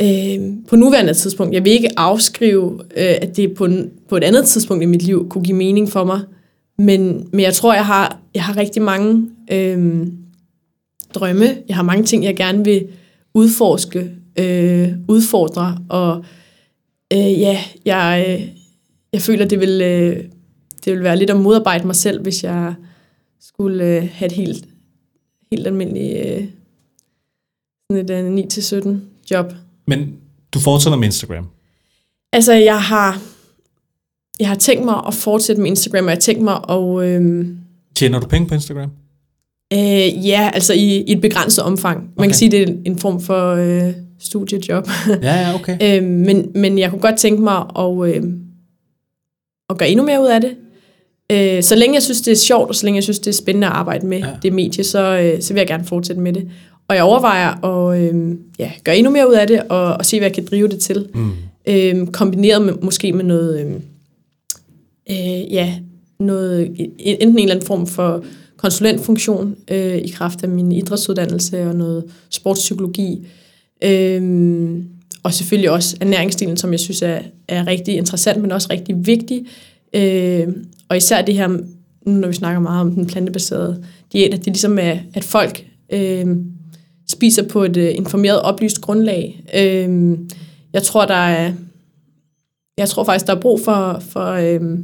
Øh, 0.03 0.53
på 0.69 0.77
nuværende 0.77 1.15
tidspunkt, 1.15 1.55
jeg 1.55 1.65
vil 1.65 1.73
ikke 1.73 1.99
afskrive, 1.99 2.81
øh, 2.97 3.15
at 3.23 3.37
det 3.37 3.55
på, 3.55 3.65
en, 3.65 3.91
på 4.09 4.17
et 4.17 4.25
andet 4.25 4.47
tidspunkt 4.47 4.83
i 4.83 4.87
mit 4.87 5.03
liv 5.03 5.29
kunne 5.29 5.45
give 5.45 5.57
mening 5.57 5.89
for 5.89 6.05
mig, 6.05 6.21
men, 6.79 7.29
men 7.33 7.41
jeg 7.41 7.55
tror, 7.55 7.75
jeg 7.75 7.87
har, 7.87 8.21
jeg 8.35 8.45
har 8.45 8.57
rigtig 8.57 8.83
mange 8.83 9.29
øh, 9.53 10.07
drømme. 11.15 11.47
Jeg 11.69 11.77
har 11.77 11.83
mange 11.83 12.05
ting, 12.05 12.25
jeg 12.25 12.37
gerne 12.37 12.65
vil 12.65 12.89
udforske, 13.35 14.11
øh, 14.39 14.89
udfordre, 15.09 15.79
og 15.89 16.25
øh, 17.13 17.41
ja, 17.41 17.59
jeg, 17.85 18.27
øh, 18.29 18.49
jeg 19.13 19.21
føler, 19.21 19.45
det 19.45 19.61
vil, 19.61 19.81
øh, 19.83 20.25
det 20.85 20.93
vil 20.93 21.05
være 21.05 21.17
lidt 21.17 21.31
at 21.31 21.37
modarbejde 21.37 21.87
mig 21.87 21.97
selv, 21.97 22.23
hvis 22.23 22.45
jeg 22.45 22.75
skulle 23.41 23.85
øh, 23.85 24.09
have 24.13 24.27
et 24.27 24.33
helt, 24.33 24.65
helt 25.53 25.67
almindeligt 25.67 26.27
øh, 26.27 26.45
sådan 27.91 28.37
et 28.37 28.39
øh, 28.81 28.93
9-17 28.93 28.97
job. 29.31 29.53
Men 29.91 30.13
du 30.55 30.59
fortsætter 30.61 30.99
med 30.99 31.07
Instagram? 31.07 31.47
Altså, 32.33 32.53
jeg 32.53 32.83
har, 32.83 33.21
jeg 34.41 34.49
har 34.49 34.55
tænkt 34.55 34.85
mig 34.85 35.03
at 35.07 35.15
fortsætte 35.15 35.63
med 35.63 35.71
Instagram, 35.71 36.05
og 36.05 36.11
jeg 36.11 36.17
har 36.17 36.21
tænkt 36.21 36.43
mig 36.43 36.55
at... 36.69 37.05
Øh, 37.05 37.47
Tjener 37.97 38.21
du 38.21 38.27
penge 38.27 38.49
på 38.49 38.55
Instagram? 38.55 38.91
Øh, 39.73 40.27
ja, 40.29 40.51
altså 40.55 40.73
i, 40.75 41.03
i 41.03 41.13
et 41.13 41.21
begrænset 41.21 41.65
omfang. 41.65 41.99
Man 42.01 42.09
Okay. 42.17 42.27
kan 42.29 42.35
sige, 42.35 42.51
det 42.51 42.63
er 42.69 42.73
en 42.87 42.99
form 42.99 43.21
for 43.21 43.55
øh, 43.55 43.93
studiejob. 44.21 44.89
Ja, 45.23 45.35
ja, 45.41 45.55
okay. 45.55 45.79
øh, 46.03 46.05
men, 46.09 46.51
men 46.55 46.79
jeg 46.79 46.91
kunne 46.91 47.01
godt 47.01 47.19
tænke 47.19 47.43
mig 47.43 47.65
at, 47.79 48.15
øh, 48.15 48.23
at 49.71 49.79
gøre 49.79 49.89
endnu 49.91 50.05
mere 50.07 50.23
ud 50.23 50.27
af 50.29 50.41
det. 50.41 50.57
Øh, 51.33 51.63
så 51.63 51.75
længe 51.77 51.95
jeg 51.95 52.03
synes, 52.03 52.21
det 52.21 52.33
er 52.33 52.37
sjovt, 52.37 52.69
og 52.69 52.75
så 52.75 52.87
længe 52.87 52.97
jeg 52.97 53.03
synes, 53.05 53.19
det 53.19 53.29
er 53.29 53.33
spændende 53.35 53.67
at 53.67 53.73
arbejde 53.73 54.07
med 54.07 54.19
Ja. 54.19 54.27
det 54.43 54.53
medie, 54.53 54.85
så, 54.85 55.19
øh, 55.19 55.43
så 55.43 55.53
vil 55.53 55.61
jeg 55.61 55.67
gerne 55.67 55.85
fortsætte 55.85 56.23
med 56.23 56.33
det. 56.33 56.51
Og 56.91 56.97
jeg 56.97 57.05
overvejer 57.05 57.65
at 57.65 58.01
øh, 58.01 58.37
ja, 58.59 58.73
gøre 58.85 58.97
endnu 58.97 59.13
mere 59.13 59.29
ud 59.29 59.35
af 59.35 59.47
det, 59.47 59.63
og, 59.63 59.95
og 59.95 60.07
se, 60.07 60.19
hvad 60.19 60.29
jeg 60.29 60.35
kan 60.35 60.47
drive 60.51 60.69
det 60.69 60.79
til. 60.79 61.09
Mm. 61.15 61.31
Øh, 61.67 62.07
kombineret 62.07 62.63
med, 62.63 62.75
måske 62.83 63.13
med 63.13 63.25
noget, 63.25 63.61
øh, 63.61 63.73
øh, 65.11 65.53
ja, 65.53 65.75
noget, 66.21 66.77
enten 66.99 67.29
en 67.29 67.39
eller 67.39 67.55
anden 67.55 67.67
form 67.67 67.87
for 67.87 68.25
konsulentfunktion 68.57 69.57
øh, 69.71 69.97
i 69.97 70.09
kraft 70.09 70.43
af 70.43 70.49
min 70.49 70.73
idrætsuddannelse 70.73 71.69
og 71.69 71.75
noget 71.75 72.05
sportspsykologi. 72.31 73.27
Øh, 73.85 74.71
og 75.23 75.35
selvfølgelig 75.35 75.71
også 75.71 75.97
ernæringsstilen, 76.01 76.57
som 76.57 76.73
jeg 76.73 76.81
synes 76.81 77.03
er, 77.03 77.19
er 77.49 77.67
rigtig 77.67 77.97
interessant, 77.97 78.43
men 78.43 78.53
også 78.53 78.69
rigtig 78.71 79.07
vigtig. 79.07 79.47
Øh, 79.95 80.49
og 80.89 80.97
især 80.97 81.23
det 81.23 81.35
her, 81.35 81.49
nu 82.07 82.13
når 82.13 82.29
vi 82.29 82.35
snakker 82.35 82.61
meget 82.61 82.81
om 82.81 82.93
den 82.93 83.07
plantebaserede 83.07 83.85
diæt, 84.13 84.35
at 84.35 84.39
det 84.39 84.47
ligesom 84.47 84.79
er, 84.79 84.97
at 85.15 85.25
folk 85.25 85.67
øh, 85.93 86.27
spiser 87.11 87.49
på 87.49 87.65
et 87.65 87.77
øh, 87.77 87.95
informeret, 87.95 88.43
oplyst 88.43 88.81
grundlag. 88.81 89.43
Øh, 89.55 90.19
jeg 90.73 90.83
tror, 90.83 91.07
der 91.07 91.15
er, 91.15 91.53
jeg 92.79 92.89
tror 92.89 93.05
faktisk, 93.05 93.27
der 93.27 93.35
er 93.35 93.41
brug 93.41 93.61
for, 93.61 93.99
for 94.01 94.27
øh, 94.27 94.79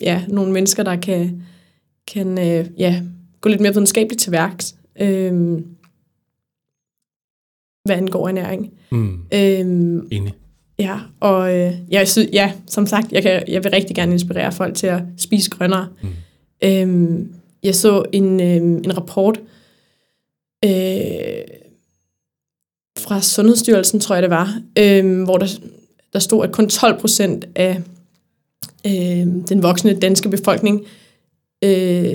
ja, 0.00 0.24
nogle 0.28 0.52
mennesker, 0.52 0.82
der 0.82 0.96
kan, 0.96 1.42
kan 2.06 2.38
øh, 2.38 2.66
ja, 2.78 3.02
gå 3.40 3.48
lidt 3.48 3.60
mere 3.60 3.72
videnskabeligt 3.72 4.20
til 4.20 4.32
værks, 4.32 4.74
øh, 5.00 5.60
hvad 7.84 7.96
angår 7.96 8.28
ernæring. 8.28 8.72
Mm. 8.90 9.14
Øh, 9.34 9.60
Enig. 10.10 10.34
ja, 10.78 11.00
og 11.20 11.58
øh, 11.58 11.72
jeg 11.90 12.08
synes, 12.08 12.28
ja, 12.32 12.52
som 12.66 12.86
sagt, 12.86 13.12
jeg, 13.12 13.22
kan, 13.22 13.42
jeg 13.48 13.64
vil 13.64 13.70
rigtig 13.70 13.96
gerne 13.96 14.12
inspirere 14.12 14.52
folk 14.52 14.74
til 14.74 14.86
at 14.86 15.02
spise 15.18 15.50
grønnere. 15.50 15.88
Mm. 16.02 16.08
Øh, 16.64 17.26
jeg 17.62 17.74
så 17.74 18.04
en, 18.12 18.40
øh, 18.40 18.56
en 18.56 18.96
rapport 18.96 19.40
øh, 20.64 20.70
fra 23.02 23.20
Sundhedsstyrelsen, 23.22 24.00
tror 24.00 24.14
jeg 24.14 24.22
det 24.22 24.30
var, 24.30 24.58
øh, 24.78 25.22
hvor 25.22 25.38
der, 25.38 25.46
der 26.12 26.18
stod, 26.18 26.44
at 26.44 26.52
kun 26.52 26.68
12 26.68 27.00
procent 27.00 27.44
af 27.54 27.80
øh, 28.86 28.92
den 29.48 29.62
voksne 29.62 29.94
danske 30.00 30.28
befolkning 30.28 30.80
øh, 31.64 32.14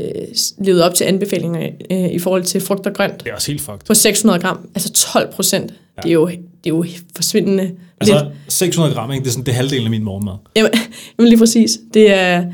levede 0.58 0.86
op 0.86 0.94
til 0.94 1.04
anbefalinger 1.04 1.70
øh, 1.92 2.12
i 2.12 2.20
forhold 2.20 2.44
til 2.44 2.62
frugt 2.62 2.88
og 2.88 2.94
grønt 2.94 3.24
Det 3.24 3.30
er 3.30 3.36
også 3.36 3.52
helt 3.52 3.62
fucked. 3.62 3.80
på 3.88 3.94
600 3.94 4.40
gram. 4.40 4.70
Altså 4.76 4.92
12 4.94 5.32
procent. 5.32 5.72
Ja. 5.98 6.02
Det, 6.02 6.10
er 6.10 6.14
jo, 6.14 6.28
det 6.28 6.38
er 6.66 6.70
jo 6.70 6.86
forsvindende 7.16 7.64
lidt. 7.64 7.76
Altså, 8.02 8.30
600 8.48 8.96
gram, 8.96 9.12
ikke? 9.12 9.24
Det 9.24 9.28
er 9.30 9.32
sådan, 9.32 9.46
det 9.46 9.52
er 9.52 9.56
halvdelen 9.56 9.84
af 9.86 9.90
min 9.92 10.04
morgenmad. 10.04 10.34
Jamen, 10.56 10.72
jamen 11.20 11.30
lige 11.30 11.40
præcis. 11.40 11.80
Det, 11.94 12.14
er, 12.14 12.46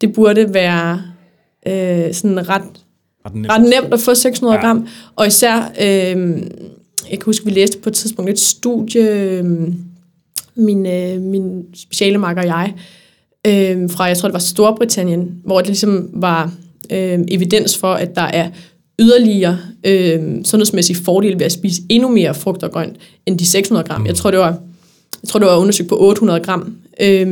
det 0.00 0.12
burde 0.12 0.54
være 0.54 1.02
øh, 1.66 2.14
sådan 2.14 2.48
ret, 2.48 2.62
Ret 3.26 3.34
nemt. 3.34 3.48
ret 3.50 3.60
nemt 3.62 3.94
at 3.94 4.00
få 4.00 4.14
600 4.14 4.54
Ja. 4.54 4.60
ja. 4.60 4.66
gram. 4.66 4.88
Og 5.16 5.26
især, 5.26 5.72
øh, 5.80 6.36
jeg 7.10 7.18
kan 7.18 7.24
huske, 7.24 7.44
vi 7.44 7.50
læste 7.50 7.78
på 7.78 7.88
et 7.88 7.94
tidspunkt 7.94 8.30
et 8.30 8.40
studie, 8.40 9.10
øh, 9.10 9.44
min, 10.54 10.86
øh, 10.86 11.20
min 11.20 11.64
speciale 11.74 12.18
makker 12.18 12.42
og 12.42 12.48
jeg, 12.48 12.74
øh, 13.46 13.90
fra, 13.90 14.04
jeg 14.04 14.18
tror 14.18 14.28
det 14.28 14.32
var 14.32 14.38
Storbritannien, 14.38 15.40
hvor 15.44 15.58
det 15.58 15.66
ligesom 15.66 16.10
var 16.12 16.52
øh, 16.92 17.18
evidens 17.28 17.76
for, 17.76 17.92
at 17.92 18.14
der 18.14 18.22
er 18.22 18.50
yderligere 18.98 19.58
øh, 19.84 20.44
sundhedsmæssige 20.44 21.04
fordele 21.04 21.38
ved 21.38 21.46
at 21.46 21.52
spise 21.52 21.82
endnu 21.88 22.08
mere 22.08 22.34
frugt 22.34 22.62
og 22.62 22.70
grønt 22.70 22.96
end 23.26 23.38
de 23.38 23.46
600 23.46 23.86
gram. 23.86 24.06
Jeg 24.06 24.14
tror, 24.14 24.30
det 24.30 24.40
var, 24.40 24.58
jeg 25.22 25.28
tror, 25.28 25.40
det 25.40 25.48
var 25.48 25.56
undersøgt 25.56 25.88
på 25.88 26.00
800 26.00 26.40
gram. 26.40 26.76
Øh, 27.00 27.28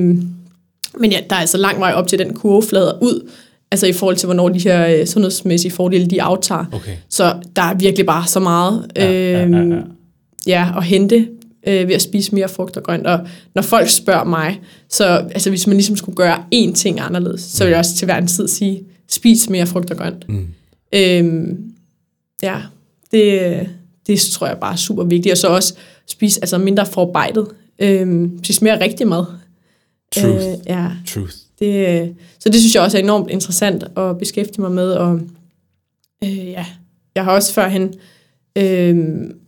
men 0.99 1.13
ja, 1.13 1.21
der 1.31 1.37
er 1.37 1.41
altså 1.41 1.57
lang 1.59 1.81
vej 1.81 1.93
op 1.93 2.09
til 2.09 2.19
den 2.19 2.35
kurve 2.35 2.63
flader 2.63 3.03
ud, 3.03 3.31
altså 3.75 3.87
i 3.87 3.93
forhold 3.93 4.17
til, 4.17 4.27
hvornår 4.27 4.49
de 4.49 4.59
her 4.59 4.87
øh, 4.87 5.07
sundhedsmæssige 5.07 5.73
fordele, 5.73 6.07
de 6.07 6.23
aftager. 6.23 6.65
Okay. 6.73 6.97
Så 7.09 7.37
der 7.57 7.63
er 7.63 7.75
virkelig 7.75 8.07
bare 8.07 8.27
så 8.27 8.41
meget 8.41 8.87
Ja, 8.97 9.13
ja, 9.13 9.47
ja, 9.47 9.63
ja. 9.63 9.81
ja, 10.47 10.79
at 10.79 10.85
hente 10.85 11.29
øh, 11.67 11.89
ved 11.89 11.95
at 11.95 12.03
spise 12.03 12.35
mere 12.35 12.49
frugt 12.49 12.77
og 12.77 12.83
grønt. 12.83 13.07
Og 13.07 13.21
når 13.55 13.63
folk 13.63 13.89
spørger 13.89 14.25
mig, 14.25 14.61
så 14.89 15.05
altså, 15.05 15.51
hvis 15.51 15.67
man 15.67 15.77
ligesom 15.77 15.97
skulle 15.97 16.17
gøre 16.17 16.45
én 16.55 16.73
ting 16.75 17.01
anderledes, 17.01 17.41
så 17.41 17.65
vil 17.65 17.71
jeg 17.71 17.79
også 17.79 17.97
til 17.97 18.05
hver 18.05 18.17
en 18.19 18.27
tid 18.27 18.49
sige, 18.49 18.83
spis 19.11 19.51
mere 19.51 19.67
frugt 19.67 19.91
og 19.91 19.97
grønt. 19.97 20.29
Mm. 20.29 20.47
Øhm, 20.95 21.59
ja, 22.43 22.57
det, 23.13 23.69
det 24.07 24.21
tror 24.21 24.47
jeg 24.47 24.59
bare 24.59 24.73
er 24.73 24.77
super 24.77 25.05
vigtigt. 25.05 25.33
Og 25.33 25.39
så 25.39 25.49
også 25.49 25.75
spise 26.07 26.41
altså 26.43 26.59
mindre 26.59 26.87
forarbejdet. 26.87 27.47
Øhm, 27.79 28.45
spise 28.45 28.65
mere 28.65 28.81
rigtig 28.81 29.09
mad. 29.09 29.25
Truth. 30.15 30.29
Øh, 30.29 30.55
ja, 30.67 30.87
Truth 31.07 31.35
det, 31.59 32.03
øh, 32.03 32.09
så 32.39 32.49
det 32.49 32.61
synes 32.61 32.75
jeg 32.75 32.83
også 32.83 32.99
er 32.99 33.03
enormt 33.03 33.31
interessant 33.31 33.85
at 33.97 34.19
beskæftige 34.19 34.61
mig 34.61 34.73
med. 34.73 34.93
Og 34.93 35.21
øh, 36.25 36.49
ja, 36.49 36.67
jeg 37.15 37.25
har 37.25 37.33
også 37.33 37.55
førhen 37.55 37.95
øh, 38.59 38.97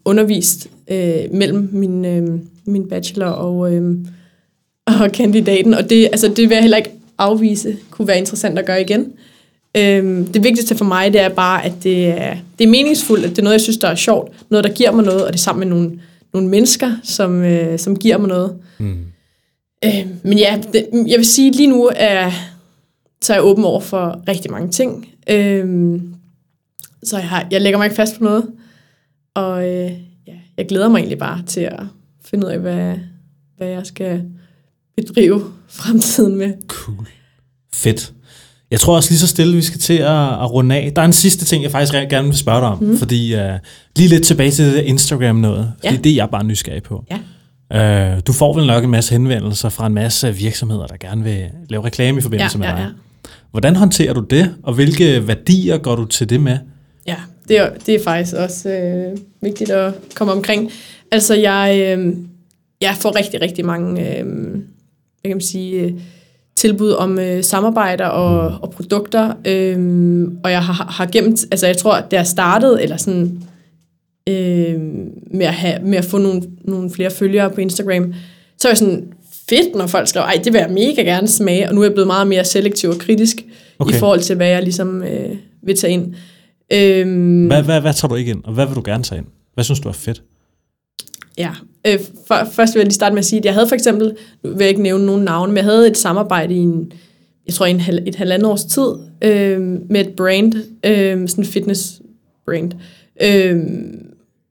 undervist 0.05 0.69
øh, 0.91 1.33
mellem 1.33 1.69
min, 1.73 2.05
øh, 2.05 2.41
min 2.65 2.89
bachelor 2.89 3.27
og, 3.27 3.75
øh, 3.75 3.97
og 4.87 5.13
kandidaten, 5.13 5.75
og 5.75 5.91
det, 5.91 6.05
altså, 6.05 6.29
det 6.29 6.39
vil 6.39 6.55
jeg 6.55 6.63
heller 6.63 6.77
ikke 6.77 6.91
afvise 7.19 7.77
kunne 7.91 8.09
være 8.09 8.19
interessant 8.19 8.59
at 8.59 8.67
gøre 8.67 8.81
igen. 8.81 9.13
Øh, 9.77 10.27
det 10.35 10.45
vigtigste 10.45 10.75
for 10.75 10.85
mig, 10.85 11.13
det 11.13 11.21
er 11.21 11.29
bare, 11.29 11.65
at 11.65 11.73
det 11.83 12.09
er, 12.09 12.37
det 12.59 12.65
er 12.65 12.69
meningsfuldt, 12.69 13.25
at 13.25 13.31
det 13.31 13.39
er 13.39 13.43
noget, 13.43 13.55
jeg 13.55 13.61
synes, 13.61 13.77
der 13.77 13.89
er 13.89 13.95
sjovt, 13.95 14.33
noget, 14.51 14.65
der 14.65 14.73
giver 14.73 14.93
mig 14.93 15.05
noget, 15.05 15.25
og 15.25 15.33
det 15.33 15.39
er 15.39 15.43
sammen 15.43 15.69
med 15.69 15.77
nogle, 15.77 16.01
nogle 16.33 16.49
mennesker, 16.49 16.93
som, 17.03 17.43
øh, 17.43 17.79
som 17.79 17.97
giver 17.97 18.19
mig 18.19 18.29
noget. 18.29 18.57
Mm. 18.79 18.97
Øh, 19.87 20.07
men 20.23 20.39
ja, 20.39 20.61
det, 20.73 20.87
jeg 21.07 21.17
vil 21.19 21.27
sige, 21.27 21.51
lige 21.53 21.67
nu 21.67 21.91
er, 21.97 22.31
så 23.23 23.33
er 23.33 23.37
jeg 23.37 23.45
åben 23.45 23.65
over 23.65 23.81
for 23.81 24.23
rigtig 24.29 24.51
mange 24.51 24.71
ting. 24.71 25.09
Øh, 25.31 26.01
så 27.05 27.19
jeg, 27.19 27.29
har, 27.29 27.47
jeg 27.51 27.61
lægger 27.61 27.79
mig 27.79 27.85
ikke 27.87 27.97
fast 27.97 28.19
på 28.19 28.25
noget. 28.25 28.45
Og 29.35 29.69
øh, 29.69 29.91
ja, 30.27 30.33
jeg 30.57 30.67
glæder 30.69 30.89
mig 30.89 30.99
egentlig 30.99 31.19
bare 31.19 31.43
til 31.47 31.61
at 31.61 31.81
finde 32.25 32.47
ud 32.47 32.53
af, 32.53 32.59
hvad, 32.59 32.95
hvad 33.57 33.69
jeg 33.69 33.87
skal 33.87 34.23
bedrive 34.97 35.45
fremtiden 35.69 36.37
med. 36.37 36.53
Cool. 36.67 37.09
Fedt. 37.75 38.13
Jeg 38.71 38.81
tror 38.81 38.97
også 38.97 39.11
lige 39.11 39.19
så 39.19 39.27
stille, 39.27 39.57
vi 39.57 39.63
skal 39.63 39.81
til 39.81 39.93
at, 39.99 40.29
at 40.29 40.53
runde 40.53 40.75
af. 40.77 40.93
Der 40.97 41.03
er 41.03 41.07
en 41.07 41.13
sidste 41.13 41.45
ting, 41.45 41.63
jeg 41.63 41.71
faktisk 41.71 41.93
gerne 41.93 42.29
vil 42.29 42.37
spørge 42.37 42.61
dig 42.61 42.69
om. 42.69 42.79
Mm. 42.85 42.99
Fordi 42.99 43.35
uh, 43.35 43.41
lige 43.97 44.09
lidt 44.09 44.25
tilbage 44.25 44.51
til 44.51 44.65
det 44.75 44.83
Instagram 44.83 45.37
noget. 45.37 45.73
Fordi 45.81 45.95
Ja. 45.95 46.01
det 46.05 46.13
er 46.13 46.17
jeg 46.17 46.29
bare 46.31 46.45
nysgerrig 46.45 46.83
på. 46.83 47.05
Ja. 47.11 47.19
Uh, 47.75 48.21
du 48.27 48.33
får 48.33 48.55
vel 48.55 48.67
nok 48.67 48.85
en 48.85 48.91
masse 48.91 49.13
henvendelser 49.13 49.69
fra 49.69 49.87
en 49.87 49.95
masse 49.95 50.35
virksomheder, 50.35 50.87
der 50.87 50.97
gerne 50.97 51.25
vil 51.25 51.45
lave 51.69 51.85
reklame 51.85 52.19
i 52.19 52.23
forbindelse 52.23 52.59
med 52.59 52.67
dig. 52.67 52.91
Hvordan 53.51 53.77
håndterer 53.77 54.13
du 54.13 54.21
det, 54.21 54.55
og 54.63 54.75
hvilke 54.75 55.29
værdier 55.29 55.79
går 55.79 55.97
du 55.97 56.05
til 56.05 56.31
det 56.31 56.41
med? 56.41 56.59
Ja, 57.07 57.17
det 57.49 57.59
er, 57.59 57.71
det 57.87 57.95
er 57.95 58.05
faktisk 58.05 58.37
også 58.37 58.71
øh, 58.71 59.19
vigtigt 59.43 59.71
at 59.71 59.95
komme 60.15 60.33
omkring. 60.33 60.71
Altså, 61.11 61.35
jeg, 61.35 61.97
øh, 61.99 62.17
jeg 62.81 62.95
får 63.01 63.17
rigtig, 63.17 63.41
rigtig 63.41 63.65
mange 63.65 64.19
øh, 64.19 64.27
hvad 65.21 65.31
kan 65.31 65.41
sige, 65.41 65.81
øh, 65.81 65.93
tilbud 66.57 66.91
om 66.91 67.19
øh, 67.19 67.45
samarbejder 67.45 68.07
og, 68.07 68.59
og 68.63 68.71
produkter, 68.71 69.33
øh, 69.45 70.29
og 70.45 70.51
jeg 70.51 70.65
har, 70.65 70.93
har 70.93 71.07
gemt, 71.07 71.41
altså 71.51 71.67
jeg 71.67 71.77
tror, 71.77 72.01
det 72.01 72.19
er 72.19 72.25
startet, 72.25 72.83
eller 72.83 72.97
sådan, 72.97 73.43
øh, 74.29 74.81
med, 75.31 75.47
at 75.47 75.55
have, 75.55 75.79
med 75.83 75.99
at 75.99 76.05
få 76.05 76.19
nogle, 76.19 76.43
nogle 76.65 76.91
flere 76.91 77.11
følgere 77.11 77.51
på 77.51 77.61
Instagram, 77.61 78.15
så 78.59 78.69
er 78.69 78.71
jeg 78.71 78.79
sådan, 78.79 79.13
fedt, 79.49 79.75
når 79.75 79.87
folk 79.87 80.09
skriver, 80.09 80.27
ej, 80.27 80.41
det 80.45 80.53
vil 80.53 80.59
jeg 80.59 80.71
mega 80.71 81.03
gerne 81.03 81.29
smage, 81.29 81.69
og 81.69 81.75
nu 81.75 81.81
er 81.81 81.85
jeg 81.85 81.93
blevet 81.93 82.07
meget 82.07 82.27
mere 82.27 82.45
selektiv 82.45 82.91
og 82.91 82.99
kritisk 82.99 83.37
Okay. 83.79 83.95
i 83.95 83.99
forhold 83.99 84.21
til, 84.21 84.37
hvad 84.37 84.49
jeg 84.49 84.63
ligesom 84.63 85.03
øh, 85.03 85.37
vil 85.63 85.77
tage 85.77 85.93
ind. 85.93 86.15
Øhm, 86.73 87.47
Hvad, 87.47 87.63
hvad, 87.63 87.81
hvad 87.81 87.95
tager 87.95 88.09
du 88.09 88.15
ikke 88.15 88.31
ind, 88.31 88.45
og 88.45 88.53
hvad 88.53 88.67
vil 88.67 88.75
du 88.77 88.83
gerne 88.85 89.03
tage 89.03 89.19
ind? 89.19 89.27
Hvad 89.55 89.65
synes 89.65 89.81
du 89.81 89.89
er 89.89 89.93
fedt? 89.93 90.23
Ja, 91.39 91.51
øh, 91.87 91.99
for, 92.27 92.49
først 92.53 92.75
vil 92.75 92.81
jeg 92.81 92.87
lige 92.87 92.95
starte 92.95 93.13
med 93.15 93.19
at 93.19 93.25
sige, 93.25 93.39
at 93.39 93.45
jeg 93.45 93.55
havde 93.55 93.69
for 93.69 93.75
eksempel, 93.75 94.17
nu 94.43 94.51
vil 94.51 94.61
jeg 94.61 94.69
ikke 94.69 94.83
nævne 94.83 95.07
nogen 95.07 95.25
navne, 95.25 95.53
men 95.53 95.57
jeg 95.57 95.65
havde 95.65 95.87
et 95.91 95.97
samarbejde 95.97 96.55
i 96.55 96.59
en, 96.59 96.93
jeg 97.47 97.55
tror 97.55 97.67
en, 97.67 97.81
et 98.07 98.15
halvandet 98.15 98.49
års 98.49 98.65
tid, 98.65 98.89
øh, 99.23 99.61
med 99.91 100.01
et 100.01 100.11
brand, 100.17 100.55
øh, 100.85 101.29
sådan 101.29 101.45
en 101.45 101.49
fitness 101.51 102.01
brand. 102.47 102.73
Øh, 103.23 103.57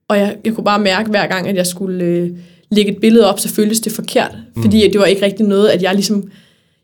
og 0.07 0.17
jeg, 0.17 0.37
jeg 0.45 0.53
kunne 0.53 0.63
bare 0.63 0.79
mærke 0.79 1.09
hver 1.09 1.27
gang, 1.27 1.47
at 1.47 1.55
jeg 1.55 1.67
skulle 1.67 2.03
øh, 2.03 2.29
lægge 2.71 2.91
et 2.91 2.97
billede 3.01 3.29
op, 3.29 3.39
så 3.39 3.49
føltes 3.49 3.79
det 3.79 3.91
forkert, 3.91 4.35
mm. 4.55 4.61
fordi 4.61 4.89
det 4.91 4.99
var 4.99 5.05
ikke 5.05 5.25
rigtig 5.25 5.45
noget, 5.45 5.69
at 5.69 5.81
jeg 5.81 5.93
ligesom, 5.93 6.23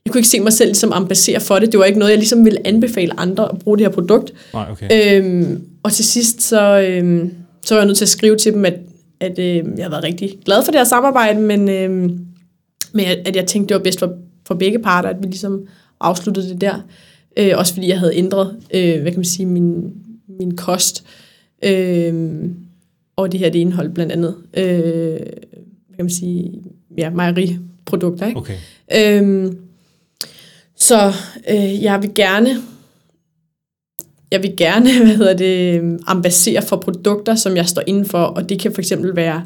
jeg 0.05 0.11
kunne 0.11 0.19
ikke 0.19 0.29
se 0.29 0.39
mig 0.39 0.53
selv 0.53 0.69
ligesom 0.69 0.93
ambassadere 0.93 1.41
for 1.41 1.59
det, 1.59 1.71
det 1.71 1.79
var 1.79 1.85
ikke 1.85 1.99
noget, 1.99 2.11
jeg 2.11 2.19
ligesom 2.19 2.45
ville 2.45 2.67
anbefale 2.67 3.19
andre 3.19 3.51
at 3.51 3.59
bruge 3.59 3.77
det 3.77 3.85
her 3.85 3.91
produkt. 3.91 4.33
Nej, 4.53 4.65
okay. 4.71 5.17
Øhm, 5.21 5.61
og 5.83 5.91
til 5.91 6.05
sidst, 6.05 6.41
så, 6.41 6.79
øhm, 6.79 7.33
så 7.61 7.73
var 7.73 7.81
jeg 7.81 7.85
nødt 7.85 7.97
til 7.97 8.05
at 8.05 8.09
skrive 8.09 8.37
til 8.37 8.53
dem, 8.53 8.65
at, 8.65 8.79
at 9.19 9.39
øh, 9.39 9.63
jeg 9.77 9.85
har 9.85 9.89
været 9.89 10.03
rigtig 10.03 10.37
glad 10.45 10.65
for 10.65 10.71
det 10.71 10.79
her 10.79 10.85
samarbejde, 10.85 11.41
men, 11.41 11.69
øhm, 11.69 12.19
men 12.93 13.05
at, 13.05 13.17
at 13.25 13.35
jeg 13.35 13.45
tænkte, 13.45 13.69
det 13.69 13.79
var 13.79 13.83
bedst 13.83 13.99
for, 13.99 14.13
for 14.47 14.55
begge 14.55 14.79
parter, 14.79 15.09
at 15.09 15.15
vi 15.19 15.27
ligesom 15.27 15.61
afsluttede 15.99 16.49
det 16.49 16.61
der. 16.61 16.85
Øh, 17.37 17.51
også 17.55 17.73
fordi 17.73 17.87
jeg 17.87 17.99
havde 17.99 18.15
ændret, 18.15 18.55
øh, 18.73 19.01
hvad 19.01 19.11
kan 19.11 19.19
man 19.19 19.25
sige, 19.25 19.45
min, 19.45 19.93
min 20.39 20.57
kost. 20.57 21.03
Øh, 21.63 22.13
og 23.15 23.31
det 23.31 23.39
her, 23.39 23.49
det 23.49 23.59
indhold 23.59 23.89
blandt 23.89 24.11
andet, 24.11 24.35
øh, 24.53 25.19
hvad 25.87 25.95
kan 25.95 26.05
man 26.05 26.09
sige, 26.09 26.61
ja, 26.97 27.09
mejeriprodukter, 27.09 28.27
ikke? 28.27 28.39
Okay. 28.39 28.57
Øhm, 28.95 29.57
så 30.75 31.13
øh, 31.49 31.83
jeg 31.83 32.01
vil 32.01 32.13
gerne, 32.15 32.49
jeg 34.31 34.43
vil 34.43 34.53
gerne, 34.57 34.97
hvad 35.05 35.15
hedder 35.15 35.33
det, 35.33 35.99
ambassere 36.07 36.61
for 36.61 36.75
produkter, 36.75 37.35
som 37.35 37.55
jeg 37.55 37.67
står 37.67 37.83
inden 37.87 38.05
for, 38.05 38.23
og 38.23 38.49
det 38.49 38.59
kan 38.59 38.73
for 38.73 38.81
eksempel 38.81 39.15
være, 39.15 39.43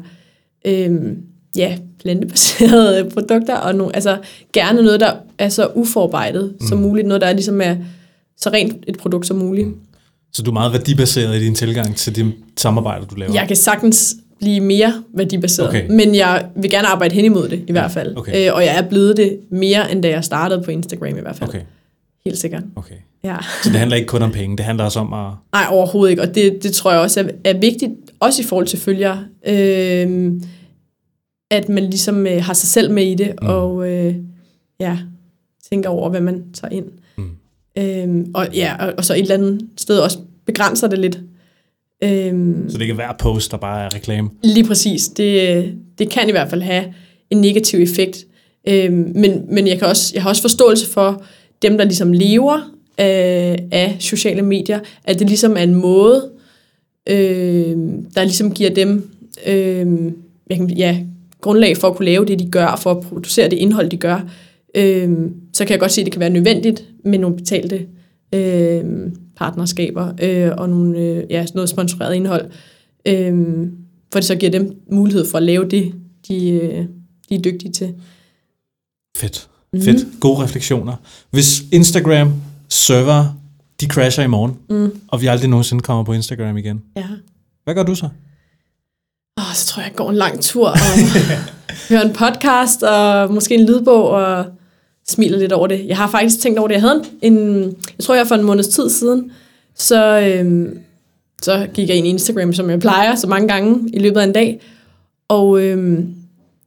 øh, 0.64 1.16
ja, 1.56 1.78
plantebaserede 1.98 3.04
produkter, 3.14 3.56
og 3.56 3.74
no, 3.74 3.88
altså 3.94 4.18
gerne 4.52 4.82
noget, 4.82 5.00
der 5.00 5.12
er 5.38 5.48
så 5.48 5.70
uforarbejdet 5.74 6.54
mm. 6.60 6.66
som 6.66 6.78
muligt, 6.78 7.06
noget, 7.06 7.20
der 7.20 7.26
er 7.26 7.32
ligesom 7.32 7.60
er 7.60 7.76
så 8.36 8.50
rent 8.50 8.84
et 8.86 8.98
produkt 8.98 9.26
som 9.26 9.36
muligt. 9.36 9.66
Mm. 9.66 9.76
Så 10.36 10.42
du 10.42 10.50
er 10.50 10.54
meget 10.54 10.72
værdibaseret 10.72 11.36
i 11.42 11.44
din 11.44 11.54
tilgang 11.54 11.96
til 11.96 12.16
de 12.16 12.32
samarbejder, 12.56 13.06
du 13.06 13.14
laver? 13.14 13.32
Jeg 13.32 13.46
kan 13.48 13.56
sagtens 13.56 14.16
blive 14.38 14.60
mere 14.60 15.02
værdibaseret, 15.14 15.68
Okay. 15.68 15.86
men 15.90 16.14
jeg 16.14 16.46
vil 16.56 16.70
gerne 16.70 16.88
arbejde 16.88 17.14
hen 17.14 17.24
imod 17.24 17.48
det 17.48 17.64
i 17.68 17.72
hvert 17.72 17.90
fald. 17.90 18.16
okay. 18.16 18.48
Øh, 18.48 18.54
og 18.54 18.64
jeg 18.64 18.76
er 18.78 18.88
blevet 18.88 19.16
det 19.16 19.38
mere, 19.50 19.92
end 19.92 20.02
da 20.02 20.08
jeg 20.08 20.24
startede 20.24 20.62
på 20.62 20.70
Instagram 20.70 21.16
i 21.18 21.20
hvert 21.20 21.36
fald. 21.36 21.48
Okay, 21.50 21.60
Helt 22.24 22.38
sikkert. 22.38 22.62
okay. 22.76 22.94
Ja. 23.24 23.36
Så 23.64 23.70
det 23.70 23.78
handler 23.78 23.96
ikke 23.96 24.06
kun 24.06 24.22
om 24.22 24.32
penge, 24.32 24.56
det 24.56 24.64
handler 24.64 24.84
også 24.84 25.00
om 25.00 25.12
at... 25.12 25.32
Nej, 25.52 25.66
overhovedet 25.70 26.10
ikke. 26.10 26.22
Og 26.22 26.34
det, 26.34 26.62
det 26.62 26.72
tror 26.72 26.92
jeg 26.92 27.00
også 27.00 27.20
er, 27.20 27.24
er 27.44 27.58
vigtigt, 27.58 27.92
også 28.20 28.42
i 28.42 28.44
forhold 28.44 28.66
til 28.66 28.78
følgere, 28.78 29.24
øh, 29.46 30.32
at 31.50 31.68
man 31.68 31.84
ligesom 31.84 32.26
øh, 32.26 32.42
har 32.44 32.52
sig 32.54 32.68
selv 32.68 32.90
med 32.90 33.04
i 33.06 33.14
det, 33.14 33.34
mm. 33.42 33.48
og 33.48 33.88
øh, 33.90 34.14
ja, 34.80 34.98
tænker 35.70 35.90
over, 35.90 36.10
hvad 36.10 36.20
man 36.20 36.44
tager 36.54 36.72
ind. 36.72 36.84
Mm. 37.18 37.30
Øh, 37.78 38.26
og 38.34 38.48
ja, 38.54 38.86
og, 38.86 38.94
og 38.98 39.04
så 39.04 39.14
et 39.14 39.20
eller 39.20 39.34
andet 39.34 39.60
sted 39.76 39.98
også 39.98 40.18
begrænser 40.46 40.88
det 40.88 40.98
lidt. 40.98 41.20
Øh, 42.04 42.54
Så 42.68 42.78
det 42.78 42.90
er 42.90 42.94
hver 42.94 43.12
post, 43.18 43.50
der 43.50 43.56
bare 43.56 43.84
er 43.84 43.94
reklame. 43.94 44.30
Lige 44.44 44.66
præcis. 44.66 45.08
Det, 45.08 45.74
det 45.98 46.10
kan 46.10 46.28
i 46.28 46.30
hvert 46.30 46.50
fald 46.50 46.62
have 46.62 46.84
en 47.30 47.40
negativ 47.40 47.78
effekt. 47.80 48.26
Øhm, 48.68 49.12
men 49.14 49.42
men 49.50 49.66
jeg, 49.66 49.78
kan 49.78 49.88
også, 49.88 50.10
jeg 50.14 50.22
har 50.22 50.30
også 50.30 50.42
forståelse 50.42 50.90
for 50.90 51.22
dem, 51.62 51.78
der 51.78 51.84
ligesom 51.84 52.12
lever 52.12 52.70
af, 52.98 53.66
af 53.72 53.96
sociale 54.00 54.42
medier, 54.42 54.80
at 55.04 55.18
det 55.18 55.26
ligesom 55.28 55.56
er 55.56 55.62
en 55.62 55.74
måde, 55.74 56.30
øh, 57.08 57.76
der 58.14 58.22
ligesom 58.22 58.54
giver 58.54 58.70
dem 58.70 59.10
øh, 59.46 59.86
kan, 60.50 60.70
ja, 60.70 60.98
grundlag 61.40 61.76
for 61.76 61.88
at 61.88 61.96
kunne 61.96 62.06
lave 62.06 62.24
det, 62.24 62.38
de 62.38 62.50
gør, 62.50 62.80
for 62.82 62.90
at 62.90 63.00
producere 63.00 63.48
det 63.48 63.56
indhold, 63.56 63.90
de 63.90 63.96
gør. 63.96 64.28
Øh, 64.74 65.10
så 65.52 65.64
kan 65.64 65.70
jeg 65.70 65.80
godt 65.80 65.92
se, 65.92 66.00
at 66.00 66.04
det 66.04 66.12
kan 66.12 66.20
være 66.20 66.30
nødvendigt 66.30 66.84
med 67.04 67.18
nogle 67.18 67.36
betalte 67.36 67.86
øh, 68.34 68.84
partnerskaber 69.36 70.12
øh, 70.22 70.52
og 70.58 70.68
nogle, 70.68 70.98
øh, 70.98 71.24
ja, 71.30 71.46
noget 71.54 71.68
sponsoreret 71.68 72.14
indhold. 72.14 72.50
Øh, 73.06 73.34
for 74.12 74.18
det 74.20 74.24
så 74.24 74.34
giver 74.36 74.52
dem 74.52 74.80
mulighed 74.92 75.26
for 75.30 75.38
at 75.38 75.42
lave 75.44 75.68
det, 75.68 75.94
de, 76.28 76.50
øh, 76.50 76.84
de 77.28 77.34
er 77.34 77.38
dygtige 77.42 77.72
til. 77.72 77.94
Fedt. 79.16 79.48
Mm. 79.72 79.82
Fedt. 79.82 80.20
Gode 80.20 80.42
refleksioner. 80.42 80.96
Hvis 81.30 81.62
Instagram 81.72 82.32
server, 82.68 83.24
de 83.80 83.86
crasher 83.86 84.24
i 84.24 84.26
morgen, 84.26 84.56
Mm. 84.70 85.00
og 85.08 85.20
vi 85.20 85.26
aldrig 85.26 85.50
nogensinde 85.50 85.82
kommer 85.82 86.04
på 86.04 86.12
Instagram 86.12 86.56
igen, 86.56 86.82
Ja. 86.96 87.06
hvad 87.64 87.74
gør 87.74 87.82
du 87.82 87.94
så? 87.94 88.08
Åh, 89.38 89.54
så 89.54 89.66
tror 89.66 89.80
jeg, 89.82 89.88
jeg 89.88 89.96
går 89.96 90.10
en 90.10 90.16
lang 90.16 90.40
tur 90.40 90.68
og 90.68 90.76
hører 91.88 92.02
en 92.02 92.12
podcast 92.12 92.82
og 92.82 93.34
måske 93.34 93.54
en 93.54 93.66
lydbog 93.66 94.08
og 94.10 94.44
smiler 95.08 95.38
lidt 95.38 95.52
over 95.52 95.66
det. 95.66 95.84
Jeg 95.86 95.96
har 95.96 96.10
faktisk 96.10 96.40
tænkt 96.40 96.58
over 96.58 96.68
det. 96.68 96.74
Jeg 96.74 96.82
havde 96.82 97.02
en, 97.22 97.38
en 97.38 97.64
jeg 97.98 98.04
tror 98.04 98.14
jeg 98.14 98.26
for 98.26 98.34
en 98.34 98.42
måneds 98.42 98.68
tid 98.68 98.90
siden, 98.90 99.30
så, 99.74 100.20
øhm, 100.20 100.78
så 101.42 101.66
gik 101.74 101.88
jeg 101.88 101.96
ind 101.96 102.06
i 102.06 102.10
Instagram, 102.10 102.52
som 102.52 102.70
jeg 102.70 102.80
plejer 102.80 103.14
så 103.14 103.26
mange 103.26 103.48
gange 103.48 103.90
i 103.92 103.98
løbet 103.98 104.20
af 104.20 104.24
en 104.24 104.32
dag. 104.32 104.60
Og 105.28 105.60
øhm, 105.62 106.06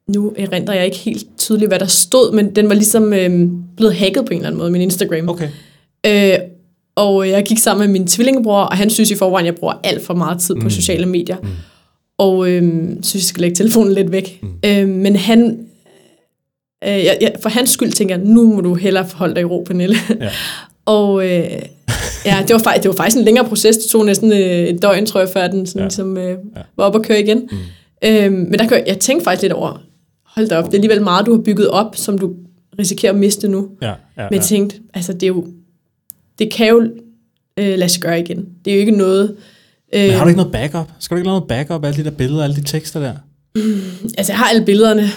nu 0.08 0.34
erindrer 0.38 0.74
jeg 0.76 0.86
ikke 0.86 0.98
helt 0.98 1.28
tydeligt, 1.38 1.70
hvad 1.70 1.80
der 1.80 1.86
stod, 1.86 2.34
men 2.34 2.56
den 2.56 2.70
var 2.70 2.76
ligesom 2.76 3.14
øhm, 3.14 3.64
blevet 3.78 3.96
hacket 3.96 4.26
på 4.26 4.30
en 4.32 4.38
eller 4.38 4.48
anden 4.48 4.60
måde, 4.60 4.72
min 4.72 4.82
Instagram. 4.82 5.30
Okay. 5.30 5.50
Øh, 6.06 6.40
og 6.96 7.30
jeg 7.30 7.44
gik 7.44 7.58
sammen 7.58 7.88
med 7.88 8.00
min 8.00 8.08
tvillingebror, 8.08 8.62
og 8.62 8.78
han 8.78 8.90
synes 8.90 9.12
i 9.12 9.16
forvejen, 9.16 9.46
at 9.48 9.52
jeg 9.54 9.60
bruger 9.60 9.74
alt 9.84 10.06
for 10.06 10.14
meget 10.14 10.40
tid 10.42 10.56
på 10.56 10.62
Mm. 10.64 10.70
sociale 10.70 11.06
medier. 11.06 11.38
Mm. 11.44 11.48
Og 12.18 12.50
øhm, 12.50 13.04
synes, 13.04 13.16
jeg 13.16 13.28
skal 13.28 13.42
lægge 13.42 13.56
telefonen 13.56 13.94
lidt 13.94 14.12
væk. 14.12 14.40
Mm. 14.42 14.50
Øh, 14.66 14.88
men 14.90 15.16
han, 15.16 15.60
øh, 16.84 16.90
jeg, 16.90 17.18
jeg, 17.22 17.34
for 17.42 17.50
hans 17.50 17.70
skyld 17.70 17.92
tænker 17.92 18.16
jeg, 18.18 18.26
nu 18.26 18.54
må 18.56 18.62
du 18.62 18.74
hellere 18.76 19.08
forholde 19.08 19.36
dig 19.36 19.42
i 19.42 19.46
ro, 19.46 19.64
Pernille. 19.68 19.96
Ja. 20.20 20.30
og 20.86 21.24
øh, 21.26 21.52
ja, 22.26 22.38
det 22.48 22.54
var, 22.54 22.60
faktisk, 22.64 22.84
det 22.84 22.90
var 22.90 22.96
faktisk 22.96 23.18
en 23.18 23.24
længere 23.26 23.46
proces. 23.48 23.78
Det 23.78 23.86
tog 23.92 24.06
næsten 24.06 24.32
øh, 24.32 24.40
et 24.40 24.82
døgn, 24.82 25.06
tror 25.06 25.20
jeg, 25.20 25.30
før 25.30 25.48
den 25.48 25.66
sådan, 25.66 25.80
Ja. 25.80 25.84
ja. 25.84 25.90
som, 25.90 26.18
øh, 26.18 26.30
Ja. 26.30 26.62
var 26.78 26.84
op 26.84 26.96
og 26.96 27.04
køre 27.04 27.20
igen. 27.20 27.50
Mm. 27.52 27.58
Øhm, 28.06 28.34
men 28.34 28.54
der 28.60 28.68
kan, 28.68 28.84
jeg- 28.88 29.00
tænkte 29.00 29.24
faktisk 29.24 29.42
lidt 29.42 29.54
over, 29.54 29.82
hold 30.26 30.48
da 30.50 30.58
op, 30.58 30.64
det 30.66 30.74
er 30.74 30.78
alligevel 30.78 31.02
meget, 31.04 31.26
du 31.26 31.32
har 31.36 31.42
bygget 31.42 31.68
op, 31.70 31.96
som 31.96 32.18
du 32.18 32.34
risikerer 32.80 33.14
at 33.14 33.20
miste 33.20 33.48
nu. 33.48 33.70
Ja, 33.82 33.88
ja, 33.88 33.94
Men 34.18 34.18
ja. 34.18 34.28
jeg 34.32 34.42
tænkte, 34.42 34.76
altså 34.94 35.14
det 35.14 35.24
er 35.24 35.28
jo, 35.28 35.46
det 36.40 36.52
kan 36.54 36.68
jo 36.70 36.82
øh, 37.60 37.78
lade 37.78 37.90
sig 37.90 38.02
gøre 38.02 38.20
igen. 38.20 38.46
Det 38.66 38.72
er 38.72 38.76
jo 38.76 38.80
ikke 38.80 38.92
noget... 38.92 39.36
Øh, 39.96 40.02
Men 40.02 40.12
har 40.12 40.24
du 40.24 40.28
ikke 40.28 40.38
noget 40.38 40.52
backup? 40.52 40.90
Skal 41.00 41.16
du 41.16 41.20
ikke 41.20 41.28
lave 41.28 41.38
noget 41.40 41.48
backup 41.48 41.84
af 41.84 41.88
alle 41.88 42.04
de 42.04 42.10
der 42.10 42.16
billeder, 42.16 42.44
alle 42.44 42.56
de 42.56 42.64
tekster 42.64 43.00
der? 43.00 43.14
Altså 44.18 44.32
jeg 44.34 44.38
har 44.38 44.46
alle 44.50 44.66
billederne, 44.66 45.10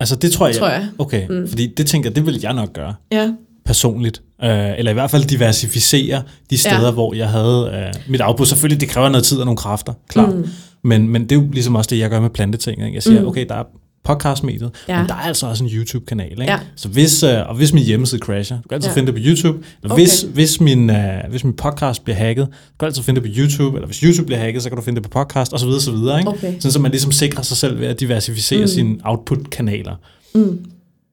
Altså 0.00 0.16
det 0.16 0.32
tror 0.32 0.46
jeg. 0.46 0.56
tror 0.56 0.68
jeg. 0.68 0.88
Okay, 0.98 1.26
mm. 1.28 1.48
fordi 1.48 1.66
det 1.76 1.86
tænker 1.86 2.10
det 2.10 2.26
vil 2.26 2.38
jeg 2.42 2.54
nok 2.54 2.72
gøre 2.72 2.94
Ja, 3.12 3.32
personligt. 3.64 4.22
Øh, 4.42 4.78
eller 4.78 4.90
i 4.90 4.94
hvert 4.94 5.10
fald 5.10 5.24
diversificere 5.24 6.22
de 6.50 6.58
steder, 6.58 6.84
ja. 6.84 6.90
Hvor 6.90 7.14
jeg 7.14 7.28
havde 7.28 7.70
øh, 7.96 8.10
mit 8.10 8.20
output. 8.24 8.48
Selvfølgelig, 8.48 8.80
det 8.80 8.88
kræver 8.88 9.08
noget 9.08 9.24
tid 9.24 9.38
og 9.38 9.44
nogle 9.44 9.56
kræfter, 9.56 9.92
klart. 10.08 10.36
Mm. 10.36 10.48
Men, 10.84 11.08
men 11.08 11.22
det 11.22 11.32
er 11.32 11.36
jo 11.36 11.48
ligesom 11.52 11.74
også 11.74 11.88
det, 11.90 11.98
jeg 11.98 12.10
gør 12.10 12.20
med 12.20 12.30
planteting. 12.30 12.82
Ikke? 12.82 12.94
Jeg 12.94 13.02
siger. 13.02 13.20
Mm. 13.20 13.26
okay, 13.26 13.46
der 13.48 13.54
er 13.54 13.64
podcastmediet, 14.06 14.70
ja. 14.88 14.98
Men 14.98 15.08
der 15.08 15.14
er 15.14 15.18
altså 15.18 15.46
også 15.46 15.64
en 15.64 15.70
YouTube-kanal. 15.70 16.30
Ikke? 16.30 16.44
Ja. 16.44 16.58
Så 16.76 16.88
hvis, 16.88 17.22
øh, 17.22 17.48
og 17.48 17.56
hvis 17.56 17.72
min 17.72 17.84
hjemmeside 17.84 18.20
crasher, 18.20 18.56
du 18.56 18.68
kan 18.68 18.74
altid 18.74 18.90
ja. 18.90 18.94
Finde 18.94 19.12
det 19.12 19.14
på 19.14 19.26
YouTube. 19.28 19.58
Eller 19.82 19.94
Okay. 19.94 20.02
hvis, 20.02 20.26
hvis, 20.34 20.60
min, 20.60 20.90
øh, 20.90 21.20
hvis 21.30 21.44
min 21.44 21.52
podcast 21.56 22.04
bliver 22.04 22.16
hacket, 22.16 22.46
du 22.46 22.52
kan 22.80 22.86
altid 22.86 23.02
finde 23.02 23.20
det 23.20 23.30
på 23.30 23.34
YouTube. 23.40 23.76
Eller 23.76 23.86
hvis 23.86 23.98
YouTube 23.98 24.26
bliver 24.26 24.38
hacket, 24.38 24.62
så 24.62 24.68
kan 24.68 24.76
du 24.76 24.82
finde 24.82 25.00
det 25.02 25.10
på 25.10 25.24
podcast, 25.24 25.52
og 25.52 25.60
så 25.60 25.66
videre, 25.66 25.80
så 25.80 25.90
videre. 25.90 26.18
Ikke? 26.18 26.30
okay. 26.30 26.54
Sådan, 26.54 26.72
så 26.72 26.78
man 26.78 26.90
ligesom 26.90 27.12
sikrer 27.12 27.42
sig 27.42 27.56
selv 27.56 27.80
ved 27.80 27.86
at 27.86 28.00
diversificere. 28.00 28.60
Mm. 28.60 28.66
sine 28.66 28.96
output-kanaler. 29.04 29.94
Mm. 30.34 30.58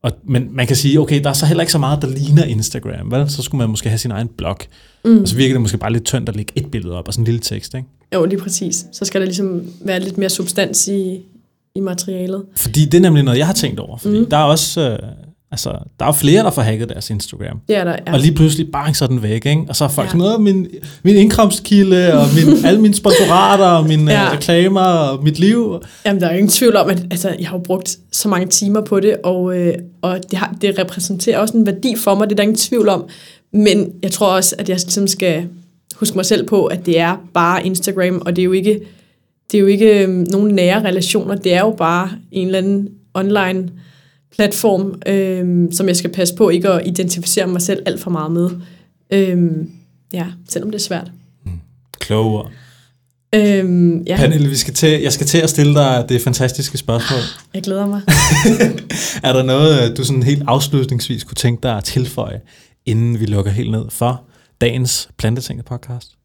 Og, 0.04 0.12
men 0.28 0.48
man 0.52 0.68
kan 0.68 0.76
sige, 0.76 1.00
okay, 1.00 1.24
der 1.24 1.30
er 1.30 1.34
så 1.34 1.46
heller 1.46 1.62
ikke 1.62 1.72
så 1.72 1.78
meget, 1.78 2.02
der 2.02 2.08
ligner 2.08 2.44
Instagram, 2.44 3.12
vel? 3.12 3.30
Så 3.30 3.42
skulle 3.42 3.60
man 3.60 3.70
måske 3.70 3.90
have 3.90 3.98
sin 3.98 4.12
egen 4.12 4.28
blog. 4.38 4.58
Mm. 5.06 5.22
Og 5.22 5.28
så 5.28 5.36
virker 5.36 5.54
det 5.54 5.62
måske 5.62 5.78
bare 5.78 5.92
lidt 5.94 6.04
tyndt 6.04 6.30
at 6.30 6.36
lægge 6.36 6.52
et 6.56 6.72
billede 6.72 6.98
op 6.98 7.08
og 7.08 7.14
sådan 7.14 7.22
en 7.22 7.26
lille 7.26 7.40
tekst, 7.40 7.74
ikke? 7.74 7.88
Jo, 8.14 8.26
lige 8.26 8.40
præcis. 8.40 8.86
Så 8.92 9.06
skal 9.06 9.22
der 9.22 9.26
ligesom 9.26 9.62
være 9.82 10.00
lidt 10.00 10.18
mere 10.18 10.30
substans 10.30 10.88
i, 10.88 11.22
i 11.76 11.80
materialet. 11.80 12.44
Fordi 12.56 12.86
det 12.86 12.94
er 12.94 13.02
nemlig 13.02 13.24
noget, 13.24 13.38
jeg 13.38 13.46
har 13.46 13.54
tænkt 13.54 13.80
over. 13.80 13.98
Fordi 13.98 14.20
mm. 14.20 14.26
Der 14.30 14.38
er 14.38 14.44
også, 14.44 14.82
øh, 14.90 14.98
altså, 15.52 15.70
der 15.70 16.06
er 16.06 16.10
jo 16.10 16.12
flere, 16.12 16.44
der 16.44 16.52
får 16.52 16.62
hacket 16.62 16.90
deres 16.90 17.10
Instagram. 17.10 17.60
Det 17.68 17.76
er 17.78 17.84
der, 17.84 17.92
Ja. 17.92 17.98
ja. 18.08 18.14
Og 18.14 18.20
lige 18.20 18.36
pludselig, 18.36 18.72
bang, 18.72 18.96
så 18.96 19.04
er 19.06 19.08
den 19.08 19.24
væk, 19.24 19.46
ikke? 19.46 19.66
Og 19.70 19.76
så 19.76 19.84
er 19.84 19.88
folk 19.88 19.98
ja. 19.98 20.04
Ja. 20.04 20.10
sådan 20.10 20.18
noget, 20.20 20.42
min, 20.42 20.68
min 21.04 21.16
indkomstkilde, 21.16 22.14
og 22.14 22.26
min, 22.36 22.56
alle 22.66 22.82
mine 22.82 22.94
sponsorater, 22.94 23.66
og 23.66 23.88
mine 23.88 24.12
ja. 24.12 24.22
Ja. 24.22 24.32
reklamer, 24.32 24.82
og 24.82 25.24
mit 25.24 25.40
liv. 25.40 25.82
Jamen, 26.06 26.22
der 26.22 26.28
er 26.28 26.32
jo 26.32 26.38
ingen 26.38 26.50
tvivl 26.50 26.76
om, 26.76 26.90
at 26.90 27.00
altså, 27.12 27.36
jeg 27.40 27.48
har 27.48 27.58
jo 27.58 27.64
brugt 27.64 27.98
så 28.12 28.28
mange 28.30 28.48
timer 28.48 28.82
på 28.82 29.00
det, 29.00 29.18
og, 29.24 29.58
øh, 29.58 29.74
og 30.02 30.20
det, 30.32 30.40
har, 30.40 30.56
det 30.62 30.80
repræsenterer 30.80 31.40
også 31.40 31.58
en 31.58 31.66
værdi 31.66 31.96
for 31.98 32.16
mig, 32.16 32.28
det 32.30 32.32
er 32.32 32.36
der 32.36 32.44
ingen 32.44 32.58
tvivl 32.58 32.90
om. 32.90 33.06
Men 33.54 33.92
jeg 34.04 34.12
tror 34.12 34.28
også, 34.28 34.56
at 34.60 34.70
jeg 34.70 34.78
ligesom 34.84 35.08
skal 35.08 35.46
huske 35.96 36.16
mig 36.16 36.26
selv 36.26 36.48
på, 36.48 36.66
at 36.66 36.86
det 36.86 37.00
er 37.00 37.16
bare 37.34 37.66
Instagram, 37.66 38.22
og 38.26 38.36
det 38.36 38.42
er 38.42 38.46
jo 38.46 38.52
ikke, 38.52 38.80
det 39.54 39.58
er 39.58 39.62
jo 39.62 39.68
ikke 39.68 40.04
øh, 40.04 40.10
nogen 40.10 40.56
nære 40.56 40.84
relationer, 40.84 41.36
det 41.36 41.54
er 41.54 41.60
jo 41.60 41.72
bare 41.78 42.12
en 42.32 42.48
eller 42.48 42.60
anden 42.60 42.90
online 43.14 43.70
platform, 44.36 45.02
øh, 45.08 45.72
som 45.72 45.88
jeg 45.88 45.96
skal 45.96 46.12
passe 46.12 46.36
på 46.36 46.50
ikke 46.50 46.70
at 46.70 46.88
identificere 46.88 47.48
mig 47.48 47.62
selv 47.62 47.84
alt 47.86 48.02
for 48.02 48.10
meget 48.10 48.32
med. 48.32 48.50
Øh, 49.14 49.52
ja, 50.14 50.26
selvom 50.50 50.72
det 50.72 50.80
er 50.80 50.84
svært. 50.84 51.12
Kloge 52.00 52.38
ord. 52.38 52.52
Øhm, 53.36 54.02
ja, 54.02 54.18
Pernille, 54.18 54.50
vi 54.50 54.56
skal 54.56 54.74
til, 54.74 55.02
jeg 55.02 55.14
skal 55.14 55.28
til 55.28 55.38
at 55.38 55.50
stille 55.50 55.74
dig 55.74 56.06
det 56.10 56.22
fantastiske 56.22 56.78
spørgsmål. 56.78 57.20
jeg 57.54 57.64
glæder 57.64 57.86
mig. 57.86 58.02
er 59.30 59.34
der 59.34 59.44
noget, 59.44 59.98
du 59.98 60.04
sådan 60.04 60.24
helt 60.24 60.44
afslutningsvis 60.48 61.24
kunne 61.24 61.36
tænke 61.36 61.64
dig 61.64 61.78
at 61.78 61.84
tilføje, 61.84 62.42
inden 62.86 63.20
vi 63.20 63.26
lukker 63.26 63.52
helt 63.52 63.72
ned 63.72 63.86
for 63.90 64.24
dagens 64.62 65.10
Plantetinget 65.18 65.66
podcast? 65.66 66.23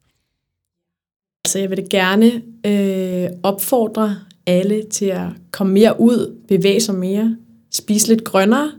Så 1.47 1.59
jeg 1.59 1.71
vil 1.71 1.85
gerne 1.91 2.33
øh, 2.67 3.29
opfordre 3.43 4.17
alle 4.47 4.83
til 4.91 5.05
at 5.05 5.27
komme 5.51 5.73
mere 5.73 6.01
ud, 6.01 6.37
bevæge 6.49 6.81
sig 6.81 6.95
mere, 6.95 7.37
spise 7.73 8.09
lidt 8.09 8.25
grønnere, 8.25 8.73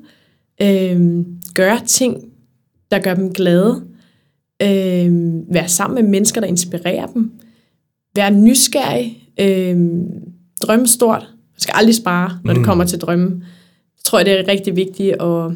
øh, 0.62 1.26
gøre 1.54 1.80
ting, 1.88 2.24
der 2.92 3.00
gør 3.00 3.14
dem 3.14 3.34
glade, 3.34 3.84
øh, 4.62 5.12
være 5.54 5.68
sammen 5.68 6.04
med 6.04 6.12
mennesker, 6.12 6.42
der 6.42 6.48
inspirerer 6.48 7.08
dem, 7.08 7.32
være 8.16 8.32
nysgerrig, 8.32 9.24
øh, 9.40 9.78
drømme 10.62 10.88
stort. 10.88 11.22
Man 11.32 11.60
skal 11.60 11.74
aldrig 11.78 11.96
spare, 11.96 12.40
når 12.44 12.54
det 12.54 12.60
Mm. 12.62 12.66
kommer 12.66 12.86
til 12.86 13.00
drømme. 13.00 13.26
Jeg 13.98 14.04
tror, 14.04 14.24
det 14.24 14.34
er 14.40 14.48
rigtig 14.48 14.76
vigtigt 14.76 15.14
at 15.14 15.52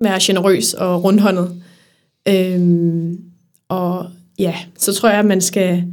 være 0.00 0.18
generøs 0.22 0.74
og 0.74 1.04
rundhåndet. 1.04 1.62
Øh, 2.28 3.12
og 3.68 4.06
ja, 4.38 4.54
så 4.78 4.92
tror 4.94 5.08
jeg, 5.08 5.18
at 5.18 5.26
man 5.26 5.40
skal 5.40 5.84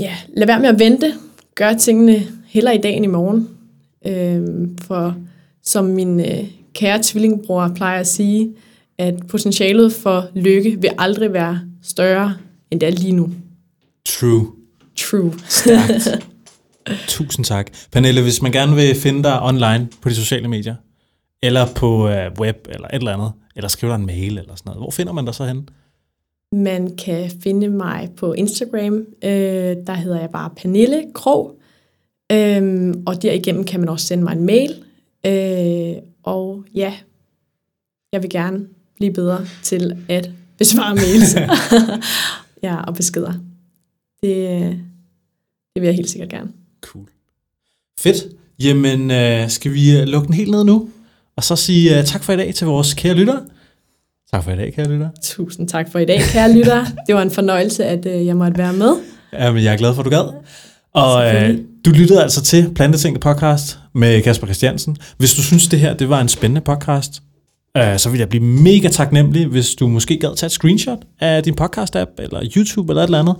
ja, 0.00 0.16
lade 0.36 0.48
være 0.48 0.60
med 0.60 0.68
at 0.68 0.78
vente. 0.78 1.14
Gør 1.54 1.72
tingene 1.72 2.26
hellere 2.46 2.74
i 2.74 2.80
dag 2.80 2.94
end 2.94 3.04
i 3.04 3.08
morgen. 3.08 3.48
Øh, 4.06 4.68
for 4.82 5.16
som 5.62 5.84
min 5.84 6.20
øh, 6.20 6.44
kære 6.74 7.00
tvillingbror 7.02 7.72
plejer 7.76 8.00
at 8.00 8.06
sige, 8.06 8.54
at 8.98 9.14
potentialet 9.28 9.92
for 9.92 10.28
lykke 10.34 10.80
vil 10.80 10.90
aldrig 10.98 11.32
være 11.32 11.60
større, 11.82 12.34
end 12.70 12.80
det 12.80 12.86
er 12.86 12.92
lige 12.92 13.12
nu. 13.12 13.30
True. 14.06 14.46
True. 14.96 15.32
Stærkt. 15.48 16.08
Tusind 17.08 17.44
tak. 17.44 17.70
Pernille, 17.92 18.22
hvis 18.22 18.42
man 18.42 18.52
gerne 18.52 18.74
vil 18.74 18.94
finde 18.94 19.22
dig 19.22 19.42
online 19.42 19.88
på 20.00 20.08
de 20.08 20.14
sociale 20.14 20.48
medier, 20.48 20.74
eller 21.42 21.66
på 21.74 22.08
øh, 22.08 22.30
web, 22.40 22.56
eller 22.70 22.88
et 22.88 22.94
eller 22.94 23.12
andet, 23.12 23.32
eller 23.56 23.68
skrive 23.68 23.92
dig 23.92 23.98
en 23.98 24.06
mail, 24.06 24.38
eller 24.38 24.54
sådan 24.54 24.62
noget, 24.64 24.80
hvor 24.80 24.90
finder 24.90 25.12
man 25.12 25.24
dig 25.24 25.34
så 25.34 25.44
henne? 25.44 25.62
Man 26.52 26.96
kan 26.96 27.30
finde 27.42 27.68
mig 27.68 28.10
på 28.16 28.32
Instagram. 28.32 28.94
Øh, 29.24 29.76
der 29.86 29.94
hedder 29.94 30.20
jeg 30.20 30.30
bare 30.30 30.50
Pernille 30.56 31.04
Krog. 31.14 31.60
Øh, 32.32 32.94
og 33.06 33.22
derigennem 33.22 33.64
kan 33.64 33.80
man 33.80 33.88
også 33.88 34.06
sende 34.06 34.24
mig 34.24 34.32
en 34.32 34.46
mail. 34.46 34.84
Øh, 35.26 36.02
og 36.22 36.64
ja, 36.74 36.94
jeg 38.12 38.22
vil 38.22 38.30
gerne 38.30 38.66
blive 38.96 39.12
bedre 39.12 39.46
til 39.62 39.96
at 40.08 40.30
besvare 40.58 40.94
mails. 40.94 41.34
ja, 42.66 42.80
og 42.80 42.94
beskeder. 42.94 43.32
Det, 44.22 44.60
det 45.74 45.82
vil 45.82 45.86
jeg 45.86 45.94
helt 45.94 46.10
sikkert 46.10 46.28
gerne. 46.28 46.50
Cool. 46.80 47.06
Fedt. 48.00 48.36
Jamen, 48.62 49.10
øh, 49.10 49.50
skal 49.50 49.74
vi 49.74 49.98
øh, 49.98 50.06
lukke 50.06 50.26
den 50.26 50.34
helt 50.34 50.50
ned 50.50 50.64
nu? 50.64 50.88
Og 51.36 51.44
så 51.44 51.56
sige 51.56 51.98
øh, 51.98 52.04
tak 52.04 52.24
for 52.24 52.32
i 52.32 52.36
dag 52.36 52.54
til 52.54 52.66
vores 52.66 52.94
kære 52.94 53.14
lyttere. 53.14 53.46
Tak 54.32 54.44
for 54.44 54.50
i 54.50 54.56
dag, 54.56 54.72
kære 54.74 54.88
lyttere. 54.88 55.10
Tusind 55.22 55.68
tak 55.68 55.92
for 55.92 55.98
i 55.98 56.04
dag, 56.04 56.20
kære 56.20 56.52
lyttere. 56.52 56.86
Det 57.06 57.14
var 57.14 57.22
en 57.22 57.30
fornøjelse, 57.30 57.84
at 57.84 58.06
øh, 58.06 58.26
jeg 58.26 58.36
måtte 58.36 58.58
være 58.58 58.72
med. 58.72 58.92
Jamen, 59.32 59.64
jeg 59.64 59.72
er 59.72 59.76
glad 59.76 59.94
for, 59.94 60.02
at 60.02 60.04
du 60.04 60.10
gad. 60.10 60.34
Og 60.94 61.34
øh, 61.34 61.58
du 61.84 61.90
lyttede 61.90 62.22
altså 62.22 62.42
til 62.42 62.70
Plantetinget 62.74 63.20
podcast 63.20 63.78
med 63.94 64.22
Kasper 64.22 64.46
Christiansen. 64.46 64.96
Hvis 65.18 65.34
du 65.34 65.42
synes, 65.42 65.68
det 65.68 65.78
her 65.80 65.94
det 65.94 66.08
var 66.08 66.20
en 66.20 66.28
spændende 66.28 66.60
podcast, 66.60 67.22
øh, 67.76 67.98
så 67.98 68.10
vil 68.10 68.18
jeg 68.18 68.28
blive 68.28 68.44
mega 68.44 68.88
taknemmelig, 68.88 69.46
hvis 69.46 69.74
du 69.74 69.88
måske 69.88 70.18
gad 70.18 70.36
tage 70.36 70.48
et 70.48 70.52
screenshot 70.52 70.98
af 71.20 71.42
din 71.42 71.54
podcast-app, 71.60 72.10
eller 72.18 72.40
YouTube, 72.56 72.92
eller 72.92 73.02
et 73.02 73.06
eller 73.06 73.18
andet, 73.18 73.34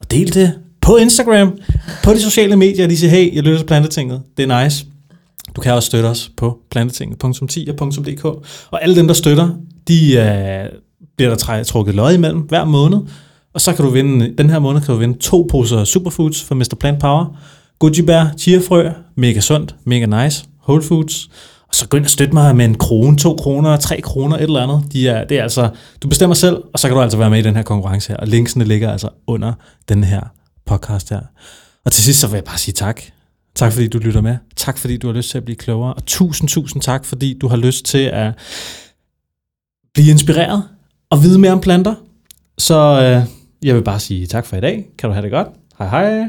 og 0.00 0.10
del 0.10 0.34
det 0.34 0.52
på 0.80 0.96
Instagram, 0.96 1.58
på 2.04 2.12
de 2.12 2.20
sociale 2.20 2.56
medier, 2.56 2.86
de 2.86 2.96
siger, 2.96 3.10
hey, 3.10 3.34
jeg 3.34 3.42
lytter 3.42 3.58
til 3.58 3.66
Plantetinget, 3.66 4.22
det 4.36 4.50
er 4.50 4.64
nice. 4.64 4.86
Du 5.56 5.60
kan 5.60 5.72
også 5.72 5.86
støtte 5.86 6.06
os 6.06 6.30
på 6.36 6.58
plantetinget.10.dk, 6.70 8.24
og 8.70 8.82
alle 8.82 8.96
dem, 8.96 9.06
der 9.06 9.14
støtter, 9.14 9.48
de 9.88 10.16
øh, 10.16 10.80
bliver 11.16 11.34
der 11.34 11.62
trukket 11.62 11.94
lod 11.94 12.14
imellem 12.14 12.40
hver 12.40 12.64
måned, 12.64 12.98
og 13.54 13.60
så 13.60 13.72
kan 13.72 13.84
du 13.84 13.90
vinde, 13.90 14.34
den 14.38 14.50
her 14.50 14.58
måned 14.58 14.80
kan 14.80 14.94
du 14.94 15.00
vinde 15.00 15.18
to 15.18 15.46
poser 15.50 15.84
superfoods 15.84 16.44
fra 16.44 16.54
Mr. 16.54 16.76
Plant 16.80 17.00
Power, 17.00 17.38
goji 17.78 18.02
bær, 18.02 18.26
chiafrø, 18.38 18.90
mega 19.16 19.40
sundt, 19.40 19.74
mega 19.84 20.24
nice, 20.24 20.44
whole 20.68 20.82
foods, 20.82 21.28
og 21.68 21.74
så 21.74 21.88
gå 21.88 21.96
ind 21.96 22.04
og 22.04 22.10
støtte 22.10 22.34
mig 22.34 22.56
med 22.56 22.64
en 22.64 22.74
krone, 22.74 23.16
to 23.18 23.36
kroner, 23.36 23.76
tre 23.76 24.00
kroner, 24.00 24.36
et 24.36 24.42
eller 24.42 24.60
andet. 24.60 24.92
De 24.92 25.08
er, 25.08 25.24
det 25.24 25.38
er 25.38 25.42
altså, 25.42 25.70
du 26.02 26.08
bestemmer 26.08 26.34
selv, 26.34 26.56
og 26.72 26.78
så 26.78 26.88
kan 26.88 26.96
du 26.96 27.02
altså 27.02 27.18
være 27.18 27.30
med 27.30 27.38
i 27.38 27.42
den 27.42 27.56
her 27.56 27.62
konkurrence 27.62 28.08
her, 28.08 28.16
og 28.16 28.26
linksene 28.26 28.64
ligger 28.64 28.92
altså 28.92 29.08
under 29.26 29.52
den 29.88 30.04
her 30.04 30.20
podcast 30.66 31.10
her. 31.10 31.20
Og 31.84 31.92
til 31.92 32.04
sidst 32.04 32.20
så 32.20 32.26
vil 32.26 32.34
jeg 32.34 32.44
bare 32.44 32.58
sige 32.58 32.72
tak. 32.72 33.00
Tak 33.54 33.72
fordi 33.72 33.86
du 33.86 33.98
lytter 33.98 34.20
med. 34.20 34.36
Tak 34.56 34.78
fordi 34.78 34.96
du 34.96 35.06
har 35.06 35.14
lyst 35.14 35.30
til 35.30 35.38
at 35.38 35.44
blive 35.44 35.56
klogere. 35.56 35.94
Og 35.94 36.06
tusind, 36.06 36.48
tusind 36.48 36.82
tak 36.82 37.04
fordi 37.04 37.38
du 37.40 37.48
har 37.48 37.56
lyst 37.56 37.84
til 37.84 37.98
at 37.98 38.32
blive 39.96 40.10
inspireret 40.10 40.62
og 41.10 41.22
vide 41.22 41.38
mere 41.38 41.52
om 41.52 41.60
planter. 41.60 41.94
Så 42.58 42.74
øh, 42.74 43.26
jeg 43.66 43.74
vil 43.74 43.82
bare 43.82 44.00
sige 44.00 44.26
tak 44.26 44.46
for 44.46 44.56
i 44.56 44.60
dag. 44.60 44.86
Kan 44.98 45.08
du 45.08 45.14
have 45.14 45.22
det 45.22 45.30
godt. 45.30 45.48
Hej 45.78 45.88
hej. 45.88 46.28